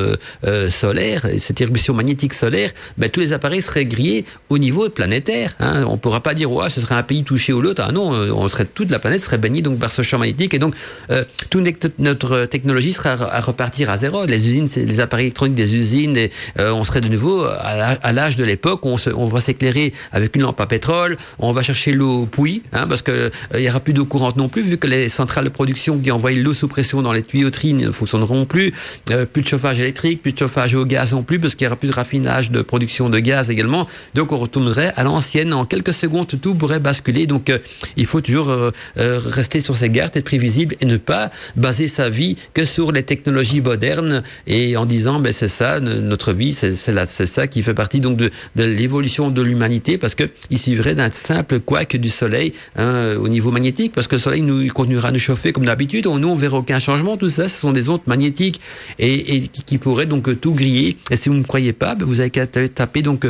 solaire, 0.68 1.26
cette 1.38 1.60
éruption 1.60 1.94
magnétique 1.94 2.34
solaire, 2.34 2.70
ben, 2.98 3.08
tous 3.08 3.20
les 3.20 3.32
appareils 3.32 3.62
seraient 3.62 3.86
grillés 3.86 4.24
au 4.48 4.58
niveau 4.58 4.88
planétaire. 4.88 5.54
Hein. 5.60 5.84
On 5.88 5.98
pourra 5.98 6.20
pas 6.20 6.34
dire 6.34 6.50
ouais, 6.50 6.70
ce 6.70 6.80
serait 6.86 6.94
un 6.94 7.02
pays 7.02 7.24
touché 7.24 7.52
ou 7.52 7.60
l'autre. 7.60 7.82
Ah 7.86 7.92
non, 7.92 8.14
euh, 8.14 8.30
on 8.32 8.48
serait 8.48 8.64
toute 8.64 8.90
la 8.90 8.98
planète 8.98 9.22
serait 9.22 9.38
baignée 9.38 9.62
donc 9.62 9.78
par 9.78 9.90
ce 9.90 10.02
champ 10.02 10.18
magnétique 10.18 10.54
et 10.54 10.58
donc 10.58 10.74
euh, 11.10 11.24
toute 11.50 11.64
notre 11.98 12.46
technologie 12.46 12.92
sera 12.92 13.10
à 13.10 13.40
repartir 13.40 13.90
à 13.90 13.96
zéro. 13.96 14.24
Les 14.26 14.48
usines, 14.48 14.68
les 14.76 15.00
appareils 15.00 15.26
électroniques 15.26 15.56
des 15.56 15.74
usines, 15.74 16.16
euh, 16.58 16.72
on 16.72 16.84
serait 16.84 17.00
de 17.00 17.08
nouveau 17.08 17.44
à 17.44 18.12
l'âge 18.12 18.36
de 18.36 18.44
l'époque. 18.44 18.80
On, 18.84 18.96
on 19.16 19.26
va 19.26 19.40
s'éclairer 19.40 19.92
avec 20.12 20.36
une 20.36 20.42
lampe 20.42 20.60
à 20.60 20.66
pétrole. 20.66 21.16
On 21.38 21.52
va 21.52 21.62
chercher 21.62 21.92
l'eau 21.92 22.26
pouille, 22.26 22.62
hein, 22.72 22.86
parce 22.88 23.02
que 23.02 23.30
il 23.54 23.60
y 23.60 23.68
aura 23.68 23.80
plus 23.80 23.92
d'eau 23.92 24.04
courante 24.04 24.36
non 24.36 24.48
plus 24.48 24.62
vu 24.62 24.78
que 24.78 24.86
les 24.86 25.08
centrales 25.08 25.44
de 25.44 25.50
production 25.50 25.98
qui 25.98 26.10
envoient 26.10 26.32
l'eau 26.32 26.54
sous 26.54 26.68
pression 26.68 27.02
dans 27.02 27.12
les 27.12 27.22
tuyauteries 27.22 27.74
ne 27.74 27.90
fonctionneront 27.90 28.44
plus. 28.46 28.72
plus 29.32 29.42
de 29.42 29.48
chauffage 29.48 29.80
électrique, 29.80 30.22
plus 30.22 30.32
de 30.32 30.38
chauffage 30.38 30.74
au 30.74 30.84
gaz 30.84 31.12
non 31.12 31.22
plus 31.22 31.38
parce 31.38 31.54
qu'il 31.54 31.64
y 31.64 31.68
aura 31.68 31.76
plus 31.76 31.88
de 31.88 31.94
raffinage 31.94 32.50
de 32.50 32.62
production 32.62 33.08
de 33.08 33.18
gaz 33.18 33.50
également. 33.50 33.86
Donc 34.14 34.32
on 34.32 34.38
retournerait 34.38 34.92
à 34.96 35.02
l'ancienne 35.02 35.52
en 35.52 35.64
quelques 35.64 35.94
secondes. 35.94 36.26
Tout 36.40 36.54
pourrait 36.54 36.75
basculer. 36.78 37.26
Donc, 37.26 37.50
euh, 37.50 37.58
il 37.96 38.06
faut 38.06 38.20
toujours 38.20 38.50
euh, 38.50 38.70
euh, 38.98 39.20
rester 39.24 39.60
sur 39.60 39.76
ses 39.76 39.88
gardes, 39.88 40.16
être 40.16 40.24
prévisible 40.24 40.74
et 40.80 40.86
ne 40.86 40.96
pas 40.96 41.30
baser 41.56 41.88
sa 41.88 42.08
vie 42.10 42.36
que 42.54 42.64
sur 42.64 42.92
les 42.92 43.02
technologies 43.02 43.60
modernes 43.60 44.22
et 44.46 44.76
en 44.76 44.86
disant, 44.86 45.20
ben 45.20 45.32
c'est 45.32 45.48
ça, 45.48 45.80
notre 45.80 46.32
vie, 46.32 46.52
c'est 46.52 47.26
ça 47.26 47.46
qui 47.46 47.62
fait 47.62 47.74
partie 47.74 48.00
donc 48.00 48.16
de, 48.16 48.30
l'évolution 48.56 49.30
de 49.30 49.42
l'humanité, 49.42 49.98
parce 49.98 50.14
que 50.14 50.24
il 50.50 50.58
suffirait 50.58 50.94
d'un 50.94 51.10
simple 51.10 51.60
couac 51.60 51.96
du 51.96 52.08
soleil 52.08 52.52
hein, 52.76 53.14
au 53.20 53.28
niveau 53.28 53.50
magnétique, 53.50 53.92
parce 53.94 54.06
que 54.06 54.16
le 54.16 54.20
soleil 54.20 54.42
nous 54.42 54.66
continuera 54.72 55.08
à 55.08 55.12
nous 55.12 55.18
chauffer 55.18 55.52
comme 55.52 55.66
d'habitude. 55.66 56.06
Nous, 56.06 56.28
on 56.28 56.34
verra 56.34 56.58
aucun 56.58 56.78
changement. 56.78 57.16
Tout 57.16 57.30
ça, 57.30 57.48
ce 57.48 57.58
sont 57.60 57.72
des 57.72 57.88
ondes 57.88 58.00
magnétiques 58.06 58.60
et, 58.98 59.42
qui, 59.42 59.78
pourraient 59.78 60.06
donc 60.06 60.40
tout 60.40 60.54
griller. 60.54 60.96
Et 61.10 61.16
si 61.16 61.28
vous 61.28 61.34
ne 61.34 61.42
croyez 61.42 61.72
pas, 61.72 61.94
ben, 61.94 62.06
vous 62.06 62.20
avez 62.20 62.30
qu'à 62.30 62.46
taper 62.46 63.02
donc 63.02 63.26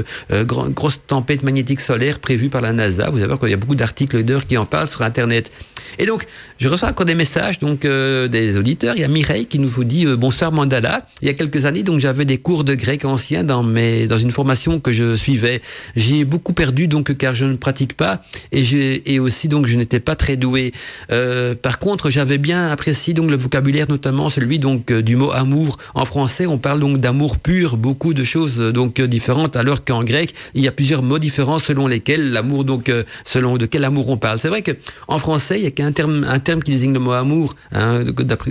grosse 0.75 1.01
tempête 1.07 1.43
magnétique 1.43 1.81
solaire 1.81 2.19
prévue 2.19 2.49
par 2.49 2.61
la 2.61 2.73
NASA. 2.73 3.11
Vous 3.11 3.19
allez 3.19 3.27
voir 3.39 3.49
il 3.49 3.53
y 3.53 3.55
a 3.55 3.59
beaucoup 3.59 3.75
d'articles 3.75 4.23
d'heures 4.23 4.47
qui 4.47 4.57
en 4.57 4.67
parlent 4.67 4.87
sur 4.87 5.03
Internet. 5.03 5.51
Et 5.99 6.07
donc, 6.07 6.25
je 6.59 6.69
reçois 6.69 6.89
encore 6.89 7.07
des 7.07 7.15
messages 7.15 7.59
donc 7.59 7.85
euh, 7.85 8.29
des 8.29 8.57
auditeurs. 8.57 8.97
Il 8.97 9.01
y 9.01 9.05
a 9.05 9.09
Mireille 9.09 9.47
qui 9.47 9.59
nous 9.59 9.69
vous 9.69 9.85
dit 9.85 10.07
euh, 10.07 10.17
bonsoir 10.17 10.53
Mandala. 10.53 11.07
Il 11.23 11.29
y 11.29 11.31
a 11.31 11.35
quelques 11.35 11.65
années, 11.65 11.83
donc 11.83 12.01
j'avais 12.01 12.25
des 12.25 12.39
cours 12.39 12.65
de 12.65 12.75
grec 12.75 13.05
ancien 13.05 13.45
dans 13.45 13.63
mes 13.63 14.07
dans 14.07 14.19
une 14.19 14.33
formation 14.33 14.81
que 14.81 14.93
je 14.93 15.15
suivais. 15.15 15.61
J'ai 15.95 16.25
beaucoup 16.25 16.53
perdu 16.53 16.89
donc 16.89 17.17
car 17.17 17.35
je 17.35 17.45
ne 17.45 17.57
pratique 17.57 17.97
pas 17.97 18.21
et 18.53 18.65
j'ai 18.65 19.13
et 19.13 19.21
aussi 19.21 19.49
donc 19.49 19.67
je 19.67 19.77
n'étais 19.77 20.01
pas 20.01 20.17
très 20.17 20.37
doué. 20.37 20.73
Euh, 21.11 21.55
par 21.55 21.79
contre, 21.79 22.11
j'avais 22.11 22.39
bien 22.39 22.71
apprécié 22.71 23.15
donc 23.15 23.31
le 23.31 23.37
vocabulaire, 23.37 23.87
notamment 23.89 24.29
celui 24.29 24.59
donc 24.59 24.93
du 24.93 25.17
mot 25.17 25.31
amour. 25.31 25.79
En 25.95 26.05
français, 26.05 26.47
on 26.47 26.59
parle 26.59 26.81
donc 26.81 26.99
d'amour 26.99 27.39
pur, 27.39 27.77
beaucoup 27.77 28.15
de 28.15 28.25
choses 28.25 28.59
donc 28.59 29.01
différentes, 29.01 29.57
alors 29.57 29.85
qu'en 29.85 30.05
grec, 30.05 30.35
il 30.55 30.63
y 30.63 30.69
a 30.69 30.73
plusieurs 30.73 31.03
mots 31.03 31.19
différents 31.19 31.59
selon 31.59 31.87
lesquels 31.87 32.33
l'amour 32.33 32.65
donc 32.65 32.91
selon 33.27 33.59
de 33.59 33.67
quel 33.67 33.85
amour 33.85 34.09
on 34.09 34.17
parle. 34.17 34.39
C'est 34.39 34.49
vrai 34.49 34.63
que 34.63 34.73
en 35.09 35.19
français, 35.19 35.59
il 35.59 35.65
y 35.65 35.67
a 35.67 35.71
qu'un 35.71 35.93
terme, 35.93 36.25
un 36.27 36.39
terme 36.39 36.63
qui 36.63 36.71
désigne 36.71 36.95
le 36.95 37.01
mot 37.01 37.13
amour. 37.13 37.55
Hein, 37.73 38.05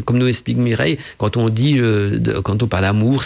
comme 0.06 0.18
nous 0.18 0.28
explique 0.28 0.58
Mireille, 0.58 0.98
quand 1.18 1.38
on 1.38 1.50
dit, 1.50 1.78
euh, 1.80 2.20
quand 2.44 2.62
on 2.62 2.68
parle 2.68 2.86
amour, 2.86 3.24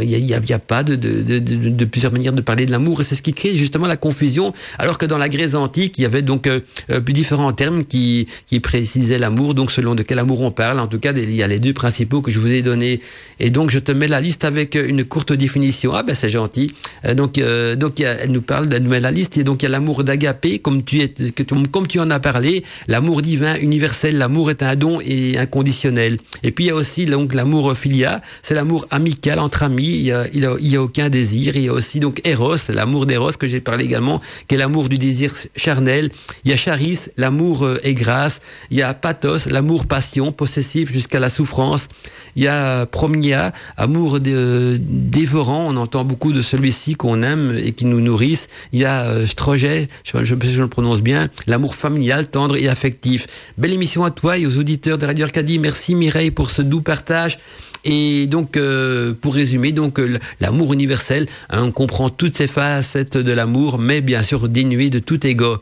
il 0.00 0.08
n'y 0.08 0.34
a, 0.34 0.38
y 0.38 0.52
a, 0.52 0.58
pas 0.58 0.82
de, 0.82 0.96
de, 0.96 1.38
de, 1.38 1.84
plusieurs 1.84 2.12
manières 2.12 2.32
de 2.32 2.40
parler 2.40 2.66
de 2.66 2.72
l'amour, 2.72 3.00
et 3.00 3.04
c'est 3.04 3.14
ce 3.14 3.22
qui 3.22 3.32
crée 3.32 3.54
justement 3.54 3.86
la 3.86 3.96
confusion. 3.96 4.52
Alors 4.78 4.98
que 4.98 5.06
dans 5.06 5.18
la 5.18 5.28
Grèce 5.28 5.54
antique, 5.54 5.98
il 5.98 6.02
y 6.02 6.06
avait 6.06 6.22
donc 6.22 6.46
euh, 6.46 6.60
euh, 6.90 7.00
différents 7.00 7.52
termes 7.52 7.84
qui, 7.84 8.26
qui 8.46 8.60
précisaient 8.60 9.18
l'amour, 9.18 9.54
donc 9.54 9.70
selon 9.70 9.94
de 9.94 10.02
quel 10.02 10.18
amour 10.18 10.40
on 10.40 10.50
parle. 10.50 10.80
En 10.80 10.86
tout 10.86 10.98
cas, 10.98 11.12
il 11.12 11.34
y 11.34 11.42
a 11.42 11.46
les 11.46 11.60
deux 11.60 11.72
principaux 11.72 12.22
que 12.22 12.30
je 12.30 12.38
vous 12.40 12.52
ai 12.52 12.62
donnés. 12.62 13.00
Et 13.38 13.50
donc, 13.50 13.70
je 13.70 13.78
te 13.78 13.92
mets 13.92 14.08
la 14.08 14.20
liste 14.20 14.44
avec 14.44 14.74
une 14.74 15.04
courte 15.04 15.32
définition. 15.32 15.94
Ah 15.94 16.02
ben 16.02 16.14
c'est 16.14 16.28
gentil. 16.28 16.72
donc, 17.14 17.40
donc 17.76 18.00
elle 18.00 18.30
nous 18.30 18.42
parle, 18.42 18.68
elle 18.72 18.82
nous 18.82 18.90
met 18.90 19.00
la 19.00 19.10
liste. 19.10 19.36
Et 19.36 19.44
donc, 19.44 19.62
il 19.62 19.66
y 19.66 19.68
a 19.68 19.72
l'amour 19.72 20.04
d'agapé, 20.04 20.58
comme 20.58 20.82
que 20.86 21.42
comme 21.66 21.86
tu 21.86 22.00
en 22.00 22.10
as 22.10 22.20
parlé, 22.20 22.64
l'amour 22.88 23.22
divin 23.22 23.56
universel, 23.56 24.18
l'amour 24.18 24.50
est 24.50 24.62
un 24.62 24.74
don 24.76 25.00
et 25.04 25.38
inconditionnel. 25.38 26.18
Et 26.42 26.52
puis 26.52 26.64
il 26.64 26.68
y 26.68 26.70
a 26.70 26.74
aussi 26.74 27.06
donc 27.06 27.34
l'amour 27.34 27.76
philia, 27.76 28.20
c'est 28.42 28.54
l'amour 28.54 28.86
amical 28.90 29.38
entre 29.38 29.62
amis, 29.62 29.84
il 29.84 30.06
y 30.06 30.12
a, 30.12 30.26
il 30.32 30.68
y 30.68 30.76
a, 30.76 30.82
aucun 30.82 31.08
désir. 31.08 31.56
Il 31.56 31.64
y 31.64 31.68
a 31.68 31.72
aussi 31.72 32.00
donc 32.00 32.20
Eros, 32.24 32.56
l'amour 32.68 33.06
d'Eros 33.06 33.32
que 33.32 33.46
j'ai 33.46 33.60
parlé 33.60 33.84
également, 33.84 34.20
qui 34.48 34.54
est 34.54 34.58
l'amour 34.58 34.88
du 34.88 34.98
désir 34.98 35.32
charnel. 35.56 36.10
Il 36.44 36.50
y 36.50 36.54
a 36.54 36.56
Charis, 36.56 37.00
l'amour 37.16 37.64
euh, 37.64 37.78
et 37.82 37.94
grâce. 37.94 38.40
Il 38.70 38.76
y 38.76 38.82
a 38.82 38.94
Pathos, 38.94 39.48
l'amour 39.50 39.86
passion, 39.86 40.32
possessif 40.32 40.92
jusqu'à 40.92 41.20
la 41.20 41.28
souffrance. 41.28 41.88
Il 42.36 42.44
y 42.44 42.48
a 42.48 42.86
Promia, 42.86 43.52
amour 43.76 44.20
dévorant. 44.20 45.66
On 45.68 45.76
entend 45.76 46.04
beaucoup 46.04 46.32
de 46.32 46.42
celui-ci 46.42 46.94
qu'on 46.94 47.22
aime 47.22 47.56
et 47.56 47.72
qui 47.72 47.86
nous 47.86 48.00
nourrisse. 48.00 48.48
Il 48.72 48.80
y 48.80 48.84
a 48.84 49.04
euh, 49.06 49.26
Stroget, 49.26 49.88
je, 50.04 50.24
je, 50.24 50.34
je 50.34 50.62
prononce 50.76 51.00
bien, 51.00 51.30
l'amour 51.46 51.74
familial, 51.74 52.28
tendre 52.28 52.54
et 52.58 52.68
affectif. 52.68 53.26
Belle 53.56 53.72
émission 53.72 54.04
à 54.04 54.10
toi 54.10 54.36
et 54.36 54.44
aux 54.44 54.58
auditeurs 54.58 54.98
de 54.98 55.06
Radio 55.06 55.24
Arcadie. 55.24 55.58
Merci 55.58 55.94
Mireille 55.94 56.30
pour 56.30 56.50
ce 56.50 56.60
doux 56.60 56.82
partage. 56.82 57.38
Et 57.86 58.26
donc, 58.26 58.56
euh, 58.56 59.14
pour 59.14 59.34
résumer, 59.34 59.70
donc 59.70 60.00
euh, 60.00 60.18
l'amour 60.40 60.74
universel, 60.74 61.28
hein, 61.50 61.62
on 61.62 61.70
comprend 61.70 62.10
toutes 62.10 62.36
ces 62.36 62.48
facettes 62.48 63.16
de 63.16 63.32
l'amour, 63.32 63.78
mais 63.78 64.00
bien 64.00 64.22
sûr 64.22 64.48
dénué 64.48 64.90
de 64.90 64.98
tout 64.98 65.24
ego. 65.24 65.58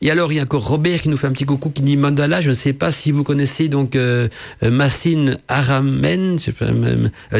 Et 0.00 0.10
alors, 0.10 0.32
il 0.32 0.36
y 0.36 0.40
a 0.40 0.42
encore 0.42 0.66
Robert 0.66 1.00
qui 1.00 1.08
nous 1.08 1.16
fait 1.16 1.26
un 1.26 1.32
petit 1.32 1.44
coucou 1.44 1.70
qui 1.70 1.82
dit 1.82 1.96
Mandala. 1.96 2.40
Je 2.40 2.50
ne 2.50 2.54
sais 2.54 2.72
pas 2.72 2.90
si 2.90 3.12
vous 3.12 3.24
connaissez 3.24 3.68
donc 3.68 3.96
euh, 3.96 4.28
euh 4.62 5.36
Aramen, 5.48 6.36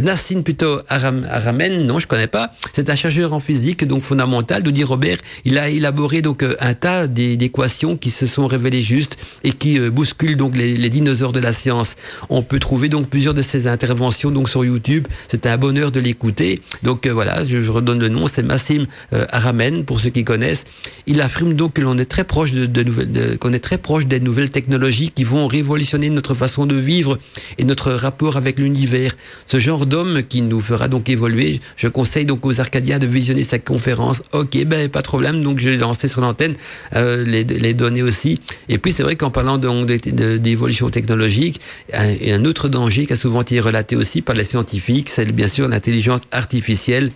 Nassine 0.03 0.43
plutôt 0.43 0.81
Aram, 0.89 1.27
Aramen. 1.31 1.87
Non, 1.87 1.99
je 1.99 2.07
connais 2.07 2.27
pas. 2.27 2.53
C'est 2.73 2.89
un 2.89 2.95
chercheur 2.95 3.33
en 3.33 3.39
physique 3.39 3.87
donc 3.87 4.03
fondamental. 4.03 4.63
Nous 4.65 4.71
dit 4.71 4.85
Robert, 4.85 5.19
il 5.45 5.59
a 5.59 5.69
élaboré 5.69 6.23
donc 6.23 6.45
un 6.61 6.75
tas 6.75 7.07
d'équations 7.07 7.97
qui 7.97 8.11
se 8.11 8.27
sont 8.27 8.47
révélées 8.47 8.83
justes 8.83 9.17
et 9.45 9.53
qui 9.53 9.79
bousculent 9.91 10.37
donc 10.37 10.57
les, 10.57 10.77
les, 10.77 10.89
dinosaures 10.89 11.33
de 11.33 11.41
la 11.41 11.53
science. 11.53 11.97
On 12.31 12.43
peut 12.43 12.59
trouver 12.59 12.89
donc 12.89 13.09
plusieurs 13.09 13.35
de 13.35 13.43
ses 13.43 13.67
interventions 13.67 14.26
donc 14.31 14.49
sur 14.49 14.65
YouTube. 14.65 15.07
C'est 15.29 15.47
un 15.47 15.57
bonheur 15.57 15.93
de 15.93 16.01
l'écouter. 16.01 16.61
Donc 16.83 17.07
voilà, 17.07 17.45
je, 17.45 17.59
redonne 17.69 18.01
le 18.01 18.09
nom. 18.09 18.27
C'est 18.27 18.43
Massim 18.43 18.87
Aramen 19.31 19.85
pour 19.85 20.01
ceux 20.01 20.11
qui 20.11 20.25
connaissent. 20.25 20.65
Il 21.07 21.21
affirme 21.21 21.55
donc 21.55 21.75
que 21.75 21.83
l'on 21.83 21.99
est 21.99 22.05
très 22.05 22.25
proche 22.25 22.53
de, 22.53 22.67
de 22.67 22.83
nouvelles, 22.83 23.39
qu'on 23.39 23.53
est 23.53 23.61
très 23.61 23.79
proche 23.79 24.07
des 24.07 24.21
nouvelles 24.21 24.51
technologies 24.51 25.11
qui 25.11 25.25
vont 25.25 25.47
révolutionner 25.47 26.11
notre 26.11 26.35
façon 26.35 26.67
de 26.67 26.75
vivre 26.75 27.19
et 27.59 27.65
notre 27.65 27.93
rapport 27.93 28.37
avec 28.37 28.59
l'univers. 28.59 29.15
Ce 29.47 29.59
genre 29.59 29.87
d'homme 29.87 30.23
qui 30.23 30.43
nous 30.43 30.61
fera 30.61 30.89
donc 30.89 31.09
évoluer. 31.09 31.61
Je 31.77 31.89
conseille 31.89 32.27
donc 32.27 32.45
aux 32.47 32.61
Arcadiens 32.61 32.99
de 32.99 33.07
visionner 33.07 33.43
sa 33.43 33.59
conférence. 33.59 34.23
Ok, 34.33 34.63
ben 34.65 34.89
pas 34.89 35.03
de 35.03 35.07
problème. 35.07 35.43
Donc 35.43 35.59
je 35.59 35.69
l'ai 35.69 35.77
lancé 35.79 36.09
sur 36.09 36.21
l'antenne, 36.21 36.55
euh, 36.95 37.25
les, 37.25 37.45
les, 37.45 37.75
données 37.75 38.03
aussi. 38.03 38.41
Et 38.69 38.79
puis 38.79 38.93
c'est 38.93 39.03
vrai 39.03 39.17
qu'en 39.17 39.31
parlant 39.31 39.59
d'évolution 39.59 40.91
technologique, 40.91 41.61
un, 41.93 42.15
un 42.33 42.45
autre 42.45 42.69
danger 42.69 43.07
qui 43.07 43.13
a 43.13 43.17
souvent 43.17 43.43
été 43.43 43.61
relaté 43.61 43.97
aussi 43.97 44.16
par 44.23 44.35
les 44.35 44.45
scientifiques, 44.45 45.09
c'est 45.09 45.31
bien 45.33 45.49
sûr 45.49 45.69
l'intelligence 45.69 46.23
artificielle 46.33 47.11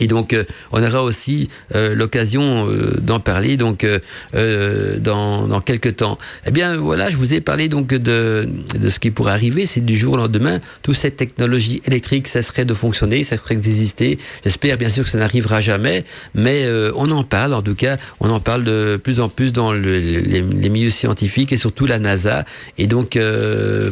et 0.00 0.06
donc, 0.06 0.32
euh, 0.32 0.44
on 0.72 0.82
aura 0.82 1.02
aussi 1.02 1.48
euh, 1.74 1.94
l'occasion 1.94 2.68
euh, 2.68 2.96
d'en 3.00 3.20
parler 3.20 3.56
donc 3.56 3.86
dans, 4.32 5.46
dans 5.46 5.60
quelques 5.60 5.96
temps. 5.96 6.16
Eh 6.46 6.50
bien, 6.50 6.76
voilà, 6.76 7.10
je 7.10 7.16
vous 7.16 7.34
ai 7.34 7.40
parlé 7.40 7.68
donc 7.68 7.88
de, 7.88 8.48
de 8.78 8.88
ce 8.88 8.98
qui 8.98 9.10
pourrait 9.10 9.32
arriver. 9.32 9.66
C'est 9.66 9.84
du 9.84 9.96
jour 9.96 10.14
au 10.14 10.16
lendemain, 10.16 10.60
toute 10.82 10.96
cette 10.96 11.16
technologie 11.16 11.82
électrique 11.86 12.26
cesserait 12.26 12.64
de 12.64 12.72
fonctionner, 12.72 13.22
cesserait 13.22 13.56
d'exister. 13.56 14.18
J'espère 14.42 14.78
bien 14.78 14.88
sûr 14.88 15.04
que 15.04 15.10
ça 15.10 15.18
n'arrivera 15.18 15.60
jamais, 15.60 16.04
mais 16.34 16.66
on 16.96 17.10
en 17.10 17.24
parle. 17.24 17.52
En 17.52 17.62
tout 17.62 17.74
cas, 17.74 17.96
on 18.20 18.30
en 18.30 18.40
parle 18.40 18.64
de 18.64 18.98
plus 19.02 19.20
en 19.20 19.28
plus 19.28 19.52
dans 19.52 19.72
le, 19.72 19.98
les, 19.98 20.68
milieux 20.70 20.90
scientifiques 20.90 21.52
et 21.52 21.56
surtout 21.56 21.86
la 21.86 21.98
NASA. 21.98 22.44
Et 22.78 22.86
donc, 22.86 23.18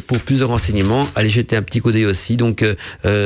pour 0.07 0.19
plus 0.21 0.41
de 0.41 0.45
renseignements, 0.45 1.09
allez 1.15 1.29
jeter 1.29 1.57
un 1.57 1.63
petit 1.63 1.81
coup 1.81 1.93
d'œil 1.93 2.07
aussi 2.07 2.37
donc 2.37 2.65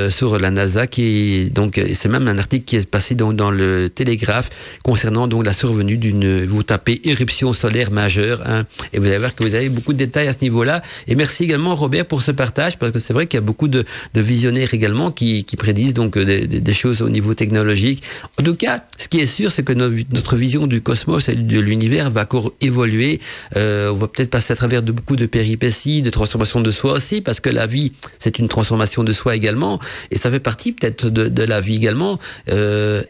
sur 0.09 0.39
la 0.39 0.51
NASA 0.51 0.87
qui 0.87 1.51
donc 1.51 1.81
c'est 1.95 2.09
même 2.09 2.27
un 2.27 2.39
article 2.39 2.72
qui 2.73 2.77
est 2.77 2.89
passé 2.89 3.15
donc 3.15 3.37
dans 3.37 3.51
le 3.51 3.91
Télégraphe 3.91 4.49
concernant 4.83 5.29
donc 5.29 5.45
la 5.45 5.53
survenue 5.53 5.99
d'une, 5.99 6.47
vous 6.47 6.63
tapez 6.63 7.03
éruption 7.05 7.53
solaire 7.53 7.91
majeure, 7.91 8.41
hein, 8.47 8.65
et 8.95 8.99
vous 8.99 9.05
allez 9.05 9.19
voir 9.19 9.35
que 9.35 9.45
vous 9.45 9.55
avez 9.55 9.69
beaucoup 9.69 9.93
de 9.93 9.99
détails 9.99 10.27
à 10.27 10.33
ce 10.33 10.39
niveau-là. 10.41 10.81
Et 11.07 11.15
merci 11.15 11.45
également 11.45 11.75
Robert 11.75 12.07
pour 12.07 12.23
ce 12.23 12.31
partage, 12.31 12.79
parce 12.79 12.91
que 12.91 12.99
c'est 12.99 13.13
vrai 13.13 13.27
qu'il 13.27 13.37
y 13.37 13.43
a 13.43 13.45
beaucoup 13.45 13.69
de, 13.69 13.85
visionnaires 14.15 14.73
également 14.73 15.11
qui, 15.11 15.45
prédisent 15.59 15.93
donc 15.93 16.17
des, 16.17 16.73
choses 16.73 17.03
au 17.03 17.11
niveau 17.11 17.35
technologique. 17.35 18.03
En 18.41 18.43
tout 18.43 18.55
cas, 18.55 18.83
ce 18.97 19.07
qui 19.07 19.21
est 19.21 19.27
sûr, 19.27 19.51
c'est 19.51 19.65
que 19.65 19.75
notre, 19.75 20.35
vision 20.35 20.67
du 20.67 20.81
cosmos 20.81 21.29
et 21.29 21.35
de 21.35 21.61
l'univers 21.61 22.11
va 22.11 22.23
encore 22.23 22.53
évoluer. 22.63 23.21
Euh, 23.57 23.91
on 23.91 23.97
va 23.97 24.09
peut-être 24.09 24.31
passer 24.31 24.55
à 24.55 24.57
travers 24.57 24.83
de 24.83 24.93
beaucoup 24.93 25.17
de 25.17 25.27
péripéties, 25.27 26.01
de 26.01 26.09
transformations 26.09 26.63
de 26.63 26.71
soi 26.71 26.93
aussi, 26.93 27.21
parce 27.21 27.41
que 27.41 27.51
la 27.51 27.67
vie, 27.67 27.93
c'est 28.19 28.39
une 28.39 28.49
transformation 28.49 29.05
de 29.05 29.13
soi 29.13 29.37
également, 29.37 29.79
et 30.11 30.17
ça 30.17 30.31
fait 30.31 30.41
partie 30.41 30.73
peut-être 30.73 31.11
de, 31.11 31.29
de, 31.29 31.43
la 31.43 31.61
vie 31.61 31.77
également. 31.77 32.19
Euh, 32.49 32.62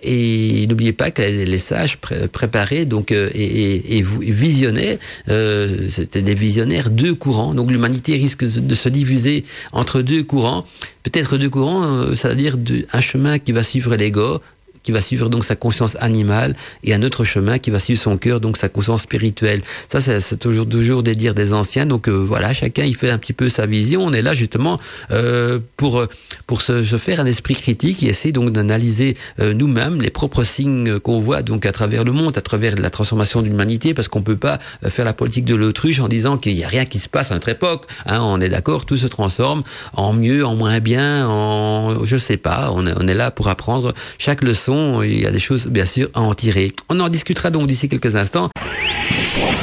et 0.03 0.67
n'oubliez 0.69 0.93
pas 0.93 1.11
que 1.11 1.23
les 1.23 1.59
sages 1.59 1.99
pré 1.99 2.29
préparés 2.29 2.85
donc 2.85 3.13
euh, 3.13 3.31
et, 3.35 4.03
visionnaient, 4.03 4.99
euh, 5.29 5.87
c'était 5.89 6.23
des 6.23 6.35
visionnaires 6.35 6.91
deux 6.91 7.15
courants. 7.15 7.55
Donc 7.55 7.71
l'humanité 7.71 8.17
risque 8.17 8.45
de 8.45 8.75
se 8.75 8.89
diviser 8.89 9.45
entre 9.73 10.03
deux 10.03 10.23
courants. 10.23 10.65
Peut-être 11.03 11.37
deux 11.37 11.51
courants, 11.51 11.85
euh, 11.85 12.15
c'est-à-dire 12.15 12.57
un 12.93 13.01
chemin 13.01 13.39
qui 13.39 13.53
va 13.53 13.63
suivre 13.63 13.97
l'ego, 13.97 14.41
qui 14.83 14.93
va 14.93 15.01
suivre 15.01 15.29
donc 15.29 15.45
sa 15.45 15.57
conscience 15.57 15.97
animale 16.01 16.55
et 16.85 16.95
un 16.95 17.03
autre 17.03 17.25
chemin 17.25 17.59
qui 17.59 17.71
va 17.71 17.79
suivre 17.79 18.01
son 18.01 18.17
cœur, 18.17 18.41
donc 18.41 18.57
sa 18.57 18.69
conscience 18.69 19.03
spirituelle. 19.03 19.63
Ça, 19.89 20.01
c'est 20.01 20.37
toujours, 20.39 20.69
toujours 20.69 21.03
des 21.03 21.15
dires 21.15 21.35
des 21.35 21.53
anciens. 21.53 21.87
Donc 21.87 22.09
euh, 22.09 22.13
voilà, 22.13 22.53
chacun 22.53 22.85
il 22.85 22.97
fait 22.97 23.11
un 23.11 23.19
petit 23.19 23.33
peu 23.33 23.49
sa 23.49 23.67
vision. 23.67 24.05
On 24.05 24.13
est 24.13 24.23
là 24.23 24.35
justement 24.35 24.79
euh, 25.11 25.59
pour 25.77 26.05
pour 26.47 26.63
se, 26.63 26.83
se, 26.85 26.99
faire 26.99 27.21
un 27.21 27.27
esprit 27.27 27.55
critique 27.55 28.03
et 28.03 28.07
essayer 28.07 28.33
donc 28.33 28.51
d'analyser 28.51 29.17
euh, 29.41 29.55
nous-mêmes 29.55 30.01
les 30.01 30.11
propres 30.11 30.45
signes 30.45 30.99
qu'on 30.99 31.19
voit 31.19 31.43
donc 31.43 31.67
à 31.67 31.73
travers 31.73 32.05
le 32.05 32.13
monde, 32.13 32.37
à 32.37 32.41
travers 32.41 32.75
la 32.77 32.91
transformation 32.91 33.43
de 33.43 33.47
l'humanité, 33.47 33.95
parce 33.95 34.09
qu'on 34.09 34.23
peut 34.23 34.37
pas 34.37 34.59
euh, 34.85 34.91
faire 34.91 35.05
la 35.05 35.13
politique 35.13 35.45
de 35.45 35.55
l'autruche 35.55 36.01
en 36.01 36.09
disant 36.09 36.39
qu'il 36.39 36.53
y 36.53 36.65
a 36.65 36.69
rien 36.69 36.85
qui 36.85 36.99
se 36.99 37.09
passe 37.09 37.31
à 37.31 37.35
notre 37.35 37.49
époque. 37.49 37.87
Hein, 38.07 38.21
on 38.23 38.41
est 38.41 38.49
d'accord, 38.49 38.87
tout 38.87 38.97
se 38.97 39.07
transforme 39.07 39.63
en 39.95 40.13
mieux, 40.13 40.45
en 40.45 40.55
moins 40.55 40.81
bien, 40.81 41.27
en 41.29 42.05
je 42.05 42.17
sais 42.17 42.37
pas. 42.37 42.71
On 42.75 42.87
est, 42.87 42.95
on 42.97 43.07
est 43.09 43.15
là 43.15 43.31
pour 43.31 43.49
apprendre 43.49 43.93
chaque 44.19 44.43
leçon 44.43 44.72
il 45.03 45.21
y 45.21 45.27
a 45.27 45.31
des 45.31 45.39
choses 45.39 45.67
bien 45.67 45.87
sûr 45.87 46.09
à 46.15 46.21
en 46.21 46.35
tirer. 46.35 46.73
On 46.89 46.99
en 47.01 47.09
discutera 47.09 47.51
donc 47.51 47.67
d'ici 47.67 47.89
quelques 47.89 48.17
instants. 48.17 48.49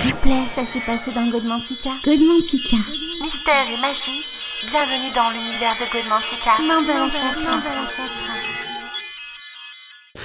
S'il 0.02 0.14
vous 0.14 0.20
plaît, 0.22 0.44
ça 0.54 0.62
s'est 0.66 0.86
passé 0.86 1.12
dans 1.14 1.28
Godmantica. 1.28 1.90
Godmantica. 2.06 2.78
Mystère 3.22 3.66
et 3.74 3.82
magie, 3.82 4.24
bienvenue 4.72 5.12
dans 5.16 5.30
l'univers 5.32 5.76
de 5.80 5.86
Godmantica. 5.92 6.54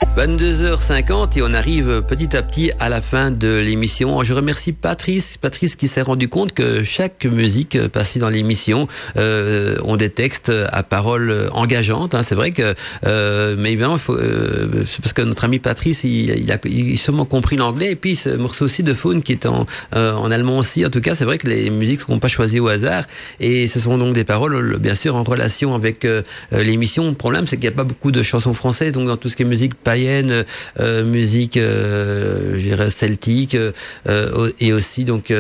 Main 0.03 0.29
de 0.29 0.45
l'ancêtre. 0.45 0.95
22h50 1.05 1.39
et 1.39 1.43
on 1.43 1.53
arrive 1.53 2.03
petit 2.03 2.37
à 2.37 2.43
petit 2.43 2.71
à 2.81 2.89
la 2.89 3.01
fin 3.01 3.31
de 3.31 3.49
l'émission. 3.49 4.23
Je 4.23 4.33
remercie 4.33 4.73
Patrice, 4.73 5.37
Patrice 5.37 5.77
qui 5.77 5.89
s'est 5.89 6.03
rendu 6.03 6.29
compte 6.29 6.53
que 6.53 6.85
chaque 6.85 7.25
musique 7.25 7.89
passée 7.89 8.19
dans 8.19 8.29
l'émission 8.29 8.87
euh, 9.17 9.77
ont 9.83 9.97
des 9.97 10.11
textes 10.11 10.53
à 10.73 10.83
paroles 10.83 11.51
engageantes. 11.53 12.15
Hein. 12.15 12.23
C'est 12.23 12.35
vrai 12.35 12.53
que, 12.53 12.75
euh, 13.07 13.57
mais 13.59 13.73
évidemment, 13.73 13.99
faut, 13.99 14.17
euh, 14.17 14.85
parce 15.03 15.13
que 15.13 15.23
notre 15.23 15.45
ami 15.45 15.59
Patrice, 15.59 16.05
il, 16.05 16.31
il 16.31 16.53
a, 16.53 16.59
il 16.65 16.97
sûrement 16.97 17.25
compris 17.25 17.57
l'anglais 17.57 17.91
et 17.93 17.97
puis 17.97 18.17
ce 18.17 18.31
morceau 18.31 18.65
aussi 18.65 18.83
de 18.83 18.95
Faune 18.95 19.23
qui 19.23 19.33
est 19.33 19.47
en, 19.47 19.67
euh, 19.95 20.13
en 20.15 20.31
allemand 20.31 20.59
aussi. 20.59 20.85
En 20.87 20.91
tout 20.91 21.01
cas, 21.01 21.15
c'est 21.15 21.25
vrai 21.25 21.39
que 21.39 21.49
les 21.49 21.71
musiques 21.71 22.01
ne 22.01 22.05
seront 22.05 22.19
pas 22.19 22.29
choisies 22.29 22.61
au 22.61 22.69
hasard 22.69 23.05
et 23.41 23.67
ce 23.67 23.81
sont 23.81 23.99
donc 23.99 24.15
des 24.15 24.25
paroles, 24.25 24.79
bien 24.79 24.95
sûr, 24.95 25.17
en 25.17 25.23
relation 25.23 25.75
avec 25.75 26.05
euh, 26.05 26.23
l'émission. 26.53 27.09
Le 27.09 27.15
problème, 27.15 27.47
c'est 27.47 27.57
qu'il 27.57 27.69
n'y 27.69 27.75
a 27.75 27.77
pas 27.77 27.85
beaucoup 27.85 28.13
de 28.13 28.23
chansons 28.23 28.55
françaises, 28.55 28.93
donc 28.93 29.09
dans 29.09 29.17
tout 29.17 29.29
ce 29.29 29.37
qui 29.37 29.43
est 29.43 29.47
musique 29.47 29.75
païenne 29.85 30.45
euh, 30.81 31.05
musique 31.05 31.57
euh, 31.57 32.57
je 32.59 32.89
celtique 32.89 33.55
euh, 33.55 34.51
et 34.59 34.73
aussi 34.73 35.05
donc 35.05 35.33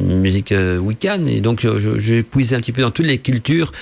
musique 0.00 0.52
wiccan 0.80 1.24
et 1.26 1.40
donc 1.40 1.60
je 1.62 2.20
puisé 2.20 2.56
un 2.56 2.60
petit 2.60 2.72
peu 2.72 2.82
dans 2.82 2.90
toutes 2.90 3.06
les 3.06 3.18
cultures 3.18 3.72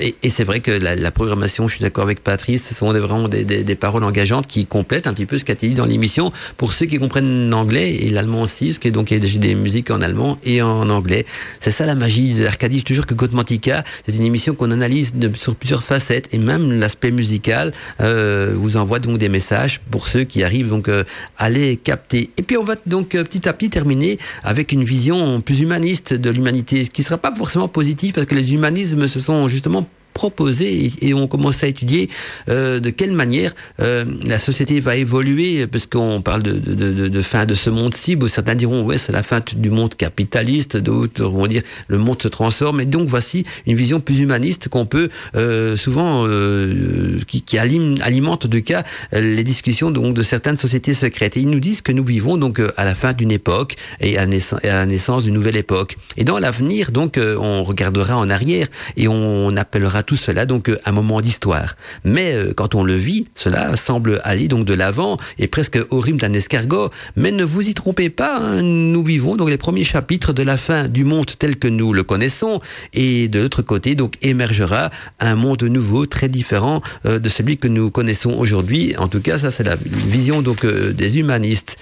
et, 0.00 0.30
c'est 0.30 0.44
vrai 0.44 0.60
que 0.60 0.70
la, 0.70 1.10
programmation 1.10 1.66
je 1.68 1.76
suis 1.76 1.82
d'accord 1.82 2.04
avec 2.04 2.22
Patrice 2.22 2.68
ce 2.68 2.74
sont 2.74 2.92
vraiment 2.92 3.28
des, 3.28 3.74
paroles 3.74 4.04
engageantes 4.04 4.46
qui 4.46 4.66
complètent 4.66 5.06
un 5.06 5.14
petit 5.14 5.26
peu 5.26 5.38
ce 5.38 5.44
qu'a 5.44 5.54
dit 5.54 5.74
dans 5.74 5.86
l'émission. 5.86 6.32
Pour 6.56 6.72
ceux 6.72 6.86
qui 6.86 6.98
comprennent 6.98 7.50
l'anglais 7.50 7.94
et 7.94 8.10
l'allemand 8.10 8.42
aussi 8.42 8.72
ce 8.72 8.78
qui 8.78 8.88
est 8.88 8.92
donc 8.92 9.10
a 9.10 9.18
des 9.18 9.54
musiques 9.54 9.90
en 9.90 10.00
allemand 10.00 10.38
et 10.44 10.62
en 10.62 10.88
anglais. 10.90 11.24
C'est 11.60 11.70
ça 11.70 11.86
la 11.86 11.94
magie 11.94 12.34
de 12.34 12.44
l'Arcadie. 12.44 12.78
Je 12.78 12.84
te 12.84 12.92
jure 12.92 13.06
que 13.06 13.14
Godmantica 13.14 13.84
c'est 14.06 14.14
une 14.14 14.22
émission 14.22 14.54
qu'on 14.54 14.70
analyse 14.70 15.12
sur 15.34 15.56
plusieurs 15.56 15.82
facettes. 15.82 16.28
Et 16.32 16.38
même 16.38 16.78
l'aspect 16.78 17.10
musical 17.10 17.72
vous 17.98 18.76
envoie 18.76 18.98
donc 18.98 19.13
des 19.18 19.28
messages 19.28 19.80
pour 19.90 20.08
ceux 20.08 20.24
qui 20.24 20.44
arrivent 20.44 20.68
donc 20.68 20.88
euh, 20.88 21.04
à 21.38 21.50
les 21.50 21.76
capter. 21.76 22.30
Et 22.36 22.42
puis 22.42 22.56
on 22.56 22.64
va 22.64 22.74
donc 22.86 23.14
euh, 23.14 23.24
petit 23.24 23.48
à 23.48 23.52
petit 23.52 23.70
terminer 23.70 24.18
avec 24.42 24.72
une 24.72 24.84
vision 24.84 25.40
plus 25.40 25.60
humaniste 25.60 26.14
de 26.14 26.30
l'humanité, 26.30 26.84
ce 26.84 26.90
qui 26.90 27.02
ne 27.02 27.06
sera 27.06 27.18
pas 27.18 27.34
forcément 27.34 27.68
positif 27.68 28.14
parce 28.14 28.26
que 28.26 28.34
les 28.34 28.54
humanismes 28.54 29.06
se 29.06 29.20
sont 29.20 29.48
justement 29.48 29.86
proposé 30.14 30.86
et, 30.86 31.08
et, 31.08 31.14
on 31.14 31.26
commence 31.26 31.62
à 31.62 31.66
étudier 31.66 32.08
euh, 32.48 32.80
de 32.80 32.90
quelle 32.90 33.12
manière 33.12 33.52
euh, 33.80 34.04
la 34.24 34.38
société 34.38 34.80
va 34.80 34.96
évoluer, 34.96 35.66
parce 35.66 35.86
qu'on 35.86 36.22
parle 36.22 36.42
de, 36.42 36.52
de, 36.52 36.92
de, 36.92 37.08
de, 37.08 37.20
fin 37.20 37.44
de 37.44 37.54
ce 37.54 37.68
monde-ci, 37.68 38.16
certains 38.28 38.54
diront 38.54 38.82
ouais 38.82 38.96
c'est 38.96 39.12
la 39.12 39.22
fin 39.22 39.40
du 39.56 39.70
monde 39.70 39.94
capitaliste, 39.94 40.76
d'autres 40.76 41.24
vont 41.24 41.46
dire 41.46 41.62
le 41.88 41.98
monde 41.98 42.22
se 42.22 42.28
transforme, 42.28 42.80
et 42.80 42.86
donc 42.86 43.08
voici 43.08 43.44
une 43.66 43.76
vision 43.76 44.00
plus 44.00 44.20
humaniste 44.20 44.68
qu'on 44.68 44.86
peut 44.86 45.08
euh, 45.34 45.76
souvent, 45.76 46.24
euh, 46.26 47.18
qui, 47.26 47.42
qui 47.42 47.58
alimente 47.58 48.46
de 48.46 48.58
cas 48.60 48.84
les 49.12 49.44
discussions 49.44 49.90
donc 49.90 50.14
de 50.14 50.22
certaines 50.22 50.56
sociétés 50.56 50.94
secrètes. 50.94 51.36
Et 51.36 51.40
ils 51.40 51.50
nous 51.50 51.60
disent 51.60 51.82
que 51.82 51.92
nous 51.92 52.04
vivons 52.04 52.36
donc 52.36 52.60
à 52.76 52.84
la 52.84 52.94
fin 52.94 53.12
d'une 53.12 53.32
époque 53.32 53.74
et 54.00 54.16
à, 54.16 54.26
naissance, 54.26 54.64
à 54.64 54.74
la 54.74 54.86
naissance 54.86 55.24
d'une 55.24 55.34
nouvelle 55.34 55.56
époque. 55.56 55.96
Et 56.16 56.24
dans 56.24 56.38
l'avenir, 56.38 56.92
donc 56.92 57.18
on 57.18 57.64
regardera 57.64 58.16
en 58.16 58.30
arrière 58.30 58.68
et 58.96 59.08
on 59.08 59.56
appellera 59.56 60.03
tout 60.04 60.16
cela 60.16 60.46
donc 60.46 60.70
un 60.84 60.92
moment 60.92 61.20
d'histoire. 61.20 61.74
Mais 62.04 62.34
euh, 62.34 62.52
quand 62.54 62.74
on 62.74 62.84
le 62.84 62.94
vit, 62.94 63.26
cela 63.34 63.76
semble 63.76 64.20
aller 64.24 64.48
donc 64.48 64.64
de 64.64 64.74
l'avant 64.74 65.16
et 65.38 65.48
presque 65.48 65.78
au 65.90 66.00
rythme 66.00 66.18
d'un 66.18 66.32
escargot. 66.32 66.90
Mais 67.16 67.30
ne 67.30 67.44
vous 67.44 67.68
y 67.68 67.74
trompez 67.74 68.10
pas, 68.10 68.38
hein, 68.38 68.62
nous 68.62 69.04
vivons 69.04 69.36
donc 69.36 69.50
les 69.50 69.58
premiers 69.58 69.84
chapitres 69.84 70.32
de 70.32 70.42
la 70.42 70.56
fin 70.56 70.88
du 70.88 71.04
monde 71.04 71.26
tel 71.38 71.56
que 71.56 71.68
nous 71.68 71.92
le 71.92 72.02
connaissons 72.02 72.60
et 72.92 73.28
de 73.28 73.40
l'autre 73.40 73.62
côté 73.62 73.94
donc 73.94 74.14
émergera 74.22 74.90
un 75.20 75.34
monde 75.36 75.62
nouveau 75.64 76.06
très 76.06 76.28
différent 76.28 76.80
euh, 77.06 77.18
de 77.18 77.28
celui 77.28 77.56
que 77.56 77.68
nous 77.68 77.90
connaissons 77.90 78.32
aujourd'hui. 78.32 78.94
En 78.98 79.08
tout 79.08 79.20
cas, 79.20 79.38
ça 79.38 79.50
c'est 79.50 79.64
la 79.64 79.76
vision 79.76 80.42
donc 80.42 80.64
euh, 80.64 80.92
des 80.92 81.18
humanistes. 81.18 81.76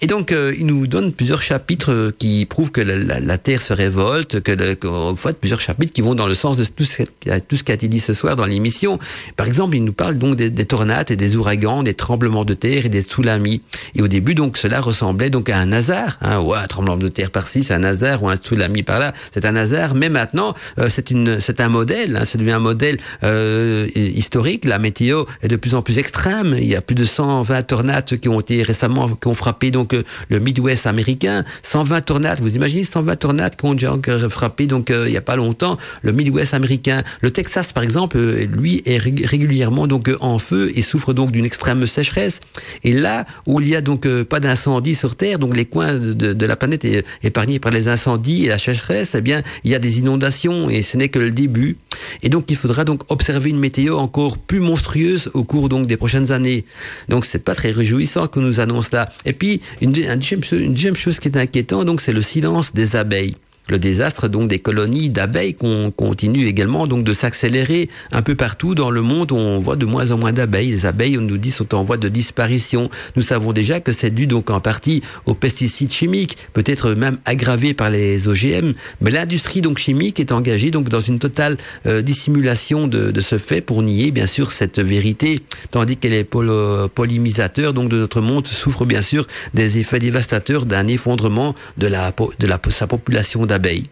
Et 0.00 0.06
donc, 0.06 0.32
euh, 0.32 0.54
il 0.58 0.66
nous 0.66 0.86
donne 0.86 1.12
plusieurs 1.12 1.42
chapitres 1.42 1.92
euh, 1.92 2.14
qui 2.16 2.44
prouvent 2.46 2.70
que 2.70 2.80
la, 2.80 2.96
la, 2.96 3.20
la 3.20 3.38
Terre 3.38 3.60
se 3.60 3.72
révolte, 3.72 4.40
que, 4.40 4.52
le, 4.52 4.74
que 4.74 4.88
fait, 5.16 5.38
plusieurs 5.38 5.60
chapitres 5.60 5.92
qui 5.92 6.02
vont 6.02 6.14
dans 6.14 6.26
le 6.26 6.34
sens 6.34 6.56
de 6.56 6.64
tout 6.64 6.84
ce, 6.84 7.02
tout 7.48 7.56
ce 7.56 7.62
qui 7.62 7.72
a 7.72 7.74
été 7.74 7.88
dit 7.88 8.00
ce 8.00 8.12
soir 8.12 8.36
dans 8.36 8.46
l'émission. 8.46 8.98
Par 9.36 9.46
exemple, 9.46 9.76
il 9.76 9.84
nous 9.84 9.92
parle 9.92 10.16
donc 10.16 10.36
des, 10.36 10.50
des, 10.50 10.64
tornades 10.64 11.10
et 11.10 11.16
des 11.16 11.36
ouragans, 11.36 11.82
des 11.82 11.94
tremblements 11.94 12.44
de 12.44 12.54
terre 12.54 12.86
et 12.86 12.88
des 12.88 13.02
tsunamis. 13.02 13.62
Et 13.94 14.02
au 14.02 14.08
début, 14.08 14.34
donc, 14.34 14.56
cela 14.56 14.80
ressemblait 14.80 15.30
donc 15.30 15.48
à 15.48 15.58
un 15.58 15.72
hasard. 15.72 16.18
Hein, 16.20 16.40
ouais, 16.40 16.58
un 16.58 16.66
tremblement 16.66 16.96
de 16.96 17.08
terre 17.08 17.30
par-ci, 17.30 17.62
c'est 17.62 17.74
un 17.74 17.84
hasard, 17.84 18.22
ou 18.22 18.28
un 18.28 18.36
tsunami 18.36 18.82
par-là, 18.82 19.12
c'est 19.32 19.44
un 19.44 19.56
hasard. 19.56 19.94
Mais 19.94 20.08
maintenant, 20.08 20.54
euh, 20.78 20.88
c'est 20.90 21.06
c'est 21.40 21.60
un 21.60 21.68
modèle. 21.68 22.16
Hein, 22.16 22.24
ça 22.24 22.38
devient 22.38 22.52
un 22.52 22.58
modèle 22.58 22.98
euh, 23.22 23.86
historique. 23.94 24.64
La 24.64 24.78
météo 24.78 25.24
est 25.42 25.48
de 25.48 25.56
plus 25.56 25.74
en 25.74 25.82
plus 25.82 25.98
extrême. 25.98 26.56
Il 26.58 26.66
y 26.66 26.76
a 26.76 26.82
plus 26.82 26.94
de 26.94 27.04
120 27.04 27.62
tornades 27.62 28.18
qui 28.18 28.28
ont 28.28 28.40
été 28.40 28.62
récemment, 28.62 29.08
qui 29.08 29.28
ont 29.28 29.34
frappé 29.34 29.70
donc 29.76 29.92
euh, 29.92 30.02
le 30.30 30.40
Midwest 30.40 30.86
américain, 30.86 31.44
120 31.62 32.00
tornades. 32.00 32.40
Vous 32.40 32.56
imaginez 32.56 32.82
120 32.82 33.16
tornades 33.16 33.56
qui 33.56 33.66
ont 33.66 33.74
déjà 33.74 33.96
frappé 34.30 34.66
donc 34.66 34.90
euh, 34.90 35.04
il 35.06 35.12
y 35.12 35.18
a 35.18 35.20
pas 35.20 35.36
longtemps 35.36 35.76
le 36.02 36.12
Midwest 36.12 36.54
américain. 36.54 37.02
Le 37.20 37.30
Texas 37.30 37.72
par 37.72 37.82
exemple, 37.82 38.16
euh, 38.16 38.46
lui 38.46 38.82
est 38.86 38.96
régulièrement 38.96 39.86
donc 39.86 40.10
en 40.20 40.38
feu 40.38 40.72
et 40.74 40.80
souffre 40.80 41.12
donc 41.12 41.30
d'une 41.30 41.44
extrême 41.44 41.86
sécheresse. 41.86 42.40
Et 42.84 42.92
là 42.92 43.26
où 43.44 43.60
il 43.60 43.68
y 43.68 43.76
a 43.76 43.82
donc 43.82 44.08
pas 44.24 44.40
d'incendie 44.40 44.94
sur 44.94 45.14
Terre, 45.14 45.38
donc 45.38 45.54
les 45.54 45.66
coins 45.66 45.94
de, 45.94 46.32
de 46.32 46.46
la 46.46 46.56
planète 46.56 46.84
est 46.86 47.04
épargnés 47.22 47.58
par 47.58 47.72
les 47.72 47.88
incendies 47.88 48.46
et 48.46 48.48
la 48.48 48.58
sécheresse, 48.58 49.14
eh 49.14 49.20
bien 49.20 49.42
il 49.64 49.70
y 49.70 49.74
a 49.74 49.78
des 49.78 49.98
inondations 49.98 50.70
et 50.70 50.80
ce 50.80 50.96
n'est 50.96 51.10
que 51.10 51.18
le 51.18 51.30
début. 51.30 51.76
Et 52.22 52.30
donc 52.30 52.50
il 52.50 52.56
faudra 52.56 52.84
donc 52.84 53.02
observer 53.08 53.50
une 53.50 53.58
météo 53.58 53.98
encore 53.98 54.38
plus 54.38 54.60
monstrueuse 54.60 55.30
au 55.34 55.44
cours 55.44 55.68
donc 55.68 55.86
des 55.86 55.98
prochaines 55.98 56.32
années. 56.32 56.64
Donc 57.10 57.26
c'est 57.26 57.44
pas 57.44 57.54
très 57.54 57.70
réjouissant 57.70 58.26
que 58.28 58.40
nous 58.40 58.60
annonce 58.60 58.92
là. 58.92 59.08
Et 59.26 59.34
puis 59.34 59.60
une, 59.80 59.94
une, 59.96 60.74
deuxième, 60.74 60.96
chose 60.96 61.18
qui 61.20 61.28
est 61.28 61.36
inquiétant, 61.36 61.84
donc 61.84 62.00
c'est 62.00 62.12
le 62.12 62.22
silence 62.22 62.72
des 62.72 62.96
abeilles. 62.96 63.36
Le 63.68 63.78
désastre 63.78 64.28
donc 64.28 64.48
des 64.48 64.58
colonies 64.58 65.10
d'abeilles 65.10 65.56
continue 65.96 66.46
également 66.46 66.86
donc 66.86 67.04
de 67.04 67.12
s'accélérer 67.12 67.88
un 68.12 68.22
peu 68.22 68.34
partout 68.34 68.74
dans 68.74 68.90
le 68.90 69.02
monde. 69.02 69.32
On 69.32 69.58
voit 69.58 69.76
de 69.76 69.86
moins 69.86 70.10
en 70.10 70.18
moins 70.18 70.32
d'abeilles. 70.32 70.70
Les 70.70 70.86
abeilles, 70.86 71.18
on 71.18 71.22
nous 71.22 71.38
dit, 71.38 71.50
sont 71.50 71.74
en 71.74 71.82
voie 71.82 71.96
de 71.96 72.08
disparition. 72.08 72.88
Nous 73.16 73.22
savons 73.22 73.52
déjà 73.52 73.80
que 73.80 73.92
c'est 73.92 74.10
dû 74.10 74.26
donc 74.26 74.50
en 74.50 74.60
partie 74.60 75.02
aux 75.26 75.34
pesticides 75.34 75.92
chimiques, 75.92 76.36
peut-être 76.52 76.92
même 76.92 77.18
aggravé 77.24 77.74
par 77.74 77.90
les 77.90 78.28
OGM. 78.28 78.72
Mais 79.00 79.10
l'industrie 79.10 79.62
donc 79.62 79.78
chimique 79.78 80.20
est 80.20 80.32
engagée 80.32 80.70
donc 80.70 80.88
dans 80.88 81.00
une 81.00 81.18
totale 81.18 81.56
euh, 81.86 82.02
dissimulation 82.02 82.86
de, 82.86 83.10
de, 83.10 83.20
ce 83.20 83.38
fait 83.38 83.60
pour 83.60 83.82
nier 83.82 84.10
bien 84.10 84.26
sûr 84.26 84.52
cette 84.52 84.78
vérité, 84.78 85.40
tandis 85.70 85.96
que 85.96 86.08
les 86.08 86.24
pollinisateurs 86.24 87.72
donc 87.72 87.88
de 87.88 87.98
notre 87.98 88.20
monde 88.20 88.46
souffrent 88.46 88.86
bien 88.86 89.02
sûr 89.02 89.26
des 89.54 89.78
effets 89.78 89.98
dévastateurs 89.98 90.66
d'un 90.66 90.86
effondrement 90.86 91.54
de 91.78 91.86
la 91.86 92.12
de 92.38 92.46
la 92.46 92.60
sa 92.70 92.86
population 92.86 93.46
d'abeilles. 93.46 93.55
abeie 93.56 93.84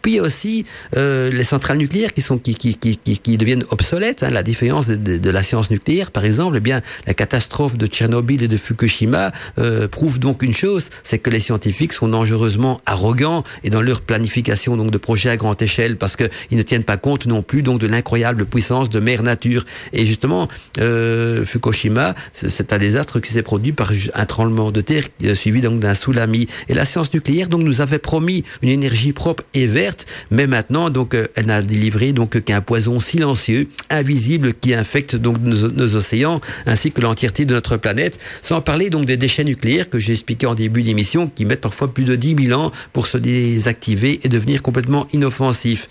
Puis 0.00 0.12
il 0.12 0.14
y 0.16 0.18
a 0.18 0.22
aussi 0.22 0.64
euh, 0.96 1.30
les 1.30 1.44
centrales 1.44 1.78
nucléaires 1.78 2.12
qui 2.12 2.20
sont 2.20 2.38
qui 2.38 2.54
qui 2.54 2.76
qui, 2.76 3.36
deviennent 3.36 3.64
obsolètes. 3.70 4.22
Hein, 4.22 4.30
la 4.30 4.42
défaillance 4.42 4.88
de, 4.88 5.30
la 5.30 5.42
science 5.42 5.70
nucléaire, 5.70 6.10
par 6.10 6.24
exemple, 6.24 6.56
eh 6.56 6.60
bien 6.60 6.80
la 7.06 7.14
catastrophe 7.14 7.76
de 7.76 7.86
Tchernobyl 7.86 8.42
et 8.42 8.48
de 8.48 8.56
Fukushima 8.56 9.32
euh, 9.58 9.88
prouve 9.88 10.18
donc 10.18 10.42
une 10.42 10.52
chose, 10.52 10.90
c'est 11.02 11.18
que 11.18 11.30
les 11.30 11.40
scientifiques 11.40 11.92
sont 11.92 12.08
dangereusement 12.08 12.80
arrogants 12.86 13.42
et 13.64 13.70
dans 13.70 13.82
leur 13.82 14.02
planification 14.02 14.76
donc 14.76 14.90
de 14.90 14.98
projets 14.98 15.30
à 15.30 15.36
grande 15.36 15.60
échelle 15.60 15.96
parce 15.96 16.16
que 16.16 16.24
ils 16.50 16.56
ne 16.56 16.62
tiennent 16.62 16.84
pas 16.84 16.96
compte 16.96 17.26
non 17.26 17.42
plus 17.42 17.62
donc 17.62 17.80
de 17.80 17.86
l'incroyable 17.86 18.46
puissance 18.46 18.90
de 18.90 19.00
mère 19.00 19.22
nature. 19.22 19.64
Et 19.92 20.06
justement, 20.06 20.48
euh, 20.78 21.44
Fukushima, 21.44 22.14
c'est 22.32 22.72
un 22.72 22.78
désastre 22.78 23.20
qui 23.20 23.32
s'est 23.32 23.42
produit 23.42 23.72
par 23.72 23.92
un 24.14 24.26
tremblement 24.26 24.70
de 24.70 24.80
terre 24.80 25.04
suivi 25.34 25.60
donc 25.60 25.80
d'un 25.80 25.94
tsunami. 25.94 26.46
Et 26.68 26.74
la 26.74 26.84
science 26.84 27.12
nucléaire 27.12 27.48
donc 27.48 27.62
nous 27.62 27.80
avait 27.80 27.98
promis 27.98 28.44
une 28.62 28.68
énergie 28.68 29.12
propre 29.12 29.42
et 29.54 29.66
verte, 29.72 30.06
mais 30.30 30.46
maintenant 30.46 30.90
donc 30.90 31.14
euh, 31.14 31.26
elle 31.34 31.46
n'a 31.46 31.62
délivré 31.62 32.12
donc 32.12 32.40
qu'un 32.44 32.60
poison 32.60 33.00
silencieux, 33.00 33.66
invisible 33.90 34.54
qui 34.54 34.74
infecte 34.74 35.16
donc 35.16 35.38
nos, 35.40 35.96
océans 35.96 36.40
ainsi 36.66 36.92
que 36.92 37.00
l'entièreté 37.00 37.44
de 37.44 37.54
notre 37.54 37.76
planète. 37.76 38.18
Sans 38.42 38.60
parler 38.60 38.90
donc 38.90 39.06
des 39.06 39.16
déchets 39.16 39.44
nucléaires 39.44 39.90
que 39.90 39.98
j'ai 39.98 40.12
expliqué 40.12 40.46
en 40.46 40.54
début 40.54 40.82
d'émission, 40.82 41.28
qui 41.28 41.44
mettent 41.44 41.60
parfois 41.60 41.92
plus 41.92 42.04
de 42.04 42.14
10 42.14 42.46
000 42.46 42.60
ans 42.60 42.70
pour 42.92 43.06
se 43.06 43.18
désactiver 43.18 44.20
et 44.22 44.28
devenir 44.28 44.62
complètement 44.62 45.06
inoffensifs. 45.12 45.88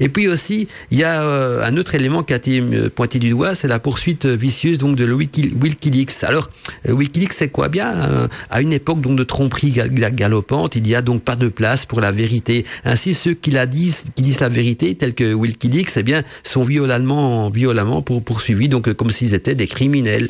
Et 0.00 0.08
puis 0.08 0.28
aussi, 0.28 0.68
il 0.90 0.98
y 0.98 1.04
a 1.04 1.22
euh, 1.22 1.64
un 1.64 1.76
autre 1.76 1.94
élément 1.94 2.22
qui 2.22 2.32
a 2.32 2.36
été 2.36 2.60
euh, 2.60 2.88
pointé 2.88 3.18
du 3.18 3.30
doigt, 3.30 3.54
c'est 3.54 3.68
la 3.68 3.78
poursuite 3.78 4.26
vicieuse 4.26 4.78
donc 4.78 4.96
de 4.96 5.12
Wikileaks. 5.12 6.24
Alors 6.24 6.48
Wikileaks, 6.88 7.32
c'est 7.32 7.48
quoi? 7.48 7.68
Bien 7.68 8.28
À 8.50 8.60
une 8.60 8.72
époque 8.72 9.00
donc 9.00 9.16
de 9.18 9.24
tromperie 9.24 9.72
galopante, 9.72 10.76
il 10.76 10.86
y 10.88 10.94
a 10.94 11.02
donc 11.02 11.22
pas 11.22 11.36
de 11.36 11.48
place 11.48 11.86
pour 11.86 12.00
la 12.00 12.12
vérité. 12.12 12.64
Ainsi, 12.84 13.14
ceux 13.16 13.34
qui 13.34 13.50
la 13.50 13.66
disent, 13.66 14.04
qui 14.14 14.22
disent 14.22 14.40
la 14.40 14.48
vérité, 14.48 14.94
tels 14.94 15.14
que 15.14 15.34
Wikileaks, 15.34 15.96
eh 15.96 16.02
bien, 16.04 16.22
sont 16.44 16.62
violemment, 16.62 17.50
violemment 17.50 18.02
poursuivis, 18.02 18.68
donc 18.68 18.92
comme 18.92 19.10
s'ils 19.10 19.34
étaient 19.34 19.56
des 19.56 19.66
criminels. 19.66 20.28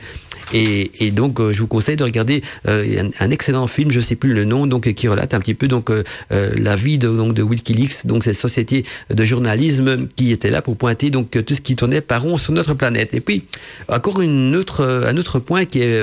Et, 0.53 1.11
donc, 1.11 1.41
euh, 1.41 1.53
je 1.53 1.61
vous 1.61 1.66
conseille 1.66 1.97
de 1.97 2.05
regarder 2.05 2.43
euh, 2.68 3.03
un, 3.20 3.30
excellent 3.30 3.66
film, 3.66 3.91
je 3.91 4.01
sais 4.01 4.16
plus 4.16 4.34
le 4.34 4.45
nom, 4.45 4.66
donc 4.66 4.93
qui 4.93 5.09
relate 5.09 5.34
un 5.34 5.41
petit 5.41 5.55
peu 5.55 5.68
donc 5.68 5.91
euh, 5.91 6.03
la 6.30 6.76
vie 6.76 6.99
de, 6.99 7.09
donc 7.09 7.34
de 7.34 7.43
WikiLeaks, 7.43 8.07
donc 8.07 8.24
cette 8.24 8.39
société 8.39 8.84
de 9.12 9.24
journalisme 9.24 10.07
qui 10.16 10.32
était 10.32 10.51
là 10.51 10.62
pour 10.62 10.76
pointer 10.76 11.11
donc 11.11 11.30
tout 11.45 11.55
ce 11.55 11.61
qui 11.61 11.76
tournait 11.76 12.01
par 12.01 12.22
rond 12.22 12.37
sur 12.37 12.53
notre 12.53 12.74
planète. 12.74 13.14
Et 13.14 13.20
puis 13.20 13.45
encore 13.89 14.20
une 14.20 14.55
autre, 14.57 14.84
un 14.84 15.16
autre 15.16 15.39
point 15.39 15.64
qui 15.64 15.80
est 15.80 16.01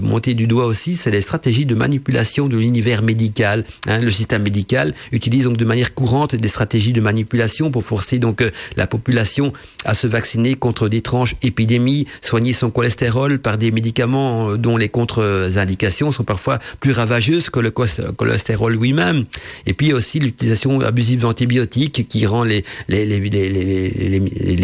monté 0.00 0.34
du 0.34 0.46
doigt 0.46 0.66
aussi, 0.66 0.94
c'est 0.94 1.10
les 1.10 1.20
stratégies 1.20 1.66
de 1.66 1.74
manipulation 1.74 2.48
de 2.48 2.56
l'univers 2.56 3.02
médical. 3.02 3.64
Hein, 3.86 4.00
le 4.00 4.10
système 4.10 4.42
médical 4.42 4.94
utilise 5.12 5.44
donc 5.44 5.56
de 5.56 5.64
manière 5.64 5.94
courante 5.94 6.34
des 6.34 6.48
stratégies 6.48 6.92
de 6.92 7.00
manipulation 7.00 7.70
pour 7.70 7.84
forcer 7.84 8.18
donc 8.18 8.44
la 8.76 8.86
population 8.86 9.52
à 9.84 9.94
se 9.94 10.06
vacciner 10.06 10.54
contre 10.54 10.88
d'étranges 10.88 11.34
épidémies, 11.42 12.06
soigner 12.22 12.52
son 12.52 12.70
cholestérol 12.70 13.38
par 13.38 13.58
des 13.58 13.67
médicaments 13.70 14.50
euh, 14.50 14.56
dont 14.56 14.76
les 14.76 14.88
contre-indications 14.88 16.12
sont 16.12 16.24
parfois 16.24 16.58
plus 16.80 16.92
ravageuses 16.92 17.50
que 17.50 17.60
le 17.60 17.70
cholestérol 17.70 18.74
lui-même. 18.74 19.24
Et 19.66 19.74
puis 19.74 19.92
aussi 19.92 20.18
l'utilisation 20.18 20.80
abusive 20.80 21.20
d'antibiotiques 21.20 22.06
qui 22.08 22.26
rend 22.26 22.44
les, 22.44 22.64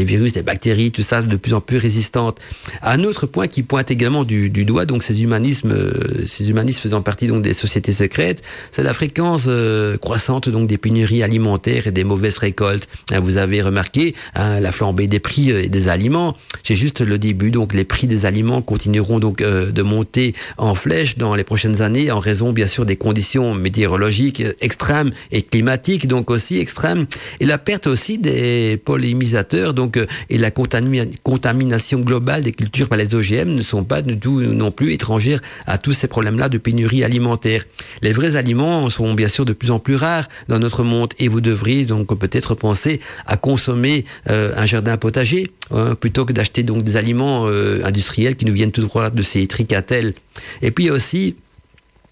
virus, 0.04 0.34
les 0.34 0.42
bactéries, 0.42 0.90
tout 0.90 1.02
ça 1.02 1.22
de 1.22 1.36
plus 1.36 1.54
en 1.54 1.60
plus 1.60 1.78
résistantes. 1.78 2.38
Un 2.82 3.04
autre 3.04 3.26
point 3.26 3.46
qui 3.46 3.62
pointe 3.62 3.90
également 3.90 4.24
du, 4.24 4.50
doigt, 4.50 4.86
donc 4.86 5.02
ces 5.02 5.22
humanismes, 5.22 5.72
euh, 5.72 6.26
ces 6.26 6.50
humanismes 6.50 6.80
faisant 6.80 7.02
partie 7.02 7.26
donc 7.26 7.42
des 7.42 7.52
sociétés 7.52 7.92
secrètes, 7.92 8.42
c'est 8.70 8.82
la 8.82 8.94
fréquence 8.94 9.44
euh, 9.46 9.96
croissante 9.98 10.48
donc 10.48 10.68
des 10.68 10.78
pénuries 10.78 11.22
alimentaires 11.22 11.86
et 11.86 11.92
des 11.92 12.04
mauvaises 12.04 12.38
récoltes. 12.38 12.88
Hein, 13.12 13.20
vous 13.20 13.36
avez 13.36 13.62
remarqué 13.62 14.14
hein, 14.34 14.60
la 14.60 14.72
flambée 14.72 15.06
des 15.06 15.20
prix 15.20 15.68
des 15.68 15.88
aliments. 15.88 16.36
C'est 16.62 16.74
juste 16.74 17.00
le 17.00 17.18
début, 17.18 17.50
donc 17.50 17.74
les 17.74 17.84
prix 17.84 18.06
des 18.06 18.26
aliments 18.26 18.62
continueront 18.94 19.18
donc 19.18 19.40
euh, 19.40 19.72
de 19.72 19.82
monter 19.82 20.34
en 20.56 20.74
flèche 20.74 21.18
dans 21.18 21.34
les 21.34 21.42
prochaines 21.42 21.82
années 21.82 22.12
en 22.12 22.20
raison 22.20 22.52
bien 22.52 22.68
sûr 22.68 22.86
des 22.86 22.94
conditions 22.94 23.52
météorologiques 23.54 24.44
extrêmes 24.60 25.10
et 25.32 25.42
climatiques 25.42 26.06
donc 26.06 26.30
aussi 26.30 26.58
extrêmes 26.58 27.06
et 27.40 27.44
la 27.44 27.58
perte 27.58 27.88
aussi 27.88 28.18
des 28.18 28.76
pollinisateurs 28.84 29.74
donc 29.74 29.96
euh, 29.96 30.06
et 30.30 30.38
la 30.38 30.52
contamination 30.52 32.00
globale 32.00 32.42
des 32.44 32.52
cultures 32.52 32.88
par 32.88 32.98
les 32.98 33.14
OGM 33.16 33.48
ne 33.48 33.62
sont 33.62 33.82
pas 33.82 34.00
du 34.00 34.16
tout 34.16 34.40
non 34.40 34.70
plus 34.70 34.92
étrangères 34.92 35.40
à 35.66 35.76
tous 35.76 35.92
ces 35.92 36.06
problèmes-là 36.06 36.48
de 36.48 36.58
pénurie 36.58 37.02
alimentaire. 37.02 37.64
Les 38.02 38.12
vrais 38.12 38.36
aliments 38.36 38.88
sont 38.90 39.14
bien 39.14 39.28
sûr 39.28 39.44
de 39.44 39.52
plus 39.52 39.70
en 39.72 39.80
plus 39.80 39.96
rares 39.96 40.28
dans 40.48 40.60
notre 40.60 40.84
monde 40.84 41.12
et 41.18 41.26
vous 41.26 41.40
devriez 41.40 41.84
donc 41.84 42.16
peut-être 42.16 42.54
penser 42.54 43.00
à 43.26 43.36
consommer 43.36 44.04
euh, 44.30 44.52
un 44.56 44.66
jardin 44.66 44.96
potager 44.96 45.50
hein, 45.72 45.96
plutôt 45.96 46.24
que 46.24 46.32
d'acheter 46.32 46.62
donc 46.62 46.84
des 46.84 46.96
aliments 46.96 47.46
industriels 47.84 48.36
qui 48.36 48.44
nous 48.44 48.52
viennent 48.52 48.72
tout 48.72 48.83
de 49.14 49.22
ces 49.22 49.46
tricatelles. 49.46 50.14
Et 50.62 50.70
puis 50.70 50.90
aussi, 50.90 51.36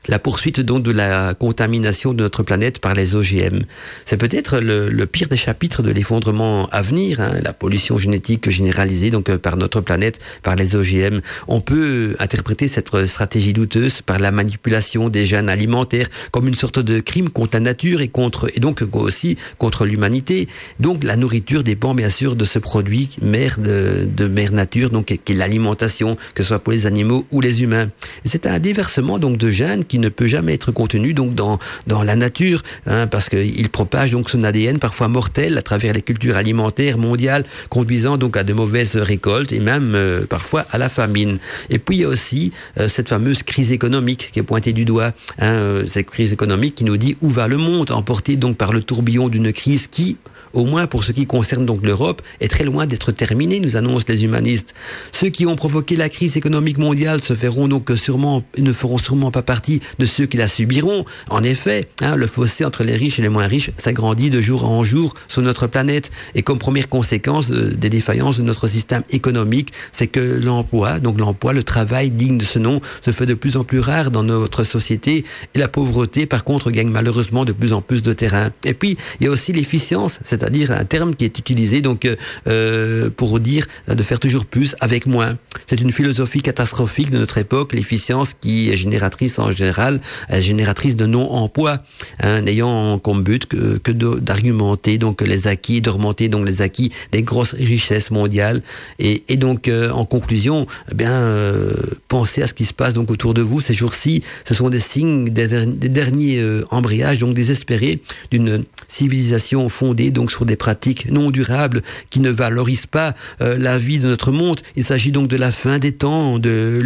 la 0.08 0.18
poursuite 0.18 0.60
donc 0.60 0.82
de 0.82 0.90
la 0.90 1.34
contamination 1.34 2.12
de 2.12 2.22
notre 2.22 2.42
planète 2.42 2.80
par 2.80 2.94
les 2.94 3.14
OGM. 3.14 3.62
C'est 4.04 4.16
peut-être 4.16 4.58
le, 4.58 4.88
le, 4.88 5.06
pire 5.06 5.28
des 5.28 5.36
chapitres 5.36 5.82
de 5.82 5.90
l'effondrement 5.90 6.68
à 6.72 6.82
venir, 6.82 7.20
hein, 7.20 7.34
la 7.42 7.52
pollution 7.52 7.96
génétique 7.96 8.50
généralisée 8.50 9.10
donc 9.10 9.28
euh, 9.28 9.38
par 9.38 9.56
notre 9.56 9.80
planète 9.80 10.18
par 10.42 10.56
les 10.56 10.74
OGM. 10.74 11.20
On 11.46 11.60
peut 11.60 12.16
interpréter 12.18 12.66
cette 12.66 13.06
stratégie 13.06 13.52
douteuse 13.52 14.02
par 14.02 14.18
la 14.18 14.32
manipulation 14.32 15.08
des 15.08 15.24
gènes 15.24 15.48
alimentaires 15.48 16.08
comme 16.32 16.48
une 16.48 16.54
sorte 16.54 16.80
de 16.80 17.00
crime 17.00 17.28
contre 17.28 17.56
la 17.56 17.60
nature 17.60 18.00
et 18.00 18.08
contre 18.08 18.50
et 18.56 18.60
donc 18.60 18.82
aussi 18.92 19.36
contre 19.58 19.86
l'humanité. 19.86 20.48
Donc 20.80 21.04
la 21.04 21.16
nourriture 21.16 21.62
dépend 21.62 21.94
bien 21.94 22.08
sûr 22.08 22.34
de 22.34 22.44
ce 22.44 22.58
produit 22.58 23.08
mère 23.20 23.58
de, 23.60 24.08
de 24.16 24.26
mère 24.26 24.52
nature 24.52 24.90
donc 24.90 25.06
qui 25.06 25.32
est 25.32 25.36
l'alimentation 25.36 26.16
que 26.34 26.42
ce 26.42 26.48
soit 26.48 26.58
pour 26.58 26.72
les 26.72 26.86
animaux 26.86 27.24
ou 27.30 27.40
les 27.40 27.62
humains. 27.62 27.88
C'est 28.24 28.46
un 28.46 28.58
déversement 28.58 29.18
donc 29.18 29.36
de 29.36 29.50
gènes 29.50 29.84
qui 29.92 29.98
ne 29.98 30.08
peut 30.08 30.26
jamais 30.26 30.54
être 30.54 30.72
contenu 30.72 31.12
donc 31.12 31.34
dans 31.34 31.58
dans 31.86 32.02
la 32.02 32.16
nature, 32.16 32.62
hein, 32.86 33.06
parce 33.06 33.28
qu'il 33.28 33.68
propage 33.68 34.12
donc 34.12 34.30
son 34.30 34.42
ADN 34.42 34.78
parfois 34.78 35.08
mortel 35.08 35.58
à 35.58 35.62
travers 35.62 35.92
les 35.92 36.00
cultures 36.00 36.36
alimentaires 36.36 36.96
mondiales, 36.96 37.44
conduisant 37.68 38.16
donc 38.16 38.38
à 38.38 38.42
de 38.42 38.54
mauvaises 38.54 38.96
récoltes 38.96 39.52
et 39.52 39.60
même 39.60 39.92
euh, 39.94 40.24
parfois 40.24 40.64
à 40.70 40.78
la 40.78 40.88
famine. 40.88 41.36
Et 41.68 41.78
puis 41.78 41.96
il 41.96 42.00
y 42.00 42.04
a 42.04 42.08
aussi 42.08 42.52
euh, 42.80 42.88
cette 42.88 43.10
fameuse 43.10 43.42
crise 43.42 43.70
économique 43.70 44.30
qui 44.32 44.38
est 44.38 44.42
pointée 44.42 44.72
du 44.72 44.86
doigt, 44.86 45.12
hein, 45.38 45.52
euh, 45.52 45.86
cette 45.86 46.06
crise 46.06 46.32
économique 46.32 46.74
qui 46.74 46.84
nous 46.84 46.96
dit 46.96 47.14
où 47.20 47.28
va 47.28 47.46
le 47.46 47.58
monde, 47.58 47.90
emporté 47.90 48.36
donc 48.36 48.56
par 48.56 48.72
le 48.72 48.82
tourbillon 48.82 49.28
d'une 49.28 49.52
crise 49.52 49.88
qui 49.88 50.16
au 50.52 50.64
moins 50.64 50.86
pour 50.86 51.04
ce 51.04 51.12
qui 51.12 51.26
concerne 51.26 51.66
donc 51.66 51.84
l'Europe, 51.84 52.22
est 52.40 52.48
très 52.48 52.64
loin 52.64 52.86
d'être 52.86 53.12
terminée, 53.12 53.60
nous 53.60 53.76
annoncent 53.76 54.06
les 54.08 54.24
humanistes. 54.24 54.74
Ceux 55.12 55.28
qui 55.28 55.46
ont 55.46 55.56
provoqué 55.56 55.96
la 55.96 56.08
crise 56.08 56.36
économique 56.36 56.78
mondiale 56.78 57.22
se 57.22 57.34
feront 57.34 57.68
donc 57.68 57.90
sûrement, 57.96 58.42
ne 58.58 58.72
feront 58.72 58.98
sûrement 58.98 59.30
pas 59.30 59.42
partie 59.42 59.80
de 59.98 60.04
ceux 60.04 60.26
qui 60.26 60.36
la 60.36 60.48
subiront. 60.48 61.04
En 61.30 61.42
effet, 61.42 61.88
hein, 62.00 62.16
le 62.16 62.26
fossé 62.26 62.64
entre 62.64 62.84
les 62.84 62.96
riches 62.96 63.18
et 63.18 63.22
les 63.22 63.28
moins 63.28 63.46
riches 63.46 63.70
s'agrandit 63.76 64.30
de 64.30 64.40
jour 64.40 64.68
en 64.68 64.84
jour 64.84 65.14
sur 65.28 65.42
notre 65.42 65.66
planète. 65.66 66.10
Et 66.34 66.42
comme 66.42 66.58
première 66.58 66.88
conséquence 66.88 67.50
euh, 67.50 67.70
des 67.70 67.90
défaillances 67.90 68.38
de 68.38 68.42
notre 68.42 68.66
système 68.66 69.02
économique, 69.10 69.72
c'est 69.92 70.06
que 70.06 70.20
l'emploi, 70.20 70.98
donc 70.98 71.18
l'emploi, 71.18 71.52
le 71.52 71.62
travail 71.62 72.10
digne 72.10 72.38
de 72.38 72.44
ce 72.44 72.58
nom, 72.58 72.80
se 73.00 73.10
fait 73.10 73.26
de 73.26 73.34
plus 73.34 73.56
en 73.56 73.64
plus 73.64 73.80
rare 73.80 74.10
dans 74.10 74.22
notre 74.22 74.64
société. 74.64 75.24
Et 75.54 75.58
la 75.58 75.68
pauvreté, 75.68 76.26
par 76.26 76.44
contre, 76.44 76.70
gagne 76.70 76.90
malheureusement 76.90 77.44
de 77.44 77.52
plus 77.52 77.72
en 77.72 77.80
plus 77.80 78.02
de 78.02 78.12
terrain. 78.12 78.50
Et 78.64 78.74
puis, 78.74 78.96
il 79.20 79.24
y 79.24 79.26
a 79.28 79.30
aussi 79.30 79.52
l'efficience, 79.52 80.18
c'est-à-dire 80.42 80.72
un 80.72 80.84
terme 80.84 81.14
qui 81.14 81.24
est 81.24 81.38
utilisé 81.38 81.82
donc 81.82 82.04
euh, 82.04 82.16
euh 82.48 83.10
pour 83.16 83.38
dire 83.38 83.66
de 83.86 84.02
faire 84.02 84.18
toujours 84.18 84.44
plus 84.46 84.74
avec 84.80 85.06
moins. 85.06 85.36
C'est 85.66 85.80
une 85.80 85.92
philosophie 85.92 86.42
catastrophique 86.42 87.10
de 87.10 87.18
notre 87.18 87.38
époque, 87.38 87.72
l'efficience 87.72 88.34
qui 88.34 88.70
est 88.70 88.76
génératrice 88.76 89.38
en 89.38 89.52
général, 89.52 90.00
euh, 90.30 90.40
génératrice 90.40 90.96
de 90.96 91.06
non-emploi, 91.06 91.78
hein, 92.20 92.40
n'ayant 92.40 92.98
comme 92.98 93.22
but 93.22 93.46
que, 93.46 93.92
d'argumenter 94.18 94.98
donc 94.98 95.22
les 95.22 95.46
acquis, 95.46 95.80
de 95.80 95.90
remonter 95.90 96.28
donc 96.28 96.46
les 96.46 96.62
acquis 96.62 96.90
des 97.12 97.22
grosses 97.22 97.54
richesses 97.54 98.10
mondiales. 98.10 98.62
Et, 98.98 99.22
donc 99.36 99.68
euh, 99.68 99.90
en 99.90 100.04
conclusion, 100.04 100.66
eh 100.90 100.94
bien 100.94 101.12
euh, 101.12 101.72
pensez 102.08 102.42
à 102.42 102.46
ce 102.46 102.54
qui 102.54 102.64
se 102.64 102.74
passe 102.74 102.94
donc 102.94 103.10
autour 103.10 103.34
de 103.34 103.42
vous 103.42 103.60
ces 103.60 103.74
jours-ci. 103.74 104.22
Ce 104.44 104.54
sont 104.54 104.70
des 104.70 104.80
signes 104.80 105.28
des, 105.28 105.66
des 105.66 105.88
derniers 105.88 106.42
embrayages 106.70 107.18
donc 107.18 107.34
désespérés 107.34 108.00
d'une 108.30 108.64
civilisation 108.92 109.68
fondée 109.68 110.10
donc 110.10 110.30
sur 110.30 110.44
des 110.44 110.56
pratiques 110.56 111.10
non 111.10 111.30
durables 111.30 111.82
qui 112.10 112.20
ne 112.20 112.30
valorisent 112.30 112.86
pas 112.86 113.14
euh, 113.40 113.56
la 113.58 113.78
vie 113.78 113.98
de 113.98 114.06
notre 114.06 114.32
monde. 114.32 114.60
Il 114.76 114.84
s'agit 114.84 115.12
donc 115.12 115.28
de 115.28 115.36
la 115.36 115.50
fin 115.50 115.78
des 115.78 115.92
temps, 115.92 116.38
de 116.38 116.80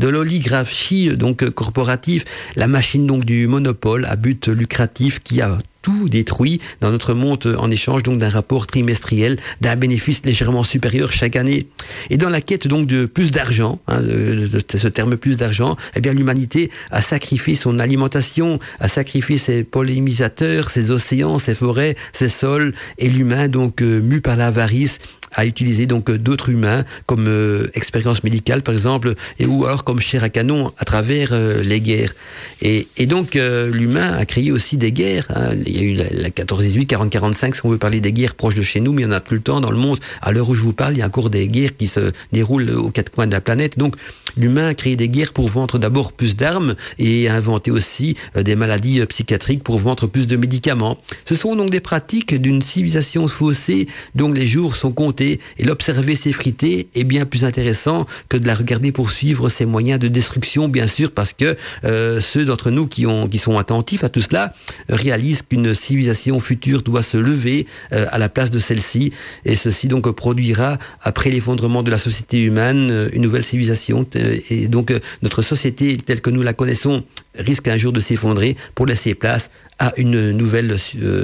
l'oligarchie 0.00 1.16
donc 1.16 1.48
corporative, 1.50 2.24
la 2.56 2.66
machine 2.66 3.06
donc 3.06 3.24
du 3.24 3.46
monopole 3.46 4.04
à 4.06 4.16
but 4.16 4.48
lucratif 4.48 5.20
qui 5.22 5.40
a 5.40 5.58
tout 5.86 6.08
détruit 6.08 6.60
dans 6.80 6.90
notre 6.90 7.14
monde 7.14 7.54
en 7.60 7.70
échange 7.70 8.02
donc 8.02 8.18
d'un 8.18 8.28
rapport 8.28 8.66
trimestriel, 8.66 9.36
d'un 9.60 9.76
bénéfice 9.76 10.20
légèrement 10.24 10.64
supérieur 10.64 11.12
chaque 11.12 11.36
année. 11.36 11.68
Et 12.10 12.16
dans 12.16 12.28
la 12.28 12.40
quête 12.40 12.66
donc 12.66 12.88
de 12.88 13.06
plus 13.06 13.30
d'argent, 13.30 13.78
hein, 13.86 14.02
de, 14.02 14.48
ce 14.74 14.88
terme 14.88 15.16
plus 15.16 15.36
d'argent, 15.36 15.76
eh 15.94 16.00
bien 16.00 16.12
l'humanité 16.12 16.72
a 16.90 17.02
sacrifié 17.02 17.54
son 17.54 17.78
alimentation, 17.78 18.58
a 18.80 18.88
sacrifié 18.88 19.38
ses 19.38 19.62
pollinisateurs, 19.62 20.70
ses 20.70 20.90
océans, 20.90 21.38
ses 21.38 21.54
forêts, 21.54 21.94
ses 22.12 22.28
sols, 22.28 22.74
et 22.98 23.08
l'humain 23.08 23.46
donc 23.46 23.80
euh, 23.80 24.00
mu 24.00 24.20
par 24.20 24.34
l'avarice 24.36 24.98
à 25.36 25.46
utiliser 25.46 25.86
donc 25.86 26.10
euh, 26.10 26.18
d'autres 26.18 26.48
humains 26.48 26.84
comme 27.04 27.26
euh, 27.28 27.68
expérience 27.74 28.24
médicale 28.24 28.62
par 28.62 28.74
exemple 28.74 29.14
et 29.38 29.46
ou 29.46 29.64
alors 29.66 29.84
comme 29.84 30.00
chair 30.00 30.24
à 30.24 30.28
canon 30.28 30.72
à 30.78 30.84
travers 30.84 31.30
euh, 31.32 31.62
les 31.62 31.80
guerres 31.80 32.14
et, 32.62 32.86
donc 33.06 33.34
l'humain 33.34 34.12
a 34.14 34.24
créé 34.24 34.50
aussi 34.50 34.76
des 34.76 34.90
guerres 34.90 35.28
hein. 35.30 35.50
Il 35.76 35.82
y 35.82 35.86
a 35.86 35.90
eu 35.90 35.94
la, 35.94 36.30
14-18 36.30 36.86
40-45 36.86 37.54
si 37.54 37.60
on 37.64 37.70
veut 37.70 37.78
parler 37.78 38.00
des 38.00 38.12
guerres 38.12 38.34
proches 38.34 38.54
de 38.54 38.62
chez 38.62 38.80
nous 38.80 38.92
mais 38.92 39.02
il 39.02 39.04
y 39.04 39.08
en 39.08 39.12
a 39.12 39.20
tout 39.20 39.34
le 39.34 39.40
temps 39.40 39.60
dans 39.60 39.70
le 39.70 39.76
monde. 39.76 39.98
À 40.22 40.32
l'heure 40.32 40.48
où 40.48 40.54
je 40.54 40.62
vous 40.62 40.72
parle 40.72 40.94
il 40.94 40.98
y 40.98 41.02
a 41.02 41.06
encore 41.06 41.30
des 41.30 41.48
guerres 41.48 41.76
qui 41.76 41.86
se 41.86 42.12
déroulent 42.32 42.70
aux 42.70 42.90
quatre 42.90 43.10
coins 43.10 43.26
de 43.26 43.32
la 43.32 43.40
planète. 43.40 43.78
Donc 43.78 43.96
l'humain 44.36 44.68
a 44.68 44.74
créé 44.74 44.96
des 44.96 45.08
guerres 45.08 45.32
pour 45.32 45.48
vendre 45.48 45.78
d'abord 45.78 46.12
plus 46.12 46.36
d'armes 46.36 46.74
et 46.98 47.28
a 47.28 47.34
inventé 47.34 47.70
aussi 47.70 48.16
des 48.34 48.56
maladies 48.56 49.04
psychiatriques 49.06 49.62
pour 49.62 49.78
vendre 49.78 50.06
plus 50.06 50.26
de 50.26 50.36
médicaments. 50.36 50.98
Ce 51.24 51.34
sont 51.34 51.56
donc 51.56 51.70
des 51.70 51.80
pratiques 51.80 52.34
d'une 52.34 52.62
civilisation 52.62 53.28
faussée 53.28 53.86
dont 54.14 54.32
les 54.32 54.46
jours 54.46 54.76
sont 54.76 54.92
comptés 54.92 55.40
et 55.58 55.64
l'observer 55.64 56.16
s'effriter 56.16 56.88
est 56.94 57.04
bien 57.04 57.26
plus 57.26 57.44
intéressant 57.44 58.06
que 58.28 58.36
de 58.36 58.46
la 58.46 58.54
regarder 58.54 58.92
poursuivre 58.92 59.48
ses 59.48 59.66
moyens 59.66 59.98
de 59.98 60.08
destruction, 60.08 60.68
bien 60.68 60.86
sûr, 60.86 61.12
parce 61.12 61.32
que 61.32 61.56
euh, 61.84 62.20
ceux 62.20 62.44
d'entre 62.44 62.70
nous 62.70 62.86
qui, 62.86 63.06
ont, 63.06 63.28
qui 63.28 63.38
sont 63.38 63.58
attentifs 63.58 64.04
à 64.04 64.08
tout 64.08 64.20
cela 64.20 64.54
réalisent 64.88 65.42
qu'une 65.42 65.74
civilisation 65.74 66.38
future 66.38 66.82
doit 66.82 67.02
se 67.02 67.16
lever 67.16 67.66
euh, 67.92 68.06
à 68.10 68.18
la 68.18 68.28
place 68.28 68.50
de 68.50 68.58
celle-ci, 68.58 69.12
et 69.44 69.54
ceci 69.54 69.88
donc 69.88 70.10
produira, 70.12 70.78
après 71.02 71.30
l'effondrement 71.30 71.82
de 71.82 71.90
la 71.90 71.98
société 71.98 72.42
humaine, 72.42 72.88
euh, 72.90 73.08
une 73.12 73.22
nouvelle 73.22 73.44
civilisation, 73.44 74.06
et 74.50 74.68
donc 74.68 74.92
notre 75.22 75.42
société 75.42 75.96
telle 75.96 76.20
que 76.20 76.30
nous 76.30 76.42
la 76.42 76.52
connaissons 76.52 77.04
risque 77.38 77.68
un 77.68 77.76
jour 77.76 77.92
de 77.92 78.00
s'effondrer 78.00 78.56
pour 78.74 78.86
laisser 78.86 79.14
place 79.14 79.50
à 79.78 79.92
une 79.98 80.30
nouvelle 80.30 80.76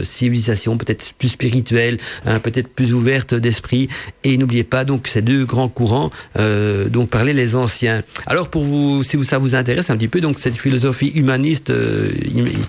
civilisation, 0.04 0.76
peut-être 0.76 1.14
plus 1.18 1.28
spirituelle, 1.28 1.96
hein, 2.26 2.38
peut-être 2.38 2.68
plus 2.68 2.92
ouverte 2.92 3.34
d'esprit, 3.34 3.88
et 4.24 4.36
n'oubliez 4.36 4.64
pas 4.64 4.84
donc 4.84 5.08
ces 5.08 5.22
deux 5.22 5.46
grands 5.46 5.68
courants 5.68 6.10
euh, 6.38 6.88
dont 6.90 7.06
parlaient 7.06 7.32
les 7.32 7.56
anciens. 7.56 8.02
Alors 8.26 8.50
pour 8.50 8.62
vous, 8.62 9.02
si 9.04 9.22
ça 9.24 9.38
vous 9.38 9.54
intéresse 9.54 9.88
un 9.88 9.96
petit 9.96 10.08
peu, 10.08 10.20
donc 10.20 10.38
cette 10.38 10.56
philosophie 10.56 11.12
humaniste 11.14 11.70
euh, 11.70 12.10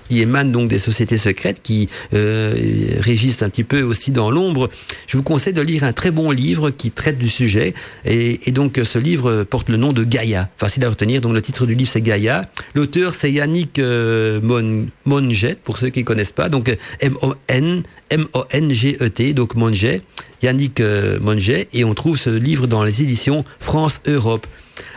qui 0.08 0.22
émane 0.22 0.52
donc 0.52 0.68
des 0.68 0.78
sociétés 0.78 1.18
secrètes, 1.18 1.60
qui 1.62 1.90
euh, 2.14 2.54
régissent 3.00 3.42
un 3.42 3.50
petit 3.50 3.64
peu 3.64 3.82
aussi 3.82 4.10
dans 4.10 4.30
l'ombre, 4.30 4.70
je 5.06 5.18
vous 5.18 5.22
conseille 5.22 5.52
de 5.52 5.60
lire 5.60 5.84
un 5.84 5.92
très 5.92 6.10
bon 6.10 6.30
livre 6.30 6.70
qui 6.70 6.92
traite 6.92 7.18
du 7.18 7.28
sujet. 7.28 7.74
Et, 8.06 8.48
et, 8.48 8.52
donc 8.52 8.80
ce 8.82 8.98
livre 8.98 9.44
porte 9.44 9.68
le 9.68 9.76
nom 9.76 9.92
de 9.92 10.04
Gaïa, 10.04 10.23
facile 10.56 10.84
à 10.84 10.88
retenir. 10.88 11.20
Donc 11.20 11.32
le 11.32 11.42
titre 11.42 11.66
du 11.66 11.74
livre 11.74 11.90
c'est 11.90 12.02
Gaïa. 12.02 12.44
L'auteur 12.74 13.14
c'est 13.14 13.32
Yannick 13.32 13.78
euh, 13.78 14.40
pour 15.62 15.78
ceux 15.78 15.90
qui 15.90 16.04
connaissent 16.04 16.32
pas. 16.32 16.48
Donc 16.48 16.74
M-O-N 17.00 17.82
M-O-N-G-E-T, 18.10 19.34
donc 19.34 19.54
Monget. 19.54 20.02
Yannick 20.42 20.80
euh, 20.80 21.18
et 21.72 21.84
on 21.84 21.94
trouve 21.94 22.18
ce 22.18 22.30
livre 22.30 22.66
dans 22.66 22.82
les 22.82 23.02
éditions 23.02 23.44
France-Europe. 23.60 24.46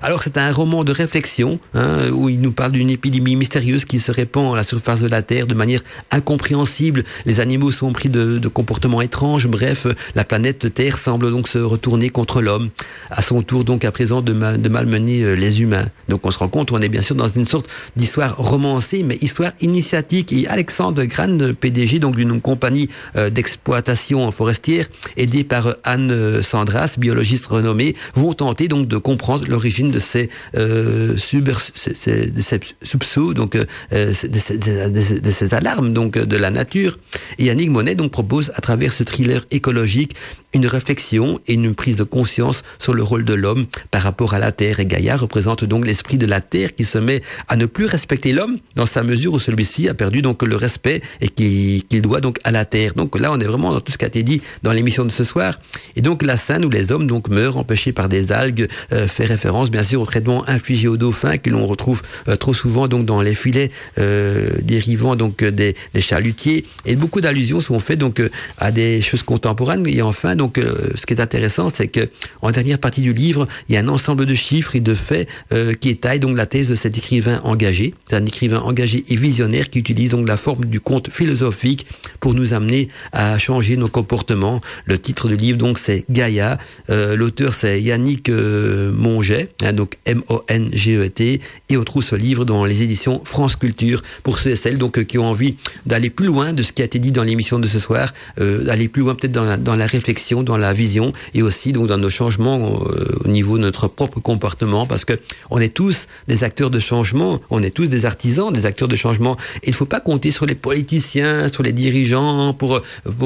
Alors 0.01 0.23
c'est 0.23 0.37
un 0.37 0.51
roman 0.51 0.83
de 0.83 0.91
réflexion 0.91 1.59
hein, 1.73 2.09
où 2.11 2.29
il 2.29 2.39
nous 2.39 2.51
parle 2.51 2.71
d'une 2.71 2.89
épidémie 2.89 3.35
mystérieuse 3.35 3.85
qui 3.85 3.99
se 3.99 4.11
répand 4.11 4.53
à 4.53 4.57
la 4.57 4.63
surface 4.63 5.01
de 5.01 5.07
la 5.07 5.21
Terre 5.21 5.47
de 5.47 5.53
manière 5.53 5.81
incompréhensible. 6.11 7.03
Les 7.25 7.39
animaux 7.39 7.71
sont 7.71 7.91
pris 7.93 8.09
de, 8.09 8.47
comportements 8.47 9.01
étranges. 9.01 9.47
Bref, 9.47 9.87
la 10.15 10.23
planète 10.23 10.73
Terre 10.73 10.97
semble 10.97 11.31
donc 11.31 11.47
se 11.47 11.59
retourner 11.59 12.09
contre 12.09 12.41
l'homme. 12.41 12.69
À 13.09 13.21
son 13.21 13.41
tour 13.41 13.63
donc 13.63 13.85
à 13.85 13.91
présent 13.91 14.21
de, 14.21 14.33
malmener 14.33 15.21
euh, 15.21 15.35
les 15.35 15.61
humains. 15.61 15.87
Donc 16.09 16.25
on 16.25 16.31
se 16.31 16.39
rend 16.39 16.49
compte, 16.49 16.71
on 16.71 16.81
est 16.81 16.89
bien 16.89 17.01
sûr 17.01 17.15
dans 17.15 17.27
une 17.27 17.45
sorte 17.45 17.67
d'histoire 17.95 18.35
romancée, 18.37 19.03
mais 19.03 19.17
histoire 19.21 19.51
initiatique. 19.61 20.31
Et 20.31 20.47
Alexandre 20.47 21.03
Gran, 21.03 21.37
PDG 21.59 21.99
donc 21.99 22.15
d'une 22.15 22.41
compagnie 22.41 22.89
euh, 23.15 23.29
d'exploitation 23.29 24.29
forestière, 24.31 24.87
aidé 25.17 25.43
par 25.43 25.75
Anne 25.83 26.41
Sandras, 26.41 26.95
biologiste 26.97 27.47
renommée, 27.47 27.95
vont 28.15 28.33
tenter 28.33 28.67
donc 28.67 28.87
de 28.87 28.97
comprendre 28.97 29.45
l'origine 29.47 29.66
de 29.67 29.99
ces, 29.99 30.29
euh, 30.55 31.17
sub, 31.17 31.49
ces, 31.51 32.59
soupçons, 32.81 33.31
donc 33.33 33.55
euh, 33.55 33.65
de, 33.91 34.13
ces, 34.13 34.57
de, 34.57 35.31
ces, 35.31 35.53
alarmes 35.53 35.93
donc 35.93 36.17
de 36.17 36.37
la 36.37 36.49
nature. 36.49 36.97
Et 37.37 37.45
Yannick 37.45 37.69
Monet 37.69 37.95
donc 37.95 38.11
propose 38.11 38.51
à 38.55 38.61
travers 38.61 38.91
ce 38.91 39.03
thriller 39.03 39.45
écologique 39.51 40.15
une 40.53 40.65
réflexion 40.65 41.39
et 41.47 41.53
une 41.53 41.75
prise 41.75 41.97
de 41.97 42.03
conscience 42.03 42.63
sur 42.79 42.93
le 42.93 43.03
rôle 43.03 43.25
de 43.25 43.33
l'homme 43.33 43.65
par 43.91 44.01
rapport 44.01 44.33
à 44.33 44.39
la 44.39 44.51
Terre. 44.51 44.79
Et 44.79 44.85
Gaïa 44.85 45.17
représente 45.17 45.65
donc 45.65 45.85
l'esprit 45.85 46.17
de 46.17 46.25
la 46.25 46.39
Terre 46.39 46.73
qui 46.73 46.83
se 46.83 46.97
met 46.97 47.21
à 47.49 47.57
ne 47.57 47.65
plus 47.65 47.85
respecter 47.85 48.31
l'homme 48.31 48.55
dans 48.75 48.85
sa 48.85 49.03
mesure 49.03 49.33
où 49.33 49.39
celui-ci 49.39 49.89
a 49.89 49.93
perdu 49.93 50.21
donc 50.21 50.43
le 50.43 50.55
respect 50.55 51.01
et 51.21 51.27
qu'il 51.29 52.01
doit 52.01 52.21
donc 52.21 52.39
à 52.43 52.51
la 52.51 52.63
Terre. 52.65 52.93
Donc 52.95 53.19
là, 53.19 53.31
on 53.31 53.39
est 53.39 53.45
vraiment 53.45 53.73
dans 53.73 53.81
tout 53.81 53.91
ce 53.91 53.97
qui 53.97 54.05
a 54.05 54.07
été 54.07 54.23
dit 54.23 54.41
dans 54.63 54.71
l'émission 54.71 55.03
de 55.03 55.11
ce 55.11 55.23
soir. 55.23 55.59
Et 55.95 56.01
donc 56.01 56.23
la 56.23 56.37
scène 56.37 56.63
où 56.63 56.69
les 56.69 56.91
hommes 56.91 57.07
donc 57.07 57.27
meurent 57.27 57.57
empêchés 57.57 57.91
par 57.91 58.07
des 58.07 58.31
algues 58.31 58.69
euh, 58.93 59.07
fait 59.07 59.25
référence 59.25 59.69
bien 59.69 59.83
sûr 59.83 60.01
au 60.01 60.05
traitement 60.05 60.47
infligé 60.47 60.87
aux 60.87 60.97
dauphins 60.97 61.37
que 61.37 61.49
l'on 61.49 61.65
retrouve 61.65 62.01
euh, 62.29 62.37
trop 62.37 62.53
souvent 62.53 62.87
donc 62.87 63.05
dans 63.05 63.21
les 63.21 63.35
filets 63.35 63.69
euh, 63.97 64.49
dérivant 64.61 65.15
donc 65.15 65.43
des, 65.43 65.75
des, 65.93 66.01
chalutiers. 66.01 66.65
Et 66.85 66.95
beaucoup 66.95 67.19
d'allusions 67.19 67.59
sont 67.59 67.79
faites 67.79 67.99
donc 67.99 68.21
à 68.57 68.71
des 68.71 69.01
choses 69.01 69.23
contemporaines. 69.23 69.85
Et 69.87 70.01
enfin 70.01 70.35
donc, 70.37 70.46
euh, 70.57 70.91
ce 70.95 71.05
qui 71.05 71.13
est 71.13 71.21
intéressant, 71.21 71.69
c'est 71.69 71.87
que 71.87 72.09
en 72.41 72.51
dernière 72.51 72.79
partie 72.79 73.01
du 73.01 73.13
livre, 73.13 73.47
il 73.67 73.75
y 73.75 73.77
a 73.77 73.81
un 73.81 73.87
ensemble 73.87 74.25
de 74.25 74.33
chiffres 74.33 74.75
et 74.75 74.79
de 74.79 74.93
faits 74.93 75.27
euh, 75.51 75.73
qui 75.73 75.89
étayent 75.89 76.19
donc 76.19 76.37
la 76.37 76.45
thèse 76.45 76.69
de 76.69 76.75
cet 76.75 76.97
écrivain 76.97 77.41
engagé. 77.43 77.93
C'est 78.09 78.15
un 78.15 78.25
écrivain 78.25 78.59
engagé 78.59 79.03
et 79.09 79.15
visionnaire 79.15 79.69
qui 79.69 79.79
utilise 79.79 80.11
donc 80.11 80.27
la 80.27 80.37
forme 80.37 80.65
du 80.65 80.79
conte 80.79 81.11
philosophique 81.11 81.85
pour 82.19 82.33
nous 82.33 82.53
amener 82.53 82.87
à 83.11 83.37
changer 83.37 83.77
nos 83.77 83.87
comportements. 83.87 84.61
Le 84.85 84.97
titre 84.97 85.27
du 85.27 85.35
livre 85.35 85.57
donc 85.57 85.77
c'est 85.77 86.05
Gaïa. 86.09 86.57
Euh, 86.89 87.15
l'auteur 87.15 87.53
c'est 87.53 87.81
Yannick 87.81 88.29
Monget, 88.29 89.49
hein, 89.61 89.73
donc 89.73 89.97
M-O-N-G-E-T, 90.05 91.41
et 91.69 91.77
on 91.77 91.83
trouve 91.83 92.03
ce 92.03 92.15
livre 92.15 92.45
dans 92.45 92.65
les 92.65 92.83
éditions 92.83 93.21
France 93.23 93.55
Culture 93.55 94.01
pour 94.23 94.39
ceux 94.39 94.51
et 94.51 94.55
celles 94.55 94.77
donc 94.77 95.03
qui 95.05 95.17
ont 95.17 95.29
envie 95.29 95.55
d'aller 95.85 96.09
plus 96.09 96.27
loin 96.27 96.53
de 96.53 96.63
ce 96.63 96.71
qui 96.71 96.81
a 96.81 96.85
été 96.85 96.99
dit 96.99 97.11
dans 97.11 97.23
l'émission 97.23 97.59
de 97.59 97.67
ce 97.67 97.79
soir, 97.79 98.13
d'aller 98.37 98.87
plus 98.87 99.01
loin 99.01 99.15
peut-être 99.15 99.31
dans 99.31 99.75
la 99.75 99.85
réflexion 99.85 100.26
dans 100.35 100.57
la 100.57 100.73
vision 100.73 101.13
et 101.33 101.41
aussi 101.41 101.71
donc 101.71 101.87
dans 101.87 101.97
nos 101.97 102.09
changements 102.09 102.81
euh, 102.85 103.05
au 103.23 103.27
niveau 103.27 103.57
de 103.57 103.63
notre 103.63 103.87
propre 103.87 104.19
comportement 104.19 104.85
parce 104.85 105.05
que 105.05 105.13
on 105.49 105.59
est 105.59 105.73
tous 105.73 106.07
des 106.27 106.43
acteurs 106.43 106.69
de 106.69 106.79
changement, 106.79 107.39
on 107.49 107.63
est 107.63 107.71
tous 107.71 107.87
des 107.87 108.05
artisans, 108.05 108.51
des 108.51 108.65
acteurs 108.65 108.87
de 108.87 108.95
changement. 108.95 109.37
Il 109.63 109.73
faut 109.73 109.85
pas 109.85 109.99
compter 109.99 110.31
sur 110.31 110.45
les 110.45 110.55
politiciens, 110.55 111.47
sur 111.47 111.63
les 111.63 111.71
dirigeants 111.71 112.53
pour 112.53 112.81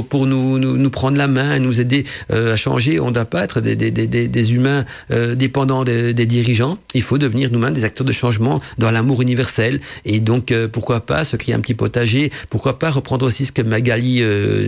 pour, 0.10 0.28
nous, 0.28 0.60
nous 0.60 0.90
prendre 0.90 1.18
la 1.18 1.28
main, 1.28 1.60
nous 1.60 1.80
aider 1.80 2.03
euh, 2.32 2.53
à 2.53 2.56
changer. 2.56 2.99
On 2.99 3.07
ne 3.07 3.14
doit 3.14 3.26
pas 3.26 3.44
être 3.44 3.61
des, 3.61 3.76
des, 3.76 3.91
des, 3.91 4.28
des 4.28 4.53
humains 4.53 4.86
euh, 5.11 5.36
dépendants 5.36 5.84
des, 5.84 6.14
des, 6.14 6.26
dirigeants. 6.26 6.78
Il 6.94 7.02
faut 7.02 7.18
devenir 7.18 7.52
nous-mêmes 7.52 7.73
des 7.73 7.84
acteurs 7.84 8.06
de 8.06 8.11
changement 8.11 8.61
dans 8.78 8.91
l'amour 8.91 9.22
universel. 9.22 9.80
Et 10.06 10.19
donc 10.19 10.53
pourquoi 10.72 11.02
pas 11.02 11.23
se 11.23 11.36
créer 11.36 11.56
un 11.56 11.60
petit 11.60 11.73
potager? 11.73 12.32
Pourquoi 12.49 12.80
pas 12.80 12.91
reprendre 12.91 13.26
aussi 13.26 13.45
ce 13.45 13.52
que 13.52 13.61
Magali 13.61 14.22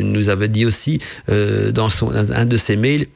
nous 0.03 0.29
avait 0.29 0.47
dit 0.47 0.65
aussi 0.65 0.99
dans 1.27 1.89
son 1.89 2.09
un 2.31 2.45
de 2.45 2.57
ses 2.57 2.75
mails 2.75 3.07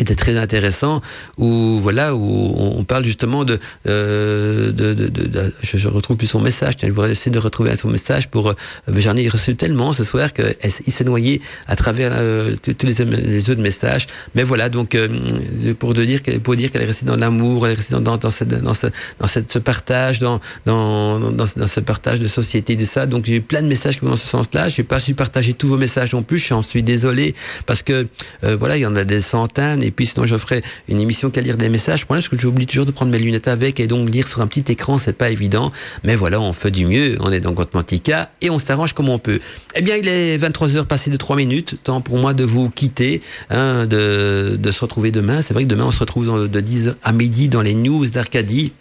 était 0.00 0.14
très 0.14 0.36
intéressant 0.36 1.00
où 1.38 1.78
voilà 1.80 2.14
où 2.14 2.54
on 2.78 2.84
parle 2.84 3.04
justement 3.04 3.44
de 3.44 3.58
euh, 3.86 4.72
de, 4.72 4.94
de, 4.94 5.06
de, 5.08 5.54
je, 5.62 5.76
je, 5.76 5.88
retrouve 5.88 6.16
plus 6.16 6.26
son 6.26 6.40
message 6.40 6.74
je 6.82 6.88
voudrais 6.88 7.12
essayer 7.12 7.30
de 7.30 7.38
retrouver 7.38 7.76
son 7.76 7.88
message 7.88 8.28
pour 8.28 8.48
euh, 8.48 8.54
j'en 8.96 9.16
ai 9.16 9.28
reçu 9.28 9.54
tellement 9.56 9.92
ce 9.92 10.04
soir 10.04 10.32
que 10.32 10.42
il 10.86 10.92
s'est 10.92 11.04
noyé 11.04 11.40
à 11.66 11.76
travers 11.76 12.12
euh, 12.14 12.56
tous 12.62 12.86
les, 12.86 13.04
les 13.04 13.50
autres 13.50 13.60
messages. 13.60 14.06
Mais 14.34 14.42
voilà 14.42 14.68
donc 14.68 14.94
euh, 14.94 15.08
pour 15.78 15.94
de 15.94 16.04
dire 16.04 16.20
pour 16.42 16.56
dire 16.56 16.70
qu'elle 16.70 16.82
est 16.82 16.86
restée 16.86 17.06
dans 17.06 17.16
l'amour 17.16 17.66
elle 17.66 17.72
est 17.72 17.76
restée 17.76 17.94
dans, 17.94 18.00
dans, 18.00 18.16
dans, 18.16 18.30
cette 18.30 18.48
dans 18.48 18.74
ce 18.74 18.88
dans 19.18 19.26
cette 19.26 19.52
ce 19.52 19.58
partage 19.58 20.18
dans 20.18 20.40
dans, 20.66 21.18
dans 21.30 21.46
ce 21.46 21.80
partage 21.80 22.20
de 22.20 22.26
société 22.26 22.76
de 22.76 22.84
ça. 22.84 23.06
Donc 23.06 23.26
j'ai 23.26 23.36
eu 23.36 23.40
plein 23.40 23.62
de 23.62 23.68
messages 23.68 23.98
qui 23.98 24.04
vont 24.04 24.10
dans 24.10 24.16
ce 24.16 24.26
sens-là. 24.26 24.68
J'ai 24.68 24.82
pas 24.82 25.00
su 25.00 25.14
partager 25.14 25.54
tous 25.54 25.68
vos 25.68 25.76
messages 25.76 26.12
non 26.12 26.22
plus. 26.22 26.38
J'en 26.38 26.62
suis 26.62 26.82
désolé 26.82 27.34
parce 27.66 27.82
que 27.82 28.06
euh, 28.44 28.56
voilà 28.56 28.76
il 28.76 28.80
y 28.80 28.86
en 28.86 28.96
a 28.96 29.04
des 29.04 29.20
centaines 29.20 29.82
Et 29.84 29.90
puis 29.90 30.06
sinon, 30.06 30.26
je 30.26 30.36
ferai 30.36 30.62
une 30.88 30.98
émission 30.98 31.30
qu'à 31.30 31.40
lire 31.40 31.56
des 31.56 31.68
messages. 31.68 32.06
Pour 32.06 32.16
parce 32.16 32.28
que 32.28 32.38
j'oublie 32.38 32.66
toujours 32.66 32.86
de 32.86 32.90
prendre 32.90 33.12
mes 33.12 33.18
lunettes 33.18 33.48
avec 33.48 33.80
et 33.80 33.86
donc 33.86 34.08
lire 34.08 34.26
sur 34.26 34.40
un 34.40 34.46
petit 34.46 34.72
écran, 34.72 34.98
c'est 34.98 35.12
pas 35.12 35.30
évident. 35.30 35.72
Mais 36.04 36.16
voilà, 36.16 36.40
on 36.40 36.52
fait 36.52 36.70
du 36.70 36.86
mieux. 36.86 37.16
On 37.20 37.30
est 37.30 37.40
dans 37.40 37.52
Gotmantica 37.52 38.30
et 38.40 38.50
on 38.50 38.58
s'arrange 38.58 38.92
comme 38.94 39.08
on 39.08 39.18
peut. 39.18 39.40
Eh 39.76 39.82
bien, 39.82 39.96
il 39.96 40.08
est 40.08 40.36
23 40.36 40.76
heures 40.76 40.86
passées 40.86 41.10
de 41.10 41.16
3 41.16 41.36
minutes. 41.36 41.78
Temps 41.82 42.00
pour 42.00 42.18
moi 42.18 42.34
de 42.34 42.44
vous 42.44 42.70
quitter, 42.70 43.20
hein, 43.50 43.86
de, 43.86 44.56
de 44.58 44.70
se 44.70 44.80
retrouver 44.80 45.10
demain. 45.10 45.42
C'est 45.42 45.54
vrai 45.54 45.64
que 45.64 45.68
demain, 45.68 45.84
on 45.84 45.90
se 45.90 46.00
retrouve 46.00 46.48
de 46.48 46.60
10 46.60 46.94
à 47.02 47.12
midi 47.12 47.48
dans 47.48 47.62
les 47.62 47.74
news 47.74 48.06
d'Arcadie. 48.06 48.72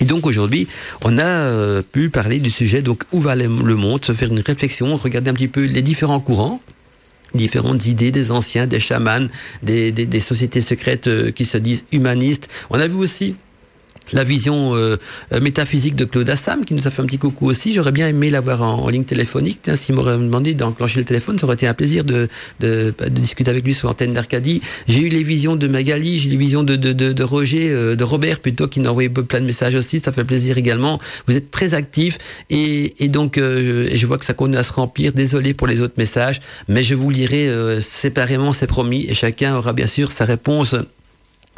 Et 0.00 0.04
donc 0.04 0.26
aujourd'hui, 0.26 0.68
on 1.02 1.18
a 1.18 1.24
euh, 1.24 1.82
pu 1.82 2.10
parler 2.10 2.38
du 2.38 2.50
sujet 2.50 2.82
donc 2.82 3.04
où 3.12 3.20
va 3.20 3.34
le 3.34 3.48
monde, 3.48 4.04
se 4.04 4.12
faire 4.12 4.30
une 4.30 4.40
réflexion, 4.40 4.94
regarder 4.96 5.30
un 5.30 5.34
petit 5.34 5.48
peu 5.48 5.64
les 5.64 5.82
différents 5.82 6.20
courants 6.20 6.60
différentes 7.34 7.86
idées 7.86 8.10
des 8.10 8.30
anciens, 8.30 8.66
des 8.66 8.80
chamans, 8.80 9.26
des, 9.62 9.92
des, 9.92 10.06
des 10.06 10.20
sociétés 10.20 10.60
secrètes 10.60 11.06
euh, 11.06 11.30
qui 11.30 11.44
se 11.44 11.58
disent 11.58 11.84
humanistes. 11.92 12.48
On 12.70 12.78
a 12.78 12.86
vu 12.86 12.96
aussi 12.96 13.36
la 14.12 14.24
vision 14.24 14.74
euh, 14.74 14.96
euh, 15.32 15.40
métaphysique 15.40 15.96
de 15.96 16.04
Claude 16.04 16.28
Assam, 16.28 16.64
qui 16.64 16.74
nous 16.74 16.86
a 16.86 16.90
fait 16.90 17.02
un 17.02 17.06
petit 17.06 17.18
coucou 17.18 17.46
aussi. 17.46 17.72
J'aurais 17.72 17.92
bien 17.92 18.08
aimé 18.08 18.30
l'avoir 18.30 18.62
en, 18.62 18.88
ligne 18.88 19.04
téléphonique. 19.04 19.68
S'il 19.74 19.94
m'aurait 19.94 20.16
demandé 20.16 20.54
d'enclencher 20.54 20.98
le 21.00 21.04
téléphone, 21.04 21.38
ça 21.38 21.46
aurait 21.46 21.54
été 21.54 21.66
un 21.66 21.74
plaisir 21.74 22.04
de, 22.04 22.28
de, 22.60 22.94
de 22.98 23.08
discuter 23.08 23.50
avec 23.50 23.64
lui 23.64 23.74
sur 23.74 23.88
l'antenne 23.88 24.12
d'Arcadie. 24.12 24.60
J'ai 24.86 25.00
eu 25.00 25.08
les 25.08 25.22
visions 25.22 25.56
de 25.56 25.66
Magali, 25.66 26.18
j'ai 26.18 26.28
eu 26.28 26.30
les 26.30 26.36
visions 26.36 26.62
de, 26.62 26.76
de, 26.76 26.92
de, 26.92 27.12
de 27.12 27.24
Roger, 27.24 27.70
euh, 27.70 27.96
de 27.96 28.04
Robert 28.04 28.40
plutôt, 28.40 28.68
qui 28.68 28.80
nous 28.80 28.88
a 28.88 28.90
envoyé 28.90 29.08
plein 29.08 29.40
de 29.40 29.46
messages 29.46 29.74
aussi. 29.74 29.98
Ça 29.98 30.12
fait 30.12 30.24
plaisir 30.24 30.58
également. 30.58 31.00
Vous 31.26 31.36
êtes 31.36 31.50
très 31.50 31.74
actifs 31.74 32.18
et, 32.50 33.04
et 33.04 33.08
donc 33.08 33.38
euh, 33.38 33.88
je 33.92 34.06
vois 34.06 34.18
que 34.18 34.24
ça 34.24 34.34
continue 34.34 34.58
à 34.58 34.62
se 34.62 34.72
remplir. 34.72 35.12
Désolé 35.12 35.54
pour 35.54 35.66
les 35.66 35.80
autres 35.80 35.94
messages, 35.96 36.40
mais 36.68 36.82
je 36.82 36.94
vous 36.94 37.10
lirai 37.10 37.50
séparément, 37.80 38.52
c'est 38.52 38.66
promis, 38.66 39.06
et 39.08 39.14
chacun 39.14 39.56
aura 39.56 39.72
bien 39.72 39.86
sûr 39.86 40.12
sa 40.12 40.24
réponse 40.24 40.74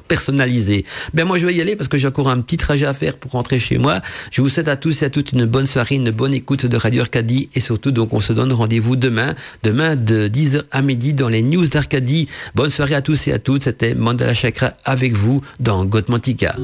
personnalisé. 0.07 0.85
Ben 1.15 1.25
moi 1.25 1.39
je 1.39 1.47
vais 1.47 1.55
y 1.55 1.61
aller 1.61 1.77
parce 1.77 1.89
que 1.89 1.99
j'ai 1.99 2.09
encore 2.09 2.29
un 2.29 2.41
petit 2.41 2.57
trajet 2.57 2.87
à 2.87 2.95
faire 2.95 3.17
pour 3.17 3.33
rentrer 3.33 3.59
chez 3.59 3.79
moi. 3.79 4.01
Je 4.31 4.43
vous 4.43 4.49
souhaite 4.49 4.69
à 4.69 4.77
tous 4.77 5.03
et 5.03 5.07
à 5.07 5.11
toutes 5.11 5.33
une 5.33 5.45
bonne 5.45 5.67
soirée, 5.67 5.97
une 5.97 6.11
bonne 6.11 6.35
écoute 6.35 6.67
de 6.67 6.77
Radio 6.77 7.03
Arcadie 7.03 7.49
et 7.55 7.61
surtout 7.61 7.91
donc 7.91 8.13
on 8.15 8.21
se 8.21 8.33
donne 8.33 8.53
rendez-vous 8.53 8.97
demain, 8.97 9.35
demain 9.63 9.97
de 9.97 10.29
10h 10.29 10.63
à 10.71 10.83
midi 10.83 11.15
dans 11.15 11.29
les 11.29 11.43
news 11.43 11.67
d'Arcadie. 11.67 12.29
Bonne 12.55 12.71
soirée 12.71 12.95
à 12.95 13.03
tous 13.03 13.29
et 13.29 13.33
à 13.33 13.39
toutes. 13.39 13.65
C'était 13.65 13.95
Mandala 13.95 14.35
Chakra 14.35 14.73
avec 14.85 15.15
vous 15.15 15.43
dans 15.61 15.85
Godmantica. 15.85 16.55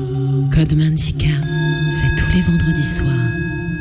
Godmantica, 0.51 1.27
c'est 1.89 2.17
tous 2.17 2.33
les 2.35 2.41
vendredis 2.43 2.83
soirs 2.83 3.35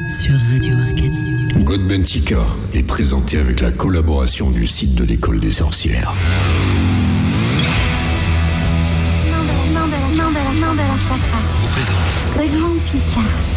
sur 0.06 0.34
Radio 0.52 0.74
Arcadie. 0.90 1.64
Godmantica 1.64 2.46
est 2.74 2.84
présenté 2.84 3.38
avec 3.38 3.62
la 3.62 3.72
collaboration 3.72 4.52
du 4.52 4.68
site 4.68 4.96
de 4.96 5.04
l'école 5.04 5.40
des 5.40 5.52
sorcières. 5.52 6.14
Mandala 12.36 12.80
Chakra. 12.80 13.24
Godmantica. 13.30 13.53